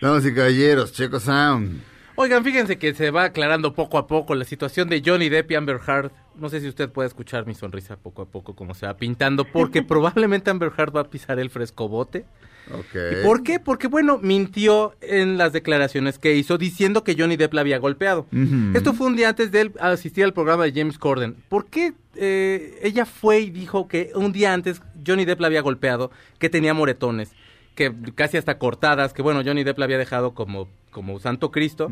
Damas 0.00 0.26
y 0.26 0.34
caballeros, 0.34 0.92
Checo 0.92 1.20
Sound. 1.20 1.82
Oigan, 2.16 2.44
fíjense 2.44 2.78
que 2.78 2.94
se 2.94 3.10
va 3.10 3.24
aclarando 3.24 3.74
poco 3.74 3.98
a 3.98 4.06
poco 4.06 4.34
la 4.34 4.44
situación 4.44 4.88
de 4.88 5.02
Johnny 5.04 5.28
Depp 5.28 5.50
y 5.50 5.54
Amber 5.56 5.80
Heard. 5.86 6.12
No 6.36 6.48
sé 6.48 6.60
si 6.60 6.68
usted 6.68 6.90
puede 6.90 7.08
escuchar 7.08 7.44
mi 7.46 7.54
sonrisa 7.54 7.96
poco 7.96 8.22
a 8.22 8.26
poco 8.26 8.54
como 8.54 8.74
se 8.74 8.86
va 8.86 8.96
pintando, 8.96 9.44
porque 9.44 9.82
probablemente 9.88 10.50
Amber 10.50 10.72
Heard 10.76 10.94
va 10.94 11.00
a 11.02 11.10
pisar 11.10 11.38
el 11.38 11.50
frescobote. 11.50 12.24
Ok. 12.72 12.94
¿Y 13.12 13.24
por 13.24 13.42
qué? 13.42 13.60
Porque, 13.60 13.88
bueno, 13.88 14.18
mintió 14.22 14.94
en 15.00 15.36
las 15.36 15.52
declaraciones 15.52 16.18
que 16.18 16.34
hizo 16.34 16.56
diciendo 16.58 17.04
que 17.04 17.14
Johnny 17.18 17.36
Depp 17.36 17.54
la 17.54 17.60
había 17.60 17.78
golpeado. 17.78 18.26
Esto 18.74 18.94
fue 18.94 19.06
un 19.06 19.16
día 19.16 19.30
antes 19.30 19.52
de 19.52 19.60
él 19.62 19.72
asistir 19.80 20.24
al 20.24 20.32
programa 20.32 20.64
de 20.64 20.72
James 20.72 20.98
Corden. 20.98 21.36
¿Por 21.48 21.66
qué 21.66 21.92
eh, 22.16 22.78
ella 22.82 23.04
fue 23.04 23.40
y 23.40 23.50
dijo 23.50 23.88
que 23.88 24.12
un 24.14 24.32
día 24.32 24.52
antes 24.52 24.80
Johnny 25.06 25.24
Depp 25.24 25.40
la 25.40 25.48
había 25.48 25.60
golpeado, 25.60 26.10
que 26.38 26.48
tenía 26.48 26.74
moretones, 26.74 27.32
que 27.74 27.92
casi 28.14 28.36
hasta 28.36 28.58
cortadas, 28.58 29.12
que 29.12 29.22
bueno, 29.22 29.42
Johnny 29.44 29.64
Depp 29.64 29.78
la 29.78 29.84
había 29.84 29.98
dejado 29.98 30.32
como, 30.32 30.68
como 30.90 31.18
Santo 31.18 31.50
Cristo? 31.50 31.90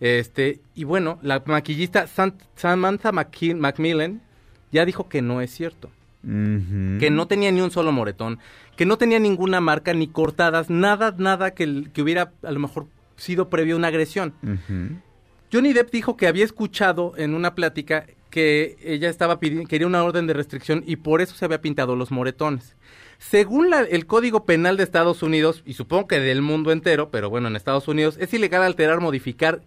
Este, 0.00 0.60
y 0.74 0.84
bueno, 0.84 1.18
la 1.22 1.42
maquillista 1.44 2.06
Samantha 2.56 3.12
Macmillan 3.12 4.22
ya 4.72 4.84
dijo 4.84 5.08
que 5.08 5.22
no 5.22 5.40
es 5.40 5.50
cierto 5.50 5.90
que 6.22 7.10
no 7.10 7.26
tenía 7.26 7.50
ni 7.52 7.60
un 7.60 7.70
solo 7.70 7.92
moretón, 7.92 8.38
que 8.78 8.86
no 8.86 8.96
tenía 8.96 9.18
ninguna 9.18 9.60
marca 9.60 9.92
ni 9.92 10.06
cortadas, 10.06 10.70
nada, 10.70 11.12
nada 11.18 11.50
que, 11.52 11.88
que 11.92 12.00
hubiera 12.00 12.32
a 12.44 12.52
lo 12.52 12.60
mejor 12.60 12.86
sido 13.16 13.50
previo 13.50 13.74
a 13.74 13.78
una 13.78 13.88
agresión. 13.88 14.32
Johnny 15.52 15.72
Depp 15.72 15.90
dijo 15.90 16.16
que 16.16 16.28
había 16.28 16.44
escuchado 16.44 17.12
en 17.16 17.34
una 17.34 17.54
plática 17.56 18.06
que 18.30 18.76
ella 18.84 19.08
estaba 19.08 19.40
pidiendo, 19.40 19.66
quería 19.68 19.86
una 19.88 20.04
orden 20.04 20.26
de 20.28 20.32
restricción 20.34 20.84
y 20.86 20.96
por 20.96 21.20
eso 21.20 21.34
se 21.34 21.44
había 21.44 21.60
pintado 21.60 21.96
los 21.96 22.10
moretones. 22.12 22.76
Según 23.18 23.68
la- 23.68 23.80
el 23.82 24.06
Código 24.06 24.44
Penal 24.44 24.76
de 24.76 24.84
Estados 24.84 25.24
Unidos, 25.24 25.62
y 25.66 25.72
supongo 25.72 26.06
que 26.06 26.20
del 26.20 26.40
mundo 26.42 26.70
entero, 26.70 27.10
pero 27.10 27.30
bueno, 27.30 27.48
en 27.48 27.56
Estados 27.56 27.88
Unidos, 27.88 28.16
es 28.20 28.32
ilegal 28.32 28.62
alterar, 28.62 29.00
modificar, 29.00 29.60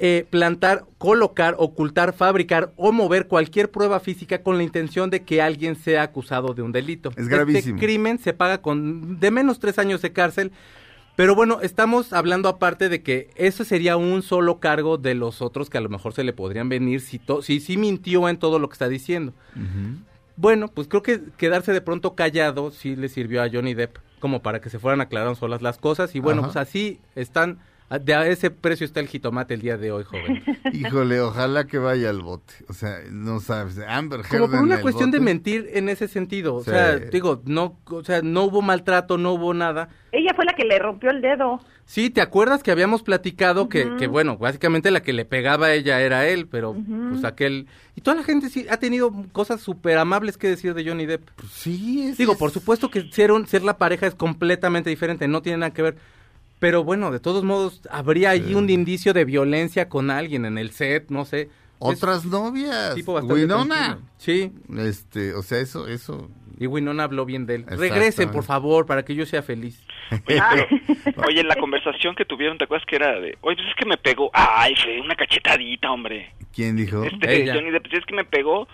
eh, 0.00 0.26
plantar, 0.30 0.84
colocar, 0.98 1.56
ocultar, 1.58 2.12
fabricar 2.12 2.72
o 2.76 2.92
mover 2.92 3.26
cualquier 3.26 3.70
prueba 3.70 3.98
física 3.98 4.42
con 4.42 4.56
la 4.56 4.62
intención 4.62 5.10
de 5.10 5.22
que 5.24 5.42
alguien 5.42 5.74
sea 5.74 6.02
acusado 6.02 6.54
de 6.54 6.62
un 6.62 6.70
delito. 6.70 7.10
Es 7.16 7.28
gravísimo. 7.28 7.76
Este 7.76 7.86
crimen 7.86 8.18
se 8.18 8.32
paga 8.32 8.62
con 8.62 9.18
de 9.18 9.30
menos 9.30 9.58
tres 9.58 9.78
años 9.78 10.00
de 10.00 10.12
cárcel. 10.12 10.52
Pero 11.16 11.34
bueno, 11.34 11.58
estamos 11.62 12.12
hablando 12.12 12.48
aparte 12.48 12.88
de 12.88 13.02
que 13.02 13.30
eso 13.34 13.64
sería 13.64 13.96
un 13.96 14.22
solo 14.22 14.60
cargo 14.60 14.98
de 14.98 15.16
los 15.16 15.42
otros 15.42 15.68
que 15.68 15.76
a 15.76 15.80
lo 15.80 15.88
mejor 15.88 16.12
se 16.12 16.22
le 16.22 16.32
podrían 16.32 16.68
venir 16.68 17.00
si 17.00 17.20
si 17.42 17.58
sí 17.58 17.76
mintió 17.76 18.28
en 18.28 18.36
todo 18.36 18.60
lo 18.60 18.68
que 18.68 18.74
está 18.74 18.88
diciendo. 18.88 19.32
Bueno, 20.36 20.68
pues 20.68 20.86
creo 20.86 21.02
que 21.02 21.20
quedarse 21.36 21.72
de 21.72 21.80
pronto 21.80 22.14
callado 22.14 22.70
sí 22.70 22.94
le 22.94 23.08
sirvió 23.08 23.42
a 23.42 23.50
Johnny 23.50 23.74
Depp 23.74 23.96
como 24.20 24.42
para 24.42 24.60
que 24.60 24.70
se 24.70 24.78
fueran 24.78 25.00
aclarando 25.00 25.34
solas 25.34 25.60
las 25.60 25.78
cosas 25.78 26.14
y 26.14 26.20
bueno, 26.20 26.42
Ajá. 26.42 26.52
pues 26.52 26.56
así 26.56 27.00
están 27.16 27.58
de 27.90 28.14
a 28.14 28.26
ese 28.26 28.50
precio 28.50 28.84
está 28.84 29.00
el 29.00 29.08
jitomate 29.08 29.54
el 29.54 29.60
día 29.62 29.76
de 29.78 29.90
hoy, 29.92 30.04
joven. 30.04 30.42
Híjole, 30.72 31.20
ojalá 31.20 31.66
que 31.66 31.78
vaya 31.78 32.10
al 32.10 32.20
bote. 32.22 32.52
O 32.68 32.72
sea, 32.72 32.98
no 33.10 33.40
sabes. 33.40 33.78
Amber 33.86 34.20
Heard 34.20 34.28
Como 34.28 34.46
por 34.46 34.56
en 34.56 34.62
una 34.64 34.74
el 34.76 34.82
cuestión 34.82 35.10
de 35.10 35.20
mentir 35.20 35.70
en 35.72 35.88
ese 35.88 36.06
sentido, 36.08 36.56
o 36.56 36.64
Sí. 36.64 36.70
sea, 36.70 36.96
digo, 36.96 37.40
no, 37.46 37.78
o 37.86 38.04
sea, 38.04 38.20
no 38.22 38.44
hubo 38.44 38.60
maltrato, 38.62 39.16
no 39.16 39.32
hubo 39.32 39.54
nada. 39.54 39.88
Ella 40.12 40.32
fue 40.34 40.44
la 40.44 40.54
que 40.54 40.64
le 40.64 40.78
rompió 40.78 41.10
el 41.10 41.20
dedo. 41.22 41.60
Sí, 41.86 42.10
¿te 42.10 42.20
acuerdas 42.20 42.62
que 42.62 42.70
habíamos 42.70 43.02
platicado 43.02 43.70
que, 43.70 43.96
que, 43.96 44.06
bueno, 44.08 44.36
básicamente 44.36 44.90
la 44.90 45.00
que 45.00 45.14
le 45.14 45.24
pegaba 45.24 45.68
a 45.68 45.72
ella 45.72 46.00
era 46.02 46.26
él, 46.26 46.46
pero 46.46 46.76
pues 47.10 47.24
aquel... 47.24 47.66
Y 47.96 48.02
toda 48.02 48.18
la 48.18 48.22
gente 48.22 48.50
sí 48.50 48.66
ha 48.68 48.76
tenido 48.76 49.10
cosas 49.32 49.62
súper 49.62 49.96
amables 49.96 50.36
que 50.36 50.48
decir 50.48 50.74
de 50.74 50.86
Johnny 50.86 51.06
Depp. 51.06 51.30
Pues 51.36 51.50
sí, 51.50 52.08
es, 52.08 52.18
Digo, 52.18 52.32
es- 52.32 52.38
por 52.38 52.50
supuesto 52.50 52.90
que 52.90 53.10
ser, 53.10 53.32
un- 53.32 53.46
ser 53.46 53.62
la 53.62 53.78
pareja 53.78 54.06
es 54.06 54.14
completamente 54.14 54.90
diferente, 54.90 55.26
no 55.28 55.40
tiene 55.40 55.58
nada 55.58 55.72
que 55.72 55.80
ver. 55.82 55.96
Pero 56.58 56.82
bueno, 56.84 57.10
de 57.10 57.20
todos 57.20 57.44
modos, 57.44 57.82
habría 57.90 58.30
allí 58.30 58.54
un 58.54 58.68
indicio 58.70 59.12
de 59.12 59.24
violencia 59.24 59.88
con 59.88 60.10
alguien 60.10 60.44
en 60.44 60.58
el 60.58 60.70
set, 60.72 61.08
no 61.10 61.24
sé. 61.24 61.42
Es 61.42 61.48
Otras 61.78 62.24
novias. 62.24 62.94
tipo 62.96 63.12
bastante 63.12 63.34
Winona. 63.42 63.74
tranquilo. 63.76 64.08
Sí, 64.18 64.52
Este, 64.78 65.34
o 65.34 65.42
sea, 65.42 65.58
eso, 65.60 65.86
eso. 65.86 66.28
y 66.58 66.66
Winona 66.66 67.04
habló 67.04 67.24
bien 67.24 67.46
de 67.46 67.54
él. 67.56 67.64
Regresen, 67.68 68.30
por 68.32 68.42
favor, 68.42 68.84
para 68.86 69.04
que 69.04 69.14
yo 69.14 69.24
sea 69.26 69.42
feliz. 69.42 69.80
Oye, 70.10 70.20
pero- 70.26 70.66
oye, 71.28 71.40
en 71.42 71.46
la 71.48 71.54
conversación 71.54 72.16
que 72.16 72.24
tuvieron, 72.24 72.58
¿te 72.58 72.64
acuerdas 72.64 72.84
que 72.88 72.96
era 72.96 73.12
de, 73.20 73.38
oye, 73.42 73.56
pues 73.56 73.68
es 73.68 73.74
que 73.78 73.86
me 73.86 73.96
pegó? 73.96 74.28
Ay, 74.32 74.74
fue 74.82 75.00
una 75.00 75.14
cachetadita, 75.14 75.92
hombre. 75.92 76.34
¿Quién 76.52 76.74
dijo? 76.76 77.04
Este, 77.04 77.42
Ella. 77.42 77.54
Johnny 77.54 77.70
Depp, 77.70 77.86
"Sí, 77.88 77.96
es 77.96 78.04
que 78.06 78.14
me 78.16 78.24
pegó. 78.24 78.66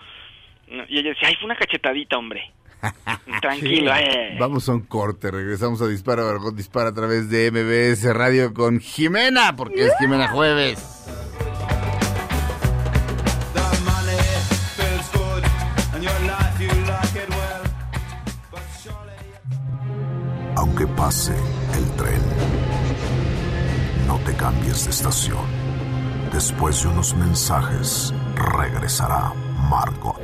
Y 0.89 0.97
ella 0.97 1.09
decía, 1.09 1.27
ay, 1.27 1.35
fue 1.35 1.45
una 1.45 1.55
cachetadita, 1.55 2.17
hombre. 2.17 2.51
Tranquilo, 3.41 3.91
Sí. 3.95 4.01
eh. 4.03 4.37
Vamos 4.39 4.67
a 4.69 4.73
un 4.73 4.81
corte, 4.81 5.31
regresamos 5.31 5.81
a 5.81 5.87
Dispara, 5.87 6.23
Margot 6.23 6.55
Dispara 6.55 6.89
a 6.89 6.93
través 6.93 7.29
de 7.29 7.51
MBS 7.51 8.13
Radio 8.13 8.53
con 8.53 8.79
Jimena, 8.79 9.55
porque 9.55 9.85
es 9.87 9.93
Jimena 9.99 10.27
Jueves. 10.29 10.79
Aunque 20.55 20.87
pase 20.87 21.33
el 21.73 21.85
tren, 21.97 22.21
no 24.07 24.17
te 24.19 24.33
cambies 24.35 24.85
de 24.85 24.91
estación. 24.91 25.45
Después 26.31 26.81
de 26.83 26.89
unos 26.89 27.15
mensajes, 27.15 28.13
regresará 28.35 29.33
Margot. 29.69 30.15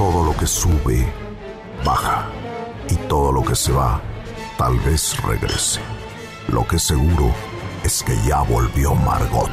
Todo 0.00 0.24
lo 0.24 0.34
que 0.34 0.46
sube, 0.46 1.06
baja. 1.84 2.26
Y 2.88 2.96
todo 3.06 3.32
lo 3.32 3.44
que 3.44 3.54
se 3.54 3.70
va, 3.70 4.00
tal 4.56 4.78
vez 4.78 5.22
regrese. 5.22 5.78
Lo 6.48 6.66
que 6.66 6.78
seguro 6.78 7.34
es 7.84 8.02
que 8.02 8.16
ya 8.26 8.40
volvió 8.40 8.94
Margot. 8.94 9.50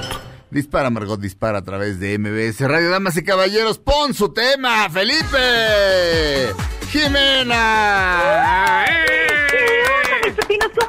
Dispara, 0.50 0.90
Margot 0.90 1.20
Dispara 1.20 1.58
a 1.58 1.64
través 1.64 2.00
de 2.00 2.18
MBS 2.18 2.62
Radio. 2.62 2.90
Damas 2.90 3.18
y 3.18 3.26
caballeros, 3.26 3.78
pon 3.78 4.14
su 4.14 4.30
tema, 4.30 4.90
Felipe. 4.90 6.54
Jimena. 6.92 8.38
¿cómo 8.86 9.07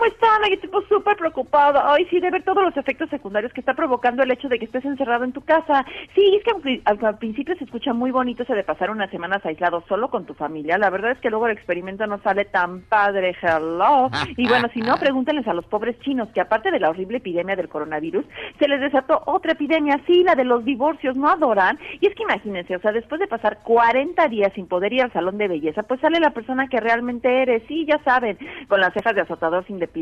están? 0.09 0.43
Ay, 0.45 0.55
estoy 0.55 0.71
pues, 0.71 0.87
súper 0.89 1.17
preocupada. 1.17 1.93
Ay, 1.93 2.07
sí, 2.11 2.21
de 2.21 2.31
ver 2.31 2.43
todos 2.43 2.63
los 2.63 2.77
efectos 2.77 3.09
secundarios 3.11 3.53
que 3.53 3.61
está 3.61 3.75
provocando 3.75 4.23
el 4.23 4.31
hecho 4.31 4.49
de 4.49 4.59
que 4.59 4.65
estés 4.67 4.85
encerrado 4.85 5.25
en 5.25 5.33
tu 5.33 5.41
casa. 5.43 5.85
Sí, 6.15 6.37
es 6.37 6.45
que 6.45 6.61
pri- 6.61 6.83
al, 6.85 7.19
principio 7.19 7.57
se 7.57 7.65
escucha 7.65 7.93
muy 7.93 8.11
bonito 8.11 8.43
eso 8.43 8.55
de 8.55 8.65
pasar 8.65 8.91
unas 8.91 9.11
semanas 9.11 9.45
aislado 9.45 9.83
solo 9.89 10.09
con 10.09 10.27
tu 10.27 10.35
familia. 10.35 10.79
La 10.79 10.91
verdad 10.91 11.13
es 11.13 11.19
que 11.19 11.31
luego 11.31 11.47
el 11.47 11.53
experimento 11.57 12.07
no 12.07 12.19
sale 12.23 12.45
tan 12.45 12.81
padre, 12.83 13.35
hello. 13.41 14.11
Y 14.37 14.49
bueno, 14.49 14.69
si 14.75 14.81
no, 14.81 14.97
pregúntenles 14.97 15.47
a 15.49 15.55
los 15.55 15.67
pobres 15.67 15.99
chinos 16.01 16.29
que 16.35 16.41
aparte 16.41 16.71
de 16.71 16.81
la 16.81 16.91
horrible 16.91 17.19
epidemia 17.19 17.57
del 17.57 17.69
coronavirus, 17.69 18.25
se 18.59 18.69
les 18.69 18.81
desató 18.81 19.23
otra 19.27 19.53
epidemia, 19.53 20.01
sí, 20.07 20.23
la 20.25 20.35
de 20.35 20.45
los 20.45 20.65
divorcios, 20.65 21.17
¿no 21.17 21.29
adoran? 21.29 21.79
Y 22.01 22.07
es 22.07 22.15
que 22.15 22.23
imagínense, 22.23 22.77
o 22.77 22.81
sea, 22.81 22.93
después 22.93 23.21
de 23.21 23.27
pasar 23.27 23.59
40 23.65 24.29
días 24.29 24.53
sin 24.55 24.67
poder 24.67 24.93
ir 24.93 25.03
al 25.03 25.13
salón 25.13 25.39
de 25.39 25.49
belleza, 25.49 25.83
pues 25.83 26.01
sale 26.01 26.21
la 26.21 26.31
persona 26.31 26.69
que 26.69 26.81
realmente 26.81 27.43
eres, 27.43 27.63
sí, 27.69 27.85
ya 27.87 27.99
saben, 28.05 28.39
con 28.69 28.81
las 28.81 28.93
cejas 28.93 29.15
de 29.15 29.23
azotador 29.23 29.65
sin 29.67 29.79
depilar, 29.79 29.98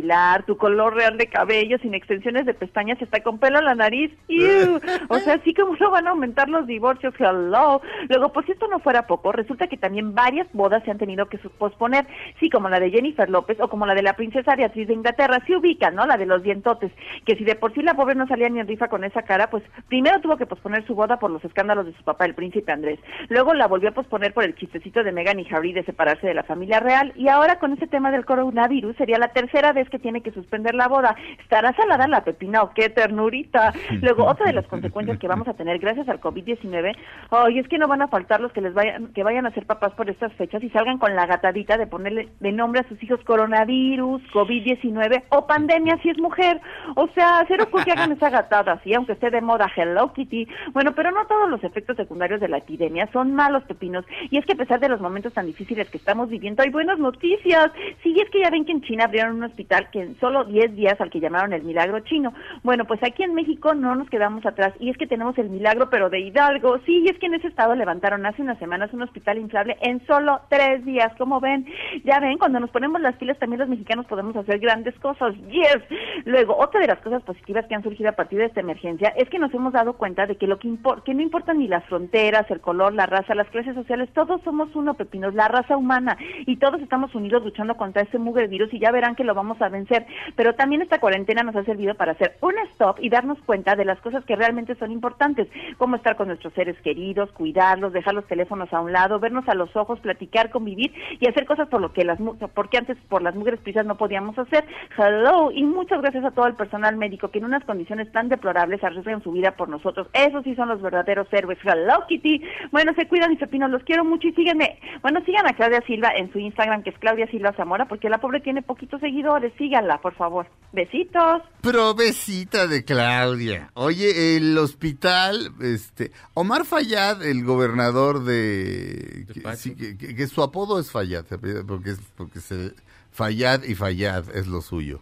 tu 0.47 0.57
color 0.57 0.95
real 0.95 1.19
de 1.19 1.27
cabello, 1.27 1.79
sin 1.79 1.95
extensiones 1.95 2.47
de 2.47 2.55
pestañas, 2.55 3.01
hasta 3.01 3.23
con 3.23 3.39
pelo 3.39 3.59
en 3.59 3.65
la 3.65 3.75
nariz, 3.75 4.13
¡Ew! 4.29 4.81
o 5.09 5.19
sea, 5.19 5.41
sí 5.45 5.55
como 5.55 5.77
no 5.77 5.91
van 5.91 6.07
a 6.07 6.11
aumentar 6.11 6.49
los 6.49 6.67
divorcios, 6.67 7.15
hello. 7.19 7.81
Luego, 8.09 8.33
pues 8.33 8.47
si 8.47 8.53
esto 8.53 8.69
no 8.69 8.79
fuera 8.81 9.07
poco, 9.07 9.33
resulta 9.33 9.67
que 9.67 9.77
también 9.77 10.15
varias 10.15 10.47
bodas 10.53 10.83
se 10.85 10.91
han 10.91 10.99
tenido 10.99 11.27
que 11.27 11.39
posponer, 11.39 12.07
sí, 12.41 12.51
como 12.51 12.69
la 12.69 12.81
de 12.81 12.91
Jennifer 12.91 13.29
López 13.29 13.61
o 13.61 13.69
como 13.69 13.87
la 13.87 13.95
de 13.95 14.03
la 14.03 14.15
princesa 14.15 14.57
Beatriz 14.57 14.89
de 14.89 14.95
Inglaterra, 14.95 15.43
sí 15.47 15.55
ubican, 15.55 15.95
¿no? 15.95 16.07
La 16.07 16.17
de 16.17 16.27
los 16.27 16.43
dientotes, 16.43 16.93
que 17.25 17.37
si 17.37 17.45
de 17.45 17.57
por 17.57 17.75
sí 17.75 17.83
la 17.83 17.95
pobre 17.95 18.15
no 18.15 18.27
salía 18.27 18.49
ni 18.49 18.61
en 18.61 18.69
rifa 18.69 18.89
con 18.89 19.05
esa 19.05 19.23
cara, 19.23 19.51
pues 19.51 19.63
primero 19.89 20.21
tuvo 20.21 20.37
que 20.37 20.47
posponer 20.47 20.87
su 20.87 20.95
boda 20.95 21.19
por 21.19 21.31
los 21.31 21.45
escándalos 21.45 21.87
de 21.87 21.95
su 21.95 22.03
papá, 22.03 22.25
el 22.25 22.35
príncipe 22.35 22.73
Andrés. 22.73 22.99
Luego 23.29 23.55
la 23.55 23.67
volvió 23.67 23.91
a 23.91 23.95
posponer 23.95 24.33
por 24.33 24.45
el 24.45 24.55
chistecito 24.55 25.03
de 25.03 25.13
Meghan 25.13 25.41
y 25.41 25.49
Harry 25.51 25.73
de 25.73 25.85
separarse 25.85 26.27
de 26.27 26.35
la 26.35 26.43
familia 26.43 26.81
real. 26.81 27.13
Y 27.17 27.29
ahora 27.29 27.59
con 27.59 27.73
ese 27.73 27.87
tema 27.87 28.11
del 28.11 28.25
coronavirus 28.25 28.97
sería 28.97 29.19
la 29.19 29.29
tercera 29.29 29.73
vez 29.73 29.86
que 29.89 29.99
tiene 29.99 30.21
que 30.21 30.33
suspender 30.33 30.75
la 30.75 30.89
boda. 30.89 31.17
¿Estará 31.41 31.73
salada 31.75 32.09
la 32.09 32.25
pepina 32.25 32.63
o 32.63 32.71
qué 32.71 32.89
ternurita? 32.89 33.73
Luego, 34.01 34.25
otra 34.27 34.47
de 34.47 34.53
las 34.53 34.67
consecuencias 34.67 35.19
que 35.19 35.29
vamos 35.29 35.49
a 35.49 35.55
tener 35.55 35.79
gracias 35.79 36.09
al 36.09 36.21
COVID-19, 36.21 36.97
ay, 37.31 37.59
es 37.59 37.69
que 37.69 37.79
no 37.79 37.89
van 37.89 38.03
a 38.03 38.09
faltar 38.09 38.41
los 38.41 38.53
que 38.53 38.61
les 38.61 38.75
vayan, 38.75 39.09
que 39.09 39.23
vayan 39.23 39.47
a 39.47 39.53
ser 39.53 39.67
papás 39.67 39.93
por 39.93 40.11
estas 40.11 40.33
fechas 40.35 40.63
y 40.63 40.71
salgan 40.71 40.99
con 40.99 41.15
la 41.15 41.27
gatadita 41.27 41.77
de 41.77 41.87
ponerle 41.87 42.29
de 42.41 42.53
nombre 42.53 42.81
a 42.81 42.89
sus 42.89 43.03
hijos 43.03 43.21
coronavirus, 43.25 44.23
COVID-19 44.33 45.25
o 45.31 45.47
pandemia 45.47 45.99
si 46.03 46.11
es 46.11 46.19
mujer. 46.19 46.61
O 46.95 47.09
sea, 47.09 47.45
cero 47.49 47.69
que 47.85 47.93
hagan 47.93 48.13
esa 48.13 48.31
gatada, 48.31 48.81
sí, 48.83 48.95
aunque 48.95 49.13
esté 49.13 49.31
de 49.31 49.41
moda 49.41 49.71
Hello 49.75 50.13
Kitty. 50.13 50.49
Bueno, 50.73 50.93
pero 50.95 51.11
no 51.11 51.27
todos 51.27 51.49
los 51.49 51.63
efectos 51.63 51.97
secundarios 51.97 52.41
de 52.41 52.49
la 52.49 52.59
epidemia 52.59 53.09
son 53.13 53.35
malos 53.35 53.63
pepinos. 53.65 54.05
Y 54.31 54.39
es 54.39 54.47
que 54.47 54.53
a 54.53 54.57
pesar 54.57 54.81
de 54.81 54.89
los 54.89 55.01
momentos 55.01 55.33
tan 55.33 55.47
difíciles 55.47 55.89
que 55.91 55.99
estamos 55.99 56.29
viviendo, 56.29 56.63
hay 56.63 56.71
buenas 56.71 56.99
noticias. 56.99 57.71
Sí, 58.03 58.17
es 58.21 58.31
que 58.31 58.41
ya 58.41 58.51
ven 58.51 58.65
que 58.65 58.73
en 58.73 58.83
China 58.83 59.05
abrieron 59.05 59.37
un 59.37 59.45
hospital 59.45 59.66
que 59.91 60.01
en 60.01 60.19
solo 60.21 60.45
10 60.45 60.75
días 60.77 61.01
al 61.01 61.11
que 61.11 61.21
llamaron 61.21 61.53
el 61.53 61.63
milagro 61.63 62.01
chino. 62.01 62.33
Bueno, 62.63 62.85
pues 62.85 63.03
aquí 63.03 63.23
en 63.23 63.35
México 63.35 63.75
no 63.75 63.95
nos 63.95 64.09
quedamos 64.09 64.45
atrás 64.47 64.73
y 64.79 64.91
es 64.91 64.97
que 64.97 65.07
tenemos 65.07 65.37
el 65.39 65.51
milagro 65.51 65.91
pero 65.91 66.09
de 66.09 66.21
Hidalgo. 66.21 66.79
Sí, 66.87 67.03
y 67.05 67.09
es 67.11 67.19
que 67.19 67.27
en 67.27 67.35
ese 67.35 67.49
estado 67.49 67.75
levantaron 67.75 68.25
hace 68.27 68.43
unas 68.43 68.59
semanas 68.59 68.93
un 68.93 69.03
hospital 69.03 69.39
inflable 69.39 69.77
en 69.81 70.05
solo 70.07 70.41
tres 70.49 70.85
días. 70.85 71.13
Como 71.19 71.41
ven, 71.41 71.67
ya 72.05 72.21
ven, 72.21 72.39
cuando 72.39 72.61
nos 72.61 72.71
ponemos 72.71 73.01
las 73.01 73.17
pilas 73.17 73.39
también 73.39 73.61
los 73.61 73.69
mexicanos 73.69 74.07
podemos 74.07 74.37
hacer 74.37 74.59
grandes 74.59 74.95
cosas. 75.01 75.35
Yes. 75.49 75.79
Luego, 76.25 76.57
otra 76.57 76.81
de 76.81 76.87
las 76.89 76.99
cosas 77.01 77.23
positivas 77.23 77.67
que 77.67 77.75
han 77.75 77.83
surgido 77.83 78.11
a 78.11 78.13
partir 78.13 78.39
de 78.39 78.47
esta 78.47 78.61
emergencia 78.61 79.09
es 79.17 79.29
que 79.29 79.39
nos 79.39 79.53
hemos 79.53 79.73
dado 79.73 79.95
cuenta 79.95 80.27
de 80.27 80.37
que 80.37 80.47
lo 80.47 80.59
que, 80.59 80.69
impor- 80.69 81.03
que 81.03 81.15
no 81.15 81.23
importan 81.23 81.59
ni 81.59 81.69
las 81.69 81.85
fronteras, 81.87 82.51
el 82.51 82.61
color, 82.61 82.95
la 82.95 83.07
raza, 83.07 83.35
las 83.35 83.49
clases 83.49 83.75
sociales, 83.75 84.09
todos 84.15 84.41
somos 84.43 84.75
uno, 84.75 84.95
pepinos, 84.95 85.35
la 85.35 85.49
raza 85.49 85.77
humana 85.77 86.17
y 86.47 86.57
todos 86.57 86.81
estamos 86.81 87.15
unidos 87.15 87.45
luchando 87.45 87.77
contra 87.77 88.03
ese 88.03 88.19
mugre 88.19 88.47
virus 88.47 88.73
y 88.73 88.79
ya 88.79 88.91
verán 88.93 89.15
que 89.15 89.25
lo 89.25 89.35
vamos 89.35 89.56
a 89.61 89.69
vencer. 89.69 90.07
Pero 90.35 90.55
también 90.55 90.83
esta 90.83 91.01
cuarentena 91.01 91.43
nos 91.43 91.57
ha 91.57 91.65
servido 91.65 91.95
para 91.95 92.13
hacer 92.13 92.37
un 92.41 92.55
stop 92.73 92.99
y 93.01 93.09
darnos 93.09 93.39
cuenta 93.43 93.77
de 93.77 93.85
las 93.85 94.01
cosas 94.01 94.25
que 94.25 94.37
realmente 94.37 94.75
son 94.77 94.91
importantes, 94.91 95.49
como 95.79 95.97
estar 95.97 96.17
con 96.17 96.29
nuestros 96.29 96.53
seres 96.55 96.77
queridos, 96.83 97.31
cuidarlos, 97.33 97.93
dejar 97.93 98.15
los 98.15 98.27
teléfonos 98.27 98.73
a 98.73 98.81
un 98.81 98.93
lado, 98.93 99.19
vernos 99.19 99.49
a 99.49 99.55
los 99.55 99.75
ojos, 99.77 100.01
platicar, 100.01 100.51
convivir 100.51 100.93
y 101.21 101.29
hacer 101.29 101.47
cosas 101.47 101.69
por 101.69 101.81
lo 101.81 101.93
que 101.93 102.05
las 102.05 102.19
porque 102.55 102.79
antes 102.79 102.97
por 103.09 103.23
las 103.23 103.35
mugres 103.35 103.61
prisas 103.61 103.87
no 103.87 103.97
podíamos 103.97 104.39
hacer. 104.39 104.65
Hello 104.97 105.51
y 105.53 105.63
muchas 105.65 106.01
gracias 106.01 106.25
a 106.25 106.31
todo 106.31 106.47
el 106.47 106.55
personal 106.55 106.97
médico 106.97 107.31
que 107.31 107.39
en 107.39 107.45
unas 107.45 107.65
condiciones 107.65 108.11
tan 108.13 108.29
deplorables 108.29 108.83
arriesgan 108.83 109.23
su 109.23 109.33
vida 109.33 109.53
por 109.53 109.69
nosotros. 109.69 110.09
Esos 110.13 110.45
sí 110.45 110.55
son 110.55 110.69
los 110.69 110.81
verdaderos 110.83 111.29
héroes. 111.33 111.59
Hello 111.65 112.05
Kitty. 112.09 112.43
Bueno, 112.71 112.93
se 112.95 113.07
cuidan 113.09 113.31
mis 113.31 113.39
pepinos, 113.39 113.71
los 113.71 113.83
quiero 113.85 114.05
mucho 114.05 114.29
y 114.29 114.33
síguenme. 114.33 114.79
Bueno, 115.03 115.21
sigan 115.25 115.47
a 115.47 115.55
Claudia 115.55 115.83
Silva 115.87 116.11
en 116.17 116.33
su 116.33 116.39
Instagram 116.39 116.83
que 116.83 116.91
es 116.91 116.99
Claudia 116.99 117.27
Silva 117.29 117.53
Zamora 117.53 117.87
porque 117.87 118.09
la 118.09 118.19
pobre 118.19 118.41
tiene 118.41 118.63
poquitos 118.63 119.01
seguidores. 119.01 119.46
Síganla, 119.59 120.01
por 120.01 120.15
favor. 120.15 120.47
Besitos. 120.73 121.43
Provecita 121.61 122.67
de 122.67 122.85
Claudia. 122.85 123.71
Oye, 123.75 124.37
el 124.37 124.57
hospital, 124.59 125.53
este, 125.61 126.11
Omar 126.35 126.65
Fayad, 126.65 127.25
el 127.25 127.45
gobernador 127.45 128.25
de, 128.25 129.27
que, 129.33 129.57
sí, 129.57 129.75
que- 129.75 129.97
que- 129.97 130.15
que 130.15 130.27
su 130.27 130.43
apodo 130.43 130.79
es 130.81 130.91
Fayad, 130.91 131.25
porque 131.67 131.91
es, 131.91 131.99
porque 132.17 132.41
se, 132.41 132.75
Fayad 133.13 133.63
y 133.65 133.75
Fayad 133.75 134.35
es 134.37 134.47
lo 134.49 134.61
suyo. 134.61 135.01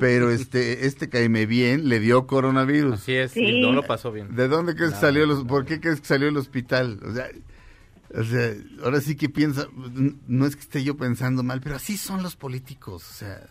Pero 0.00 0.30
este, 0.30 0.86
este 0.86 1.10
caime 1.10 1.44
bien 1.44 1.90
le 1.90 2.00
dio 2.00 2.26
coronavirus. 2.26 2.94
Así 2.94 3.14
es, 3.14 3.32
Sí. 3.32 3.44
y 3.44 3.60
no 3.60 3.72
lo 3.72 3.82
pasó 3.86 4.10
bien. 4.10 4.34
¿De 4.34 4.48
dónde 4.48 4.74
crees 4.74 4.94
que 4.94 5.00
salió? 5.00 5.26
Los, 5.26 5.44
¿Por 5.44 5.66
qué 5.66 5.78
crees 5.78 6.00
que 6.00 6.06
salió 6.06 6.26
del 6.26 6.38
hospital? 6.38 6.98
O 7.06 7.12
sea, 7.12 7.28
o 8.18 8.24
sea, 8.24 8.54
ahora 8.82 9.02
sí 9.02 9.14
que 9.14 9.28
piensa, 9.28 9.66
no 10.26 10.46
es 10.46 10.56
que 10.56 10.62
esté 10.62 10.82
yo 10.82 10.96
pensando 10.96 11.42
mal, 11.42 11.60
pero 11.60 11.76
así 11.76 11.98
son 11.98 12.22
los 12.22 12.34
políticos. 12.34 13.06
O 13.10 13.12
sea, 13.14 13.46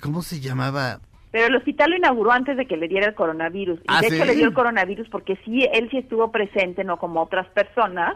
¿cómo 0.00 0.22
se 0.22 0.40
llamaba? 0.40 1.00
Pero 1.30 1.46
el 1.48 1.56
hospital 1.56 1.90
lo 1.90 1.96
inauguró 1.96 2.30
antes 2.32 2.56
de 2.56 2.66
que 2.66 2.76
le 2.76 2.86
diera 2.88 3.06
el 3.08 3.14
coronavirus. 3.14 3.80
Y 3.80 3.84
Ah, 3.88 4.00
de 4.00 4.08
¿sí? 4.08 4.14
hecho 4.14 4.24
le 4.24 4.34
dio 4.36 4.46
el 4.46 4.54
coronavirus 4.54 5.08
porque 5.08 5.36
sí, 5.44 5.66
él 5.72 5.88
sí 5.90 5.98
estuvo 5.98 6.30
presente, 6.30 6.84
no 6.84 6.98
como 6.98 7.20
otras 7.22 7.46
personas, 7.48 8.14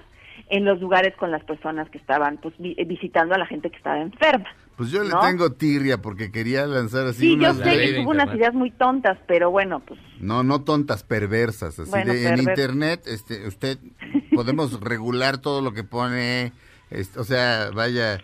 en 0.51 0.65
los 0.65 0.81
lugares 0.81 1.15
con 1.17 1.33
las 1.33 1.43
personas 1.43 1.91
que 1.91 1.99
estaban 1.99 2.37
pues 2.39 2.55
vi- 2.59 2.77
visitando 2.87 3.35
a 3.35 3.39
la 3.39 3.47
gente 3.47 3.71
que 3.71 3.77
estaba 3.77 4.01
enferma. 4.01 4.47
Pues 4.77 4.93
yo 4.93 5.03
le 5.03 5.13
tengo 5.21 5.51
tirria 5.51 6.01
porque 6.01 6.31
quería 6.31 6.65
lanzar 6.67 7.09
así 7.09 7.19
Sí, 7.35 7.37
yo 7.41 7.53
sé 7.55 7.65
que 7.77 7.95
tuvo 7.95 8.11
unas 8.13 8.33
ideas 8.33 8.55
muy 8.55 8.71
tontas, 8.71 9.19
pero 9.27 9.51
bueno, 9.51 9.81
pues 9.81 9.99
No, 10.21 10.45
no 10.45 10.63
tontas, 10.63 11.03
perversas. 11.03 11.77
Así 11.81 11.91
Bueno, 11.91 12.13
de, 12.13 12.29
en 12.29 12.39
internet, 12.39 13.03
este, 13.07 13.49
usted, 13.49 13.79
podemos 14.33 14.81
regular 14.81 15.39
todo 15.39 15.61
lo 15.61 15.73
que 15.73 15.83
pone, 15.83 16.53
este, 16.91 17.19
o 17.19 17.25
sea, 17.25 17.71
vaya, 17.75 18.21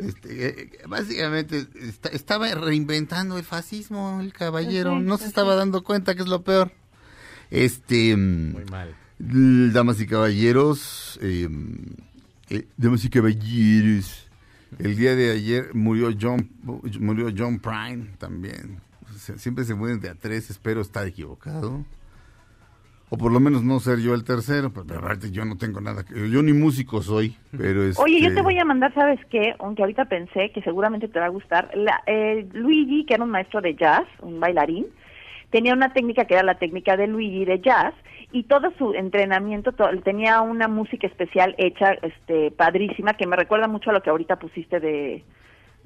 este, 0.00 0.62
eh, 0.62 0.70
básicamente 0.88 1.66
está- 1.80 2.08
estaba 2.10 2.48
reinventando 2.54 3.38
el 3.38 3.44
fascismo, 3.44 4.20
el 4.20 4.32
caballero, 4.32 4.98
no 5.00 5.18
se 5.18 5.26
estaba 5.26 5.54
dando 5.54 5.82
cuenta 5.84 6.14
que 6.14 6.22
es 6.22 6.28
lo 6.28 6.42
peor. 6.42 6.72
Este, 7.50 8.16
Muy 8.16 8.64
mal. 8.66 8.94
damas 9.18 10.00
y 10.00 10.06
caballeros, 10.06 11.18
eh, 11.22 11.48
eh, 12.48 12.66
damas 12.76 13.04
y 13.04 13.10
caballeros, 13.10 14.26
el 14.78 14.96
día 14.96 15.14
de 15.16 15.32
ayer 15.32 15.74
murió 15.74 16.10
John, 16.20 16.48
murió 17.00 17.28
John 17.36 17.58
Prine 17.58 18.10
también. 18.18 18.80
Siempre 19.36 19.64
se 19.64 19.74
mueren 19.74 20.00
de 20.00 20.08
a 20.08 20.14
tres, 20.14 20.48
espero 20.50 20.80
estar 20.80 21.06
equivocado. 21.06 21.84
O 23.12 23.18
por 23.18 23.32
lo 23.32 23.40
menos 23.40 23.64
no 23.64 23.80
ser 23.80 23.98
yo 23.98 24.14
el 24.14 24.22
tercero, 24.24 24.70
pero, 24.72 24.86
pero 24.86 25.00
aparte 25.00 25.32
yo 25.32 25.44
no 25.44 25.56
tengo 25.58 25.80
nada 25.80 26.04
que... 26.04 26.30
Yo 26.30 26.42
ni 26.44 26.52
músico 26.52 27.02
soy, 27.02 27.34
pero 27.50 27.82
es... 27.82 27.98
Oye, 28.00 28.20
yo 28.20 28.32
te 28.32 28.40
voy 28.40 28.56
a 28.58 28.64
mandar, 28.64 28.94
¿sabes 28.94 29.18
qué? 29.30 29.54
Aunque 29.58 29.82
ahorita 29.82 30.04
pensé 30.04 30.50
que 30.52 30.62
seguramente 30.62 31.08
te 31.08 31.18
va 31.18 31.26
a 31.26 31.30
gustar. 31.30 31.70
La, 31.74 32.02
eh, 32.06 32.46
Luigi, 32.52 33.04
que 33.04 33.14
era 33.14 33.24
un 33.24 33.30
maestro 33.30 33.60
de 33.60 33.74
jazz, 33.74 34.04
un 34.20 34.38
bailarín, 34.38 34.86
tenía 35.50 35.74
una 35.74 35.92
técnica 35.92 36.24
que 36.26 36.34
era 36.34 36.44
la 36.44 36.58
técnica 36.60 36.96
de 36.96 37.08
Luigi 37.08 37.44
de 37.44 37.60
jazz 37.60 37.94
y 38.30 38.44
todo 38.44 38.72
su 38.78 38.94
entrenamiento 38.94 39.72
to- 39.72 39.90
tenía 40.04 40.40
una 40.42 40.68
música 40.68 41.08
especial 41.08 41.56
hecha, 41.58 41.94
este, 42.02 42.52
padrísima, 42.52 43.14
que 43.14 43.26
me 43.26 43.34
recuerda 43.34 43.66
mucho 43.66 43.90
a 43.90 43.92
lo 43.92 44.02
que 44.02 44.10
ahorita 44.10 44.36
pusiste 44.38 44.78
de, 44.78 45.24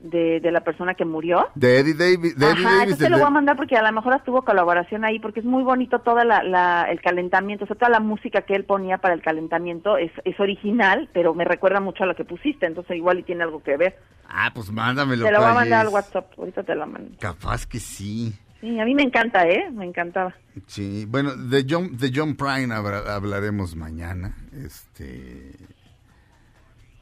de, 0.04 0.38
de 0.40 0.52
la 0.52 0.60
persona 0.62 0.94
que 0.94 1.04
murió. 1.04 1.48
De 1.54 1.78
Eddie 1.80 1.94
Davis. 1.94 2.38
De 2.38 2.46
Eddie 2.50 2.66
Ajá, 2.66 2.78
Davis, 2.78 2.98
te 2.98 3.08
lo 3.10 3.16
voy 3.18 3.26
a 3.26 3.30
mandar 3.30 3.56
porque 3.56 3.76
a 3.76 3.82
lo 3.82 3.90
mejor 3.92 4.20
tuvo 4.24 4.42
colaboración 4.42 5.04
ahí, 5.04 5.18
porque 5.18 5.40
es 5.40 5.46
muy 5.46 5.62
bonito 5.62 5.98
toda 6.00 6.24
la, 6.24 6.42
la- 6.42 6.86
el 6.90 7.00
calentamiento, 7.00 7.64
o 7.64 7.66
sea, 7.66 7.76
toda 7.76 7.90
la 7.90 8.00
música 8.00 8.42
que 8.42 8.54
él 8.54 8.64
ponía 8.64 8.98
para 8.98 9.14
el 9.14 9.22
calentamiento 9.22 9.96
es, 9.96 10.12
es 10.24 10.38
original, 10.38 11.08
pero 11.12 11.34
me 11.34 11.44
recuerda 11.44 11.80
mucho 11.80 12.04
a 12.04 12.06
lo 12.06 12.14
que 12.14 12.24
pusiste, 12.24 12.66
entonces 12.66 12.96
igual 12.96 13.18
y 13.18 13.22
tiene 13.24 13.42
algo 13.44 13.62
que 13.62 13.76
ver. 13.76 13.98
Ah, 14.28 14.50
pues 14.54 14.70
mándamelo. 14.70 15.24
te 15.26 15.32
lo 15.32 15.38
voy 15.40 15.48
a 15.50 15.54
mandar 15.54 15.86
al 15.86 15.92
WhatsApp, 15.92 16.32
ahorita 16.38 16.62
te 16.62 16.74
lo 16.74 16.86
mando. 16.86 17.10
Capaz 17.18 17.66
que 17.66 17.78
sí. 17.80 18.32
Sí, 18.60 18.80
a 18.80 18.84
mí 18.86 18.94
me 18.94 19.02
encanta, 19.02 19.46
¿eh? 19.46 19.70
Me 19.70 19.84
encantaba. 19.84 20.34
Sí, 20.66 21.04
bueno, 21.08 21.34
de 21.36 21.66
John, 21.68 21.96
de 21.98 22.10
John 22.14 22.34
Prine 22.34 22.72
habla- 22.74 23.14
hablaremos 23.14 23.76
mañana. 23.76 24.34
Este, 24.52 25.52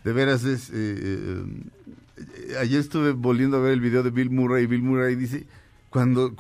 de 0.05 0.13
veras 0.13 0.45
es. 0.45 0.71
eh, 0.71 0.73
eh, 0.75 1.45
eh, 2.17 2.57
ayer 2.61 2.81
estuve 2.81 3.13
volviendo 3.13 3.57
a 3.57 3.61
ver 3.61 3.73
el 3.73 3.81
video 3.81 4.03
de 4.03 4.11
Bill 4.11 4.31
Murray. 4.31 4.65
y 4.65 4.67
Bill 4.67 4.83
Murray 4.83 5.15
dice 5.17 5.47
cuando 5.91 6.35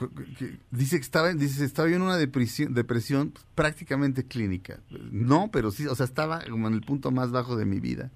dice 0.70 0.96
que 0.96 1.02
estaba, 1.02 1.32
dice 1.34 1.64
estaba 1.64 1.88
en 1.90 2.00
una 2.00 2.16
depresión, 2.16 2.72
depresión 2.72 3.34
prácticamente 3.54 4.24
clínica. 4.24 4.80
No, 5.10 5.50
pero 5.52 5.70
sí, 5.70 5.86
o 5.86 5.94
sea, 5.94 6.06
estaba 6.06 6.42
como 6.48 6.68
en 6.68 6.74
el 6.74 6.80
punto 6.80 7.10
más 7.10 7.30
bajo 7.32 7.56
de 7.56 7.66
mi 7.66 7.78
vida. 7.78 8.10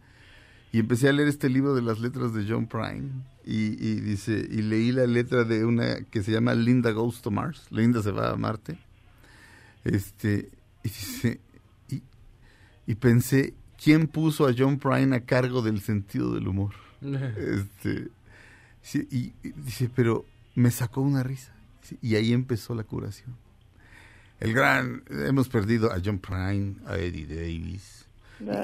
Y 0.72 0.78
empecé 0.78 1.10
a 1.10 1.12
leer 1.12 1.28
este 1.28 1.50
libro 1.50 1.74
de 1.74 1.82
las 1.82 2.00
letras 2.00 2.32
de 2.32 2.46
John 2.48 2.66
Prine 2.66 3.10
y, 3.44 3.76
y 3.86 4.00
dice 4.00 4.48
y 4.50 4.62
leí 4.62 4.92
la 4.92 5.06
letra 5.06 5.44
de 5.44 5.64
una 5.66 5.96
que 6.10 6.22
se 6.22 6.32
llama 6.32 6.54
Linda 6.54 6.90
Goes 6.92 7.20
to 7.20 7.30
Mars. 7.30 7.66
Linda 7.70 8.02
se 8.02 8.12
va 8.12 8.30
a 8.30 8.36
Marte. 8.36 8.78
Este 9.84 10.48
y 10.82 10.88
dice 10.88 11.40
y, 11.90 12.02
y 12.86 12.94
pensé 12.94 13.52
quién 13.82 14.06
puso 14.08 14.46
a 14.46 14.54
John 14.56 14.78
Prine 14.78 15.16
a 15.16 15.20
cargo 15.20 15.62
del 15.62 15.80
sentido 15.80 16.32
del 16.34 16.48
humor. 16.48 16.74
Este 17.02 18.08
sí, 18.82 19.06
y, 19.10 19.18
y 19.46 19.52
dice 19.56 19.90
pero 19.94 20.24
me 20.54 20.70
sacó 20.70 21.00
una 21.00 21.22
risa 21.22 21.52
y 22.02 22.14
ahí 22.16 22.32
empezó 22.32 22.74
la 22.74 22.84
curación. 22.84 23.36
El 24.40 24.52
gran 24.52 25.02
hemos 25.10 25.48
perdido 25.48 25.92
a 25.92 25.96
John 26.04 26.18
Prine, 26.18 26.76
a 26.86 26.96
Eddie 26.96 27.26
Davis. 27.26 28.06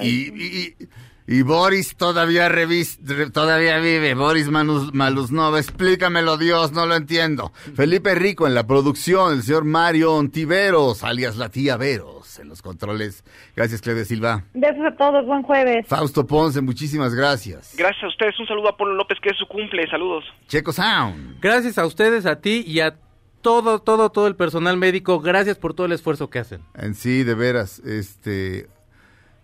Y, 0.03 0.07
y, 0.07 0.77
y- 0.79 0.89
y 1.25 1.41
Boris 1.43 1.95
todavía 1.97 2.49
revis- 2.51 2.99
re- 3.05 3.31
todavía 3.31 3.79
vive. 3.79 4.15
Boris 4.15 4.49
Manus, 4.49 4.93
Malusnova, 4.93 5.61
explícamelo 5.61 6.37
Dios, 6.37 6.73
no 6.73 6.85
lo 6.85 6.97
entiendo. 6.97 7.53
Felipe 7.75 8.15
Rico 8.17 8.47
en 8.49 8.55
la 8.55 8.67
producción, 8.67 9.33
el 9.35 9.43
señor 9.45 9.65
Mario 9.65 10.15
Ontiveros, 10.15 11.05
alias 11.05 11.37
la 11.37 11.49
tía 11.49 11.77
Veros, 11.77 12.22
en 12.39 12.49
los 12.49 12.63
controles. 12.63 13.25
Gracias, 13.57 13.81
Claudia 13.81 14.05
Silva. 14.05 14.45
Besos 14.55 14.85
a 14.85 14.97
todos, 14.97 15.27
buen 15.27 15.43
jueves. 15.43 15.87
Fausto 15.87 16.27
Ponce, 16.27 16.61
muchísimas 16.61 17.15
gracias. 17.15 17.75
Gracias 17.77 18.05
a 18.05 18.09
ustedes. 18.09 18.39
Un 18.39 18.47
saludo 18.47 18.69
a 18.69 18.77
Polo 18.77 18.95
López, 18.95 19.19
que 19.23 19.31
es 19.31 19.37
su 19.37 19.47
cumple. 19.47 19.89
Saludos. 19.91 20.25
Checo 20.49 20.73
Sound. 20.73 21.41
Gracias 21.41 21.79
a 21.79 21.87
ustedes, 21.87 22.27
a 22.27 22.41
ti 22.41 22.65
y 22.67 22.81
a 22.81 22.97
todo, 23.43 23.81
todo, 23.81 24.11
todo 24.11 24.27
el 24.27 24.37
personal 24.37 24.77
médico. 24.77 25.21
Gracias 25.21 25.59
por 25.59 25.75
todo 25.75 25.87
el 25.87 25.93
esfuerzo 25.93 26.31
que 26.31 26.39
hacen. 26.39 26.63
En 26.75 26.95
sí, 26.95 27.25
de 27.25 27.35
veras, 27.35 27.81
este, 27.81 28.69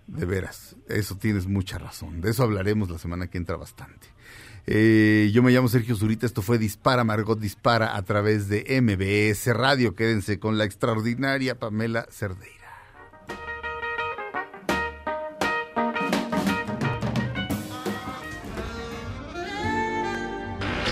de 0.06 0.27
veras, 0.27 0.77
eso 0.89 1.16
tienes 1.16 1.47
mucha 1.47 1.78
razón. 1.78 2.20
De 2.20 2.31
eso 2.31 2.44
hablaremos 2.44 2.89
la 2.89 2.98
semana 2.98 3.27
que 3.27 3.39
entra 3.39 3.56
bastante. 3.56 4.09
Eh, 4.70 5.31
yo 5.32 5.43
me 5.43 5.51
llamo 5.51 5.69
Sergio 5.69 5.97
Zurita, 5.97 6.27
esto 6.27 6.43
fue 6.43 6.59
Dispara, 6.59 7.02
Margot 7.02 7.39
Dispara 7.39 7.97
a 7.97 8.02
través 8.02 8.48
de 8.48 8.81
MBS 8.82 9.55
Radio. 9.55 9.94
Quédense 9.94 10.39
con 10.39 10.59
la 10.59 10.65
extraordinaria 10.65 11.59
Pamela 11.59 12.06
Cerdeira. 12.10 12.57